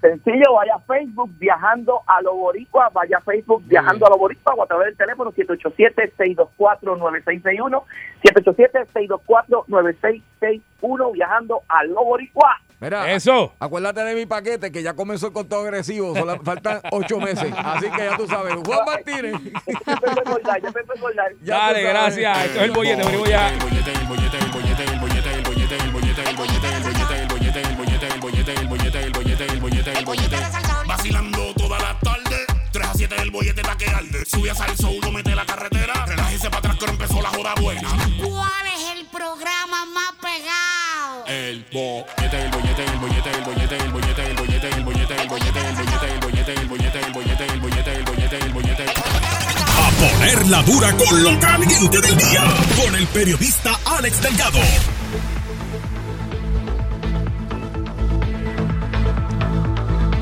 Sencillo, 0.00 0.54
vaya 0.54 0.76
a 0.76 0.80
Facebook 0.80 1.30
viajando 1.38 2.00
a 2.06 2.22
lo 2.22 2.34
boricua, 2.34 2.88
vaya 2.88 3.18
a 3.18 3.20
Facebook 3.20 3.62
viajando 3.66 4.06
a 4.06 4.10
lo 4.10 4.16
boricua 4.16 4.54
o 4.56 4.62
a 4.62 4.66
través 4.66 4.86
del 4.88 4.96
teléfono 4.96 5.30
787-624-9661, 5.32 7.82
787-624-9661, 8.24 11.12
viajando 11.12 11.60
a 11.68 11.84
lo 11.84 12.02
boricua. 12.04 12.56
Mira, 12.80 13.12
Eso. 13.12 13.52
acuérdate 13.60 14.00
de 14.04 14.14
mi 14.14 14.24
paquete 14.24 14.72
que 14.72 14.82
ya 14.82 14.94
comenzó 14.94 15.26
el 15.26 15.34
conteo 15.34 15.60
agresivo. 15.60 16.16
solo- 16.16 16.40
faltan 16.42 16.80
ocho 16.92 17.20
meses. 17.20 17.52
Así 17.54 17.90
que 17.90 18.04
ya 18.06 18.16
tú 18.16 18.26
sabes. 18.26 18.54
Juan 18.64 18.86
Martínez. 18.86 19.34
Ya 19.34 19.92
empezó 19.92 20.18
a 20.18 20.22
engordar, 20.24 20.62
ya 20.62 20.68
empezó 20.68 20.92
a 20.92 20.94
engordar. 20.96 21.30
Ya 21.42 21.54
tú 21.54 21.60
Dale, 21.60 21.82
gracias. 21.82 22.44
Esto 22.46 22.58
es 22.58 22.64
el 22.64 22.70
bollete. 22.70 23.02
Venimos 23.04 23.28
ya. 23.28 23.50
Vacilando 30.86 31.54
toda 31.54 31.78
la 31.78 31.96
tarde, 32.00 32.44
3 32.72 32.88
a 32.88 32.94
7 32.94 33.14
el 33.22 33.30
bollete 33.30 33.60
está 33.60 33.76
que 33.76 33.88
arde. 33.88 34.24
Sube 34.26 34.50
a 34.50 34.54
salso, 34.56 34.90
uno 34.90 35.12
mete 35.12 35.36
la 35.36 35.46
carretera, 35.46 36.04
relájese 36.04 36.50
para 36.50 36.58
atrás 36.58 36.76
que 36.78 36.84
ahora 36.84 36.92
empezó 36.94 37.22
la 37.22 37.28
joda 37.28 37.54
buena. 37.60 37.88
¿Cuál 38.18 38.66
es 38.74 38.98
el 38.98 39.06
programa 39.06 39.86
más 39.86 40.12
pegado? 40.20 41.26
El 41.28 41.64
bollete, 41.72 42.42
el 42.42 42.50
bollete, 42.50 42.84
el 42.84 42.98
bollete, 42.98 43.30
el 43.30 43.44
bollete, 43.44 43.76
el 43.76 43.92
bollete, 43.92 44.26
el 44.26 44.34
bollete, 44.34 44.68
el 44.68 44.84
bollete, 44.84 45.22
el 45.22 45.28
bollete, 45.28 45.60
el 45.60 45.78
bollete, 45.78 46.10
el 46.10 46.18
bollete, 46.18 46.52
el 46.54 46.66
bollete, 46.66 46.98
el 46.98 47.12
bollete, 47.12 47.44
el 47.44 47.60
bollete, 47.60 47.92
el 47.94 48.02
bollete, 48.02 48.36
el 48.36 48.52
bollete. 48.52 48.84
A 49.78 49.90
ponerla 49.90 50.62
dura 50.64 50.92
con 50.96 51.22
lo 51.22 51.38
caliente 51.38 52.00
del 52.00 52.16
día. 52.16 52.42
Con 52.82 52.96
el 52.96 53.06
periodista 53.06 53.78
Alex 53.86 54.20
Delgado. 54.20 54.58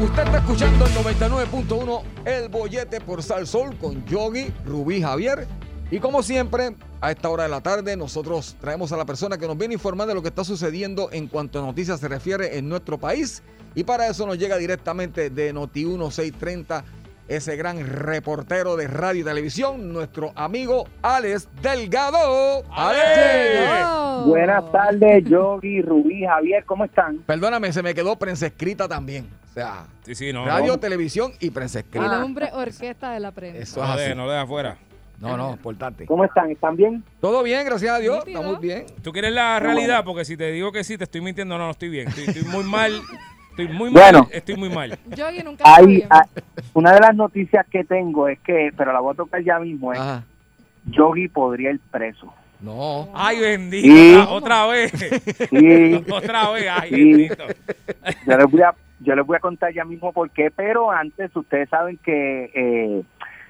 Usted 0.00 0.22
está 0.22 0.38
escuchando 0.38 0.86
el 0.86 0.92
99.1 0.92 2.02
El 2.24 2.48
Bollete 2.48 3.00
por 3.00 3.20
Sal 3.20 3.48
Sol 3.48 3.76
con 3.80 4.04
Yogi, 4.06 4.52
Rubí 4.64 5.02
Javier 5.02 5.48
Y 5.90 5.98
como 5.98 6.22
siempre, 6.22 6.76
a 7.00 7.10
esta 7.10 7.28
hora 7.28 7.42
de 7.42 7.48
la 7.48 7.60
tarde, 7.60 7.96
nosotros 7.96 8.56
traemos 8.60 8.92
a 8.92 8.96
la 8.96 9.04
persona 9.04 9.38
que 9.38 9.48
nos 9.48 9.58
viene 9.58 9.74
a 9.74 9.76
informar 9.76 10.06
de 10.06 10.14
lo 10.14 10.22
que 10.22 10.28
está 10.28 10.44
sucediendo 10.44 11.08
en 11.10 11.26
cuanto 11.26 11.58
a 11.58 11.62
noticias 11.62 11.98
se 11.98 12.06
refiere 12.06 12.58
en 12.58 12.68
nuestro 12.68 12.96
país. 12.96 13.42
Y 13.74 13.82
para 13.82 14.06
eso 14.06 14.24
nos 14.24 14.38
llega 14.38 14.56
directamente 14.56 15.30
de 15.30 15.52
Noti 15.52 15.84
1630 15.84 16.84
ese 17.26 17.56
gran 17.56 17.84
reportero 17.84 18.76
de 18.76 18.86
radio 18.86 19.22
y 19.22 19.24
televisión, 19.24 19.92
nuestro 19.92 20.30
amigo 20.36 20.86
Alex 21.02 21.48
Delgado. 21.60 22.62
¡Alex! 22.70 24.26
Buenas 24.26 24.70
tardes, 24.70 25.24
Yogi, 25.24 25.82
Rubí, 25.82 26.24
Javier, 26.24 26.64
¿cómo 26.64 26.84
están? 26.84 27.18
Perdóname, 27.26 27.72
se 27.72 27.82
me 27.82 27.94
quedó 27.94 28.16
prensa 28.16 28.46
escrita 28.46 28.88
también. 28.88 29.28
O 29.58 29.60
sea, 29.60 29.86
Sí, 30.02 30.14
sí, 30.14 30.32
no. 30.32 30.46
radio, 30.46 30.72
no, 30.74 30.78
televisión 30.78 31.32
y 31.40 31.50
prensa 31.50 31.80
El 31.80 31.84
escrita. 31.86 32.24
hombre 32.24 32.48
orquesta 32.52 33.10
de 33.12 33.20
la 33.20 33.32
prensa. 33.32 33.58
Eso 33.60 33.80
no 33.80 33.86
es 33.86 33.90
así. 33.90 34.00
dejes, 34.02 34.16
no 34.16 34.28
dejes 34.28 34.44
afuera. 34.44 34.78
No, 35.20 35.36
no, 35.36 35.50
importante. 35.50 36.06
¿Cómo 36.06 36.24
están? 36.24 36.48
¿Están 36.50 36.76
bien? 36.76 37.02
Todo 37.20 37.42
bien, 37.42 37.66
gracias 37.66 37.90
a 37.92 37.98
Dios. 37.98 38.18
Nítido. 38.24 38.38
Estamos 38.40 38.60
bien. 38.60 38.86
¿Tú 39.02 39.10
quieres 39.10 39.32
la 39.32 39.58
realidad? 39.58 40.04
Porque 40.04 40.24
si 40.24 40.36
te 40.36 40.52
digo 40.52 40.70
que 40.70 40.84
sí, 40.84 40.96
te 40.96 41.04
estoy 41.04 41.20
mintiendo. 41.22 41.58
No, 41.58 41.64
no 41.64 41.70
estoy 41.72 41.88
bien. 41.88 42.06
Estoy, 42.06 42.24
estoy 42.26 42.44
muy 42.44 42.62
mal. 42.62 42.92
Estoy 43.50 43.66
muy 43.66 43.90
Bueno. 43.90 44.20
mal. 44.20 44.28
Estoy 44.30 44.54
muy 44.56 44.68
mal. 44.68 44.96
Yogi 45.16 45.42
nunca 45.42 45.64
Hay, 45.66 45.86
bien. 45.86 46.06
ah, 46.10 46.24
una 46.74 46.92
de 46.92 47.00
las 47.00 47.16
noticias 47.16 47.66
que 47.66 47.82
tengo 47.82 48.28
es 48.28 48.38
que, 48.38 48.72
pero 48.76 48.92
la 48.92 49.00
voy 49.00 49.12
a 49.14 49.16
tocar 49.16 49.42
ya 49.42 49.58
mismo, 49.58 49.92
es 49.92 49.98
Ajá. 49.98 50.22
Yogi 50.84 51.26
podría 51.26 51.72
ir 51.72 51.80
preso. 51.90 52.32
No. 52.60 53.08
Ay, 53.14 53.40
bendito. 53.40 53.86
Sí. 53.94 54.14
Otra 54.28 54.66
vez. 54.66 54.92
Y 55.52 55.94
Otra 56.12 56.50
vez. 56.50 56.66
Ay, 56.70 56.90
Sí. 56.90 57.04
bendito. 57.12 57.44
yo 58.26 58.36
les 58.36 58.50
voy 58.50 58.62
a, 58.62 58.74
yo 59.00 59.14
les 59.14 59.26
voy 59.26 59.36
a 59.36 59.40
contar 59.40 59.72
ya 59.72 59.84
mismo 59.84 60.12
por 60.12 60.30
qué, 60.30 60.50
pero 60.50 60.90
antes 60.90 61.34
ustedes 61.36 61.68
saben 61.68 61.98
que 61.98 62.50
eh, 62.54 63.02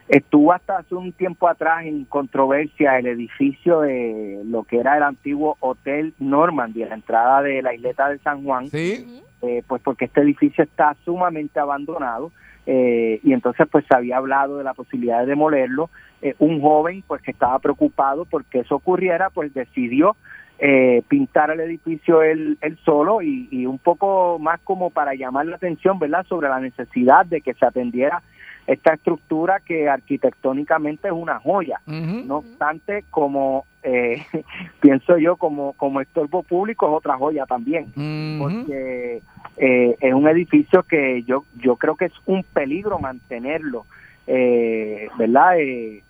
estuvo 0.09 0.53
hasta 0.53 0.79
hace 0.79 0.95
un 0.95 1.13
tiempo 1.13 1.49
atrás 1.49 1.85
en 1.87 2.05
controversia 2.05 2.99
el 2.99 3.07
edificio 3.07 3.81
de 3.81 4.43
lo 4.45 4.65
que 4.65 4.79
era 4.81 4.97
el 4.97 5.03
antiguo 5.03 5.57
Hotel 5.61 6.15
Normandy, 6.19 6.85
la 6.85 6.95
entrada 6.95 7.43
de 7.43 7.63
la 7.63 7.75
isleta 7.75 8.09
de 8.11 8.19
San 8.19 8.45
Juan. 8.45 8.69
Sí. 8.69 9.23
eh, 9.43 9.63
pues 9.67 9.81
porque 9.83 10.07
este 10.07 10.21
edificio 10.21 10.65
está 10.65 10.97
sumamente 11.05 11.61
abandonado 11.61 12.31
eh, 12.71 13.19
y 13.25 13.33
entonces 13.33 13.67
pues 13.73 13.87
se 13.87 13.97
había 13.97 14.19
hablado 14.19 14.59
de 14.59 14.65
la 14.65 14.75
posibilidad 14.75 15.21
de 15.21 15.27
demolerlo. 15.27 15.89
Eh, 16.21 16.35
un 16.39 16.61
joven 16.61 17.03
pues 17.07 17.23
que 17.23 17.31
estaba 17.31 17.59
preocupado 17.61 18.27
porque 18.27 18.59
eso 18.59 18.75
ocurriera 18.75 19.31
pues 19.31 19.55
decidió 19.55 20.17
eh, 20.59 21.03
pintar 21.09 21.51
el 21.51 21.61
edificio 21.61 22.21
él, 22.21 22.59
él 22.61 22.79
solo 22.85 23.23
y, 23.23 23.49
y 23.51 23.65
un 23.65 23.79
poco 23.79 24.39
más 24.39 24.61
como 24.65 24.91
para 24.91 25.15
llamar 25.15 25.47
la 25.47 25.57
atención, 25.57 25.99
¿verdad?, 25.99 26.27
sobre 26.29 26.51
la 26.51 26.61
necesidad 26.61 27.25
de 27.25 27.41
que 27.41 27.55
se 27.55 27.65
atendiera 27.65 28.23
esta 28.69 28.93
estructura 28.95 29.61
que 29.61 29.89
arquitectónicamente 29.89 31.09
es 31.09 31.15
una 31.15 31.41
joya. 31.41 31.81
No 31.87 32.37
obstante, 32.37 33.05
como 33.11 33.65
eh, 33.83 34.23
pienso 34.81 35.17
yo, 35.19 35.37
como, 35.37 35.73
como 35.73 36.01
estorbo 36.01 36.43
público 36.43 36.87
es 36.87 36.93
otra 36.99 37.17
joya 37.17 37.47
también 37.47 37.87
porque 38.39 39.23
eh, 39.57 39.97
es 40.01 40.15
un 40.15 40.29
edificio 40.29 40.83
que 40.85 41.23
yo 41.25 41.45
yo 41.57 41.77
creo 41.77 41.97
que 41.97 42.05
es 42.07 42.13
un 42.27 42.45
peligro 42.45 42.99
mantenerlo, 42.99 43.87
eh, 44.27 45.09
¿verdad? 45.19 45.59
Eh, 45.59 46.03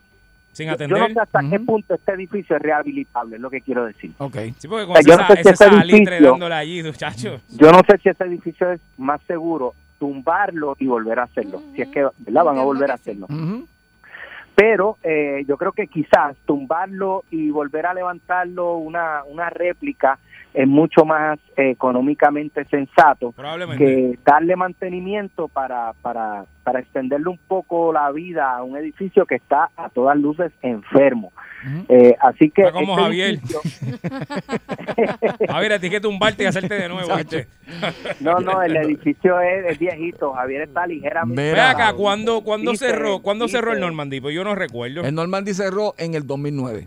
Sin 0.53 0.67
yo- 0.67 0.71
yo 0.71 0.75
atender. 0.75 0.99
no 1.01 1.09
sé 1.09 1.21
hasta 1.21 1.41
qué 1.49 1.61
punto 1.61 1.95
este 1.95 2.13
edificio 2.13 2.57
es 2.57 2.63
rehabilitable, 2.63 3.37
es 3.37 3.41
lo 3.43 3.51
que 3.51 3.61
quiero 3.61 3.85
decir. 3.85 4.11
Ok. 4.19 4.37
Sí, 4.59 4.67
porque 4.67 4.87
con 4.87 4.97
O 4.97 5.01
sea, 5.01 5.03
yo 5.03 5.13
esa, 5.15 5.23
no 5.23 5.29
sé 5.29 5.35
si 5.45 5.49
ese 5.51 5.65
edificio- 5.67 6.53
allí, 6.53 6.83
muchachos. 6.83 7.43
Yo 7.57 7.71
no 7.71 7.81
sé 7.89 7.99
si 8.03 8.09
ese 8.09 8.25
edificio 8.25 8.73
es 8.73 8.81
más 8.97 9.21
seguro 9.29 9.75
tumbarlo 9.99 10.77
y 10.79 10.87
volver 10.87 11.19
a 11.19 11.25
hacerlo, 11.25 11.61
si 11.75 11.83
es 11.83 11.89
que 11.89 12.07
¿verdad? 12.19 12.45
van 12.45 12.59
a 12.59 12.63
volver 12.63 12.91
a 12.91 12.95
hacerlo. 12.95 13.27
Pero 14.55 14.99
eh, 15.03 15.45
yo 15.47 15.57
creo 15.57 15.73
que 15.73 15.87
quizás 15.87 16.37
tumbarlo 16.45 17.25
y 17.31 17.51
volver 17.51 17.87
a 17.87 17.95
levantarlo 17.95 18.77
una, 18.77 19.23
una 19.25 19.51
réplica 19.51 20.19
es 20.55 20.67
mucho 20.67 21.05
más 21.05 21.39
eh, 21.57 21.71
económicamente 21.71 22.65
sensato 22.65 23.35
que 23.77 24.19
darle 24.25 24.57
mantenimiento 24.57 25.49
para, 25.49 25.93
para, 26.03 26.45
para 26.65 26.81
extenderle 26.81 27.29
un 27.29 27.39
poco 27.39 27.93
la 27.93 28.11
vida 28.11 28.57
a 28.57 28.63
un 28.63 28.77
edificio 28.77 29.27
que 29.27 29.37
está 29.37 29.71
a 29.77 29.89
todas 29.89 30.17
luces 30.17 30.53
enfermo. 30.63 31.33
Uh 31.65 31.69
-huh. 31.69 31.85
eh, 31.89 32.17
así 32.21 32.51
que... 32.51 32.63
Está 32.63 32.73
como 32.73 32.93
este 32.93 33.03
Javier. 33.03 33.29
Edificio... 33.31 33.61
Javier, 35.49 35.73
a 35.73 35.79
ti 35.79 35.91
que 35.91 36.01
tumbarte 36.01 36.43
y 36.45 36.47
hacerte 36.47 36.75
de 36.75 36.89
nuevo. 36.89 37.09
no, 38.21 38.39
no, 38.41 38.63
el 38.63 38.77
edificio 38.77 39.41
es, 39.41 39.67
es 39.67 39.79
viejito. 39.79 40.33
Javier 40.33 40.63
está 40.63 40.87
ligeramente... 40.87 41.41
Ve 41.41 41.61
acá, 41.61 41.93
¿cuándo, 41.95 42.43
cuándo 42.43 42.75
cerró, 42.75 43.21
¿cuándo 43.21 43.49
cerró 43.49 43.73
el 43.73 43.81
Normandy? 43.81 44.21
Pues 44.21 44.35
yo 44.35 44.45
no 44.45 44.55
recuerdo. 44.55 45.03
El 45.03 45.15
Normandy 45.15 45.55
cerró 45.55 45.95
en 45.99 46.15
el 46.15 46.27
2009. 46.27 46.87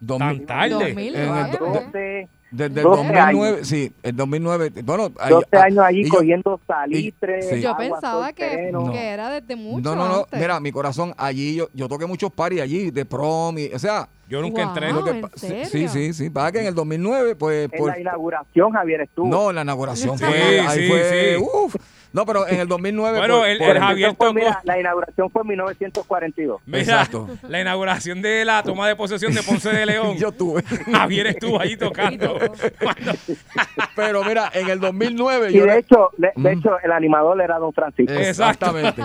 2000, 0.00 0.46
Tan 0.46 0.46
tarde. 0.46 0.70
2000, 0.70 1.14
en 1.14 1.20
el 1.20 1.50
2012, 1.52 2.28
desde 2.50 2.80
el 2.80 2.82
12 2.82 2.96
2009, 3.12 3.54
años. 3.56 3.68
sí, 3.68 3.92
el 4.02 4.16
2009. 4.16 4.72
Bueno, 4.82 5.12
ahí- 5.20 5.30
12 5.30 5.46
ah, 5.52 5.62
años 5.62 5.78
allí 5.84 6.08
cogiendo 6.08 6.60
salitre. 6.66 7.42
sí. 7.42 7.60
Yo 7.60 7.76
pensaba 7.76 8.32
que. 8.32 8.70
No. 8.72 8.90
que 8.90 8.98
era 9.08 9.30
desde 9.30 9.54
mucho 9.56 9.80
No, 9.90 9.94
no, 9.96 10.08
no. 10.08 10.18
antes. 10.24 10.40
Mira, 10.40 10.58
mi 10.58 10.72
corazón, 10.72 11.14
allí 11.16 11.54
yo, 11.54 11.68
yo 11.74 11.88
toqué 11.88 12.06
muchos 12.06 12.32
paris 12.32 12.60
allí, 12.60 12.90
de 12.90 13.04
prom, 13.04 13.56
y, 13.58 13.66
o 13.72 13.78
sea. 13.78 14.08
Yo 14.28 14.40
nunca 14.40 14.62
Wow. 14.62 14.68
entré. 14.68 14.92
lo 14.92 15.02
que 15.04 15.10
¿en 15.10 15.20
pa- 15.22 15.30
sí, 15.34 15.48
serio? 15.48 15.66
sí, 15.66 15.88
sí, 15.88 16.12
sí. 16.12 16.30
Para 16.30 16.52
que 16.52 16.60
en 16.60 16.66
el 16.66 16.74
2009, 16.76 17.34
pues. 17.34 17.64
En 17.72 17.76
por- 17.78 17.90
la 17.90 17.98
inauguración, 17.98 18.70
Javier 18.70 19.00
estuvo. 19.00 19.26
no, 19.26 19.50
en 19.50 19.56
la 19.56 19.62
inauguración 19.62 20.16
Sí, 20.18 20.24
fue. 20.24 20.60
Ahí 20.60 20.78
sí, 20.82 20.88
fue. 20.88 21.36
sí. 21.36 21.44
uf. 21.52 21.74
No, 22.12 22.26
pero 22.26 22.46
en 22.48 22.60
el 22.60 22.66
2009. 22.68 23.18
Bueno, 23.18 23.38
por- 23.38 23.48
el- 23.48 23.58
por- 23.58 23.68
el 23.68 23.78
Javier 23.78 24.10
tocó- 24.10 24.34
mira, 24.34 24.60
la 24.64 24.80
inauguración 24.80 25.30
fue 25.30 25.42
en 25.42 25.48
1942. 25.48 26.60
Mira, 26.66 26.80
Exacto. 26.80 27.28
la 27.48 27.60
inauguración 27.60 28.20
de 28.22 28.44
la 28.44 28.62
toma 28.62 28.88
de 28.88 28.96
posesión 28.96 29.32
de 29.34 29.42
Ponce 29.42 29.70
de 29.70 29.86
León. 29.86 30.16
Yo 30.18 30.32
tuve. 30.32 30.62
Javier 30.92 31.28
estuvo 31.28 31.60
ahí 31.60 31.76
tocando. 31.76 32.38
Pero 33.96 34.24
mira, 34.24 34.50
en 34.54 34.68
el 34.68 34.80
2009. 34.80 35.50
Y 35.50 35.54
yo 35.58 35.66
de 35.66 35.78
hecho, 35.78 36.10
de, 36.16 36.28
de 36.34 36.54
Mm. 36.54 36.58
hecho, 36.58 36.70
el 36.82 36.92
animador 36.92 37.40
era 37.40 37.58
Don 37.58 37.72
Francisco. 37.72 38.12
Exactamente. 38.12 39.02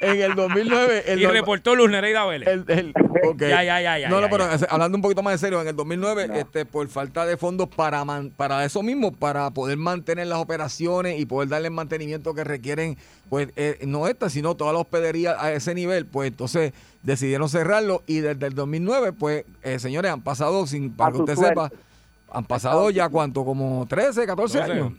en 0.00 0.20
el 0.20 0.34
2009. 0.34 1.04
El 1.06 1.20
y 1.20 1.22
norma- 1.24 1.38
reportó 1.40 1.74
Luz 1.74 1.90
Nereida 1.90 2.24
Vélez. 2.26 2.48
El, 2.48 2.64
el- 2.68 2.92
ok. 3.24 3.38
Ya, 3.40 3.62
ya, 3.62 3.80
ya, 3.80 3.98
ya, 3.98 4.08
No, 4.08 4.16
no, 4.20 4.26
ya, 4.26 4.30
pero 4.30 4.56
ya. 4.56 4.66
hablando 4.70 4.96
un 4.96 5.02
poquito 5.02 5.22
más 5.22 5.32
en 5.34 5.38
serio, 5.38 5.60
en 5.62 5.68
el 5.68 5.76
2009, 5.76 6.28
este, 6.34 6.64
por 6.66 6.88
falta 6.88 7.24
de 7.26 7.36
fondos 7.36 7.68
para 7.68 8.04
man- 8.04 8.32
para 8.36 8.64
eso 8.64 8.82
mismo, 8.82 9.12
para 9.12 9.50
poder 9.50 9.76
mantener 9.78 10.26
las 10.26 10.38
operaciones 10.38 11.18
y 11.18 11.26
poder 11.26 11.48
darle 11.48 11.68
el 11.68 11.74
mantenimiento 12.16 12.34
que 12.34 12.44
requieren, 12.44 12.96
pues 13.28 13.48
eh, 13.56 13.78
no 13.86 14.06
esta, 14.06 14.30
sino 14.30 14.54
todas 14.54 14.72
las 14.72 14.82
hospederías 14.82 15.36
a 15.38 15.52
ese 15.52 15.74
nivel, 15.74 16.06
pues 16.06 16.28
entonces 16.30 16.72
decidieron 17.02 17.48
cerrarlo 17.48 18.02
y 18.06 18.20
desde 18.20 18.46
el 18.46 18.54
2009, 18.54 19.12
pues, 19.12 19.44
eh, 19.62 19.78
señores, 19.78 20.10
han 20.10 20.22
pasado, 20.22 20.66
sin 20.66 20.92
para 20.92 21.12
que 21.12 21.18
usted 21.18 21.34
suerte. 21.36 21.60
sepa, 21.60 21.70
han 22.32 22.44
pasado 22.44 22.90
ya 22.90 23.08
cuánto, 23.08 23.44
como 23.44 23.86
13, 23.86 24.26
14 24.26 24.58
12. 24.58 24.72
años. 24.72 24.92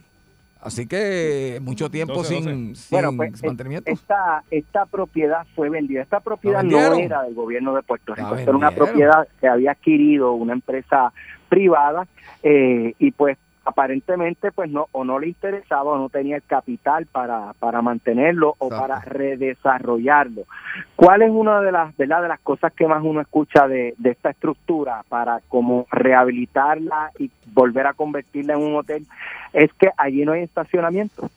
Así 0.60 0.88
que 0.88 1.60
mucho 1.62 1.88
tiempo 1.88 2.14
12, 2.14 2.34
sin, 2.34 2.74
sin 2.74 2.90
Bueno, 2.90 3.12
pues 3.16 3.42
mantenimiento. 3.44 3.88
esta, 3.88 4.42
esta 4.50 4.86
propiedad 4.86 5.46
fue 5.54 5.70
vendida. 5.70 6.02
Esta 6.02 6.18
propiedad 6.18 6.64
no 6.64 6.94
era 6.94 7.22
del 7.22 7.34
gobierno 7.34 7.76
de 7.76 7.82
Puerto 7.82 8.14
La 8.16 8.16
Rico. 8.16 8.34
Esta 8.34 8.50
era 8.50 8.56
una 8.56 8.72
propiedad 8.72 9.28
que 9.40 9.46
había 9.46 9.70
adquirido 9.72 10.32
una 10.32 10.54
empresa 10.54 11.12
privada 11.48 12.08
eh, 12.42 12.92
y 12.98 13.12
pues 13.12 13.38
aparentemente 13.68 14.50
pues 14.50 14.70
no 14.70 14.86
o 14.92 15.04
no 15.04 15.18
le 15.18 15.28
interesaba 15.28 15.92
o 15.92 15.98
no 15.98 16.08
tenía 16.08 16.36
el 16.36 16.42
capital 16.42 17.04
para, 17.06 17.52
para 17.58 17.82
mantenerlo 17.82 18.54
o 18.58 18.66
Exacto. 18.66 18.80
para 18.80 19.00
redesarrollarlo. 19.00 20.44
¿Cuál 20.96 21.22
es 21.22 21.30
una 21.30 21.60
de 21.60 21.72
las 21.72 21.94
verdad 21.96 22.22
de 22.22 22.28
las 22.28 22.40
cosas 22.40 22.72
que 22.72 22.86
más 22.86 23.02
uno 23.04 23.20
escucha 23.20 23.68
de, 23.68 23.94
de 23.98 24.10
esta 24.10 24.30
estructura 24.30 25.02
para 25.08 25.40
como 25.48 25.86
rehabilitarla 25.90 27.10
y 27.18 27.30
volver 27.52 27.86
a 27.86 27.92
convertirla 27.92 28.54
en 28.54 28.60
un 28.60 28.76
hotel? 28.76 29.06
Es 29.52 29.72
que 29.74 29.90
allí 29.98 30.24
no 30.24 30.32
hay 30.32 30.42
estacionamiento. 30.42 31.28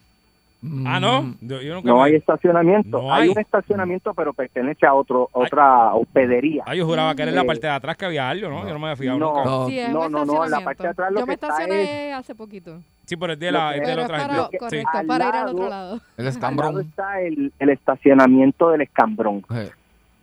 Ah, 0.86 0.99
¿no? 0.99 1.24
Mm. 1.24 1.38
Yo, 1.41 1.62
yo 1.62 1.74
nunca 1.74 1.88
No 1.89 1.97
me- 1.97 2.03
hay 2.03 2.16
estacionamiento. 2.16 3.01
No 3.01 3.14
hay. 3.14 3.24
hay. 3.24 3.30
un 3.30 3.39
estacionamiento, 3.39 4.14
pero 4.14 4.32
pertenece 4.34 4.86
a 4.86 4.93
otro 4.93 5.28
otra 5.32 5.93
hospedería. 5.95 6.64
Ah, 6.68 6.76
yo 6.76 6.86
juraba 6.86 7.16
que 7.16 7.24
era 7.24 7.30
en 7.32 7.36
la 7.36 7.41
Eh, 7.41 7.45
parte 7.47 7.66
de 7.68 7.74
atrás 7.74 7.97
que 7.97 8.05
había 8.05 8.30
algo, 8.30 8.47
¿no? 8.49 8.68
Yo 8.68 8.74
no 8.74 8.80
me 8.80 8.86
había 8.88 8.95
fijado 8.97 9.18
no. 9.20 9.28
nunca. 9.34 9.43
No. 9.45 9.68
Sí, 9.68 9.80
es 9.80 9.89
No, 9.91 10.07
no, 10.09 10.24
no, 10.26 10.45
en 10.45 10.51
la 10.51 10.62
parte 10.62 10.84
de 10.84 10.89
atrás 10.89 11.12
lo 11.12 11.20
Yo 11.22 11.26
que 11.26 11.30
me 11.30 11.34
está 11.34 11.47
estacioné 11.47 12.14
hace 12.14 12.36
poquito. 12.36 12.80
Sí, 13.05 13.18
pero 13.18 13.34
es 13.34 13.39
de 13.39 13.51
la, 13.51 13.76
es 13.76 13.82
de 13.88 13.95
la 13.95 14.01
es 14.01 14.05
otra 14.05 14.18
para, 14.20 14.34
gente. 14.36 14.49
Sí. 14.51 14.57
correcto, 14.57 14.89
Al 14.93 15.05
para 15.07 15.26
ir 15.28 15.32
al 15.32 15.39
lado- 15.45 15.51
otro 15.55 15.70
lado. 15.70 15.93
El 15.95 15.99
Al 16.18 16.26
lado 16.26 16.30
escambrón. 16.30 16.82
está 16.82 17.22
el, 17.22 17.53
el 17.59 17.70
estacionamiento 17.70 18.70
del 18.70 18.82
escambrón. 18.82 19.43
Eh, 19.53 19.72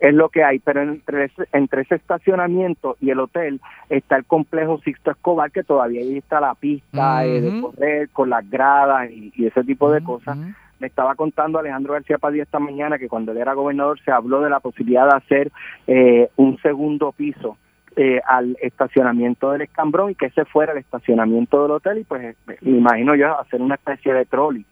Es 0.01 0.15
lo 0.15 0.29
que 0.29 0.45
hay, 0.45 0.59
pero 0.61 0.83
entre 0.83 1.25
ese, 1.25 1.49
entre 1.53 1.83
ese 1.83 1.97
estacionamiento 1.97 2.97
y 3.01 3.11
el 3.11 3.19
hotel 3.19 3.61
está 3.89 4.17
el 4.17 4.25
complejo 4.25 4.81
Sixto 4.85 5.11
Escobar, 5.11 5.51
que 5.51 5.65
todavía 5.65 6.01
ahí 6.01 6.19
está 6.19 6.41
la 6.41 6.55
pista 6.55 7.25
eh, 7.25 7.41
de 7.41 7.61
correr 7.61 8.09
con 8.11 8.31
las 8.31 8.49
gradas 8.49 9.11
y, 9.11 9.33
y 9.35 9.47
ese 9.47 9.65
tipo 9.65 9.91
de 9.91 10.03
cosas. 10.03 10.39
me 10.79 10.87
estaba 10.87 11.15
contando 11.17 11.59
Alejandro 11.59 11.95
García 11.95 12.19
Padilla 12.19 12.45
esta 12.45 12.61
mañana 12.61 12.99
que 12.99 13.09
cuando 13.09 13.33
él 13.33 13.39
era 13.39 13.55
gobernador 13.55 13.99
se 14.05 14.13
habló 14.13 14.41
de 14.41 14.51
la 14.51 14.61
posibilidad 14.61 15.09
de 15.09 15.17
hacer 15.17 15.53
eh, 15.87 16.31
un 16.37 16.59
segundo 16.59 17.13
piso 17.13 17.57
eh, 18.01 18.21
al 18.25 18.57
estacionamiento 18.63 19.51
del 19.51 19.63
escambrón 19.63 20.13
y 20.13 20.15
que 20.15 20.27
ese 20.27 20.45
fuera 20.45 20.71
el 20.71 20.79
estacionamiento 20.79 21.63
del 21.63 21.73
hotel 21.73 21.99
y 21.99 22.05
pues 22.05 22.37
me 22.47 22.79
imagino 22.79 23.17
yo 23.17 23.37
hacer 23.41 23.61
una 23.61 23.75
especie 23.75 24.15
de 24.15 24.25
trolley 24.25 24.65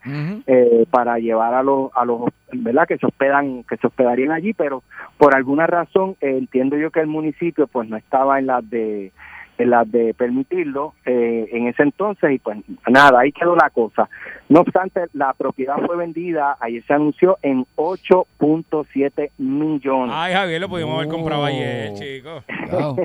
eh, 0.46 0.86
para 0.92 1.18
llevar 1.18 1.52
a 1.54 1.64
los 1.64 1.90
a 1.96 2.04
los 2.04 2.20
verdad 2.52 2.86
que 2.86 2.98
se 2.98 3.04
hospedan 3.04 3.64
que 3.64 3.78
se 3.78 3.88
hospedarían 3.88 4.30
allí 4.30 4.52
pero 4.52 4.84
por 5.18 5.34
alguna 5.34 5.66
razón 5.66 6.14
eh, 6.20 6.36
entiendo 6.38 6.76
yo 6.76 6.92
que 6.92 7.00
el 7.00 7.08
municipio 7.08 7.66
pues 7.66 7.88
no 7.88 7.96
estaba 7.96 8.38
en 8.38 8.46
las 8.46 8.70
de 8.70 9.10
en 9.58 9.70
las 9.70 9.90
de 9.90 10.12
permitirlo 10.14 10.92
eh, 11.04 11.48
en 11.52 11.66
ese 11.68 11.82
entonces 11.82 12.30
y 12.32 12.38
pues 12.38 12.58
nada 12.88 13.20
ahí 13.20 13.32
quedó 13.32 13.56
la 13.56 13.70
cosa 13.70 14.08
no 14.48 14.60
obstante 14.60 15.06
la 15.14 15.32
propiedad 15.32 15.76
fue 15.86 15.96
vendida 15.96 16.56
ayer 16.60 16.84
se 16.86 16.92
anunció 16.94 17.38
en 17.42 17.64
8.7 17.76 19.30
millones 19.38 20.14
Ay, 20.16 20.34
Javier, 20.34 20.60
lo 20.60 20.68
pudimos 20.68 20.96
haber 20.98 21.08
comprado 21.08 21.44
ayer, 21.44 21.94
chicos. 21.94 22.44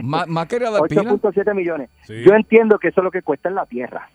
más, 0.03 0.27
más 0.27 0.47
que 0.47 0.55
era 0.57 0.71
de 0.71 0.81
pila. 0.89 1.03
8.7 1.03 1.53
millones 1.55 1.89
Sí. 2.03 2.23
yo 2.25 2.33
entiendo 2.33 2.77
que 2.79 2.89
eso 2.89 3.01
es 3.01 3.05
lo 3.05 3.11
que 3.11 3.21
cuesta 3.21 3.49
en 3.49 3.55
la 3.55 3.65
tierra 3.65 4.07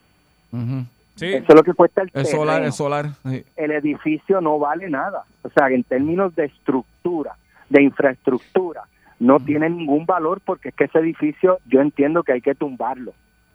Sí. 1.17 1.33
eso 1.33 1.45
es 1.49 1.55
lo 1.55 1.63
que 1.63 1.73
cuesta 1.73 2.03
el, 2.03 2.11
El 2.13 2.27
solar, 2.27 2.63
el 2.63 2.73
solar. 2.73 3.07
sí. 3.27 3.43
el 3.57 3.71
edificio 3.71 4.41
no 4.43 4.59
vale 4.59 4.91
nada. 4.91 5.25
O 5.43 5.49
sea, 5.49 5.69
en 5.69 5.83
términos 5.83 6.35
de 6.37 6.45
estructura, 6.45 7.33
de 7.71 7.83
infraestructura, 7.83 8.83
no 9.19 9.41
tiene 9.41 9.71
ningún 9.71 10.07
valor 10.07 10.41
porque 10.45 10.69
es 10.71 10.75
que 10.75 10.85
ese 10.85 10.99
edificio 10.99 11.59
yo 11.67 11.81
entiendo 11.81 12.23
que 12.23 12.33
hay 12.33 12.41
que 12.41 12.55
tumbarlo 12.55 13.13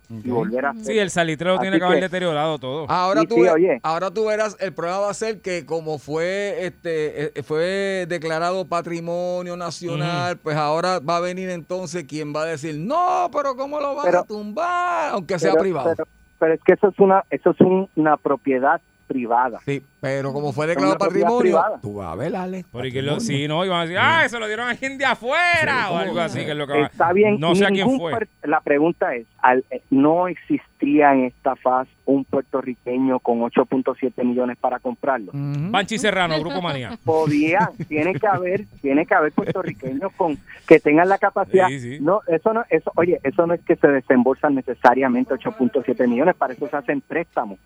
y 0.09 0.30
volver 0.30 0.66
a 0.66 0.70
hacer. 0.72 0.84
Sí, 0.84 0.99
el 0.99 1.09
salitrero 1.09 1.53
Así 1.53 1.62
tiene 1.62 1.80
que 1.80 1.86
haber 1.86 1.99
que- 1.99 2.03
deteriorado 2.03 2.59
todo. 2.59 2.86
Ahora 2.89 3.24
tú, 3.24 3.36
sí, 3.36 3.41
ve- 3.43 3.49
oye. 3.51 3.80
ahora 3.82 4.12
tú 4.12 4.26
verás, 4.26 4.57
el 4.59 4.74
problema 4.74 4.99
va 4.99 5.09
a 5.12 5.14
ser 5.14 5.39
que 5.41 5.66
como 5.66 5.99
fue 5.99 6.66
este 6.66 7.39
eh, 7.39 7.43
fue 7.43 8.05
declarado 8.09 8.66
patrimonio 8.68 9.55
nacional, 9.55 10.36
pues 10.38 10.57
ahora 10.57 10.99
va 10.99 11.16
a 11.18 11.20
venir 11.22 11.49
entonces 11.49 12.03
quien 12.03 12.34
va 12.36 12.41
a 12.41 12.45
decir, 12.47 12.76
no, 12.78 13.30
pero 13.32 13.55
¿cómo 13.55 13.80
lo 13.80 13.95
van 13.95 14.14
a 14.14 14.24
tumbar? 14.24 15.12
Aunque 15.14 15.39
sea 15.39 15.51
Pero- 15.51 15.62
privado. 15.62 15.93
Pero, 15.95 16.09
pero 16.39 16.53
es 16.55 16.59
que 16.66 16.74
eso 16.74 16.89
es 16.89 16.99
una 16.99 17.24
eso 17.30 17.51
es 17.51 17.62
un- 17.62 17.88
una 17.95 18.18
propiedad 18.18 18.82
privada. 19.12 19.59
Sí, 19.66 19.82
pero 19.99 20.32
como 20.34 20.53
fue 20.53 20.68
declarado 20.68 20.97
patrimonio, 20.97 21.39
privada. 21.39 21.80
tú 21.82 21.95
vas 21.95 22.12
a 22.12 22.16
ver, 22.16 22.36
Ale. 22.36 22.66
Porque 22.72 23.01
lo, 23.01 23.20
sí, 23.20 23.47
no, 23.47 23.66
iban 23.66 23.80
a 23.80 23.82
decir, 23.84 23.97
ah, 23.99 24.28
se 24.30 24.39
lo 24.39 24.47
dieron 24.47 24.68
a 24.68 24.72
alguien 24.72 24.97
de 24.97 25.05
afuera 25.05 25.91
o 25.91 25.97
algo 25.97 26.20
así, 26.20 26.39
que 26.45 26.51
es 26.51 26.57
lo 26.57 26.66
que 26.68 26.74
va. 26.80 26.86
Está 26.88 27.12
bien, 27.14 27.39
No 27.39 27.55
sé 27.55 27.66
a 27.66 27.70
quién 27.70 27.97
fue. 27.97 28.28
La 28.43 28.62
pregunta 28.62 29.14
es, 29.16 29.26
al- 29.39 29.64
eh, 29.70 29.82
¿no 29.89 30.28
existía 30.28 31.14
en 31.14 31.26
esta 31.26 31.55
faz 31.55 31.88
un 32.05 32.24
puertorriqueño 32.26 33.20
con 33.20 33.39
8.7 33.41 34.24
millones 34.24 34.57
para 34.57 34.80
comprarlo? 34.80 35.32
Banchi 35.34 35.97
Serrano, 35.97 36.39
Grupo 36.39 36.62
Manía. 36.62 36.97
podía, 37.05 37.70
tiene 37.88 38.14
que 38.14 38.28
haber, 38.28 38.66
tiene 38.82 39.05
que 39.05 39.14
haber 39.14 39.32
puertorriqueños 39.34 40.12
con 40.18 40.38
que 40.68 40.80
tengan 40.80 41.09
la 41.09 41.18
capacidad. 41.18 41.68
Sí, 41.68 41.80
sí. 41.80 41.97
No, 42.01 42.22
eso 42.28 42.53
no, 42.53 42.64
eso, 42.70 42.91
oye, 42.95 43.20
eso 43.24 43.45
no 43.45 43.53
es 43.53 43.62
que 43.62 43.76
se 43.76 43.88
desembolsan 43.88 44.55
necesariamente 44.55 45.34
8.7 45.36 46.07
millones, 46.07 46.36
para 46.36 46.53
eso 46.53 46.68
se 46.68 46.76
hacen 46.78 47.01
préstamos. 47.01 47.59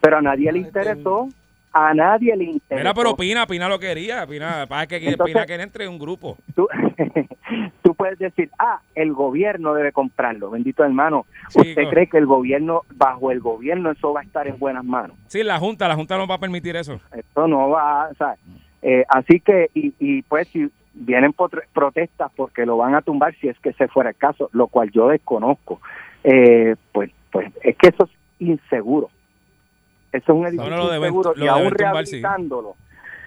Pero 0.00 0.18
a 0.18 0.22
nadie 0.22 0.50
le 0.52 0.60
interesó, 0.60 1.28
a 1.72 1.94
nadie 1.94 2.34
le 2.36 2.44
interesó. 2.44 2.76
Mira, 2.76 2.94
pero 2.94 3.16
Pina, 3.16 3.46
Pina 3.46 3.68
lo 3.68 3.78
quería. 3.78 4.26
Pina, 4.26 4.66
para 4.68 4.86
que 4.86 4.96
Entonces- 4.96 5.34
Pina 5.34 5.46
quería 5.46 5.64
entre 5.64 5.86
un 5.88 5.98
grupo. 5.98 6.36
Tú, 6.54 6.66
tú 7.82 7.94
puedes 7.94 8.18
decir, 8.18 8.50
ah, 8.58 8.80
el 8.94 9.12
gobierno 9.12 9.74
debe 9.74 9.92
comprarlo, 9.92 10.50
bendito 10.50 10.84
hermano. 10.84 11.26
Sí, 11.48 11.60
¿Usted 11.60 11.88
cree 11.88 12.06
que 12.08 12.18
el 12.18 12.26
gobierno, 12.26 12.82
bajo 12.94 13.30
el 13.30 13.40
gobierno, 13.40 13.90
eso 13.90 14.12
va 14.12 14.20
a 14.20 14.24
estar 14.24 14.46
en 14.46 14.58
buenas 14.58 14.84
manos? 14.84 15.16
Sí, 15.26 15.42
la 15.42 15.58
Junta, 15.58 15.86
la 15.88 15.96
Junta 15.96 16.16
no 16.16 16.26
va 16.26 16.36
a 16.36 16.40
permitir 16.40 16.76
eso. 16.76 17.00
Esto 17.14 17.46
no 17.46 17.68
va, 17.70 18.08
o 18.08 18.14
sea, 18.14 18.36
eh, 18.82 19.04
así 19.08 19.40
que, 19.40 19.70
y, 19.74 19.92
y 19.98 20.22
pues 20.22 20.48
si 20.48 20.70
vienen 20.94 21.34
protestas 21.72 22.30
porque 22.34 22.66
lo 22.66 22.76
van 22.76 22.94
a 22.94 23.02
tumbar 23.02 23.34
si 23.40 23.48
es 23.48 23.58
que 23.60 23.70
ese 23.70 23.88
fuera 23.88 24.10
el 24.10 24.16
caso, 24.16 24.50
lo 24.52 24.66
cual 24.68 24.90
yo 24.90 25.08
desconozco, 25.08 25.80
eh, 26.24 26.76
pues, 26.92 27.10
pues 27.30 27.52
es 27.62 27.76
que 27.76 27.88
eso 27.88 28.04
es 28.04 28.10
inseguro. 28.40 29.10
Eso 30.12 30.32
es 30.32 30.38
un 30.38 30.46
edificio 30.46 30.70
no, 30.70 30.76
lo 31.32 31.44
y 31.44 31.46
aún 31.48 31.68
tumbar, 31.70 32.06
sí. 32.06 32.16
rehabilitándolo. 32.20 32.76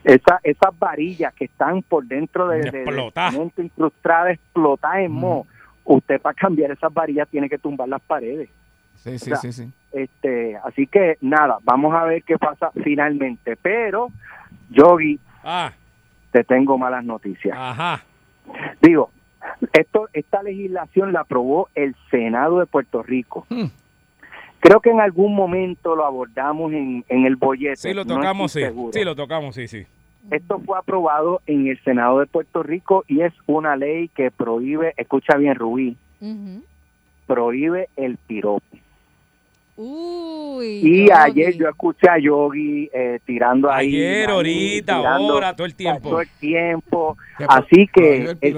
Esa, 0.03 0.39
esas 0.43 0.77
varillas 0.77 1.33
que 1.33 1.45
están 1.45 1.81
por 1.81 2.05
dentro 2.05 2.49
de, 2.49 2.59
de, 2.59 2.71
de 2.71 2.83
Explotar. 2.83 3.31
cemento 3.31 3.61
incrustada, 3.61 4.31
explotadas 4.31 4.97
en 4.97 5.11
moho, 5.13 5.47
usted 5.85 6.19
para 6.21 6.33
cambiar 6.33 6.71
esas 6.71 6.93
varillas 6.93 7.27
tiene 7.29 7.47
que 7.49 7.57
tumbar 7.57 7.87
las 7.87 8.01
paredes. 8.01 8.49
Sí, 8.95 9.17
sí, 9.17 9.31
O 9.31 9.35
sea, 9.35 9.37
sí, 9.37 9.53
sí. 9.53 9.71
Este, 9.93 10.57
así 10.63 10.87
que 10.87 11.17
nada, 11.21 11.57
vamos 11.63 11.93
a 11.93 12.03
ver 12.03 12.23
qué 12.23 12.37
pasa 12.37 12.71
finalmente. 12.83 13.55
Pero, 13.55 14.09
Yogi, 14.69 15.19
Ah, 15.43 15.71
te 16.31 16.43
tengo 16.43 16.77
malas 16.77 17.03
noticias. 17.05 17.55
ajá. 17.57 18.03
Digo, 18.81 19.09
esto, 19.71 20.09
esta 20.13 20.43
legislación 20.43 21.13
la 21.13 21.21
aprobó 21.21 21.69
el 21.75 21.95
Senado 22.11 22.59
de 22.59 22.65
Puerto 22.65 23.03
Rico. 23.03 23.45
Hmm. 23.49 23.67
Creo 24.63 24.79
que 24.79 24.91
en 24.91 25.01
algún 25.01 25.35
momento 25.35 25.93
lo 25.93 26.05
abordamos 26.05 26.71
en, 26.71 27.03
en 27.09 27.25
el 27.25 27.35
bollete. 27.35 27.75
Sí, 27.75 27.93
lo 27.93 28.05
tocamos, 28.05 28.53
sí. 28.53 28.61
seguro. 28.61 28.93
Sí, 28.93 29.03
lo 29.03 29.13
tocamos, 29.13 29.55
sí, 29.55 29.67
sí. 29.67 29.85
Esto 30.31 30.57
fue 30.65 30.77
aprobado 30.77 31.41
en 31.47 31.67
el 31.67 31.83
Senado 31.83 32.19
de 32.19 32.27
Puerto 32.27 32.63
Rico 32.63 33.03
y 33.09 33.23
es 33.23 33.33
una 33.45 33.75
ley 33.75 34.07
que 34.07 34.31
prohíbe, 34.31 34.93
escucha 34.95 35.35
bien, 35.35 35.55
Rubí, 35.55 35.97
prohíbe 37.27 37.89
el 37.97 38.15
piropo. 38.15 38.63
Uy. 39.75 40.79
Y 40.81 41.07
Yogi. 41.07 41.11
ayer 41.11 41.57
yo 41.57 41.67
escuché 41.67 42.07
a 42.07 42.17
Yogi 42.17 42.89
eh, 42.93 43.19
tirando 43.25 43.69
ahí. 43.69 43.87
Ayer, 43.87 44.29
ahí, 44.29 44.33
ahorita, 44.33 44.97
tirando 44.97 45.33
ahora, 45.33 45.55
todo 45.57 45.65
el 45.65 45.75
tiempo. 45.75 46.09
Todo 46.09 46.21
el 46.21 46.29
tiempo. 46.39 47.17
Así 47.49 47.89
que 47.93 48.37
este, 48.39 48.53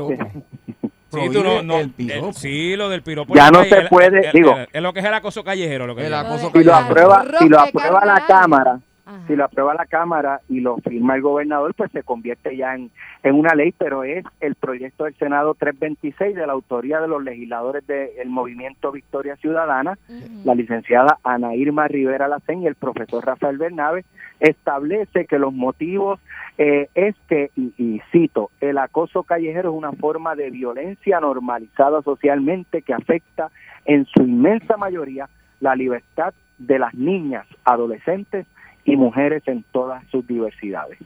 Sí, 1.21 1.29
tú 1.31 1.43
no, 1.43 1.61
no, 1.63 1.77
el 1.79 1.89
piropo. 1.91 2.29
eh, 2.29 2.33
sí, 2.33 2.75
lo 2.75 2.89
del 2.89 3.01
piropo. 3.03 3.33
Ya 3.35 3.49
no 3.51 3.63
se 3.63 3.81
puede, 3.83 4.19
el- 4.19 4.25
el- 4.25 4.31
digo. 4.33 4.55
el- 4.57 4.67
Es 4.71 4.81
lo 4.81 4.93
que 4.93 4.99
es 4.99 5.05
el 5.05 5.13
acoso 5.13 5.43
callejero. 5.43 5.87
Lo 5.87 5.95
que 5.95 6.05
El 6.05 6.13
acoso 6.13 6.51
si 6.53 6.63
lo 6.63 6.71
callejero. 6.71 6.75
aprueba, 7.13 7.25
si 7.39 7.49
lo 7.49 7.59
aprueba 7.59 8.05
la. 8.05 8.25
Cámara, 8.27 8.79
Ajá. 9.05 9.27
si 9.27 9.35
lo 9.35 9.45
aprueba 9.45 9.73
la 9.73 9.85
Cámara 9.85 10.41
y 10.49 10.61
lo 10.61 10.77
firma 10.77 11.15
el 11.15 11.21
gobernador, 11.21 11.73
pues 11.75 11.91
se 11.91 12.03
convierte 12.03 12.57
ya 12.57 12.75
en, 12.75 12.89
en 13.23 13.35
una 13.35 13.53
ley, 13.53 13.73
pero 13.77 14.03
es 14.03 14.25
el 14.39 14.55
proyecto 14.55 15.03
del 15.03 15.15
Senado 15.15 15.53
326 15.53 16.35
de 16.35 16.47
la 16.47 16.53
autoría 16.53 16.99
de 16.99 17.07
los 17.07 17.23
legisladores 17.23 17.85
del 17.87 18.29
movimiento 18.29 18.91
Victoria 18.91 19.35
Ciudadana, 19.37 19.97
la 20.43 20.55
licenciada 20.55 21.19
Ana 21.23 21.55
Irma 21.55 21.87
Rivera 21.87 22.27
Lacén 22.27 22.63
y 22.63 22.67
el 22.67 22.75
profesor 22.75 23.25
Rafael 23.25 23.57
Bernabe, 23.57 24.05
establece 24.39 25.25
que 25.25 25.39
los 25.39 25.53
motivos 25.53 26.19
eh, 26.57 26.89
es 26.95 27.15
que, 27.27 27.51
y, 27.55 27.73
y 27.77 28.01
cito, 28.11 28.49
el 28.61 28.77
acoso 28.77 29.23
callejero 29.23 29.69
es 29.69 29.77
una 29.77 29.91
forma 29.93 30.35
de 30.35 30.49
violencia 30.49 31.19
normalizada 31.19 32.01
socialmente 32.01 32.81
que 32.81 32.93
afecta 32.93 33.49
en 33.85 34.05
su 34.05 34.23
inmensa 34.23 34.77
mayoría 34.77 35.29
la 35.59 35.75
libertad 35.75 36.33
de 36.57 36.79
las 36.79 36.93
niñas, 36.93 37.45
adolescentes 37.63 38.45
y 38.85 38.95
mujeres 38.95 39.43
en 39.47 39.63
todas 39.71 40.03
sus 40.09 40.25
diversidades. 40.25 40.97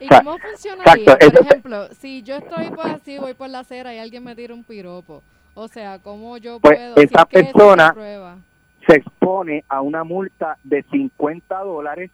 ¿Y 0.00 0.04
O 0.06 0.08
sea, 0.08 0.18
cómo 0.22 0.38
funcionaría? 0.38 0.94
exacto, 1.14 1.28
por 1.38 1.46
ejemplo, 1.46 1.88
si 1.94 2.22
yo 2.22 2.36
estoy 2.36 2.68
por 2.70 2.86
así, 2.86 3.18
voy 3.18 3.32
por 3.34 3.48
la 3.48 3.60
acera 3.60 3.94
y 3.94 3.98
alguien 3.98 4.24
me 4.24 4.34
tira 4.34 4.52
un 4.52 4.64
piropo. 4.64 5.22
O 5.54 5.68
sea, 5.68 5.98
¿cómo 6.00 6.36
yo 6.38 6.58
Pues, 6.60 6.76
puedo? 6.76 6.94
si 6.96 7.02
esa 7.04 7.20
eso 7.30 7.52
persona- 7.52 7.94
se 8.86 8.96
expone 8.96 9.64
a 9.68 9.80
una 9.80 10.02
multa 10.04 10.58
de 10.64 10.82
50 10.90 11.58
dólares 11.60 12.10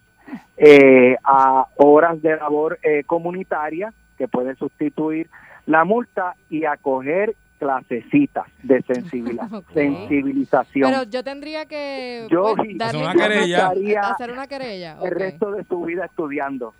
eh, 0.58 1.16
a 1.24 1.66
horas 1.76 2.20
de 2.20 2.36
labor 2.36 2.78
eh, 2.82 3.02
comunitaria 3.04 3.92
que 4.18 4.28
puede 4.28 4.54
sustituir 4.56 5.30
la 5.66 5.84
multa 5.84 6.34
y 6.50 6.66
acoger 6.66 7.34
clasecitas 7.58 8.46
de 8.62 8.82
sensibilización 9.82 10.90
Pero 10.90 11.02
yo 11.04 11.22
tendría 11.24 11.66
que 11.66 12.26
Yo 12.30 12.54
pues, 12.56 12.70
darle 12.76 13.04
Hacer 13.04 13.16
una 13.16 13.28
querella. 13.28 14.00
hacer 14.10 14.30
una 14.32 14.46
querella. 14.46 14.96
el 15.02 15.10
resto 15.10 15.50
de 15.52 15.64
su 15.64 15.82
vida 15.82 16.04
estudiando. 16.06 16.74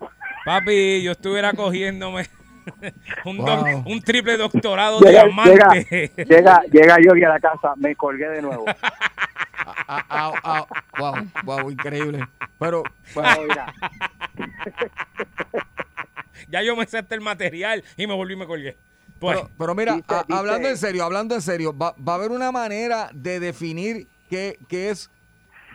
Papi, 0.45 1.01
yo 1.03 1.11
estuviera 1.11 1.53
cogiéndome 1.53 2.27
un, 3.25 3.37
Wow. 3.37 3.45
doc- 3.45 3.85
un 3.87 4.01
triple 4.01 4.37
doctorado 4.37 4.99
Llega, 5.01 5.23
diamante. 5.25 6.11
llega, 6.27 6.61
llega 6.71 6.97
yo 7.03 7.13
a 7.13 7.29
la 7.29 7.39
casa, 7.39 7.73
me 7.77 7.95
colgué 7.95 8.27
de 8.29 8.41
nuevo. 8.41 8.65
Ah, 9.87 10.03
ah, 10.09 10.33
ah, 10.43 10.65
wow, 10.99 11.15
wow, 11.43 11.69
increíble. 11.71 12.25
Pero, 12.57 12.83
bueno, 13.13 13.29
Mira, 13.47 13.73
ya 16.47 16.61
yo 16.63 16.75
me 16.75 16.85
senté 16.85 17.15
el 17.15 17.21
material 17.21 17.83
y 17.97 18.07
me 18.07 18.13
volví 18.13 18.33
y 18.33 18.37
me 18.37 18.45
colgué. 18.45 18.77
Pues, 19.19 19.37
pero, 19.37 19.49
pero 19.57 19.75
mira, 19.75 19.93
Dice- 19.95 20.05
a- 20.07 20.23
dice- 20.27 20.39
hablando 20.39 20.67
en 20.69 20.77
serio, 20.77 21.03
hablando 21.03 21.35
en 21.35 21.41
serio, 21.41 21.77
va, 21.77 21.93
va 22.07 22.13
a 22.13 22.15
haber 22.15 22.31
una 22.31 22.51
manera 22.51 23.09
de 23.13 23.39
definir 23.39 24.07
qué, 24.29 24.57
qué 24.67 24.89
es 24.89 25.09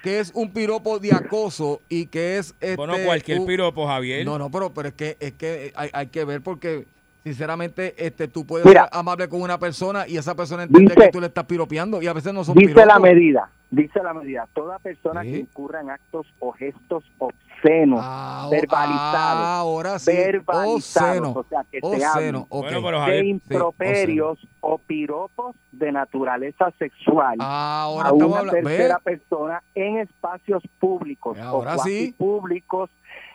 qué 0.02 0.20
es 0.20 0.32
un 0.34 0.52
piropo 0.52 0.98
de 0.98 1.14
acoso 1.14 1.80
y 1.88 2.06
qué 2.06 2.36
es 2.36 2.50
este, 2.60 2.76
bueno, 2.76 2.94
cualquier 3.06 3.40
un- 3.40 3.46
piropo, 3.46 3.86
Javier. 3.86 4.24
No, 4.26 4.38
no, 4.38 4.50
pero, 4.50 4.72
pero 4.74 4.88
es 4.88 4.94
que 4.94 5.16
es 5.18 5.32
que 5.32 5.72
hay, 5.74 5.88
hay 5.94 6.06
que 6.08 6.26
ver 6.26 6.42
porque 6.42 6.84
sinceramente 7.24 7.94
este 7.96 8.28
tú 8.28 8.44
puedes 8.46 8.66
Mira. 8.66 8.82
ser 8.82 8.90
amable 8.92 9.28
con 9.30 9.40
una 9.40 9.58
persona 9.58 10.06
y 10.06 10.18
esa 10.18 10.34
persona 10.34 10.64
entiende 10.64 10.94
Dice- 10.94 11.06
que 11.06 11.10
tú 11.12 11.20
le 11.22 11.28
estás 11.28 11.44
piropeando 11.44 12.02
y 12.02 12.06
a 12.06 12.12
veces 12.12 12.34
no 12.34 12.44
son 12.44 12.54
dice 12.54 12.74
piropos. 12.74 12.86
la 12.86 12.98
medida, 12.98 13.50
Dice 13.70 14.00
la 14.04 14.14
medida, 14.14 14.46
toda 14.54 14.78
persona 14.78 15.22
Sí. 15.22 15.32
que 15.32 15.38
incurra 15.38 15.80
en 15.80 15.90
actos 15.90 16.26
o 16.38 16.52
gestos 16.52 17.02
obscenos, 17.18 17.53
Ah, 17.66 18.48
verbalizados, 18.50 19.46
ahora 19.46 19.98
sí, 19.98 20.12
verbalizados, 20.12 20.74
obsceno, 20.74 21.32
o 21.34 21.44
sea, 21.44 21.64
que 21.70 21.80
se 21.80 21.86
obsceno, 21.86 22.08
hablen 22.12 22.36
ok. 22.36 22.48
Bueno, 22.50 22.82
pero 22.82 23.04
de 23.06 23.20
sí, 23.20 23.28
improperios 23.28 24.38
o 24.60 24.78
piropos 24.78 25.56
de 25.72 25.92
naturaleza 25.92 26.70
sexual 26.78 27.36
Ahora 27.40 28.10
a 28.10 28.12
una 28.12 28.24
hablando, 28.24 28.52
¿ve? 28.52 28.62
tercera 28.62 28.98
persona 28.98 29.62
en 29.74 29.98
espacios 29.98 30.62
públicos 30.78 31.38
Ahora 31.38 31.76
o 31.76 31.78
sí. 31.78 32.14
públicos 32.18 32.90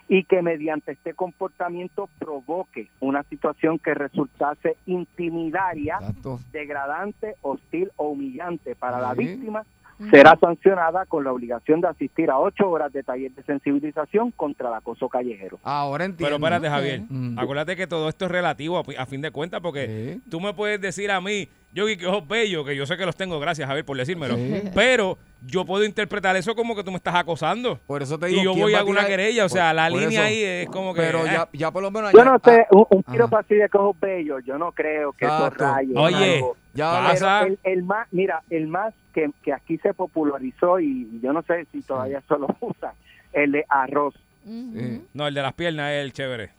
y 0.08 0.24
que 0.24 0.42
mediante 0.42 0.92
este 0.94 1.14
comportamiento 1.14 2.10
provoque 2.18 2.90
una 3.00 3.24
situación 3.24 3.78
que 3.78 3.94
resultase 3.94 4.76
intimidaria, 4.88 5.98
Exacto. 6.02 6.40
degradante, 6.52 7.36
hostil 7.42 7.92
o 7.96 8.10
humillante 8.10 8.76
para 8.76 9.00
la 9.00 9.14
víctima, 9.14 9.66
será 10.12 10.38
sancionada 10.39 11.06
con 11.06 11.24
la 11.24 11.32
obligación 11.34 11.82
de 11.82 11.88
asistir 11.89 12.30
a 12.32 12.39
ocho 12.39 12.70
horas 12.70 12.91
de 12.93 13.04
taller 13.04 13.32
de 13.34 13.43
sensibilización 13.43 14.32
contra 14.32 14.70
el 14.70 14.76
acoso 14.76 15.10
callejero. 15.10 15.60
Ahora 15.64 16.06
entiendo. 16.06 16.36
Pero 16.38 16.45
espérate, 16.45 16.70
Javier. 16.70 17.02
Mm. 17.10 17.38
Acuérdate 17.38 17.76
que 17.76 17.88
todo 17.88 18.08
esto 18.10 18.26
es 18.26 18.32
relativo 18.32 18.78
a, 18.78 18.84
a 19.02 19.06
fin 19.06 19.22
de 19.22 19.32
cuentas, 19.32 19.60
porque 19.62 20.14
Sí. 20.16 20.22
tú 20.30 20.39
me 20.39 20.54
puedes 20.54 20.80
decir 20.80 21.12
a 21.12 21.20
mí, 21.22 21.47
yo 21.74 21.86
que 21.86 22.06
ojos 22.08 22.28
bellos, 22.28 22.66
que 22.66 22.76
yo 22.76 22.86
sé 22.86 22.98
que 22.98 23.06
los 23.06 23.16
tengo, 23.16 23.40
gracias, 23.40 23.68
Javier, 23.68 23.86
por 23.86 23.96
decírmelo. 23.98 24.36
Sí. 24.36 24.64
Pero 24.76 25.18
yo 25.46 25.66
puedo 25.66 25.86
interpretar 25.86 26.36
eso 26.36 26.56
como 26.56 26.76
que 26.76 26.84
tú 26.84 26.92
me 26.92 26.98
estás 26.98 27.16
acosando. 27.16 27.80
Por 27.88 28.02
eso 28.02 28.18
te 28.18 28.28
digo, 28.28 28.42
Y 28.42 28.44
yo 28.44 28.54
¿quién 28.54 28.64
voy 28.66 28.74
a 28.74 28.84
una 28.84 29.02
tirar? 29.02 29.08
querella, 29.08 29.46
o 29.46 29.50
sea, 29.50 29.68
Por- 29.70 29.76
la 29.76 29.90
por 29.90 30.00
línea 30.00 30.20
eso. 30.22 30.28
ahí 30.28 30.44
es 30.44 30.70
como 30.70 30.94
que. 30.94 31.02
Pero 31.02 31.26
eh. 31.26 31.30
ya, 31.32 31.50
ya 31.54 31.72
por 31.72 31.84
lo 31.84 31.92
menos. 31.92 32.12
Yo 32.12 32.18
ya- 32.20 32.26
no 32.26 32.40
sé, 32.44 32.66
un, 32.72 32.86
un 32.90 33.04
ah. 33.08 33.12
piropo 33.12 33.38
así 33.38 33.56
de 33.56 33.70
cojos 33.70 34.00
bellos, 34.00 34.44
yo 34.46 34.58
no 34.58 34.72
creo 34.72 35.14
que 35.14 35.26
esos 35.26 35.38
Exacto. 35.38 35.64
rayos. 35.64 35.96
Oye, 35.96 36.36
algo. 36.36 36.58
Ya 36.74 36.92
pasa. 36.92 37.44
El, 37.44 37.60
el 37.64 37.84
más, 37.84 38.08
mira, 38.12 38.42
el 38.50 38.68
más 38.68 38.94
que, 39.14 39.30
que 39.44 39.54
aquí 39.54 39.78
se 39.80 39.94
popularizó 39.94 40.80
y 40.80 41.20
yo 41.22 41.34
no 41.34 41.42
sé 41.44 41.66
si 41.72 41.82
todavía 41.82 42.20
eso 42.26 42.38
lo 42.38 42.48
usan, 42.62 42.92
el 43.34 43.52
de 43.52 43.66
arroz. 43.70 44.16
Sí. 44.46 45.04
No, 45.14 45.28
el 45.28 45.34
de 45.34 45.42
las 45.42 45.54
piernas 45.54 45.92
es 45.92 46.04
el 46.04 46.14
chévere. 46.14 46.50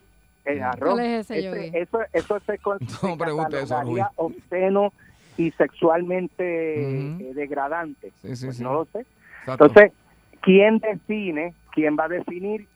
El 0.45 0.61
arroz. 0.63 0.93
¿Cuál 0.93 1.05
es 1.05 1.31
ese, 1.31 1.71
eso, 1.79 1.99
eso 2.13 2.39
se, 2.39 2.59
No 2.65 3.49
se 3.49 3.59
eso, 3.59 3.81
obsceno 4.15 4.93
y 5.37 5.51
sexualmente 5.51 7.21
eh, 7.29 7.33
degradante. 7.33 8.11
Sí, 8.21 8.35
sí, 8.35 8.45
Pues 8.45 8.57
sí. 8.57 8.63
no 8.63 8.73
lo 8.73 8.85
sé. 8.85 9.05
Exacto. 9.41 9.65
Entonces, 9.65 9.91
¿quién 10.41 10.79
define, 10.79 11.53
quién 11.71 11.95
va 11.97 12.05
a 12.05 12.09
definir 12.09 12.67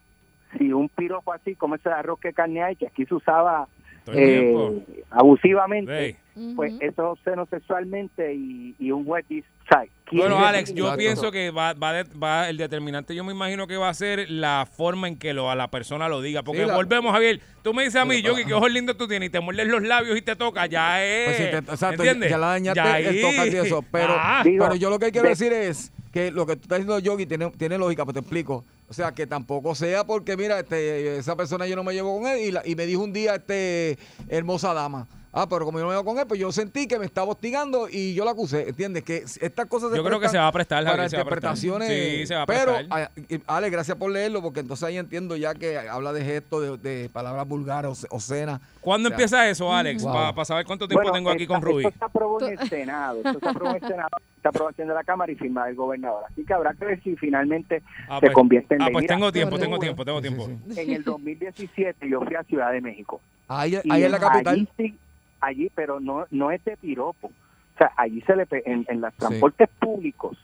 si 0.57 0.72
un 0.72 0.89
piropo 0.89 1.34
así 1.34 1.55
como 1.55 1.76
ese 1.76 1.89
arroz 1.89 2.20
que 2.20 2.34
carne 2.34 2.63
hay, 2.63 2.76
que 2.76 2.88
aquí 2.88 3.05
se 3.05 3.16
usaba 3.16 3.68
eh, 4.07 4.86
abusivamente, 5.09 6.18
pues 6.55 6.74
eso 6.80 6.86
es 6.86 6.99
obsceno 6.99 7.45
sexualmente 7.47 8.34
y, 8.34 8.76
y 8.80 8.91
un 8.91 9.05
juez 9.05 9.28
dice, 9.28 9.47
¿sabes? 9.70 9.89
¿Quién 9.89 9.95
Bueno, 10.12 10.38
Alex, 10.38 10.74
yo 10.74 10.95
pienso 10.97 11.32
que 11.32 11.49
va, 11.49 11.74
va, 11.74 11.93
de- 11.93 12.03
va- 12.18 12.47
el 12.49 12.58
determinante, 12.58 13.16
yo 13.16 13.24
me 13.24 13.32
imagino 13.34 13.66
que 13.66 13.76
va 13.78 13.89
a 13.89 13.93
ser 13.93 14.30
la 14.30 14.68
forma 14.72 15.08
en 15.08 15.18
que 15.18 15.34
lo, 15.34 15.49
a 15.49 15.56
la 15.56 15.70
persona 15.72 16.08
lo 16.08 16.22
diga. 16.22 16.43
Porque 16.43 16.62
Sí, 16.62 16.68
la- 16.68 16.76
volvemos, 16.76 17.12
Javier. 17.12 17.41
Tú 17.64 17.74
me 17.74 17.84
dices 17.84 17.99
a 17.99 18.06
mí, 18.06 18.22
Yogi, 18.22 18.41
ajá. 18.41 18.47
qué 18.47 18.53
ojos 18.53 18.72
lindos 18.72 18.97
tú 18.97 19.08
tienes 19.08 19.28
y 19.28 19.32
te 19.32 19.39
muerdes 19.39 19.68
los 19.68 19.82
labios 19.82 20.16
y 20.18 20.22
te 20.22 20.36
toca, 20.36 20.68
ya 20.68 21.03
es. 21.03 21.26
Pues 21.26 21.38
te- 21.66 21.72
exacto, 21.72 22.03
¿Entiendes? 22.03 22.30
ya 22.30 22.38
la 22.38 22.47
dañaste 22.47 22.80
Ya 22.82 22.99
el 22.99 23.53
y 23.53 23.58
eso. 23.58 23.84
Pero, 23.91 24.14
Ah. 24.16 24.41
Digo, 24.43 24.64
pero 24.66 24.76
yo 24.76 24.89
lo 24.91 24.99
que 24.99 25.12
quiero 25.12 25.24
de- 25.26 25.30
decir 25.30 25.51
es 25.51 25.91
que 26.14 26.30
lo 26.32 26.45
que 26.45 26.56
tú 26.56 26.62
estás 26.64 26.78
diciendo, 26.78 26.99
Yogi, 26.99 27.26
tiene, 27.26 27.49
tiene 27.58 27.78
lógica, 27.80 28.03
pues 28.06 28.14
te 28.14 28.20
explico. 28.20 28.64
O 28.88 28.93
sea, 28.93 29.12
que 29.14 29.26
tampoco 29.26 29.74
sea 29.74 30.03
porque, 30.06 30.38
mira, 30.38 30.60
este, 30.60 31.18
esa 31.18 31.36
persona 31.36 31.66
yo 31.66 31.76
no 31.76 31.84
me 31.84 31.93
llevo 31.93 32.20
con 32.20 32.28
él 32.32 32.39
y, 32.41 32.51
la- 32.51 32.62
y 32.64 32.76
me 32.76 32.86
dijo 32.86 33.01
un 33.03 33.12
día, 33.12 33.36
este, 33.36 33.97
hermosa 34.30 34.74
dama. 34.76 35.08
Ah, 35.38 35.48
pero 35.50 35.66
como 35.66 35.78
yo 35.80 35.84
no 35.84 35.90
me 35.90 35.96
llevo 35.98 36.06
con 36.06 36.18
él, 36.18 36.26
pues 36.26 36.40
yo 36.40 36.50
sentí 36.54 36.88
que 36.88 36.98
me 36.98 37.04
estaba 37.06 37.28
hostigando 37.30 37.90
y 37.92 38.14
yo 38.14 38.24
la 38.24 38.32
acusé, 38.32 38.70
¿entiendes? 38.70 39.04
Que 39.04 39.18
estas 39.18 39.66
cosas 39.66 39.92
se 39.92 39.98
Yo 39.98 40.04
creo 40.06 40.18
que 40.18 40.30
se 40.30 40.38
va 40.38 40.48
a 40.48 40.52
prestar, 40.54 40.82
para 40.86 40.92
Javier, 40.96 41.10
se 41.10 41.18
va 41.18 41.24
a 41.24 41.26
prestar. 41.26 41.52
interpretaciones. 41.58 41.90
Sí, 42.22 42.26
se 42.28 42.36
va 42.36 42.44
a 42.44 42.46
pero, 42.46 42.74
prestar. 42.76 43.12
ah, 43.14 43.22
y- 43.30 43.42
Ale, 43.46 43.70
gracias 43.70 43.98
por 43.98 44.12
leerlo, 44.12 44.42
porque 44.42 44.62
entonces 44.62 44.86
ahí 44.88 44.98
entiendo 44.98 45.36
ya 45.36 45.54
que 45.54 45.78
habla 45.78 46.14
de 46.14 46.24
gestos, 46.24 46.82
de, 46.82 46.90
de 47.02 47.10
palabras 47.10 47.46
vulgares, 47.46 48.06
o 48.10 48.16
obscenas. 48.16 48.62
¿Cuándo 48.80 49.08
O 49.08 49.10
sea, 49.10 49.16
empieza 49.16 49.50
eso, 49.50 49.74
Alex? 49.74 50.04
Wow. 50.04 50.14
Para 50.34 50.46
saber 50.46 50.66
cuánto 50.66 50.88
tiempo 50.88 51.02
Bueno, 51.04 51.14
tengo 51.14 51.30
aquí 51.32 51.44
esta- 51.44 51.54
con 51.54 51.62
Rubí. 51.62 51.86
Esto 51.86 52.00
se 52.00 52.06
aprobó 52.06 52.42
en 52.42 52.58
el 52.60 52.70
Senado, 52.70 53.18
esto 53.26 53.40
se 53.42 53.50
aprobó 53.50 53.70
en 53.76 53.84
el 53.84 53.90
Senado, 53.90 54.10
esta 54.38 54.50
aprobación 54.50 54.88
de 54.88 54.94
la 54.94 55.04
Cámara 55.04 55.32
y 55.34 55.36
firmada 55.36 55.68
del 55.68 55.76
gobernador. 55.76 56.24
Así 56.32 56.46
que 56.46 56.54
habrá 56.54 56.74
que 56.76 56.86
ver 56.86 57.04
si 57.04 57.14
finalmente 57.18 57.84
Ah, 58.08 58.20
se 58.22 58.28
pues, 58.28 58.34
convierte 58.34 58.76
en 58.76 58.82
ah, 58.84 58.86
ley. 58.86 58.94
pues 58.94 59.04
Mira, 59.04 59.16
tengo 59.16 59.32
tiempo, 59.34 59.60
tengo 59.60 59.80
tiempo, 59.80 60.06
tengo 60.06 60.22
Sí, 60.22 60.28
sí, 60.30 60.34
tiempo. 60.34 60.60
sí. 60.74 60.80
En 60.80 60.92
el 60.94 61.04
2017 61.04 62.10
yo 62.10 62.22
fui 62.22 62.36
a 62.36 62.44
Ciudad 62.44 62.72
de 62.72 62.80
México. 62.80 63.20
Ahí, 63.50 63.76
ahí 63.90 64.04
en 64.06 64.12
la 64.12 64.20
capital. 64.20 64.54
Allí, 64.56 64.68
sí, 64.78 64.96
allí, 65.46 65.70
pero 65.76 66.00
no, 66.00 66.26
no 66.32 66.52
es 66.52 66.64
de 66.66 66.78
piropo. 66.78 67.28
O 67.28 67.78
sea, 67.78 67.91
allí 67.98 68.22
se 68.22 68.36
le 68.36 68.48
en, 68.66 68.86
en 68.88 69.02
los 69.02 69.12
Sí. 69.14 69.20
transportes 69.20 69.70
públicos 69.80 70.38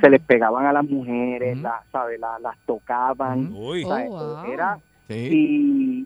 se 0.00 0.08
les 0.08 0.20
pegaban 0.22 0.64
a 0.64 0.72
las 0.72 0.84
mujeres, 0.88 1.54
Ujú. 1.54 1.62
las, 1.62 1.84
¿sabe? 1.92 2.16
La- 2.18 2.38
las 2.38 2.56
tocaban. 2.66 3.52
Uy. 3.52 3.84
Oh. 3.86 4.44
Era 4.46 4.78
Sí. 5.08 5.28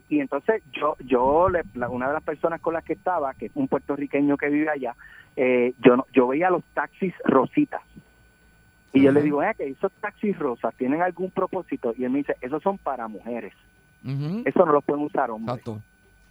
y, 0.09 0.15
y 0.15 0.19
entonces 0.19 0.61
yo, 0.73 0.97
yo 1.05 1.47
le- 1.47 1.63
la- 1.75 1.87
una 1.89 2.07
de 2.09 2.13
las 2.15 2.23
personas 2.23 2.59
con 2.59 2.73
las 2.73 2.83
que 2.83 2.91
estaba, 2.93 3.33
que 3.35 3.45
es 3.45 3.51
un 3.55 3.69
puertorriqueño 3.69 4.35
que 4.35 4.49
vive 4.49 4.69
allá, 4.69 4.95
eh, 5.37 5.73
yo 5.81 5.95
no- 5.95 6.05
yo 6.13 6.27
veía 6.27 6.49
los 6.49 6.63
taxis 6.73 7.13
rositas. 7.23 7.81
Y 8.91 9.01
yo 9.03 9.11
le 9.13 9.21
digo, 9.21 9.41
"Eh, 9.43 9.53
que 9.55 9.67
esos 9.69 9.91
taxis 10.01 10.37
rosas 10.37 10.73
tienen 10.75 11.01
algún 11.01 11.29
propósito. 11.31 11.93
Y 11.97 12.03
él 12.03 12.09
me 12.09 12.17
dice, 12.19 12.35
esos 12.41 12.61
son 12.63 12.77
para 12.79 13.07
mujeres. 13.07 13.53
Eso 14.45 14.65
no 14.65 14.71
los 14.73 14.83
pueden 14.83 15.05
usar 15.05 15.29
hombres. 15.31 15.57
Exacto. 15.59 15.81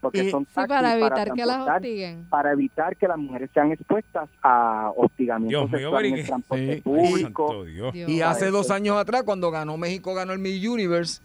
Porque 0.00 0.24
Y- 0.24 0.30
son 0.30 0.44
Sí, 0.44 0.50
para 0.54 0.94
evitar 0.96 1.32
que 1.32 1.44
las 1.44 1.66
hostiguen. 1.68 2.24
para 2.30 2.52
evitar 2.52 2.96
que 2.96 3.08
las 3.08 3.18
mujeres 3.18 3.50
sean 3.52 3.72
expuestas 3.72 4.28
a 4.42 4.92
hostigamiento 4.96 5.48
Dios 5.58 5.70
mío, 5.70 5.78
sexual 5.80 6.04
en 6.06 6.14
el 6.14 6.26
transporte 6.26 6.64
Sí. 6.66 6.70
Ay, 6.72 6.80
público. 6.82 7.48
santo 7.48 7.64
Dios. 7.64 7.92
Dios. 7.92 8.08
Y 8.08 8.20
hace 8.22 8.50
dos 8.50 8.70
años 8.70 8.96
atrás, 8.96 9.22
cuando 9.24 9.50
ganó 9.50 9.76
México, 9.76 10.14
ganó 10.14 10.32
el 10.32 10.38
Miss 10.38 10.64
Universe, 10.66 11.20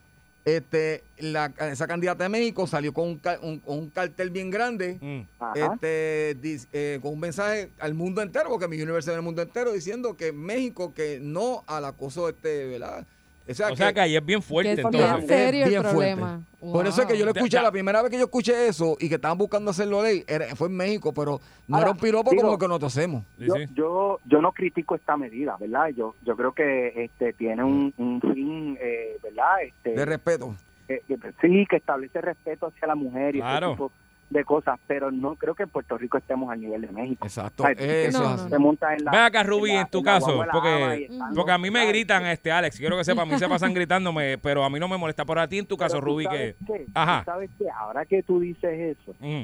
este, 0.46 1.04
la, 1.20 1.54
esa 1.72 1.88
candidata 1.88 2.24
de 2.24 2.30
México 2.30 2.68
salió 2.68 2.94
con 2.94 3.22
un, 3.66 3.90
cartel 3.92 4.30
bien 4.30 4.50
grande, 4.50 4.98
Mm. 5.00 5.22
Este, 5.56 6.36
dis- 6.42 6.68
eh, 6.74 7.00
con 7.02 7.14
un 7.14 7.20
mensaje 7.20 7.70
al 7.80 7.94
mundo 7.94 8.22
entero, 8.22 8.50
porque 8.50 8.68
Miss 8.68 8.82
Universe 8.84 9.10
es 9.12 9.16
el 9.16 9.22
mundo 9.22 9.42
entero, 9.42 9.72
diciendo 9.72 10.18
que 10.18 10.32
México, 10.34 10.94
que 10.94 11.20
no 11.22 11.64
al 11.68 11.86
acoso, 11.86 12.28
este, 12.28 12.66
¿verdad? 12.68 13.06
O 13.46 13.54
sea, 13.54 13.72
O 13.72 13.76
sea 13.76 13.92
que 13.92 14.00
ahí 14.00 14.16
es 14.16 14.26
bien 14.26 14.40
Que 14.40 14.46
fuerte, 14.48 14.72
es 14.72 14.78
bien 14.78 14.88
entonces. 15.04 15.28
serio 15.28 15.64
el 15.66 15.70
bien 15.70 15.82
problema. 15.82 16.42
Por 16.62 16.88
eso 16.88 17.02
es 17.02 17.08
que 17.08 17.18
yo 17.18 17.26
lo 17.26 17.32
escuché, 17.32 17.58
Ya- 17.58 17.62
la 17.62 17.72
primera 17.72 18.02
vez 18.02 18.10
que 18.10 18.18
yo 18.18 18.24
escuché 18.24 18.68
eso 18.68 18.96
y 19.00 19.10
que 19.10 19.16
estaban 19.16 19.38
buscando 19.38 19.72
hacerlo 19.72 20.02
ley, 20.02 20.24
era- 20.28 20.56
fue 20.56 20.70
en 20.70 20.78
México, 20.78 21.14
pero 21.14 21.42
no 21.68 21.76
Ahora, 21.76 21.88
era 21.90 21.92
un 21.92 21.98
piropo 22.00 22.30
digo- 22.32 22.42
como 22.44 22.54
el 22.54 22.60
que 22.60 22.68
nosotros 22.70 22.96
hacemos. 22.98 23.24
Yo, 23.38 23.56
yo 23.76 24.20
yo 24.26 24.42
no 24.42 24.54
critico 24.54 24.96
esta 24.96 25.18
medida, 25.18 25.58
¿verdad? 25.60 25.90
Yo 25.90 26.16
yo 26.26 26.38
creo 26.38 26.54
que 26.54 26.94
este 27.04 27.34
tiene 27.34 27.64
un, 27.66 27.94
un 27.98 28.22
fin, 28.22 28.78
eh, 28.80 29.18
¿verdad? 29.22 29.62
Este, 29.66 29.90
De 29.92 30.06
respeto. 30.06 30.56
que- 30.88 31.02
que- 31.06 31.18
sí, 31.42 31.66
que 31.70 31.76
establece 31.76 32.22
respeto 32.22 32.68
hacia 32.68 32.88
la 32.88 32.96
mujer 32.96 33.36
y 33.36 33.40
Claro. 33.40 33.68
ese 33.68 33.76
tipo 33.76 33.92
de 34.34 34.44
cosas, 34.44 34.80
pero 34.88 35.12
no 35.12 35.36
creo 35.36 35.56
que 35.56 35.64
en 35.64 35.70
Puerto 35.70 35.98
Rico 35.98 36.18
estemos 36.18 36.52
al 36.52 36.60
nivel 36.60 36.82
de 36.82 36.92
México. 36.92 37.26
Exacto. 37.26 37.66
Eso 37.68 38.20
No. 38.22 38.50
Se 38.50 38.58
monta 38.60 38.94
en 38.94 39.06
la, 39.06 39.12
Ve 39.12 39.18
acá, 39.18 39.44
Rubí, 39.44 39.72
la- 39.72 39.82
en 39.82 39.88
tu 39.88 40.04
caso, 40.04 40.44
porque, 40.52 41.10
porque 41.36 41.52
a 41.52 41.58
mí 41.58 41.72
me 41.72 41.86
gritan, 41.88 42.26
este 42.26 42.52
Alex, 42.52 42.78
quiero 42.78 42.98
que 42.98 43.04
sepa, 43.06 43.22
a 43.22 43.26
mí 43.26 43.38
se 43.38 43.48
pasan 43.48 43.74
gritándome, 43.74 44.38
pero 44.40 44.64
a 44.64 44.70
mí 44.70 44.80
no 44.80 44.88
me 44.88 44.98
molesta. 44.98 45.24
Por 45.26 45.40
a 45.40 45.48
ti 45.48 45.60
en 45.60 45.66
tu 45.66 45.78
caso, 45.78 46.02
Rubí, 46.02 46.26
que... 46.28 46.56
qué, 46.68 46.86
Ajá. 46.94 47.24
sabes 47.24 47.50
que 47.58 47.70
ahora 47.70 48.06
que 48.06 48.24
tú 48.24 48.40
dices 48.40 48.98
eso, 48.98 49.16
Mm. 49.20 49.44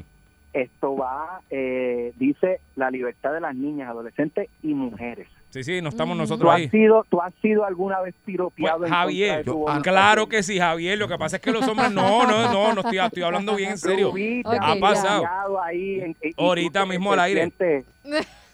esto 0.54 0.96
va, 0.96 1.42
eh, 1.50 2.12
dice 2.18 2.60
la 2.76 2.90
libertad 2.90 3.32
de 3.34 3.40
las 3.42 3.56
niñas, 3.56 3.90
adolescentes 3.90 4.50
y 4.64 4.74
mujeres. 4.74 5.28
Sí, 5.50 5.64
sí, 5.64 5.82
no 5.82 5.90
estamos 5.90 6.16
Mm. 6.16 6.20
¿Tú 6.20 6.22
nosotros 6.24 6.52
has 6.52 6.58
ahí. 6.60 6.70
sido, 6.70 7.06
tú 7.10 7.20
has 7.22 7.34
sido 7.42 7.66
alguna 7.66 8.00
vez 8.02 8.14
piropeado 8.24 8.80
Pues, 8.80 8.92
Javier, 8.92 9.44
yo- 9.46 9.56
voluntad? 9.56 9.82
claro 9.82 10.30
que 10.30 10.44
sí, 10.44 10.60
Javier. 10.60 10.98
Lo 11.00 11.08
que 11.08 11.18
pasa 11.18 11.38
es 11.38 11.42
que 11.42 11.52
los 11.52 11.68
hombres 11.68 11.92
no, 11.92 12.28
no, 12.28 12.52
no, 12.54 12.74
no 12.74 12.82
estoy, 12.82 13.00
estoy 13.00 13.24
hablando 13.24 13.56
bien 13.56 13.72
en 13.72 13.78
serio. 13.80 14.10
Ya. 14.10 14.14
piropeado 14.14 15.62
ahí 15.62 16.02
en- 16.02 16.16
Ahorita 16.38 16.82
tú 16.82 16.88
mismo 16.88 17.14
al 17.14 17.20
aire. 17.22 17.52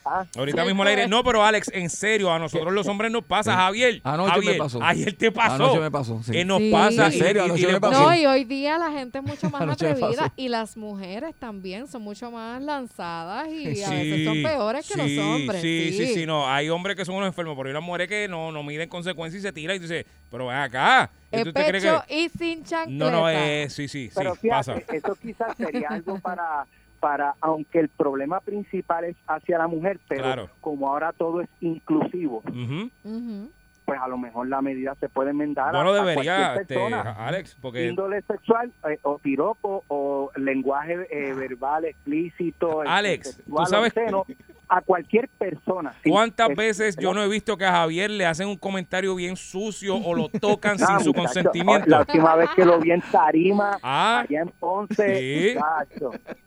Ah, 0.08 0.24
Ahorita 0.38 0.64
mismo 0.66 0.84
al 0.84 0.90
aire. 0.90 1.02
pues. 1.04 1.10
No, 1.10 1.24
pero 1.24 1.44
Alex, 1.44 1.72
en 1.74 1.90
serio, 1.90 2.32
a 2.32 2.38
nosotros 2.38 2.72
los 2.72 2.88
hombres 2.88 3.12
nos 3.12 3.24
pasa. 3.26 3.56
Javier. 3.56 4.02
Anoche 4.04 4.28
me 4.30 4.36
Javier, 4.36 4.58
pasó. 4.60 4.80
Ayer 4.84 5.14
te 5.14 5.32
pasó. 5.32 5.54
Anoche 5.56 5.80
me 5.80 5.90
pasó, 5.92 6.22
sí. 6.24 6.32
Que 6.32 6.46
nos 6.46 6.60
Sí. 6.60 6.72
pasa. 6.72 7.06
En 7.08 7.12
serio, 7.12 7.44
anoche 7.44 7.68
me 7.68 7.82
pasó. 7.82 8.04
No, 8.04 8.16
y 8.16 8.26
hoy 8.28 8.44
día 8.44 8.78
la 8.78 8.92
gente 8.92 9.18
es 9.18 9.24
mucho 9.24 9.50
más 9.50 9.62
Anoche 9.64 9.86
me 9.86 9.92
atrevida 9.94 10.32
y 10.36 10.50
las 10.50 10.78
mujeres 10.78 11.34
también 11.40 11.88
son 11.88 12.04
mucho 12.04 12.30
más 12.30 12.62
lanzadas 12.62 13.48
y 13.50 13.82
a 13.84 13.90
veces 13.90 14.26
son 14.26 14.44
peores 14.44 14.88
que 14.88 14.94
sí, 14.94 15.16
los 15.16 15.26
hombres. 15.26 15.62
Sí, 15.62 15.94
sí, 15.98 16.14
sí, 16.14 16.26
no. 16.28 16.48
Hay 16.48 16.70
hombres 16.70 16.96
que 16.96 17.04
son 17.04 17.16
unos 17.16 17.28
enfermos, 17.28 17.56
pero 17.58 17.68
hay 17.70 17.72
unas 17.72 17.84
mujeres 17.84 18.08
que 18.08 18.28
no, 18.28 18.52
no 18.52 18.62
miden 18.62 18.88
consecuencias 18.88 19.40
y 19.40 19.48
se 19.48 19.52
tiran 19.54 19.76
y 19.78 19.80
dice, 19.80 20.06
pero 20.30 20.48
ven 20.48 20.58
acá. 20.58 21.10
¿Y 21.32 21.38
El 21.38 21.44
tú 21.46 21.54
te 21.54 21.66
crees 21.66 21.84
pecho 21.84 22.04
que.? 22.08 22.16
y 22.20 22.30
sin 22.30 22.64
chancleta. 22.64 23.06
No, 23.06 23.12
no, 23.12 23.30
eh, 23.30 23.68
sí, 23.70 23.88
sí, 23.88 24.06
sí, 24.08 24.12
pero 24.16 24.36
pasa. 24.50 24.76
eso 24.94 25.16
quizás 25.22 25.58
sería 25.58 25.88
algo 25.90 26.20
para, 26.20 26.66
para, 27.06 27.36
aunque 27.40 27.78
el 27.80 27.90
problema 27.90 28.40
principal 28.40 29.04
es 29.04 29.16
hacia 29.28 29.60
la 29.60 29.68
mujer, 29.68 30.00
pero 30.08 30.24
Claro. 30.24 30.50
como 30.60 30.90
ahora 30.90 31.12
todo 31.14 31.40
es 31.42 31.50
inclusivo, 31.62 32.42
Ujú. 32.50 32.90
Ujú. 33.04 33.52
pues 33.86 34.00
a 34.02 34.08
lo 34.08 34.18
mejor 34.18 34.48
la 34.48 34.60
medida 34.64 34.96
se 35.00 35.08
puede 35.08 35.30
enmendar 35.30 35.68
a- 35.76 35.84
Bueno, 35.84 35.92
a 35.92 36.04
debería, 36.04 36.36
cualquier 36.36 36.62
este, 36.64 36.74
persona. 36.74 37.12
Alex, 37.12 37.56
porque. 37.62 37.86
índole 37.88 38.24
sexual 38.24 38.72
eh, 38.90 38.98
o 39.04 39.20
piropo 39.20 39.84
o 39.88 40.32
lenguaje 40.38 41.06
eh, 41.12 41.34
verbal 41.36 41.86
explícito 41.86 42.82
Alex, 42.82 43.36
sexual, 43.36 43.66
tú 43.66 43.70
sabes- 43.70 43.94
obsceno, 43.96 44.26
a 44.70 44.82
cualquier 44.82 45.28
persona. 45.30 45.94
sí. 46.04 46.10
¿Cuántas 46.10 46.50
Es- 46.50 46.56
veces 46.58 46.98
yo 46.98 47.14
no 47.14 47.22
he 47.24 47.28
visto 47.28 47.58
que 47.58 47.66
a 47.66 47.72
Javier 47.72 48.10
le 48.10 48.26
hacen 48.26 48.48
un 48.48 48.58
comentario 48.58 49.14
bien 49.16 49.36
sucio 49.38 49.96
o 49.98 50.14
lo 50.16 50.30
tocan 50.42 50.78
Ah, 50.82 50.88
sin 50.98 51.00
su 51.06 51.14
consentimiento? 51.14 51.88
La 51.90 52.00
última 52.00 52.36
vez 52.36 52.50
que 52.56 52.66
lo 52.66 52.80
vi 52.80 52.92
en 52.92 53.02
Tarima, 53.02 53.78
Ah. 53.84 54.24
allá 54.28 54.42
en 54.42 54.50
Ponce, 54.50 55.16
Sí. 55.56 55.60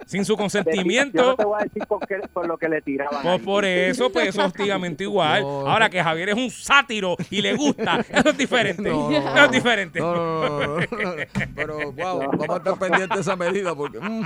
Sin 0.06 0.24
su 0.24 0.32
Yo 0.32 0.36
no 0.36 0.42
consentimiento. 0.42 1.36
te 1.36 1.44
voy 1.44 1.60
a 1.60 1.64
decir 1.64 1.82
por, 1.86 2.06
qué- 2.06 2.20
por 2.32 2.46
lo 2.46 2.56
que 2.56 2.68
le 2.68 2.80
tiraban. 2.82 3.22
Pues 3.22 3.38
ahí. 3.38 3.44
por 3.44 3.64
eso, 3.64 4.10
pues 4.10 4.28
eso 4.28 4.40
es 4.40 4.46
hostigamiento 4.48 5.02
igual. 5.02 5.42
No. 5.42 5.66
Ahora 5.68 5.88
que 5.90 6.02
Javier 6.02 6.30
es 6.30 6.36
un 6.36 6.50
sátiro 6.50 7.16
y 7.30 7.42
le 7.42 7.54
gusta, 7.54 8.00
eso 8.08 8.30
es 8.30 8.38
diferente. 8.38 8.88
No, 8.90 9.10
Eso 9.10 9.44
es 9.44 9.50
diferente. 9.50 10.00
No, 10.00 10.14
no, 10.14 10.58
no, 10.58 10.58
no, 10.58 10.76
no, 10.76 10.78
no. 11.16 11.22
Pero, 11.54 11.92
wow, 11.92 12.18
vamos 12.18 12.48
a 12.50 12.56
estar 12.56 12.78
pendientes 12.78 13.14
de 13.16 13.20
esa 13.20 13.36
medida 13.36 13.74
porque. 13.74 14.00
mm. 14.00 14.22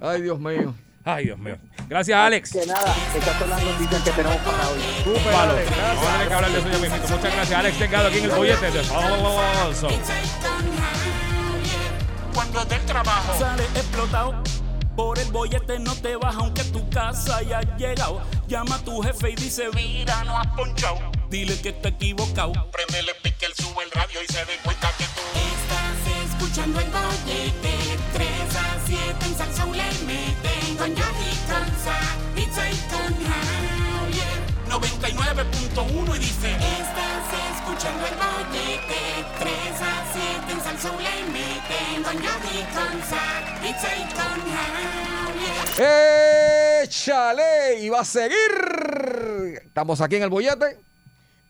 Ay, 0.00 0.22
Dios 0.22 0.38
mío. 0.40 0.74
Ay, 1.04 1.24
Dios 1.24 1.38
mío. 1.38 1.56
Gracias, 1.88 2.18
Alex. 2.18 2.52
Que 2.52 2.66
nada, 2.66 2.94
estas 3.16 3.38
son 3.38 3.50
las 3.50 3.62
noticias 3.62 4.02
que 4.02 4.10
tenemos 4.10 4.36
para 4.38 4.68
hoy. 4.68 4.80
Súper, 5.02 5.32
Palo. 5.32 5.52
Alex, 5.52 5.70
gracias. 5.70 5.96
Vamos 5.96 6.06
a 6.06 6.12
tener 6.12 6.28
que 6.28 6.34
hablar 6.34 6.50
de 6.52 6.58
eso 6.58 6.68
ya 6.68 6.78
mismito. 6.78 7.08
Muchas 7.08 7.34
gracias, 7.34 7.58
Alex 7.58 7.78
Delgado, 7.78 8.08
aquí 8.08 8.18
en 8.18 8.24
el 8.24 8.30
bollete 8.30 8.70
de 8.70 8.84
Salso. 8.84 9.88
Cuando 12.34 12.64
del 12.64 12.80
trabajo. 12.86 13.38
Sale 13.38 13.62
explotado. 13.74 14.42
Por 14.96 15.18
el 15.18 15.30
bollete 15.32 15.78
no 15.78 15.94
te 15.94 16.16
vas 16.16 16.34
aunque 16.36 16.62
tu 16.64 16.88
casa 16.90 17.38
haya 17.38 17.60
llegado. 17.76 18.20
Llama 18.48 18.74
a 18.76 18.78
tu 18.80 19.00
jefe 19.00 19.30
y 19.30 19.34
dice, 19.36 19.68
Mira, 19.74 20.24
no 20.24 20.38
has 20.38 20.48
ponchado. 20.48 20.98
dile 21.30 21.58
que 21.60 21.70
está 21.70 21.88
equivocado. 21.88 22.52
Prendele 22.70 23.12
pique, 23.22 23.46
él 23.46 23.52
sube 23.56 23.84
el 23.84 23.90
radio 23.92 24.20
y 24.22 24.30
se 24.32 24.44
dé 24.44 24.58
cuenta 24.62 24.90
que 24.98 25.04
tú. 25.04 25.20
Estás 25.34 26.34
escuchando 26.34 26.80
el 26.80 26.90
bollete 26.90 27.69
99.1 34.80 36.16
y 36.16 36.18
dice. 36.18 36.50
Estás 36.52 37.28
escuchando 37.54 38.06
el 38.06 38.14
bollete 38.14 39.00
3 39.38 39.52
a 39.82 40.04
7 40.12 40.52
en 40.52 40.60
Salsoul 40.60 41.02
le 41.02 41.24
meten 41.32 42.02
con 42.02 42.14
Yogi 42.14 42.64
pizza 43.60 43.90
y 43.96 43.98
con 44.14 44.40
Javier 44.50 45.80
¡Échale! 46.84 47.80
Y 47.82 47.88
va 47.90 48.00
a 48.00 48.04
seguir. 48.04 49.60
Estamos 49.66 50.00
aquí 50.00 50.16
en 50.16 50.22
el 50.24 50.30
bollete. 50.30 50.78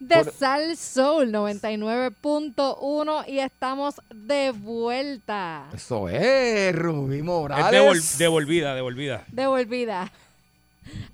De 0.00 0.24
Por- 0.24 0.32
Sal 0.32 0.76
Soul 0.76 1.30
99.1 1.32 3.24
y 3.28 3.38
estamos 3.38 3.96
de 4.14 4.50
vuelta. 4.52 5.66
Eso 5.74 6.08
es, 6.08 6.74
Rubí 6.74 7.18
Es 7.18 7.24
Morales. 7.24 7.70
devol- 7.72 8.16
devolvida, 8.18 8.74
devolvida. 8.74 9.24
Devolvida. 9.28 10.10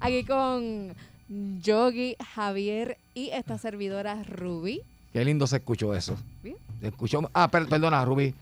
Aquí 0.01 0.25
con 0.25 0.95
Yogi, 1.29 2.17
Javier 2.35 2.99
y 3.15 3.31
esta 3.31 3.59
servidora 3.59 4.23
Ruby. 4.25 4.81
Qué 5.13 5.25
lindo 5.25 5.47
se 5.47 5.57
escuchó 5.57 5.95
eso. 5.95 6.17
Bien. 6.43 6.57
Se 6.81 6.89
escuchó. 6.89 7.29
Ah, 7.35 7.49
per- 7.49 7.67
perdona, 7.69 8.05
Rubí. 8.05 8.35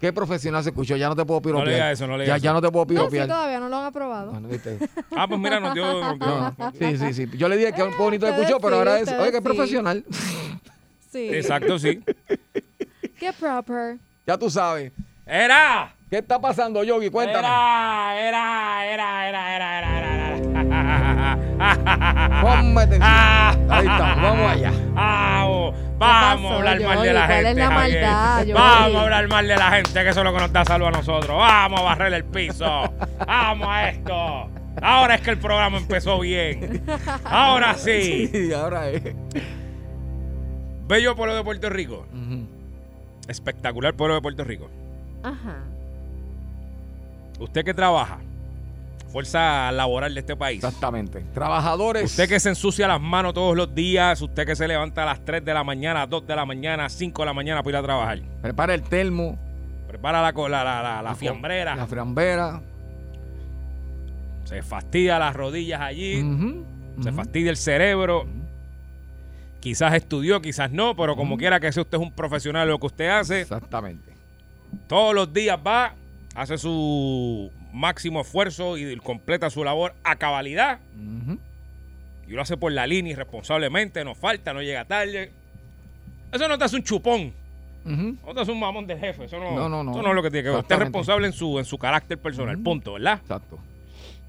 Qué 0.00 0.12
profesional 0.12 0.62
se 0.62 0.68
escuchó. 0.70 0.96
Ya 0.96 1.08
no 1.08 1.16
te 1.16 1.24
puedo 1.24 1.40
piropear. 1.40 1.66
le 1.66 1.74
digas 1.74 1.92
eso, 1.94 2.06
no 2.06 2.16
le 2.16 2.24
ya, 2.26 2.34
digas 2.34 2.42
ya 2.42 2.50
eso. 2.50 2.54
no 2.54 2.60
te 2.66 2.70
puedo 2.70 2.84
No, 2.84 2.90
sí, 2.90 2.94
piropear. 2.94 3.26
todavía 3.28 3.58
no 3.60 3.68
lo 3.68 3.76
han 3.78 3.84
aprobado. 3.86 4.30
Bueno, 4.32 4.48
¿viste? 4.48 4.78
Ah, 5.16 5.26
pues 5.26 5.40
mira, 5.40 5.58
nos 5.60 5.74
dio. 5.74 5.84
nos 6.00 6.18
dio- 6.18 6.54
No, 6.58 6.72
sí, 6.78 6.96
sí, 6.98 7.12
sí. 7.14 7.36
Yo 7.38 7.48
le 7.48 7.56
dije 7.56 7.72
que 7.72 7.82
un 7.82 7.96
bonito 7.98 8.26
se 8.26 8.32
escuchó, 8.34 8.60
pero 8.60 8.76
ahora 8.76 9.00
es. 9.00 9.08
Oye, 9.12 9.30
qué 9.30 9.38
sí. 9.38 9.42
profesional. 9.42 10.04
Sí. 11.10 11.28
Exacto, 11.32 11.78
sí. 11.78 12.00
Qué 13.18 13.32
proper. 13.38 13.98
Ya 14.26 14.36
tú 14.38 14.48
sabes. 14.50 14.92
¡Era! 15.26 15.94
¿Qué 16.10 16.18
está 16.18 16.40
pasando, 16.40 16.82
Yogi? 16.84 17.08
Cuéntame. 17.10 17.38
Era, 17.40 18.28
era, 18.28 18.86
era, 18.92 19.28
era, 19.28 19.56
era, 19.56 19.78
era, 19.78 19.98
era. 20.14 20.21
Ponme 22.42 22.80
atención. 22.82 23.02
Ah. 23.02 23.56
Ahí 23.70 23.86
estamos, 23.86 24.22
vamos 24.22 24.50
allá. 24.52 24.72
Vamos, 25.98 26.50
a 26.50 26.56
hablar 26.56 26.80
mal 26.82 27.02
de 27.02 27.12
la 27.12 27.26
¿Cuál 27.26 27.38
es 27.38 27.46
gente. 27.46 27.60
la 27.60 27.70
maldad? 27.70 28.46
Vamos 28.54 28.96
a 28.96 29.02
hablar 29.02 29.28
mal 29.28 29.46
de 29.48 29.56
la 29.56 29.70
gente, 29.70 29.92
que 30.02 30.08
eso 30.08 30.20
es 30.20 30.24
lo 30.24 30.32
que 30.32 30.40
nos 30.40 30.52
da 30.52 30.64
salud 30.64 30.86
a 30.86 30.90
nosotros. 30.90 31.38
Vamos 31.38 31.80
a 31.80 31.82
barrer 31.84 32.12
el 32.14 32.24
piso. 32.24 32.92
Vamos 33.24 33.68
a 33.70 33.88
esto. 33.90 34.48
Ahora 34.80 35.14
es 35.14 35.20
que 35.20 35.30
el 35.30 35.38
programa 35.38 35.78
empezó 35.78 36.18
bien. 36.18 36.82
Ahora 37.24 37.74
sí. 37.74 38.28
Sí, 38.32 38.52
ahora 38.52 38.88
es. 38.90 39.02
Bello 40.88 41.14
pueblo 41.14 41.36
de 41.36 41.44
Puerto 41.44 41.70
Rico. 41.70 42.06
Espectacular 43.28 43.94
pueblo 43.94 44.16
de 44.16 44.20
Puerto 44.22 44.42
Rico. 44.44 44.68
Ajá. 45.22 45.58
Usted 47.38 47.64
que 47.64 47.74
trabaja, 47.74 48.18
fuerza 49.12 49.70
laboral 49.70 50.12
de 50.14 50.20
este 50.20 50.34
país. 50.34 50.64
Exactamente. 50.64 51.20
Trabajadores. 51.34 52.04
Usted 52.10 52.28
que 52.28 52.40
se 52.40 52.48
ensucia 52.48 52.88
las 52.88 53.00
manos 53.00 53.34
todos 53.34 53.56
los 53.56 53.72
días, 53.74 54.20
usted 54.22 54.44
que 54.46 54.56
se 54.56 54.66
levanta 54.66 55.02
a 55.04 55.06
las 55.06 55.24
3 55.24 55.44
de 55.44 55.54
la 55.54 55.62
mañana, 55.62 56.06
2 56.06 56.26
de 56.26 56.34
la 56.36 56.44
mañana, 56.44 56.88
5 56.88 57.22
de 57.22 57.26
la 57.26 57.32
mañana 57.34 57.62
para 57.62 57.70
ir 57.70 57.76
a 57.76 57.82
trabajar. 57.86 58.20
Prepara 58.40 58.74
el 58.74 58.82
termo. 58.82 59.38
Prepara 59.86 60.20
la, 60.22 60.32
la, 60.32 60.64
la, 60.64 60.82
la, 60.82 61.02
la 61.02 61.14
fiambrera, 61.14 61.76
La 61.76 61.86
fiambrera. 61.86 62.60
se 64.44 64.62
fastidia 64.62 65.18
las 65.18 65.34
rodillas 65.36 65.80
allí, 65.80 66.24
se 67.02 67.12
fastidia 67.12 67.50
el 67.50 67.56
cerebro. 67.56 68.26
Quizás 69.60 69.94
estudió, 69.94 70.42
quizás 70.42 70.72
no, 70.72 70.96
pero 70.96 71.14
como 71.14 71.36
quiera 71.36 71.60
que 71.60 71.70
sea 71.70 71.82
usted 71.82 71.98
es 71.98 72.02
un 72.02 72.10
profesional 72.12 72.66
de 72.66 72.72
lo 72.72 72.80
que 72.80 72.86
usted 72.86 73.08
hace, 73.10 73.42
Exactamente. 73.42 74.12
todos 74.88 75.14
los 75.14 75.32
días 75.32 75.56
va, 75.64 75.94
hace 76.34 76.58
su 76.58 77.50
máximo 77.72 78.20
esfuerzo 78.20 78.76
y 78.76 78.96
completa 78.98 79.50
su 79.50 79.64
labor 79.64 79.94
a 80.04 80.16
cabalidad. 80.16 80.78
Y 82.26 82.32
lo 82.32 82.42
hace 82.42 82.56
por 82.56 82.72
la 82.72 82.86
línea 82.86 83.12
irresponsablemente, 83.12 84.04
no 84.04 84.14
falta, 84.14 84.52
no 84.52 84.62
llega 84.62 84.84
tarde. 84.84 85.32
Eso 86.32 86.48
no 86.48 86.56
te 86.58 86.64
hace 86.64 86.76
un 86.76 86.82
chupón. 86.82 87.32
No 87.84 88.34
te 88.34 88.40
hace 88.40 88.52
un 88.52 88.60
mamón 88.60 88.86
del 88.86 88.98
jefe. 88.98 89.24
Eso 89.24 89.38
no, 89.38 89.54
No, 89.54 89.68
no, 89.68 89.82
no. 89.82 89.90
Eso 89.90 90.02
no 90.02 90.10
es 90.10 90.14
lo 90.14 90.22
que 90.22 90.30
tiene 90.30 90.44
que 90.44 90.50
ver. 90.50 90.60
Usted 90.60 90.74
es 90.76 90.80
responsable 90.80 91.26
en 91.26 91.32
su, 91.32 91.58
en 91.58 91.64
su 91.64 91.78
carácter 91.78 92.18
personal. 92.18 92.58
Punto, 92.58 92.92
¿verdad? 92.94 93.18
Exacto. 93.20 93.58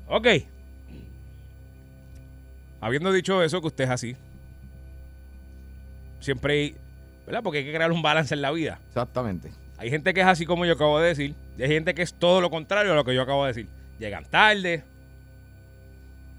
Ok. 0.08 0.28
Habiendo 2.82 3.12
dicho 3.12 3.41
eso, 3.44 3.62
que 3.62 3.68
usted 3.68 3.84
es 3.86 3.89
así. 3.91 4.16
Siempre 6.20 6.54
hay. 6.54 6.76
¿Verdad? 7.26 7.41
Porque 7.44 7.60
hay 7.60 7.66
que 7.66 7.74
crear 7.74 7.91
un 7.91 8.02
balance 8.02 8.34
en 8.34 8.41
la 8.41 8.52
vida. 8.52 8.80
Exactamente. 8.89 9.52
Hay 9.84 9.90
gente 9.90 10.14
que 10.14 10.22
es 10.22 10.28
así 10.28 10.46
como 10.46 10.66
yo 10.66 10.74
acabo 10.74 10.98
de 11.00 11.10
decir. 11.10 11.36
Y 11.58 11.62
hay 11.64 11.68
gente 11.70 11.94
que 11.94 12.02
es 12.02 12.14
todo 12.14 12.40
lo 12.42 12.50
contrario 12.50 12.94
a 12.94 12.96
lo 12.96 13.04
que 13.04 13.14
yo 13.14 13.22
acabo 13.22 13.44
de 13.44 13.50
decir. 13.50 13.68
Llegan 14.00 14.24
tarde, 14.26 14.84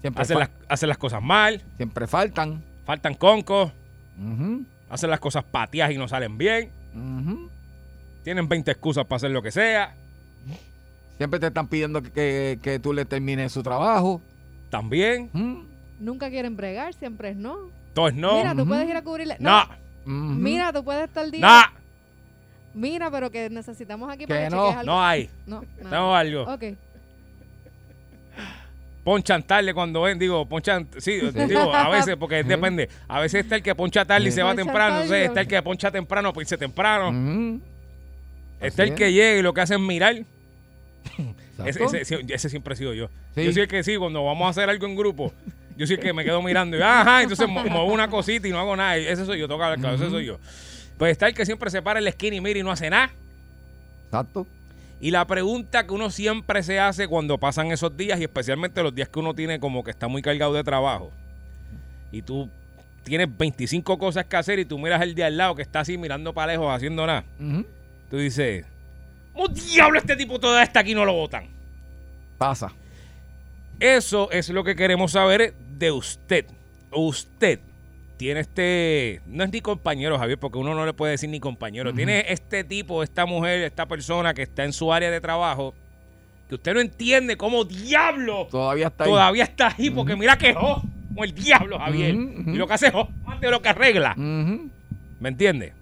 Siempre, 0.01 0.21
hacen 0.21 0.39
las, 0.39 0.49
hacen 0.67 0.89
las 0.89 0.97
cosas 0.97 1.21
mal, 1.21 1.61
siempre 1.77 2.05
faltan. 2.07 2.63
faltan 2.85 3.15
concos, 3.15 3.71
hacen 4.89 5.09
las 5.09 5.19
cosas 5.19 5.43
pateadas 5.43 5.93
y 5.93 5.97
no 5.97 6.07
salen 6.07 6.37
bien. 6.37 6.69
Tienen 8.23 8.47
20 8.47 8.71
excusas 8.71 9.05
para 9.05 9.17
hacer 9.17 9.31
lo 9.31 9.41
que 9.41 9.51
sea. 9.51 9.93
Siempre 11.17 11.39
te 11.39 11.47
están 11.47 11.67
pidiendo 11.67 12.01
que, 12.03 12.11
que- 12.11 12.59
que 12.61 12.79
tú 12.79 12.93
le 12.93 13.05
termines 13.05 13.51
su 13.51 13.63
trabajo. 13.63 14.21
También. 14.69 15.29
Nunca 15.99 16.29
quieren 16.29 16.55
bregar, 16.57 16.93
siempre 16.93 17.29
es 17.29 17.37
no. 17.37 17.69
Entonces 17.89 18.19
no. 18.19 18.37
Mira, 18.37 18.53
tú 18.55 18.67
puedes 18.67 18.89
ir 18.89 18.95
a 18.97 19.01
cubrirle. 19.01 19.37
no. 19.39 19.63
Mira, 20.05 20.71
tú 20.73 20.83
puedes 20.83 21.05
estar 21.05 21.29
día. 21.31 21.41
No. 21.41 21.84
Mira, 22.75 23.09
pero 23.09 23.31
que 23.31 23.49
necesitamos 23.49 24.09
aquí 24.09 24.25
Que 24.25 24.27
para 24.27 24.43
que 24.49 24.49
no, 24.55 24.67
algo. 24.69 24.83
No 24.83 25.03
hay. 25.03 25.29
No, 25.47 25.63
nada. 25.81 25.89
Tengo 25.89 26.15
algo. 26.15 26.43
Ok. 26.43 26.63
Ponchan 29.03 29.43
tarde 29.43 29.71
cuando 29.73 30.01
ven, 30.01 30.17
digo, 30.17 30.47
ponchan, 30.47 30.87
sí, 30.97 31.19
digo, 31.47 31.73
a 31.73 31.89
veces, 31.89 32.15
porque 32.17 32.43
depende. 32.43 32.89
A 33.07 33.19
veces 33.19 33.43
está 33.43 33.55
el 33.55 33.61
que 33.61 33.75
poncha 33.75 34.03
tarde 34.03 34.27
y 34.27 34.31
se 34.31 34.41
va 34.41 34.49
Poncha 34.49 34.63
temprano. 34.63 34.89
tarde. 34.95 35.03
Entonces 35.03 35.27
está 35.27 35.41
el 35.41 35.47
que 35.47 35.61
poncha 35.61 35.91
temprano, 35.91 36.33
pues 36.33 36.45
irse 36.45 36.57
temprano. 36.57 37.59
Está 38.59 38.81
Así 38.83 38.91
el 38.91 38.97
que 38.97 39.07
es. 39.07 39.13
llega 39.13 39.39
y 39.39 39.41
lo 39.43 39.53
que 39.53 39.61
hace 39.61 39.75
es 39.75 39.79
mirar. 39.79 40.15
Ese, 41.65 41.83
ese- 42.01 42.25
ese 42.27 42.49
siempre 42.49 42.73
he 42.73 42.77
sido 42.77 42.93
yo. 42.95 43.07
Sí. 43.35 43.43
Yo 43.45 43.53
soy 43.53 43.61
el 43.61 43.67
que 43.67 43.83
sí, 43.83 43.95
cuando 43.95 44.25
vamos 44.25 44.47
a 44.47 44.49
hacer 44.49 44.69
algo 44.71 44.87
en 44.87 44.95
grupo, 44.95 45.31
yo 45.77 45.85
soy 45.85 45.97
el 45.97 46.01
que 46.01 46.11
me 46.11 46.23
quedo 46.25 46.41
mirando 46.41 46.75
y, 46.75 46.81
ajá, 46.81 47.21
entonces 47.21 47.47
mo- 47.47 47.63
muevo 47.63 47.85
una 47.93 48.09
cosita 48.09 48.47
y 48.47 48.51
no 48.51 48.59
hago 48.59 48.75
nada. 48.75 48.97
Ese 48.97 49.23
soy 49.23 49.37
yo, 49.39 49.47
toca 49.47 49.65
hablar 49.65 49.79
claro, 49.79 49.95
ese 49.97 50.09
soy 50.09 50.25
yo. 50.25 50.39
Pues 50.97 51.11
está 51.11 51.27
el 51.27 51.33
que 51.33 51.45
siempre 51.45 51.69
se 51.69 51.81
para 51.81 51.99
en 51.99 52.05
la 52.05 52.09
esquina 52.11 52.35
y 52.35 52.41
mira 52.41 52.59
y 52.59 52.63
no 52.63 52.71
hace 52.71 52.89
nada. 52.89 53.11
Exacto. 54.05 54.47
Y 55.01 55.11
la 55.11 55.27
pregunta 55.27 55.85
que 55.85 55.93
uno 55.93 56.09
siempre 56.09 56.63
se 56.63 56.79
hace 56.79 57.07
cuando 57.07 57.37
pasan 57.37 57.71
esos 57.71 57.95
días, 57.97 58.19
y 58.19 58.23
especialmente 58.23 58.81
los 58.81 58.95
días 58.95 59.09
que 59.09 59.19
uno 59.19 59.33
tiene 59.33 59.59
como 59.59 59.83
que 59.83 59.91
está 59.91 60.07
muy 60.07 60.21
cargado 60.21 60.53
de 60.53 60.63
trabajo, 60.63 61.11
y 62.11 62.21
tú 62.21 62.49
tienes 63.03 63.27
25 63.37 63.99
cosas 63.99 64.25
que 64.25 64.37
hacer 64.37 64.57
y 64.57 64.65
tú 64.65 64.79
miras 64.79 65.01
el 65.01 65.13
de 65.13 65.25
al 65.25 65.37
lado 65.37 65.53
que 65.53 65.61
está 65.61 65.81
así 65.81 65.97
mirando 65.97 66.33
para 66.33 66.53
lejos 66.53 66.73
haciendo 66.73 67.05
nada, 67.05 67.25
tú 68.09 68.17
dices, 68.17 68.65
¿cómo 69.33 69.49
diablo 69.49 69.99
este 69.99 70.15
tipo 70.15 70.39
todavía 70.39 70.63
está 70.63 70.79
aquí 70.79 70.93
y 70.93 70.95
no 70.95 71.05
lo 71.05 71.13
votan? 71.13 71.47
Pasa. 72.37 72.71
Eso 73.79 74.31
es 74.31 74.49
lo 74.49 74.63
que 74.63 74.75
queremos 74.75 75.11
saber 75.11 75.53
de 75.77 75.91
usted. 75.91 76.45
Usted 76.91 77.59
tiene 78.17 78.39
este, 78.39 79.21
no 79.27 79.43
es 79.43 79.51
ni 79.51 79.61
compañero, 79.61 80.17
Javier, 80.17 80.37
porque 80.39 80.57
uno 80.57 80.73
no 80.73 80.85
le 80.85 80.93
puede 80.93 81.11
decir 81.11 81.29
ni 81.29 81.39
compañero. 81.39 81.93
Tiene 81.93 82.25
este 82.29 82.63
tipo, 82.63 83.03
esta 83.03 83.25
mujer, 83.25 83.61
esta 83.61 83.85
persona 83.85 84.33
que 84.33 84.43
está 84.43 84.63
en 84.63 84.73
su 84.73 84.91
área 84.91 85.11
de 85.11 85.21
trabajo 85.21 85.73
que 86.47 86.55
usted 86.55 86.73
no 86.75 86.79
entiende 86.79 87.37
cómo 87.37 87.65
diablo 87.65 88.47
Todavía 88.51 88.87
está 88.87 89.03
ahí. 89.03 89.09
todavía 89.09 89.43
está 89.45 89.75
ahí, 89.75 89.89
porque 89.89 90.15
mira 90.15 90.37
que 90.37 90.53
jo, 90.53 90.81
como 91.07 91.23
el 91.23 91.33
diablo, 91.33 91.79
Javier. 91.79 92.13
Y 92.13 92.55
lo 92.55 92.67
que 92.67 92.73
hace 92.73 92.87
es 92.87 92.93
jo, 92.93 93.09
más 93.25 93.41
de 93.41 93.49
lo 93.49 93.61
que 93.61 93.69
arregla. 93.69 94.13
¿Me 94.15 95.29
entiende? 95.29 95.73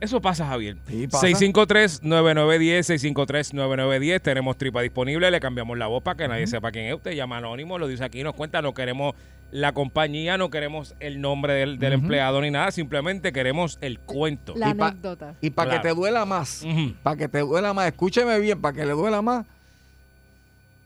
Eso 0.00 0.20
pasa, 0.20 0.46
Javier. 0.46 0.76
Sí, 0.86 1.08
pasa. 1.08 1.26
653-9910, 1.26 3.14
653-9910. 3.14 4.20
Tenemos 4.20 4.56
tripa 4.58 4.82
disponible. 4.82 5.30
Le 5.30 5.40
cambiamos 5.40 5.76
la 5.78 5.86
voz 5.86 6.02
para 6.02 6.16
que 6.16 6.28
nadie 6.28 6.46
sepa 6.46 6.70
quién 6.70 6.84
es 6.86 6.94
usted. 6.94 7.12
Llama 7.12 7.38
anónimo, 7.38 7.78
lo 7.78 7.88
dice 7.88 8.04
aquí, 8.04 8.22
nos 8.22 8.34
cuenta. 8.34 8.60
No 8.62 8.74
queremos 8.74 9.14
la 9.52 9.72
compañía, 9.72 10.36
no 10.38 10.48
queremos 10.50 10.94
el 11.00 11.20
nombre 11.20 11.54
del, 11.54 11.78
del 11.78 11.92
empleado 11.94 12.40
ni 12.40 12.50
nada. 12.50 12.70
Simplemente 12.70 13.32
queremos 13.32 13.78
el 13.80 13.98
cuento. 13.98 14.54
La 14.56 14.70
Y 14.70 14.74
pa- 14.74 14.88
anécdota. 14.88 15.34
Y 15.40 15.50
para 15.50 15.70
Claro. 15.70 15.82
que 15.82 15.88
te 15.88 15.94
duela 15.94 16.24
más, 16.24 16.64
para 17.02 17.16
que 17.16 17.28
te 17.28 17.40
duela 17.40 17.72
más, 17.74 17.86
escúcheme 17.88 18.38
bien, 18.38 18.60
para 18.60 18.74
que 18.76 18.86
le 18.86 18.92
duela 18.92 19.22
más, 19.22 19.46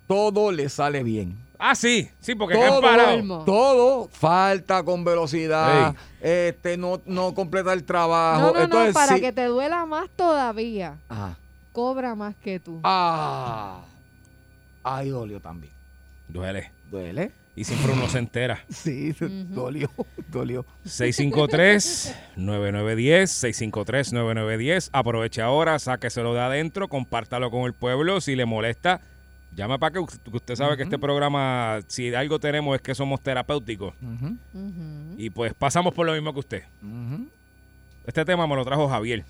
todo 0.07 0.53
le 0.53 0.69
sale 0.69 1.03
bien. 1.03 1.37
Ah, 1.59 1.75
sí, 1.75 2.11
sí, 2.21 2.35
porque 2.35 2.55
Todo, 2.57 2.81
parado. 2.81 3.45
Todo 3.45 4.09
falta 4.09 4.83
con 4.83 5.05
velocidad, 5.05 5.95
este 6.21 6.77
no, 6.77 7.01
no 7.07 7.33
completa 7.33 7.73
el 7.73 7.85
trabajo. 7.85 8.53
No, 8.55 8.67
no, 8.67 8.93
para 8.93 9.15
sí- 9.15 9.21
que 9.21 9.33
te 9.33 9.45
duela 9.47 9.87
más 9.87 10.11
todavía. 10.17 10.99
Ajá. 11.09 11.39
Cobra 11.73 12.15
más 12.15 12.35
que 12.37 12.61
tú. 12.61 12.81
Ah. 12.85 13.81
Ay, 14.83 15.09
dolió 15.09 15.41
también. 15.41 15.73
Duele. 16.29 16.71
¿Duele? 16.91 17.33
Y 17.57 17.63
siempre 17.65 17.93
uno 17.93 18.09
se 18.09 18.19
entera. 18.19 18.65
Sí, 18.69 19.13
se- 19.13 19.29
dolió, 19.29 19.89
dolió. 20.33 20.67
653-9910, 22.37 23.73
653-9910. 23.73 24.91
Aproveche 24.93 25.43
ahora, 25.43 25.79
sáqueselo 25.79 26.35
de 26.35 26.41
adentro, 26.41 26.89
compártalo 26.89 27.51
con 27.51 27.63
el 27.63 27.73
pueblo. 27.75 28.21
Si 28.21 28.35
le 28.37 28.45
molesta, 28.45 29.01
llama 29.55 29.79
para 29.79 29.93
que 29.93 29.99
usted, 30.01 30.57
sabe 30.57 30.77
que 30.77 30.83
este 30.83 30.99
programa, 30.99 31.81
si 31.87 32.13
algo 32.15 32.39
tenemos 32.41 32.75
es 32.77 32.83
que 32.83 32.95
somos 32.95 33.21
terapéuticos. 33.23 33.95
Y 35.17 35.31
pues 35.31 35.55
pasamos 35.55 35.95
por 35.95 36.07
lo 36.07 36.13
mismo 36.13 36.33
que 36.33 36.41
usted. 36.41 36.63
Este 38.07 38.25
tema 38.25 38.47
me 38.47 38.57
lo 38.57 38.65
trajo 38.65 38.89
Javier. 38.89 39.25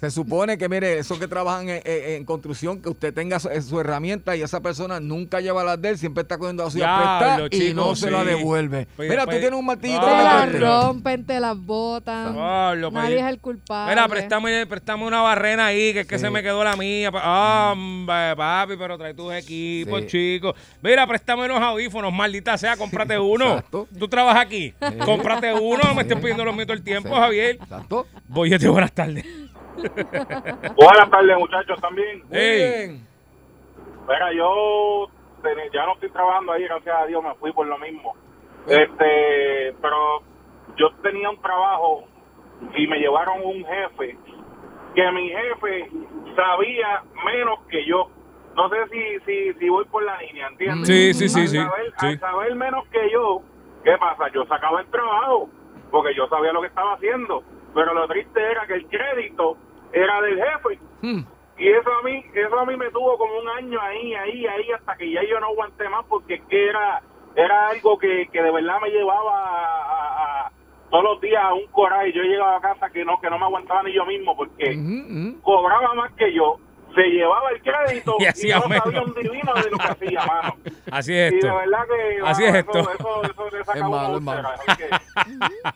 Se 0.00 0.10
supone 0.10 0.56
que, 0.56 0.68
mire, 0.68 0.98
esos 0.98 1.18
que 1.18 1.28
trabajan 1.28 1.68
en, 1.68 1.82
en- 1.84 2.10
en 2.14 2.24
construcción, 2.24 2.80
que 2.80 2.88
usted 2.88 3.12
tenga 3.12 3.38
su, 3.38 3.48
su 3.60 3.78
herramienta 3.80 4.34
y 4.34 4.40
esa 4.42 4.60
persona 4.60 4.98
nunca 4.98 5.40
lleva 5.40 5.62
las 5.62 5.80
de 5.80 5.90
él, 5.90 5.98
siempre 5.98 6.22
está 6.22 6.38
cogiendo 6.38 6.64
la 6.64 6.70
suya 6.70 6.86
Diablo, 6.86 7.18
prestada 7.18 7.46
y 7.46 7.50
chico, 7.68 7.74
no 7.80 7.94
se 7.96 8.10
la 8.10 8.24
devuelve. 8.24 8.86
Pues- 8.96 9.10
Mira, 9.10 9.24
pues- 9.26 9.36
tú 9.36 9.40
tienes 9.42 9.58
un 9.58 9.66
martillito 9.66 10.00
Te 10.06 10.52
pero- 10.52 10.82
rompen, 10.86 11.24
te 11.26 11.38
las 11.38 11.56
botan. 11.58 12.32
Pues- 12.34 12.92
Nadie 12.92 13.18
es 13.20 13.26
el 13.26 13.38
culpable. 13.40 13.94
Mira, 13.94 14.08
préstame, 14.08 14.66
préstame 14.66 15.04
una 15.06 15.20
barrena 15.20 15.66
ahí, 15.66 15.92
que 15.92 16.00
es 16.00 16.06
que 16.06 16.18
se 16.18 16.30
me 16.30 16.42
quedó 16.42 16.64
la 16.64 16.76
mía. 16.76 17.10
Ah, 17.14 17.70
hombre, 17.74 18.34
papi, 18.36 18.76
pero 18.78 18.96
trae 18.96 19.12
tus 19.12 19.32
equipos, 19.34 20.00
Sí. 20.02 20.06
chicos. 20.06 20.54
Mira, 20.82 21.06
préstame 21.06 21.44
unos 21.44 21.60
audífonos, 21.60 22.10
maldita 22.12 22.56
sea, 22.56 22.76
cómprate 22.78 23.18
uno. 23.18 23.50
exacto. 23.50 23.86
Tú 23.98 24.08
trabajas 24.08 24.46
aquí, 24.46 24.72
cómprate 25.04 25.52
uno, 25.52 25.82
no 25.84 25.94
me 25.94 26.02
estés 26.02 26.18
pidiendo 26.18 26.44
los 26.44 26.54
míos 26.54 26.66
todo 26.68 26.76
el 26.76 26.82
tiempo, 26.82 27.14
Javier. 27.14 27.58
Exacto. 27.60 28.06
Boyete, 28.28 28.66
buenas 28.68 28.92
tardes. 28.92 29.26
Buenas 30.76 31.10
tardes, 31.10 31.38
muchachos, 31.38 31.80
también. 31.80 32.22
Muy 32.28 32.38
Ey. 32.38 32.86
bien. 32.86 33.06
Mira, 34.08 34.32
yo 34.32 35.08
ya 35.72 35.86
no 35.86 35.94
estoy 35.94 36.10
trabajando 36.10 36.52
ahí, 36.52 36.64
gracias 36.64 36.96
a 36.96 37.06
Dios, 37.06 37.22
me 37.22 37.34
fui 37.34 37.52
por 37.52 37.66
lo 37.66 37.78
mismo. 37.78 38.14
Este, 38.66 39.74
pero 39.80 40.22
yo 40.76 40.90
tenía 41.02 41.30
un 41.30 41.40
trabajo 41.40 42.04
y 42.74 42.86
me 42.86 42.98
llevaron 42.98 43.40
un 43.44 43.64
jefe 43.64 44.18
que 44.94 45.12
mi 45.12 45.28
jefe 45.30 45.90
sabía 46.36 47.02
menos 47.24 47.60
que 47.68 47.86
yo. 47.86 48.10
No 48.56 48.68
sé 48.68 48.76
si, 48.90 49.20
si, 49.24 49.54
si 49.58 49.68
voy 49.68 49.84
por 49.86 50.02
la 50.02 50.18
línea, 50.18 50.48
¿entiendes? 50.48 50.88
Sí, 50.88 51.14
sí, 51.14 51.28
sí, 51.28 51.58
al 51.58 51.68
Saber, 51.70 51.92
sí. 51.98 52.06
Al 52.06 52.18
saber 52.20 52.54
menos 52.56 52.86
que 52.88 53.10
yo, 53.10 53.42
¿qué 53.84 53.96
pasa? 53.98 54.28
Yo 54.34 54.44
sacaba 54.46 54.80
el 54.80 54.86
trabajo 54.88 55.48
porque 55.90 56.14
yo 56.14 56.28
sabía 56.28 56.52
lo 56.52 56.60
que 56.60 56.66
estaba 56.66 56.94
haciendo. 56.94 57.42
Pero 57.72 57.94
lo 57.94 58.08
triste 58.08 58.40
era 58.40 58.66
que 58.66 58.74
el 58.74 58.86
crédito 58.88 59.56
era 59.92 60.20
del 60.22 60.36
jefe. 60.36 60.78
Hmm. 61.02 61.20
Y 61.58 61.68
eso 61.68 61.92
a 61.92 62.02
mí, 62.02 62.24
eso 62.34 62.58
a 62.58 62.64
mí 62.64 62.76
me 62.76 62.90
tuvo 62.90 63.18
como 63.18 63.38
un 63.38 63.48
año 63.50 63.78
ahí, 63.82 64.14
ahí, 64.14 64.46
ahí, 64.46 64.72
hasta 64.72 64.96
que 64.96 65.10
ya 65.10 65.22
yo 65.24 65.38
no 65.40 65.48
aguanté 65.48 65.88
más 65.90 66.04
porque 66.08 66.34
es 66.34 66.42
que 66.48 66.68
era, 66.68 67.02
era 67.36 67.68
algo 67.68 67.98
que, 67.98 68.28
que 68.32 68.42
de 68.42 68.50
verdad 68.50 68.80
me 68.80 68.88
llevaba 68.90 69.32
a, 69.38 69.82
a- 69.82 70.46
a- 70.46 70.52
todos 70.90 71.04
los 71.04 71.20
días 71.20 71.44
a 71.44 71.52
un 71.54 71.66
coraje. 71.68 72.12
Yo 72.12 72.22
llegaba 72.22 72.56
a 72.56 72.60
casa 72.60 72.90
que 72.90 73.04
no, 73.04 73.20
que 73.20 73.28
no 73.30 73.38
me 73.38 73.44
aguantaba 73.44 73.82
ni 73.82 73.92
yo 73.92 74.06
mismo 74.06 74.34
porque 74.36 74.74
cobraba 75.42 75.94
más 75.94 76.12
que 76.14 76.32
yo, 76.32 76.56
se 76.94 77.02
llevaba 77.02 77.50
el 77.50 77.62
crédito 77.62 78.16
Y 78.18 78.22
y, 78.24 78.26
hacía 78.26 78.56
no 78.56 78.62
sabía 78.62 78.82
menos. 78.84 79.06
un 79.06 79.14
divino 79.22 79.54
de 79.54 79.70
lo 79.70 79.78
que 79.78 79.86
hacía, 79.86 80.26
mano. 80.26 80.56
Así 80.90 81.14
es 81.14 81.32
Y 81.32 81.34
de 81.36 81.38
esto. 81.40 81.54
verdad 81.56 81.78
que 81.88 82.20
Así 82.26 82.42
mano, 82.42 82.54
es 82.56 82.64
esto. 82.64 82.78
Eso, 82.80 82.90
eso, 82.94 83.22
eso 83.24 83.56
le 83.56 83.64
saca 83.64 83.78
Es 83.78 83.84
malo, 83.84 84.08
es 84.08 84.20
úlcera, 84.20 84.42
malo. 84.42 84.48
así 84.48 84.76
que, 84.82 84.88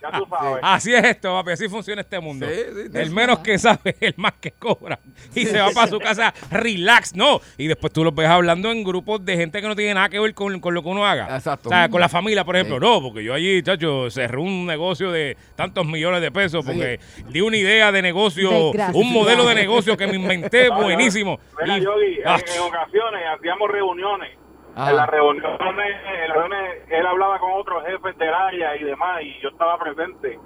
ya 0.02 0.10
tú 0.18 0.26
sabes. 0.28 0.58
Así 0.62 0.94
es 0.94 1.04
esto, 1.04 1.32
papi, 1.32 1.50
así 1.52 1.68
funciona 1.68 2.00
este 2.02 2.20
mundo. 2.20 2.46
Sí, 2.48 2.54
sí, 2.54 2.82
sí. 2.92 2.98
el 2.98 3.10
menos 3.10 3.38
que 3.40 3.58
sabe, 3.58 3.96
el 4.00 4.14
más 4.16 4.32
que 4.40 4.50
cobra. 4.52 4.98
Y 5.34 5.46
se 5.46 5.60
va 5.60 5.70
para 5.70 5.88
su 5.88 5.98
casa, 5.98 6.34
relax, 6.50 7.14
no. 7.14 7.40
Y 7.58 7.66
después 7.66 7.92
tú 7.92 8.04
los 8.04 8.14
ves 8.14 8.28
hablando 8.28 8.70
en 8.70 8.82
grupos 8.84 9.24
de 9.24 9.36
gente 9.36 9.60
que 9.60 9.68
no 9.68 9.76
tiene 9.76 9.94
nada 9.94 10.08
que 10.08 10.18
ver 10.18 10.34
con, 10.34 10.58
con 10.60 10.74
lo 10.74 10.82
que 10.82 10.88
uno 10.88 11.06
haga. 11.06 11.34
Exacto. 11.36 11.68
O 11.68 11.72
sea, 11.72 11.88
con 11.88 12.00
la 12.00 12.08
familia, 12.08 12.44
por 12.44 12.56
ejemplo. 12.56 12.76
Sí. 12.78 12.84
No, 12.84 13.00
porque 13.02 13.22
yo 13.24 13.34
allí, 13.34 13.62
chacho, 13.62 14.10
cerré 14.10 14.38
un 14.38 14.66
negocio 14.66 15.10
de 15.10 15.36
tantos 15.56 15.86
millones 15.86 16.20
de 16.20 16.30
pesos 16.30 16.64
porque 16.64 16.98
di 17.28 17.40
una 17.40 17.56
idea 17.56 17.92
de 17.92 18.02
negocio, 18.02 18.70
un 18.92 19.12
modelo 19.12 19.46
de 19.46 19.54
negocio 19.54 19.96
que 19.96 20.06
me 20.06 20.16
inventé 20.16 20.68
no. 20.68 20.76
Buenísimo. 21.05 21.38
Mira, 21.62 21.78
Y- 21.78 21.82
Yogi, 21.82 22.18
en, 22.20 22.28
Ah, 22.28 22.36
en 22.57 22.62
ocasiones 22.62 23.22
hacíamos 23.36 23.70
reuniones. 23.70 24.38
Ah. 24.76 24.90
En 24.90 24.96
las 24.96 25.09
reuniones, 25.09 25.61
en 25.61 26.28
las 26.28 26.36
reuniones, 26.36 26.82
él 26.88 27.07
hablaba 27.07 27.38
con 27.38 27.52
otros 27.52 27.84
jefes 27.84 28.18
del 28.18 28.34
área 28.34 28.76
y 28.76 28.82
demás, 28.84 29.22
y 29.22 29.40
yo 29.40 29.48
estaba 29.50 29.78
presente. 29.78 30.38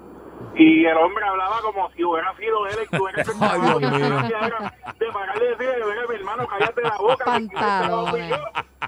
Y 0.56 0.84
el 0.84 0.96
hombre 0.96 1.24
hablaba 1.24 1.60
como 1.62 1.88
si 1.92 2.02
hubiera 2.02 2.34
sido 2.36 2.66
él 2.66 2.74
el 2.82 2.88
que 2.88 2.96
hubiera 3.00 3.22
hecho 3.22 3.30
el 3.32 3.36
Ay, 3.40 3.60
Dios 3.60 3.80
mío. 3.80 3.90
de 4.98 5.06
pararle 5.12 5.44
y 5.44 5.48
decirle, 5.50 5.74
"Mira, 5.86 6.06
mi 6.08 6.14
hermano, 6.16 6.46
cállate 6.48 6.82
la 6.82 6.96
boca. 6.98 7.38
yo. 8.28 8.36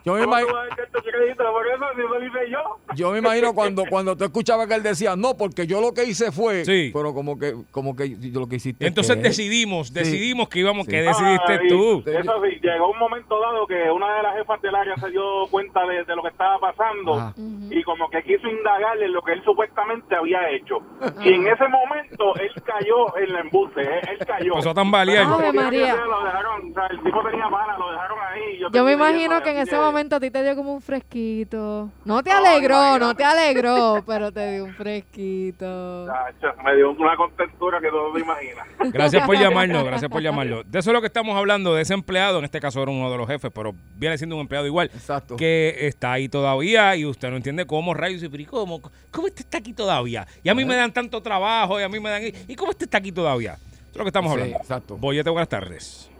Yo 0.05 0.14
me 0.14 0.20
¿Cómo 0.24 0.32
tú 0.36 0.40
imagino- 0.40 0.55
vas 0.55 0.70
a 0.70 0.74
echar 0.74 0.88
tu 0.90 1.01
crédito 1.03 1.44
por 1.53 1.66
eso 1.66 1.84
si 1.94 2.01
lo 2.01 2.24
hice 2.24 2.51
yo? 2.51 3.12
Me 3.12 3.18
imagino 3.18 3.55
cuando, 3.55 3.84
cuando 3.88 4.16
tú 4.16 4.24
escuchabas 4.24 4.66
que 4.66 4.74
él 4.74 4.82
decía, 4.82 5.14
no, 5.14 5.36
porque 5.36 5.66
yo 5.66 5.80
lo 5.80 5.92
que 5.92 6.05
hice 6.05 6.32
fue, 6.32 6.64
Sí. 6.64 6.90
pero 6.94 7.12
como 7.12 7.38
que, 7.38 7.55
como 7.70 7.94
que 7.94 8.16
yo 8.18 8.40
lo 8.40 8.46
que 8.48 8.57
hiciste. 8.57 8.86
Entonces 8.86 9.16
¿qué? 9.16 9.22
decidimos, 9.24 9.92
decidimos 9.92 10.48
que 10.48 10.61
íbamos, 10.61 10.86
Sí. 10.86 10.92
que 10.92 11.03
decidiste 11.03 11.53
Ah, 11.55 11.61
tú. 11.68 12.03
Eso 12.07 12.32
sí, 12.44 12.59
llegó 12.62 12.90
un 12.90 12.98
momento 12.98 13.38
dado 13.40 13.66
que 13.66 13.90
una 13.90 14.16
de 14.16 14.22
las 14.22 14.36
jefas 14.36 14.62
del 14.62 14.74
área 14.74 14.96
se 14.96 15.11
dio 15.11 15.22
cuenta 15.51 15.84
de, 15.86 16.05
de 16.05 16.16
lo 16.16 16.22
que 16.22 16.28
estaba 16.28 16.59
pasando 16.59 17.34
y 17.70 17.82
como 17.82 18.09
que 18.11 18.22
quiso 18.22 18.48
indagarle 18.48 19.05
en 19.07 19.12
lo 19.12 19.22
que 19.22 19.32
él 19.32 19.42
supuestamente 19.44 20.14
había 20.16 20.48
hecho. 20.51 20.78
Y 21.22 21.38
en 21.41 21.53
ese 21.53 21.68
momento 21.68 22.34
él 22.36 22.51
cayó 22.64 23.16
en 23.16 23.24
el 23.24 23.36
embuste, 23.36 23.80
él, 23.80 24.09
él 24.09 24.26
cayó. 24.26 24.53
Empezó 24.53 24.70
a 24.70 24.74
tambalear. 24.74 25.24
Ave 25.24 25.53
María. 25.53 25.97
Lo 25.97 26.24
dejaron, 26.24 26.70
o 26.70 26.74
sea, 26.74 26.86
el 26.86 27.03
tipo 27.03 27.22
tenía 27.22 27.49
mala, 27.49 27.78
lo 27.78 27.91
dejaron 27.91 28.18
ahí. 28.28 28.61
Yo 28.72 28.84
me 28.84 28.93
imagino 28.93 29.43
que 29.43 29.51
en 29.51 29.59
ese 29.59 29.76
momento 29.76 30.16
a 30.16 30.20
ti 30.20 30.30
te 30.30 30.43
dio 30.43 30.55
como 30.57 30.74
un 30.74 30.80
fresquito. 30.80 31.91
No 32.05 32.22
te 32.22 32.30
alegró, 32.30 32.99
no 32.99 33.14
te 33.14 33.24
alegró, 33.24 34.03
pero 34.07 34.32
te 34.32 34.53
dio 34.53 34.64
un 34.64 34.74
fresquito. 34.74 36.07
Chacho, 36.07 36.57
me 36.62 36.76
dio 36.76 36.91
una 36.91 37.16
contentura 37.16 37.80
que 37.80 37.91
no 37.91 38.12
te 38.12 38.20
imaginas. 38.20 38.66
Gracias 38.93 39.26
por 39.26 39.36
llamarnos, 39.36 39.84
gracias 39.84 40.11
por 40.11 40.22
llamarnos. 40.22 40.70
De 40.70 40.78
eso 40.78 40.91
es 40.91 40.95
lo 40.95 41.01
que 41.01 41.07
estamos 41.07 41.36
hablando, 41.36 41.74
de 41.74 41.82
ese 41.82 41.95
empleado, 41.95 42.38
en 42.38 42.45
este 42.45 42.61
caso 42.61 42.82
era 42.82 42.91
uno 42.91 43.11
de 43.11 43.16
los 43.16 43.26
jefes, 43.26 43.51
pero 43.55 43.74
viene 43.97 44.16
siendo 44.18 44.36
un 44.36 44.43
empleado 44.43 44.66
igual, 44.66 44.91
Exacto. 44.95 45.36
que 45.36 45.86
está 45.86 46.12
ahí 46.12 46.28
todavía 46.28 46.97
y 46.97 47.05
usted 47.05 47.30
no 47.30 47.36
entiende 47.36 47.66
cómo 47.66 47.95
rayos 47.95 48.22
¿y 48.22 48.45
cómo, 48.47 48.80
cómo 49.11 49.26
este 49.26 49.43
está 49.43 49.59
aquí 49.59 49.72
todavía. 49.72 50.26
Y 50.43 50.49
a 50.49 50.55
mí 50.55 50.64
me 50.64 50.76
dan 50.76 50.93
tanto 50.93 51.22
trabajo 51.30 51.78
y 51.80 51.84
a 51.84 51.88
mí 51.88 52.00
me 52.00 52.10
dan... 52.10 52.22
¿Y 52.48 52.56
cómo 52.56 52.72
este 52.72 52.84
está 52.86 52.98
aquí 52.98 53.12
todavía? 53.12 53.52
Eso 53.54 53.90
es 53.92 53.96
lo 53.96 54.04
que 54.04 54.08
estamos 54.08 54.32
Sí, 54.32 54.38
hablando. 54.40 54.56
exacto. 54.58 54.96
Boyete, 54.96 55.30
buenas 55.30 55.48
tardes. 55.48 56.10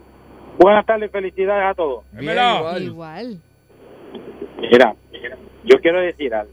Buenas 0.59 0.87
tardes, 0.87 1.11
felicidades 1.11 1.71
a 1.71 1.75
todos. 1.75 2.05
Bien, 2.13 2.33
igual. 2.33 2.83
Igual. 2.83 3.41
Mira, 4.61 4.95
yo 5.65 5.81
quiero 5.81 6.01
decir 6.01 6.33
algo. 6.35 6.53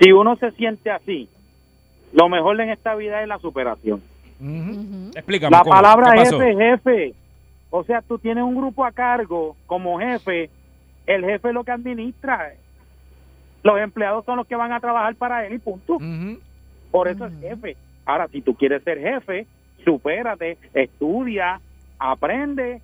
Si 0.00 0.10
uno 0.12 0.36
se 0.36 0.50
siente 0.52 0.90
así, 0.90 1.28
lo 2.12 2.28
mejor 2.28 2.60
en 2.60 2.70
esta 2.70 2.94
vida 2.96 3.22
es 3.22 3.28
la 3.28 3.38
superación. 3.38 4.02
Explícame. 5.14 5.56
La 5.56 5.62
¿cómo? 5.62 5.70
palabra 5.74 6.12
¿Qué 6.12 6.18
pasó? 6.24 6.40
jefe, 6.40 6.56
jefe. 6.56 7.14
O 7.70 7.84
sea, 7.84 8.02
tú 8.02 8.18
tienes 8.18 8.42
un 8.44 8.56
grupo 8.56 8.84
a 8.84 8.92
cargo 8.92 9.56
como 9.66 9.98
jefe. 10.00 10.50
El 11.06 11.24
jefe 11.24 11.48
es 11.48 11.54
lo 11.54 11.62
que 11.64 11.70
administra. 11.72 12.54
Los 13.62 13.78
empleados 13.80 14.24
son 14.24 14.36
los 14.36 14.46
que 14.46 14.56
van 14.56 14.72
a 14.72 14.80
trabajar 14.80 15.14
para 15.16 15.46
él 15.46 15.54
y 15.54 15.58
punto. 15.58 15.98
Por 16.96 17.08
eso 17.08 17.26
es 17.26 17.32
Ujú. 17.34 17.42
jefe. 17.42 17.76
Ahora, 18.06 18.26
si 18.28 18.40
tú 18.40 18.54
quieres 18.54 18.82
ser 18.82 18.98
jefe, 18.98 19.46
supérate, 19.84 20.56
estudia, 20.72 21.60
aprende 21.98 22.80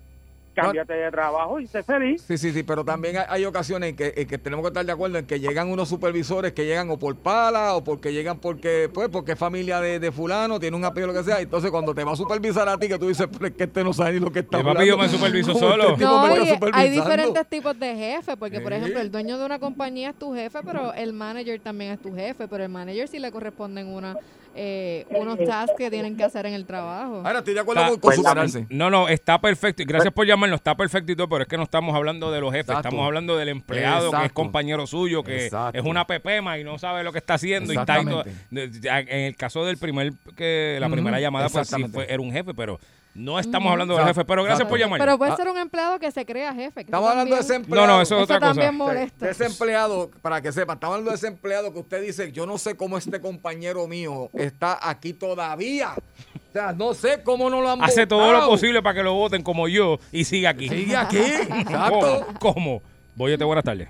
cámbiate 0.53 0.93
de 0.93 1.11
trabajo 1.11 1.59
y 1.59 1.67
sé 1.67 1.83
feliz. 1.83 2.23
Sí, 2.27 2.37
sí, 2.37 2.51
sí, 2.51 2.63
pero 2.63 2.83
también 2.85 3.17
hay, 3.17 3.25
hay 3.27 3.45
ocasiones 3.45 3.89
en 3.91 3.95
que, 3.95 4.13
en 4.15 4.27
que 4.27 4.37
tenemos 4.37 4.63
que 4.63 4.67
estar 4.69 4.85
de 4.85 4.91
acuerdo 4.91 5.17
en 5.17 5.25
que 5.25 5.39
llegan 5.39 5.69
unos 5.69 5.89
supervisores 5.89 6.53
que 6.53 6.65
llegan 6.65 6.89
o 6.89 6.97
por 6.97 7.15
pala 7.15 7.75
o 7.75 7.83
porque 7.83 8.13
llegan 8.13 8.39
porque, 8.39 8.89
pues, 8.93 9.09
porque 9.09 9.33
es 9.33 9.39
familia 9.39 9.79
de, 9.81 9.99
de 9.99 10.11
fulano, 10.11 10.59
tiene 10.59 10.77
un 10.77 10.85
apellido, 10.85 11.13
lo 11.13 11.19
que 11.19 11.23
sea. 11.23 11.39
Entonces, 11.41 11.71
cuando 11.71 11.93
te 11.93 12.03
va 12.03 12.13
a 12.13 12.15
supervisar 12.15 12.67
a 12.69 12.77
ti, 12.77 12.87
que 12.87 12.99
tú 12.99 13.07
dices, 13.07 13.27
pero 13.31 13.47
es 13.47 13.53
que 13.53 13.63
este 13.63 13.83
no 13.83 13.93
sabe 13.93 14.13
ni 14.13 14.19
lo 14.19 14.31
que 14.31 14.39
está 14.39 14.57
papi, 14.57 14.69
hablando. 14.69 14.83
yo 14.85 14.97
me 14.97 15.09
superviso 15.09 15.53
¿Cómo 15.53 15.69
solo. 15.69 15.89
este 15.91 16.03
No, 16.03 16.27
me 16.27 16.71
hay 16.73 16.89
diferentes 16.89 17.47
tipos 17.47 17.77
de 17.79 17.95
jefes, 17.95 18.35
porque 18.37 18.59
por 18.61 18.73
ejemplo 18.73 18.99
el 18.99 19.11
dueño 19.11 19.37
de 19.37 19.45
una 19.45 19.59
compañía 19.59 20.11
es 20.11 20.15
tu 20.19 20.33
jefe, 20.33 20.59
pero 20.63 20.93
el 20.93 21.13
manager 21.13 21.59
también 21.59 21.91
es 21.91 22.01
tu 22.01 22.13
jefe, 22.13 22.47
pero 22.47 22.63
el 22.63 22.69
manager 22.69 23.07
sí 23.07 23.19
le 23.19 23.31
corresponden 23.31 23.87
una, 23.87 24.15
eh, 24.55 25.05
unos 25.09 25.39
tasks 25.43 25.73
que 25.77 25.89
tienen 25.89 26.15
que 26.15 26.23
hacer 26.23 26.45
en 26.45 26.53
el 26.53 26.65
trabajo. 26.65 27.23
Ahora 27.25 27.39
estoy 27.39 27.53
de 27.53 27.61
Está- 27.61 27.89
con, 27.89 27.99
con 27.99 28.13
superarse. 28.13 28.67
No, 28.69 28.89
no, 28.89 29.07
está 29.09 29.39
perfecto. 29.41 29.81
Y 29.81 29.85
gracias 29.85 30.13
por 30.13 30.25
llamarnos, 30.27 30.57
está 30.59 30.75
perfecto 30.75 31.11
y 31.11 31.15
todo, 31.15 31.27
pero 31.29 31.41
es 31.43 31.47
que 31.47 31.57
no 31.57 31.63
estamos 31.63 31.95
hablando 31.95 32.31
de 32.31 32.39
los 32.41 32.51
jefes, 32.51 32.69
Exacto. 32.69 32.87
estamos 32.89 33.05
hablando 33.05 33.37
del 33.37 33.49
empleado 33.49 34.11
que 34.11 34.25
es 34.25 34.31
compañero 34.31 34.85
suyo, 34.87 35.23
que 35.23 35.45
Exacto. 35.45 35.79
es 35.79 35.85
una 35.85 36.05
pepema 36.05 36.57
y 36.59 36.63
no 36.63 36.77
sabe 36.77 37.03
lo 37.03 37.11
que 37.11 37.17
está 37.19 37.35
haciendo. 37.35 37.73
Y 37.73 37.77
está 37.77 37.99
en 37.99 39.07
el 39.09 39.35
caso 39.35 39.65
del 39.65 39.77
primer, 39.77 40.13
que 40.35 40.77
la 40.79 40.89
primera 40.89 41.19
llamada, 41.19 41.49
pues 41.49 41.67
sí, 41.67 41.83
fue, 41.85 42.05
era 42.11 42.21
un 42.21 42.31
jefe, 42.31 42.53
pero 42.53 42.79
no 43.13 43.37
estamos 43.37 43.71
hablando 43.71 43.95
del 43.95 44.05
jefe. 44.07 44.25
Pero 44.25 44.43
gracias 44.43 44.67
por 44.67 44.79
llamar. 44.79 44.99
Pero 44.99 45.17
puede 45.17 45.35
ser 45.35 45.47
un 45.47 45.57
empleado 45.57 45.99
que 45.99 46.11
se 46.11 46.25
crea 46.25 46.53
jefe. 46.53 46.81
Estamos 46.81 47.09
hablando 47.09 47.35
de 47.35 47.41
ese 47.41 47.55
empleado. 47.55 47.87
No, 47.87 47.93
no, 47.95 48.01
eso 48.01 48.17
es 48.17 48.23
otra 48.23 48.39
cosa. 48.39 48.53
también 48.53 48.75
molesta. 48.75 49.25
De 49.25 49.31
ese 49.31 49.45
empleado, 49.45 50.09
para 50.21 50.41
que 50.41 50.51
sepa, 50.51 50.73
estamos 50.73 50.95
hablando 50.95 51.11
de 51.11 51.17
ese 51.17 51.27
empleado 51.27 51.71
que 51.73 51.79
usted 51.79 52.01
dice, 52.01 52.31
yo 52.31 52.45
no 52.45 52.57
sé 52.57 52.75
cómo 52.75 52.97
este 52.97 53.21
compañero 53.21 53.87
mío 53.87 54.29
está 54.33 54.77
aquí 54.89 55.13
todavía. 55.13 55.93
O 55.93 56.51
sea, 56.53 56.71
no 56.71 56.93
sé 56.93 57.21
cómo 57.23 57.49
no 57.49 57.61
lo 57.61 57.71
han 57.71 57.83
Hace 57.83 58.05
todo 58.05 58.31
lo 58.31 58.47
posible 58.47 58.81
para 58.81 58.95
que 58.95 59.03
lo 59.03 59.13
voten 59.13 59.41
como 59.43 59.67
yo 59.67 59.99
y 60.11 60.23
siga 60.23 60.51
aquí. 60.51 60.69
Sigue 60.69 60.95
aquí, 60.95 61.17
exacto. 61.17 62.27
¿Cómo? 62.39 62.53
¿Cómo? 62.53 62.81
Boyete, 63.15 63.43
buenas 63.43 63.63
tardes. 63.63 63.89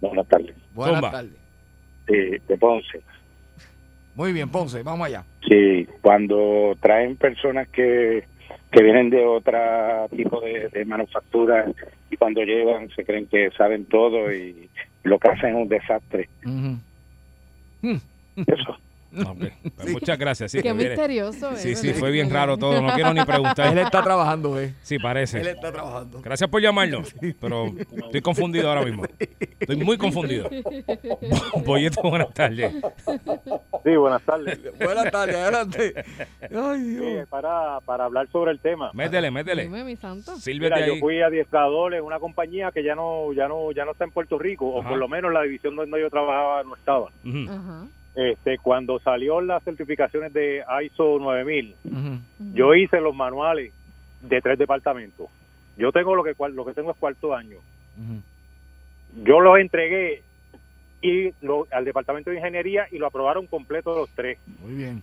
Buenas 0.00 0.26
tardes. 0.26 0.54
Buenas 0.74 0.96
Zumba. 0.96 1.10
tardes. 1.10 1.32
Eh, 2.08 2.40
de 2.46 2.58
Ponce. 2.58 3.00
Muy 4.14 4.32
bien, 4.32 4.48
Ponce, 4.48 4.82
vamos 4.82 5.06
allá. 5.06 5.24
Sí, 5.48 5.86
cuando 6.02 6.76
traen 6.80 7.16
personas 7.16 7.68
que, 7.68 8.24
que 8.72 8.82
vienen 8.82 9.10
de 9.10 9.24
otra 9.24 10.08
tipo 10.08 10.40
de, 10.40 10.68
de 10.70 10.84
manufactura 10.86 11.66
y 12.10 12.16
cuando 12.16 12.42
llegan 12.42 12.88
se 12.90 13.04
creen 13.04 13.26
que 13.26 13.50
saben 13.50 13.84
todo 13.84 14.32
y 14.32 14.68
lo 15.02 15.18
que 15.18 15.28
hacen 15.28 15.50
es 15.50 15.62
un 15.62 15.68
desastre. 15.68 16.28
Eso. 18.46 18.78
Ok, 19.14 19.38
pues 19.76 19.92
Muchas 19.92 20.18
gracias. 20.18 20.52
Sí, 20.52 20.58
Qué 20.58 20.62
que 20.64 20.72
viene- 20.72 20.90
misterioso, 20.90 21.56
Sí, 21.56 21.72
eh, 21.72 21.76
sí, 21.76 21.92
fue 21.92 22.10
bien 22.10 22.30
raro 22.30 22.56
todo. 22.56 22.80
No 22.80 22.92
quiero 22.94 23.12
ni 23.12 23.24
preguntar. 23.24 23.72
Él 23.72 23.78
está 23.78 24.02
trabajando, 24.02 24.58
¿eh? 24.60 24.74
Sí, 24.82 24.98
parece. 24.98 25.40
Él 25.40 25.48
está 25.48 25.70
trabajando. 25.72 26.20
Gracias 26.22 26.48
por 26.48 26.60
llamarnos, 26.62 27.14
pero 27.40 27.66
estoy 28.04 28.20
confundido 28.22 28.68
ahora 28.68 28.82
mismo. 28.84 29.04
Estoy 29.60 29.76
muy 29.76 29.98
confundido. 29.98 30.48
Boyete, 31.64 32.00
buenas 32.02 32.32
tardes. 32.34 32.72
Sí, 33.84 33.96
buenas 33.96 34.22
tardes. 34.22 34.58
Buenas 34.78 35.10
tardes, 35.10 35.36
adelante. 35.36 35.94
Ay, 36.54 36.80
Sí, 36.82 36.94
Dios. 36.96 37.28
para, 37.28 37.80
para 37.80 38.04
hablar 38.04 38.28
sobre 38.30 38.52
el 38.52 38.60
tema. 38.60 38.90
Métele, 38.94 39.30
métele. 39.30 39.64
Dime, 39.64 39.84
mi 39.84 39.96
santo. 39.96 40.36
Sírvete 40.38 40.74
Mira, 40.74 40.86
yo 40.86 40.94
ahí. 40.94 41.00
fui 41.00 41.20
adiestrador 41.20 41.94
en 41.94 42.02
una 42.04 42.18
compañía 42.18 42.70
que 42.72 42.82
ya 42.82 42.94
no 42.94 43.32
ya 43.32 43.48
no 43.48 43.72
ya 43.72 43.84
no 43.84 43.92
está 43.92 44.04
en 44.04 44.10
Puerto 44.10 44.38
Rico 44.38 44.78
Ajá. 44.78 44.86
o 44.88 44.90
por 44.90 44.98
lo 44.98 45.08
menos 45.08 45.32
la 45.32 45.42
división 45.42 45.76
donde 45.76 46.00
yo 46.00 46.08
trabajaba 46.10 46.62
no 46.64 46.74
estaba. 46.76 47.08
Ajá. 47.48 47.86
Este, 48.14 48.58
cuando 48.58 48.98
salió 48.98 49.40
las 49.40 49.62
certificaciones 49.62 50.32
de 50.34 50.62
ISO 50.84 51.18
9000, 51.18 51.74
yo 52.54 52.74
hice 52.74 53.00
los 53.00 53.14
manuales 53.14 53.72
de 54.20 54.40
tres 54.42 54.58
departamentos. 54.58 55.28
Yo 55.78 55.90
tengo 55.92 56.14
lo 56.14 56.22
que 56.22 56.34
cual- 56.34 56.54
lo 56.54 56.64
que 56.66 56.74
tengo 56.74 56.90
es 56.90 56.96
cuarto 56.98 57.34
año. 57.34 57.56
Yo 59.24 59.40
los 59.40 59.58
entregué 59.58 60.22
y 61.00 61.32
lo- 61.40 61.66
al 61.72 61.84
departamento 61.84 62.30
de 62.30 62.36
ingeniería 62.36 62.86
y 62.90 62.98
lo 62.98 63.06
aprobaron 63.06 63.46
completo 63.46 63.94
los 63.96 64.10
tres. 64.10 64.38
Muy 64.60 64.74
bien. 64.74 65.02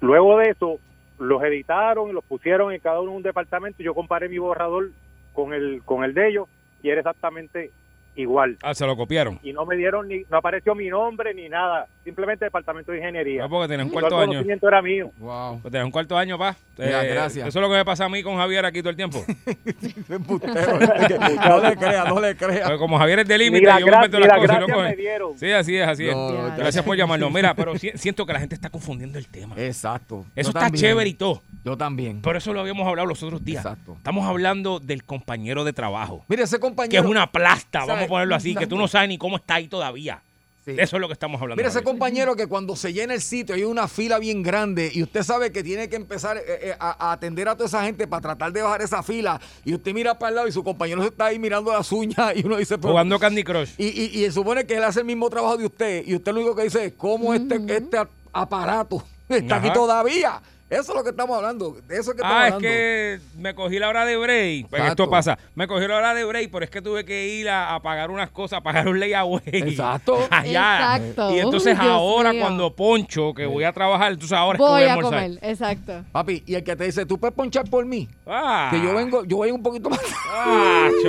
Luego 0.00 0.38
de 0.38 0.50
eso, 0.50 0.78
los 1.18 1.42
editaron 1.44 2.10
y 2.10 2.12
los 2.12 2.24
pusieron 2.24 2.72
en 2.72 2.80
cada 2.80 3.00
uno 3.00 3.10
en 3.12 3.16
un 3.18 3.22
departamento. 3.22 3.82
Yo 3.82 3.94
comparé 3.94 4.28
mi 4.28 4.38
borrador 4.38 4.90
con 5.32 5.52
el 5.54 5.82
con 5.84 6.04
el 6.04 6.14
de 6.14 6.28
ellos 6.28 6.48
y 6.82 6.88
era 6.90 7.00
exactamente 7.00 7.70
igual. 8.16 8.56
Ah, 8.62 8.74
se 8.74 8.86
lo 8.86 8.96
copiaron. 8.96 9.38
Y 9.42 9.52
no 9.52 9.64
me 9.66 9.76
dieron 9.76 10.08
ni 10.08 10.22
no 10.30 10.36
apareció 10.38 10.74
mi 10.74 10.88
nombre 10.88 11.34
ni 11.34 11.48
nada, 11.48 11.86
simplemente 12.04 12.44
departamento 12.44 12.92
de 12.92 12.98
ingeniería. 12.98 13.42
No, 13.42 13.48
porque 13.50 13.68
tenías 13.68 13.86
un 13.86 13.92
Todo 13.92 14.00
cuarto 14.00 14.16
el 14.16 14.22
año. 14.22 14.30
conocimiento 14.32 14.68
era 14.68 14.82
mío. 14.82 15.10
Wow. 15.18 15.60
Pues 15.62 15.72
tenías 15.72 15.84
un 15.86 15.90
cuarto 15.92 16.16
año, 16.16 16.38
pa. 16.38 16.56
Mira, 16.78 17.04
Eh, 17.04 17.08
gracias. 17.14 17.48
Eso 17.48 17.58
es 17.58 17.62
lo 17.62 17.70
que 17.70 17.76
me 17.76 17.84
pasa 17.84 18.04
a 18.04 18.08
mí 18.08 18.22
con 18.22 18.36
Javier 18.36 18.64
aquí 18.66 18.80
todo 18.80 18.90
el 18.90 18.96
tiempo. 18.96 19.24
no 20.08 21.60
le 21.60 21.76
crea, 21.76 22.04
no 22.04 22.20
le 22.20 22.36
crea. 22.36 22.64
Porque 22.64 22.78
como 22.78 22.98
Javier 22.98 23.20
es 23.20 23.28
de 23.28 23.38
límite, 23.38 23.66
yo 23.66 23.72
me 23.72 23.80
ni 23.84 23.90
las 23.90 24.00
la 24.00 24.08
cosas 24.08 24.18
y 24.18 24.20
lo 24.20 24.42
gracia 24.42 24.74
coge. 24.74 24.88
me 24.88 24.96
dieron. 24.96 25.38
Sí, 25.38 25.50
así 25.52 25.76
es, 25.76 25.86
así 25.88 26.08
es. 26.08 26.14
No, 26.14 26.30
no, 26.30 26.56
Gracias 26.56 26.84
por 26.84 26.96
llamarnos. 26.96 27.30
Mira, 27.32 27.54
pero 27.54 27.76
si- 27.78 27.90
siento 27.94 28.26
que 28.26 28.32
la 28.32 28.40
gente 28.40 28.54
está 28.54 28.70
confundiendo 28.70 29.18
el 29.18 29.26
tema. 29.28 29.54
Exacto. 29.58 30.24
Eso 30.34 30.46
Yo 30.46 30.48
está 30.50 30.60
también. 30.60 30.80
chévere 30.84 31.08
y 31.10 31.14
todo. 31.14 31.42
Yo 31.64 31.76
también. 31.76 32.20
Por 32.22 32.36
eso 32.36 32.52
lo 32.52 32.60
habíamos 32.60 32.86
hablado 32.86 33.06
los 33.06 33.22
otros 33.22 33.44
días. 33.44 33.64
Exacto. 33.64 33.94
Estamos 33.96 34.26
hablando 34.26 34.80
del 34.80 35.04
compañero 35.04 35.64
de 35.64 35.72
trabajo. 35.72 36.24
Mire, 36.28 36.42
ese 36.44 36.56
Que 36.56 36.60
compañero. 36.60 37.02
es 37.04 37.08
una 37.08 37.30
plasta, 37.30 37.84
vamos 37.84 38.03
a 38.04 38.08
ponerlo 38.08 38.34
así, 38.34 38.54
que 38.54 38.66
tú 38.66 38.76
no 38.76 38.88
sabes 38.88 39.08
ni 39.08 39.18
cómo 39.18 39.36
está 39.36 39.56
ahí 39.56 39.68
todavía. 39.68 40.22
Sí. 40.64 40.72
De 40.72 40.82
Eso 40.82 40.96
es 40.96 41.00
lo 41.02 41.08
que 41.08 41.12
estamos 41.12 41.38
hablando. 41.42 41.60
Mira, 41.60 41.68
ese 41.68 41.82
compañero 41.82 42.36
que 42.36 42.46
cuando 42.46 42.74
se 42.74 42.90
llena 42.94 43.12
el 43.12 43.20
sitio 43.20 43.54
hay 43.54 43.64
una 43.64 43.86
fila 43.86 44.18
bien 44.18 44.42
grande 44.42 44.90
y 44.94 45.02
usted 45.02 45.22
sabe 45.22 45.52
que 45.52 45.62
tiene 45.62 45.90
que 45.90 45.96
empezar 45.96 46.38
eh, 46.38 46.42
eh, 46.46 46.76
a, 46.80 47.10
a 47.10 47.12
atender 47.12 47.46
a 47.50 47.54
toda 47.54 47.66
esa 47.66 47.84
gente 47.84 48.06
para 48.06 48.22
tratar 48.22 48.50
de 48.50 48.62
bajar 48.62 48.80
esa 48.80 49.02
fila 49.02 49.38
y 49.62 49.74
usted 49.74 49.92
mira 49.92 50.18
para 50.18 50.30
el 50.30 50.34
lado 50.36 50.48
y 50.48 50.52
su 50.52 50.64
compañero 50.64 51.02
se 51.02 51.08
está 51.08 51.26
ahí 51.26 51.38
mirando 51.38 51.70
las 51.70 51.92
uñas 51.92 52.32
y 52.34 52.46
uno 52.46 52.56
dice... 52.56 52.78
Jugando 52.80 53.18
Candy 53.18 53.44
Crush. 53.44 53.72
Y, 53.76 53.88
y, 53.88 54.04
y 54.04 54.24
se 54.24 54.32
supone 54.32 54.64
que 54.64 54.76
él 54.76 54.84
hace 54.84 55.00
el 55.00 55.04
mismo 55.06 55.28
trabajo 55.28 55.58
de 55.58 55.66
usted 55.66 56.02
y 56.06 56.14
usted 56.14 56.32
lo 56.32 56.40
único 56.40 56.56
que 56.56 56.62
dice 56.62 56.86
es 56.86 56.92
cómo 56.94 57.34
este, 57.34 57.60
este 57.68 57.98
aparato 58.32 59.04
está 59.28 59.56
aquí 59.56 59.70
todavía. 59.70 60.40
Eso 60.74 60.92
es 60.92 60.98
lo 60.98 61.04
que 61.04 61.10
estamos 61.10 61.36
hablando. 61.36 61.76
De 61.86 61.98
eso 61.98 62.10
es 62.10 62.16
que 62.16 62.22
estamos 62.22 62.34
Ah, 62.36 62.48
es 62.48 62.54
hablando. 62.54 62.68
que 62.68 63.20
me 63.38 63.54
cogí 63.54 63.78
la 63.78 63.88
hora 63.88 64.04
de 64.04 64.16
break. 64.16 64.68
Pues 64.68 64.82
Exacto. 64.82 65.04
esto 65.04 65.10
pasa. 65.10 65.38
Me 65.54 65.66
cogí 65.66 65.86
la 65.86 65.96
hora 65.96 66.14
de 66.14 66.24
break, 66.24 66.50
pero 66.50 66.64
es 66.64 66.70
que 66.70 66.82
tuve 66.82 67.04
que 67.04 67.28
ir 67.28 67.48
a, 67.48 67.74
a 67.74 67.80
pagar 67.80 68.10
unas 68.10 68.30
cosas, 68.30 68.58
a 68.58 68.62
pagar 68.62 68.88
un 68.88 68.98
layaway. 69.00 69.40
Exacto. 69.46 70.18
Allá. 70.30 70.96
Exacto. 70.96 71.34
Y 71.34 71.38
entonces 71.38 71.78
Uy, 71.80 71.86
ahora 71.88 72.32
mío. 72.32 72.42
cuando 72.42 72.74
poncho, 72.74 73.32
que 73.34 73.46
voy 73.46 73.64
a 73.64 73.72
trabajar, 73.72 74.12
entonces 74.12 74.36
ahora 74.36 74.56
es 74.56 74.60
que 74.60 74.64
Voy 74.68 74.80
voy 74.80 74.82
a 74.82 74.90
a 74.90 74.94
almorzar. 74.94 75.22
comer, 75.24 75.38
exacto. 75.42 76.04
Papi, 76.12 76.42
y 76.46 76.54
el 76.54 76.64
que 76.64 76.76
te 76.76 76.84
dice, 76.84 77.06
tú 77.06 77.18
puedes 77.18 77.34
ponchar 77.34 77.68
por 77.70 77.84
mí. 77.86 78.08
Ah. 78.26 78.68
Que 78.70 78.82
yo 78.82 78.94
vengo, 78.94 79.24
yo 79.24 79.36
voy 79.38 79.50
un 79.50 79.62
poquito 79.62 79.88
más. 79.90 80.00
Ah. 80.28 80.88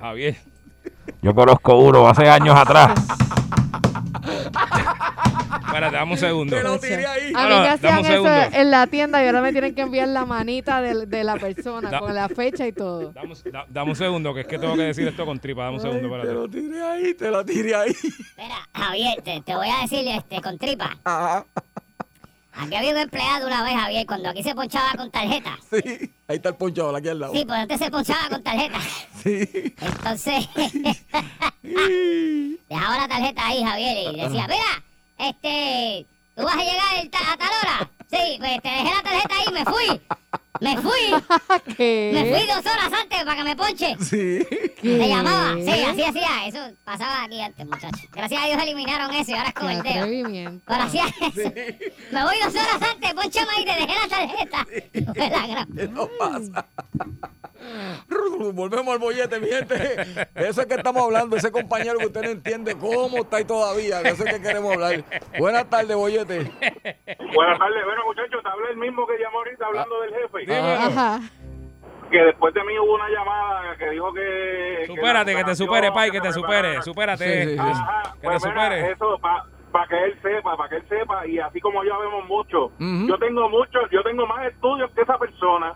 Javier. 0.00 0.36
Yo 1.20 1.34
conozco 1.34 1.76
uno 1.78 2.08
hace 2.08 2.28
años 2.28 2.56
atrás. 2.58 2.92
Espérate, 5.72 5.96
dame 5.96 6.12
un 6.12 6.18
segundo. 6.18 6.56
Te 6.56 6.62
lo 6.62 6.78
tiré 6.78 7.06
ahí. 7.06 7.32
A 7.34 7.42
mí 7.48 7.54
me 7.60 7.68
hacían 7.68 7.98
eso 8.00 8.08
segundo. 8.08 8.30
en 8.52 8.70
la 8.70 8.86
tienda 8.86 9.22
y 9.22 9.26
ahora 9.26 9.40
me 9.42 9.52
tienen 9.52 9.74
que 9.74 9.80
enviar 9.82 10.08
la 10.08 10.24
manita 10.26 10.80
de, 10.82 11.24
la 11.24 11.36
persona 11.36 11.90
Da- 11.90 11.98
con 12.00 12.14
la 12.14 12.28
fecha 12.28 12.66
y 12.66 12.72
todo. 12.72 13.12
Dame, 13.12 13.32
un- 13.34 13.52
da- 13.52 13.66
dame 13.68 13.90
un 13.90 13.96
segundo, 13.96 14.34
que 14.34 14.40
es 14.42 14.46
que 14.46 14.58
tengo 14.58 14.74
que 14.76 14.82
decir 14.82 15.08
esto 15.08 15.24
con 15.24 15.38
tripa. 15.40 15.64
Dame 15.64 15.76
un 15.76 15.82
segundo, 15.82 16.20
Te 16.22 16.32
lo 16.32 16.48
tiré 16.48 16.82
ahí, 16.82 17.14
te 17.14 17.30
lo 17.30 17.44
tiré 17.44 17.74
ahí. 17.74 17.90
Espera, 17.90 18.68
Javier, 18.74 19.22
te, 19.22 19.40
te 19.40 19.54
voy 19.56 19.68
a 19.68 19.82
decir 19.82 20.06
este, 20.08 20.40
con 20.40 20.58
tripa. 20.58 20.96
Ajá. 21.04 21.46
Aquí 22.54 22.74
había 22.74 22.90
un 22.92 22.98
empleado 22.98 23.46
una 23.46 23.62
vez, 23.64 23.72
Javier, 23.72 24.04
cuando 24.06 24.28
aquí 24.28 24.42
se 24.42 24.54
ponchaba 24.54 24.92
con 24.94 25.10
tarjeta. 25.10 25.58
Sí. 25.70 26.12
Ahí 26.28 26.36
está 26.36 26.50
el 26.50 26.54
ponchador 26.56 26.94
aquí 26.94 27.08
al 27.08 27.18
lado. 27.18 27.32
Sí, 27.32 27.44
pues 27.46 27.58
antes 27.58 27.78
se 27.78 27.90
ponchaba 27.90 28.28
con 28.28 28.42
tarjeta. 28.42 28.78
Sí. 29.22 29.74
Entonces, 29.80 30.48
dejaba 32.68 32.96
la 32.98 33.08
tarjeta 33.08 33.46
ahí, 33.46 33.62
Javier, 33.64 33.96
y 34.14 34.20
decía, 34.20 34.46
mira, 34.48 34.82
este, 35.18 36.06
¿tú 36.36 36.42
vas 36.42 36.56
a 36.56 36.58
llegar 36.58 37.10
a 37.32 37.36
tal 37.36 37.50
hora? 37.62 37.90
Sí, 38.10 38.36
pues 38.38 38.62
te 38.62 38.68
dejé 38.68 38.94
la 38.94 39.02
tarjeta 39.02 39.34
ahí 39.34 39.44
y 39.48 39.52
me 39.52 39.64
fui. 39.64 40.00
Me 40.62 40.76
fui. 40.78 41.72
¿Qué? 41.76 42.10
Me 42.14 42.34
fui 42.36 42.46
dos 42.46 42.58
horas 42.58 42.90
antes 43.00 43.24
para 43.24 43.36
que 43.36 43.44
me 43.44 43.56
ponche. 43.56 43.96
Sí. 44.00 44.46
Te 44.80 45.08
llamaba. 45.08 45.54
Sí, 45.56 45.84
así 45.84 46.02
hacía. 46.04 46.46
Eso 46.46 46.58
pasaba 46.84 47.24
aquí 47.24 47.40
antes, 47.40 47.66
muchachos. 47.66 48.00
Gracias 48.12 48.42
a 48.42 48.46
Dios 48.46 48.62
eliminaron 48.62 49.12
eso 49.14 49.30
y 49.30 49.34
ahora 49.34 49.48
es 49.48 49.54
con 49.54 49.68
Qué 49.68 49.74
el 49.74 49.82
dedo. 49.82 49.98
atrevimiento. 50.04 50.64
Pero 50.66 50.82
hacía 50.82 51.04
eso. 51.06 51.52
Me 52.12 52.22
voy 52.24 52.36
dos 52.44 52.54
horas 52.54 52.90
antes, 52.92 53.14
ponchame 53.14 53.48
ahí, 53.56 53.64
te 53.64 53.72
dejé 53.72 53.94
la 54.00 54.08
tarjeta. 54.08 54.66
Fue 55.14 55.30
la 55.30 55.46
gran- 55.46 55.78
Eso 55.78 56.10
pasa. 56.18 56.66
Volvemos 58.54 58.92
al 58.92 58.98
bollete, 58.98 59.38
mi 59.40 59.46
gente. 59.48 59.74
De 59.76 60.48
eso 60.48 60.62
es 60.62 60.66
que 60.66 60.74
estamos 60.74 61.02
hablando, 61.04 61.36
ese 61.36 61.52
compañero 61.52 61.96
que 61.98 62.06
usted 62.06 62.22
no 62.22 62.30
entiende 62.30 62.76
cómo 62.76 63.18
está 63.18 63.36
ahí 63.36 63.44
todavía. 63.44 64.00
De 64.02 64.10
eso 64.10 64.24
es 64.24 64.34
que 64.34 64.42
queremos 64.42 64.72
hablar. 64.74 65.04
Buenas 65.38 65.70
tardes, 65.70 65.96
bollete. 65.96 66.38
Buenas 66.40 67.58
tardes. 67.58 67.84
Bueno, 67.84 68.02
muchachos, 68.06 68.42
te 68.42 68.48
habla 68.48 68.68
el 68.70 68.76
mismo 68.76 69.06
que 69.06 69.16
llamó 69.18 69.38
ahorita 69.38 69.66
hablando 69.66 70.00
del 70.00 70.10
jefe. 70.10 70.51
Ajá. 70.58 71.20
Que 72.10 72.22
después 72.24 72.52
de 72.52 72.62
mí 72.64 72.78
hubo 72.78 72.94
una 72.94 73.08
llamada 73.08 73.76
que 73.78 73.90
dijo 73.90 74.12
que... 74.12 74.84
Supérate, 74.86 75.34
que 75.34 75.44
te 75.44 75.54
supere, 75.54 75.90
Pai, 75.92 76.10
que 76.10 76.20
te 76.20 76.32
supere. 76.32 76.82
Supérate. 76.82 77.24
Sí, 77.44 77.50
sí, 77.50 77.54
sí. 77.54 77.58
Ajá, 77.58 78.02
Que 78.14 78.20
te 78.20 78.26
pues 78.28 78.44
mira, 78.44 78.64
supere. 78.64 78.90
eso, 78.92 79.18
pa- 79.18 79.46
para 79.72 79.86
que 79.88 80.04
él 80.04 80.18
sepa, 80.20 80.54
para 80.56 80.68
que 80.68 80.76
él 80.76 80.84
sepa, 80.90 81.26
y 81.26 81.38
así 81.38 81.58
como 81.60 81.82
yo 81.84 81.98
vemos 82.00 82.26
mucho. 82.26 82.70
Yo 82.78 83.18
tengo 83.18 83.48
mucho, 83.48 83.78
yo 83.90 84.02
tengo 84.02 84.26
más 84.26 84.46
estudios 84.46 84.90
que 84.92 85.00
esa 85.00 85.16
persona, 85.18 85.72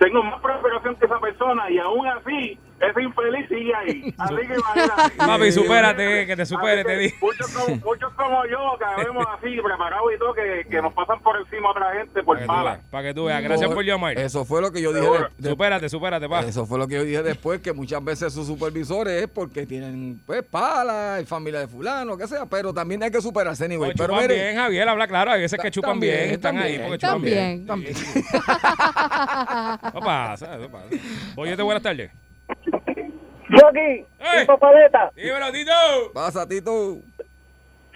tengo 0.00 0.20
más 0.24 0.40
preparación 0.40 0.96
que 0.96 1.06
esa 1.06 1.20
persona, 1.20 1.70
y 1.70 1.78
aún 1.78 2.06
así, 2.08 2.58
ese 2.80 3.02
infeliz 3.02 3.48
sigue 3.48 3.74
ahí. 3.74 4.14
Así 4.18 4.34
que 4.36 4.54
imagínate. 4.54 5.16
Papi, 5.16 5.52
supérate, 5.52 6.26
que 6.26 6.36
te 6.36 6.46
supere, 6.46 6.84
te 6.84 6.96
di. 6.96 7.12
Muchos 7.20 7.48
como, 7.52 7.76
muchos 7.76 8.12
como 8.14 8.46
yo, 8.46 8.58
que 8.78 9.04
vemos 9.04 9.26
así, 9.36 9.56
preparados 9.60 10.12
y 10.14 10.18
todo, 10.18 10.34
que, 10.34 10.66
que 10.70 10.82
nos 10.82 10.92
pasan 10.92 11.20
por 11.20 11.36
encima 11.36 11.68
a 11.68 11.70
otra 11.72 11.92
gente 11.94 12.22
por 12.22 12.38
veas, 12.38 12.78
para 12.90 13.08
que 13.08 13.14
tú 13.14 13.24
veas. 13.24 13.42
Gracias 13.42 13.70
por 13.70 13.84
llamar. 13.84 14.18
Eso 14.18 14.44
fue 14.44 14.60
lo 14.60 14.70
que 14.70 14.80
yo 14.80 14.92
dije. 14.92 15.08
De- 15.38 15.50
Supérate, 15.50 15.88
supérate, 15.88 16.28
pa. 16.28 16.40
Eso 16.40 16.66
fue 16.66 16.78
lo 16.78 16.86
que 16.86 16.94
yo 16.94 17.04
dije 17.04 17.22
después, 17.22 17.60
que 17.60 17.72
muchas 17.72 18.02
veces 18.04 18.32
sus 18.32 18.46
supervisores 18.46 19.22
es 19.22 19.28
porque 19.28 19.66
tienen 19.66 20.20
pues 20.26 20.42
pala, 20.42 21.20
y 21.20 21.26
familia 21.26 21.60
de 21.60 21.68
fulano, 21.68 22.16
que 22.16 22.26
sea, 22.26 22.46
pero 22.46 22.72
también 22.72 23.02
hay 23.02 23.10
que 23.10 23.20
superarse, 23.20 23.64
anyway. 23.64 23.92
Pero 23.96 24.12
chupan 24.14 24.22
mire, 24.28 24.34
bien, 24.42 24.56
Javier, 24.56 24.88
habla 24.88 25.06
claro. 25.08 25.32
Hay 25.32 25.40
veces 25.40 25.58
que 25.60 25.70
chupan 25.70 25.92
También, 25.92 26.16
bien, 26.16 26.30
están 26.30 26.58
ahí 26.58 26.78
también, 26.78 26.82
porque 26.88 26.98
chupan 26.98 27.22
bien. 27.22 27.66
También. 27.66 27.94
No 29.94 30.00
pasa, 30.00 30.56
no 30.56 30.68
pasa. 30.68 30.86
Oye, 31.36 31.56
buenas 31.56 31.82
tardes. 31.82 32.10
Yogi, 33.50 34.04
¡Ey! 34.18 34.42
y 34.42 34.46
papaleta, 34.46 35.10
Dímelo, 35.16 35.50
Tito. 35.52 35.72
pasa, 36.12 36.46
Tito. 36.46 36.96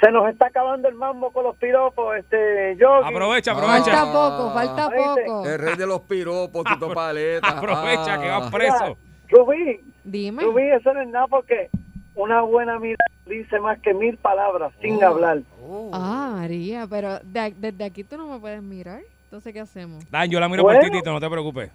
se 0.01 0.11
nos 0.11 0.29
está 0.31 0.47
acabando 0.47 0.89
el 0.89 0.95
mambo 0.95 1.31
con 1.31 1.45
los 1.45 1.57
piropos, 1.57 2.17
este, 2.17 2.77
Yogi. 2.77 3.09
Aprovecha, 3.15 3.55
Falta 3.55 3.77
aprovecha. 3.77 4.13
poco, 4.13 4.51
falta 4.55 4.89
¿Oíste? 4.89 5.25
poco. 5.27 5.47
El 5.49 5.59
rey 5.59 5.77
de 5.77 5.87
los 5.87 6.01
piropos, 6.03 6.65
Tito 6.65 6.93
Paleta. 6.93 7.49
Aprovecha 7.49 8.19
que 8.21 8.29
Ah. 8.31 8.39
vas 8.39 8.51
preso. 8.51 8.97
Rubí, 9.29 9.81
Dime. 10.05 10.43
Rubí, 10.43 10.63
eso 10.71 10.93
no 10.93 11.01
es 11.03 11.09
nada 11.09 11.27
porque 11.29 11.71
una 12.15 12.41
buena 12.43 12.79
mirada 12.79 12.97
dice 13.27 13.61
más 13.61 13.79
que 13.81 13.95
mil 13.95 14.17
palabras 14.19 14.73
sin 14.83 15.03
hablar. 15.05 15.39
Ah, 15.93 16.33
María, 16.35 16.87
pero 16.91 17.19
de- 17.21 17.55
desde 17.57 17.85
aquí 17.85 18.03
tú 18.05 18.17
no 18.17 18.27
me 18.27 18.39
puedes 18.41 18.63
mirar. 18.63 19.01
Entonces, 19.33 19.55
¿qué 19.55 19.61
hacemos? 19.61 20.11
Dan, 20.11 20.29
yo 20.29 20.39
la 20.39 20.47
miro 20.47 20.63
Bueno. 20.63 20.79
por 20.79 20.91
ti, 20.91 20.99
Tito, 20.99 21.11
no 21.11 21.19
te 21.19 21.31
preocupes. 21.31 21.71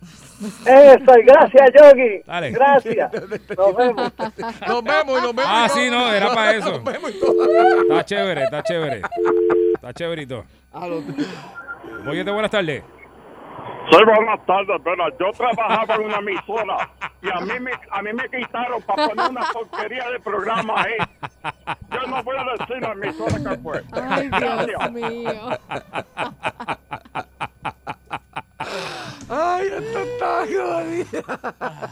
Eso, 0.64 1.12
gracias, 1.26 1.72
Yogi. 1.74 2.22
Dale. 2.24 2.52
Gracias. 2.52 3.12
Nos 3.58 3.76
vemos. 3.76 4.14
Nos 4.68 4.84
vemos 4.84 5.18
y 5.20 5.22
nos 5.24 5.36
vemos. 5.36 5.44
Ah, 5.48 5.68
sí, 5.68 5.90
no, 5.90 6.14
era 6.14 6.36
para 6.36 6.52
eso. 6.52 6.70
Nos 6.74 6.84
vemos 6.84 7.10
y 7.16 7.20
todo. 7.20 7.82
Está 7.82 8.06
chévere, 8.06 8.44
está 8.44 8.62
chévere. 8.62 9.02
Está 9.74 9.92
chéverito. 9.92 10.46
Oye, 12.08 12.24
buenas 12.32 12.52
tardes. 12.52 12.84
Soy 13.90 14.04
buenas 14.06 14.46
tardes, 14.46 14.82
pero 14.84 15.10
yo 15.18 15.32
trabajaba 15.32 15.96
en 15.96 16.02
una 16.02 16.18
emisora 16.18 16.90
y 17.24 17.30
a 17.30 17.40
mí 17.40 17.60
me, 17.60 17.72
a 17.90 18.02
mí 18.04 18.14
me 18.14 18.30
quitaron 18.30 18.82
para 18.84 19.08
poner 19.08 19.30
una 19.32 19.42
porquería 19.52 20.10
de 20.12 20.20
programa 20.20 20.84
ahí. 20.84 20.94
Yo 21.92 22.08
no 22.08 22.22
voy 22.22 22.36
a 22.38 22.44
decir 22.58 22.82
la 22.82 22.92
emisora 22.92 23.50
que 23.50 23.58
fue. 23.62 23.84
Ay, 23.94 24.30
Dios 24.30 24.42
Gracias. 24.42 24.92
mío. 24.92 25.32
Ay, 29.58 29.68
esto 29.68 30.00
está 30.00 30.40
jodido. 30.46 31.24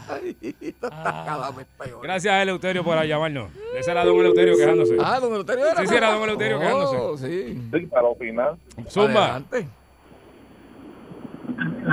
Ay, 0.08 0.36
esto 0.60 0.86
está 0.86 1.22
cada 1.26 1.50
vez 1.50 1.66
peor. 1.78 2.02
Gracias 2.02 2.32
a 2.34 2.42
Eleuterio 2.42 2.84
por 2.84 3.02
llamarnos. 3.04 3.50
Ese 3.76 3.90
era 3.90 4.04
Don 4.04 4.16
Eleuterio 4.18 4.56
quejándose. 4.56 4.96
Ah, 5.00 5.18
don 5.20 5.30
Eleuterio 5.32 5.66
era. 5.66 5.76
Sí, 5.80 5.86
sí, 5.86 5.94
era 5.96 6.12
don 6.12 6.22
Eleuterio 6.22 6.56
Oh, 6.56 6.60
quejándose. 6.60 7.26
sí. 7.28 7.70
Sí, 7.72 7.86
para 7.86 8.04
opinar. 8.08 8.56
Zumba. 8.88 9.24
Adelante. 9.36 9.68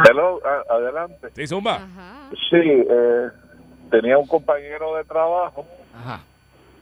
Hello, 0.09 0.41
adelante. 0.69 1.27
Sí, 1.35 1.47
Zumba. 1.47 1.75
Ajá. 1.75 2.29
Sí, 2.49 2.57
eh, 2.59 3.27
tenía 3.91 4.17
un 4.17 4.27
compañero 4.27 4.95
de 4.95 5.03
trabajo 5.03 5.65
Ajá. 5.95 6.21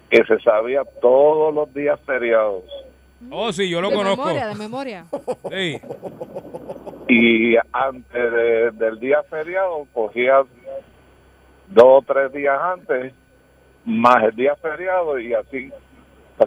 que 0.09 0.23
se 0.25 0.39
sabía 0.39 0.83
todos 1.01 1.53
los 1.53 1.73
días 1.73 1.99
feriados. 2.05 2.63
Oh, 3.29 3.51
sí, 3.53 3.69
yo 3.69 3.81
lo 3.81 3.89
de 3.89 3.95
conozco. 3.95 4.25
memoria, 4.25 4.47
de 4.47 4.55
memoria. 4.55 5.05
Sí. 5.51 5.79
Y 7.07 7.55
antes 7.71 8.31
de- 8.31 8.71
del 8.71 8.99
día 8.99 9.21
feriado 9.29 9.85
cogía 9.93 10.37
dos 11.67 11.85
o 11.85 12.01
tres 12.05 12.31
días 12.33 12.57
antes, 12.61 13.13
más 13.85 14.23
el 14.23 14.35
día 14.35 14.55
feriado 14.55 15.19
y 15.19 15.33
así 15.33 15.69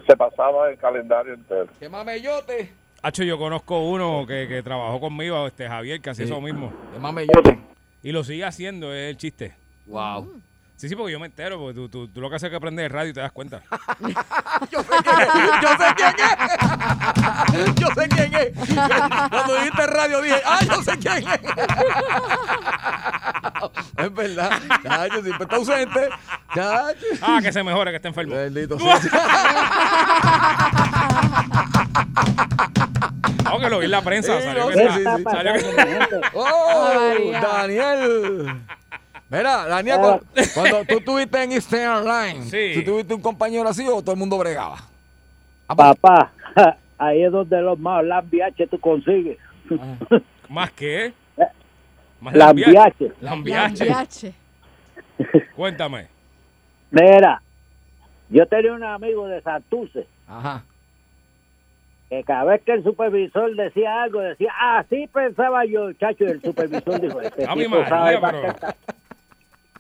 se 0.06 0.16
pasaba 0.16 0.70
el 0.70 0.78
calendario 0.78 1.34
entero. 1.34 1.66
¡Qué 1.78 1.88
mamellote! 1.88 2.72
Hacho, 3.02 3.22
yo 3.22 3.38
conozco 3.38 3.80
uno 3.88 4.24
que, 4.26 4.48
que 4.48 4.62
trabajó 4.62 4.98
conmigo, 4.98 5.46
este 5.46 5.68
Javier, 5.68 6.01
que 6.01 6.10
hacía 6.10 6.26
Sí. 6.26 6.32
eso 6.32 6.40
mismo. 6.40 6.72
¡Qué 6.92 6.98
mamellote! 6.98 7.59
Y 8.02 8.12
lo 8.12 8.24
sigue 8.24 8.44
haciendo, 8.44 8.92
es 8.94 9.10
el 9.10 9.16
chiste. 9.16 9.55
Wow. 9.86 10.40
Sí, 10.76 10.88
sí, 10.88 10.96
porque 10.96 11.12
yo 11.12 11.20
me 11.20 11.26
entero, 11.26 11.56
porque 11.59 11.74
tú, 11.74 11.88
tú, 11.88 12.09
tú 12.09 12.20
lo 12.20 12.28
que 12.28 12.36
haces 12.36 12.48
es 12.48 12.52
que 12.52 12.60
prendes 12.60 12.84
el 12.86 12.90
radio 12.90 13.10
y 13.10 13.12
te 13.14 13.20
das 13.20 13.30
cuenta. 13.32 13.62
Yo 14.70 14.82
sé 14.82 14.88
quién 15.05 15.20
es. 15.20 15.28
Yo 15.62 15.68
sé 15.78 15.94
quién 15.96 16.14
es. 16.18 17.74
Yo 17.76 17.88
sé 17.94 18.09
quién 18.09 18.34
es. 18.34 18.52
Cuando 19.30 19.55
dijiste 19.56 19.86
radio 19.86 20.20
dije, 20.20 20.42
ah, 20.44 20.60
yo 20.64 20.82
sé 20.82 20.98
quién 20.98 21.28
es. 21.28 21.40
Es 23.96 24.12
verdad. 24.12 24.51
Chacho, 24.82 25.22
siempre 25.22 25.44
está 25.44 25.56
ausente. 25.56 26.09
Chacho. 26.55 27.06
Ah, 27.22 27.38
que 27.42 27.52
se 27.52 27.62
mejore, 27.62 27.90
que 27.92 27.96
esté 27.96 28.09
enfermo. 28.09 28.34
Bendito 28.34 28.78
sea. 28.78 29.01
No, 33.44 33.60
que 33.60 33.70
lo 33.70 33.78
vi 33.78 33.84
en 33.86 33.90
la 33.90 34.02
prensa. 34.02 34.38
Sí, 34.40 34.44
salió 34.46 34.64
no, 34.64 34.68
que 34.70 34.74
sí, 34.74 34.82
está- 34.82 35.16
sí, 35.16 35.22
sí. 35.24 35.30
salió 35.30 35.52
que- 35.55 36.20
¡Oh! 36.34 37.32
Daniel. 37.40 38.60
Mira, 39.36 39.66
Daniel, 39.66 39.98
Ah. 40.01 40.19
cu- 40.20 40.40
cuando 40.55 40.85
tú 40.85 40.98
estuviste 40.98 41.43
en 41.43 41.52
Eastern 41.52 42.06
Airlines, 42.06 42.51
Sí. 42.51 42.73
¿tú 42.74 42.93
tuviste 42.93 43.15
un 43.15 43.20
compañero 43.23 43.69
así 43.69 43.86
o 43.89 44.01
todo 44.01 44.12
el 44.12 44.19
mundo 44.19 44.39
bregaba? 44.39 44.77
Ah, 45.69 45.74
Papá, 45.74 46.31
ahí 46.98 47.23
es 47.24 47.32
donde 47.32 47.61
los 47.62 47.78
más 47.78 48.05
lambiaches 48.05 48.69
tú 48.70 48.78
consigues. 48.78 49.39
¿Más 50.48 50.70
qué? 50.73 51.12
Más 52.20 52.35
Lambiache. 52.35 53.12
Lambiache. 53.20 53.85
Lambiache. 53.86 54.35
Cuéntame. 55.56 56.06
Mira, 56.90 57.43
yo 58.31 58.47
tenía 58.47 58.73
un 58.73 58.85
amigo 58.85 59.27
de 59.27 59.40
Santurce 59.43 60.06
Ajá. 60.28 60.62
que 62.09 62.23
cada 62.24 62.44
vez 62.44 62.62
que 62.62 62.73
el 62.73 62.82
supervisor 62.85 63.55
decía 63.56 64.02
algo, 64.05 64.20
decía, 64.20 64.52
así 64.78 65.06
pensaba 65.12 65.65
yo, 65.65 65.93
chacho, 65.94 66.24
y 66.24 66.28
el 66.28 66.40
supervisor 66.43 67.01
dijo, 67.01 67.20
este 67.20 67.47
A 67.47 67.55
mi 67.55 67.65
tipo 67.65 67.85
sabe 67.86 68.20
más 68.20 68.32
que 68.32 68.52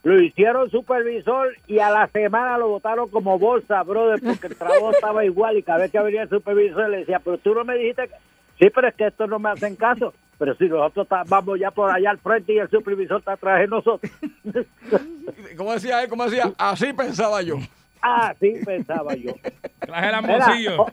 Lo 0.04 0.20
hicieron 0.20 0.70
supervisor 0.70 1.56
y 1.66 1.78
a 1.78 1.90
la 1.90 2.06
semana 2.08 2.58
lo 2.58 2.68
votaron 2.68 3.08
como 3.08 3.38
bolsa, 3.38 3.82
brother, 3.82 4.20
porque 4.22 4.48
el 4.48 4.56
trabajo 4.56 4.90
estaba 4.92 5.24
igual 5.24 5.56
y 5.56 5.62
cada 5.62 5.78
vez 5.78 5.90
que 5.90 5.98
venía 5.98 6.22
el 6.22 6.28
supervisor 6.28 6.90
le 6.90 6.98
decía, 6.98 7.20
pero 7.24 7.38
tú 7.38 7.54
no 7.54 7.64
me 7.64 7.74
dijiste 7.76 8.08
que... 8.08 8.14
Sí, 8.58 8.70
pero 8.72 8.86
es 8.86 8.94
que 8.94 9.06
estos 9.06 9.28
no 9.28 9.38
me 9.38 9.50
hacen 9.50 9.74
caso. 9.74 10.14
Pero 10.38 10.54
si 10.56 10.68
nosotros 10.68 11.08
vamos 11.26 11.58
ya 11.58 11.70
por 11.70 11.90
allá 11.90 12.10
al 12.10 12.18
frente 12.18 12.52
y 12.52 12.58
el 12.58 12.68
supervisor 12.68 13.18
está 13.18 13.32
atrás 13.32 13.60
de 13.60 13.66
nosotros. 13.66 14.12
¿Cómo 15.56 15.72
decía 15.72 16.02
él? 16.02 16.08
¿Cómo 16.08 16.24
decía? 16.24 16.52
Así 16.58 16.92
pensaba 16.92 17.40
yo. 17.42 17.56
Así 18.00 18.52
pensaba 18.64 19.14
yo. 19.14 19.32
Traje 19.80 20.08
el 20.08 20.14
amorcillo. 20.14 20.82
oh, 20.82 20.92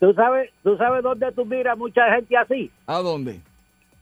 ¿tú, 0.00 0.14
sabes, 0.14 0.50
¿Tú 0.62 0.76
sabes 0.78 1.02
dónde 1.02 1.30
tú 1.32 1.44
miras 1.44 1.76
mucha 1.76 2.10
gente 2.14 2.36
así? 2.36 2.70
¿A 2.86 2.98
dónde? 2.98 3.40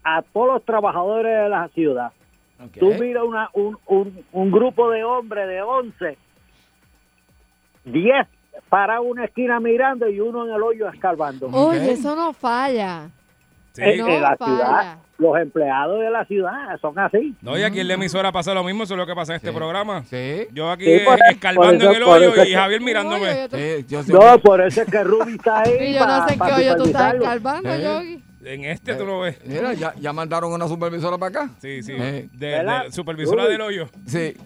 A 0.04 0.22
todos 0.22 0.54
los 0.54 0.64
trabajadores 0.64 1.42
de 1.42 1.48
la 1.48 1.68
ciudad. 1.68 2.12
Ok. 2.60 2.78
Tú 2.78 2.92
miras 2.94 3.22
una, 3.24 3.48
un, 3.54 3.78
un, 3.86 4.24
un 4.32 4.50
grupo 4.50 4.90
de 4.90 5.04
hombres 5.04 5.46
de 5.48 5.62
11, 5.62 6.18
10 7.84 8.26
para 8.68 9.00
una 9.00 9.24
esquina 9.24 9.60
mirando 9.60 10.08
y 10.08 10.20
uno 10.20 10.46
en 10.46 10.54
el 10.54 10.62
hoyo 10.62 10.88
escarbando. 10.88 11.48
Oye, 11.52 11.92
eso 11.92 12.14
no 12.16 12.32
falla. 12.32 13.08
Sí. 13.72 13.82
En, 13.84 13.98
No 14.00 14.08
en 14.08 14.22
la 14.22 14.36
falla. 14.36 14.56
ciudad, 14.56 14.98
los 15.18 15.38
empleados 15.38 16.00
de 16.00 16.10
la 16.10 16.24
ciudad 16.24 16.80
son 16.80 16.98
así. 16.98 17.34
No, 17.42 17.56
y 17.56 17.62
aquí 17.62 17.78
en 17.80 17.86
la 17.88 17.94
emisora 17.94 18.32
pasa 18.32 18.52
lo 18.52 18.64
mismo, 18.64 18.82
eso 18.82 18.94
es 18.94 18.98
lo 18.98 19.06
que 19.06 19.14
pasa 19.14 19.34
en 19.34 19.36
este 19.36 19.50
Sí. 19.50 19.54
programa. 19.56 20.02
Sí. 20.04 20.48
Yo 20.52 20.68
aquí 20.70 20.84
Sí, 20.84 21.04
por- 21.04 21.18
escarbando 21.30 21.84
por 21.86 21.94
en 21.94 22.02
el 22.02 22.08
hoyo 22.08 22.44
y 22.44 22.52
Javier 22.54 22.80
Oye, 22.80 22.84
mirándome. 22.86 23.26
yo 23.42 23.48
te- 23.48 23.76
Sí, 23.82 23.86
yo 23.88 24.02
sé- 24.02 24.12
No, 24.12 24.38
por 24.40 24.60
eso 24.60 24.82
es 24.82 24.90
que 24.90 25.04
Ruby 25.04 25.34
está 25.36 25.60
ahí. 25.60 25.76
Y 25.90 25.94
yo 25.94 26.04
no 26.06 26.26
sé 26.26 26.34
en 26.34 26.40
qué 26.40 26.52
hoyo 26.52 26.76
tú 26.76 26.84
estás 26.84 27.14
escarbando, 27.14 27.76
Sí. 27.76 27.82
Yogi. 27.82 28.24
En 28.44 28.64
este 28.64 28.94
tú 28.94 29.04
lo 29.04 29.20
ves. 29.20 29.36
Mira, 29.44 29.74
ya, 29.74 29.94
ya 30.00 30.12
mandaron 30.12 30.52
una 30.52 30.68
supervisora 30.68 31.18
para 31.18 31.42
acá. 31.44 31.50
Sí, 31.60 31.82
sí. 31.82 31.92
Eh. 31.92 32.28
De, 32.32 32.46
de- 32.46 32.92
supervisora 32.92 33.44
Uy. 33.44 33.50
del 33.52 33.60
hoyo. 33.60 33.88
Sí. 34.06 34.36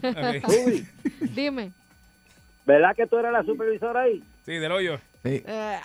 Dime. 1.35 1.73
¿verdad 2.65 2.95
que 2.97 3.07
tú 3.07 3.19
eres 3.19 3.33
la 3.33 3.43
supervisora 3.43 4.03
ahí? 4.03 4.23
Sí, 4.47 4.53
del 4.55 4.73
hoyo. 4.73 4.99
sí. 5.23 5.43
Eh, 5.47 5.79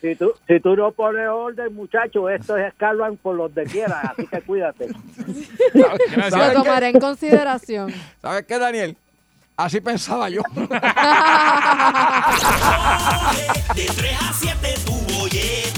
Si 0.00 0.14
tú, 0.14 0.32
si 0.46 0.60
tú 0.60 0.76
no 0.76 0.92
pones 0.92 1.26
orden, 1.28 1.74
muchacho, 1.74 2.28
esto 2.30 2.56
es 2.56 2.68
escarban 2.68 3.16
por 3.16 3.36
donde 3.36 3.64
quiera, 3.64 4.00
así 4.02 4.28
que 4.28 4.40
cuídate. 4.42 4.86
lo 5.74 6.52
tomaré 6.52 6.90
en 6.90 7.00
consideración. 7.00 7.92
¿Sabes 8.22 8.44
qué, 8.46 8.58
Daniel? 8.60 8.96
Así 9.56 9.80
pensaba 9.80 10.28
yo. 10.28 10.42
De 13.74 13.86
3 13.86 14.22
a 14.22 14.32
7 14.32 14.74
tu 14.86 14.92
bollete. 15.14 15.77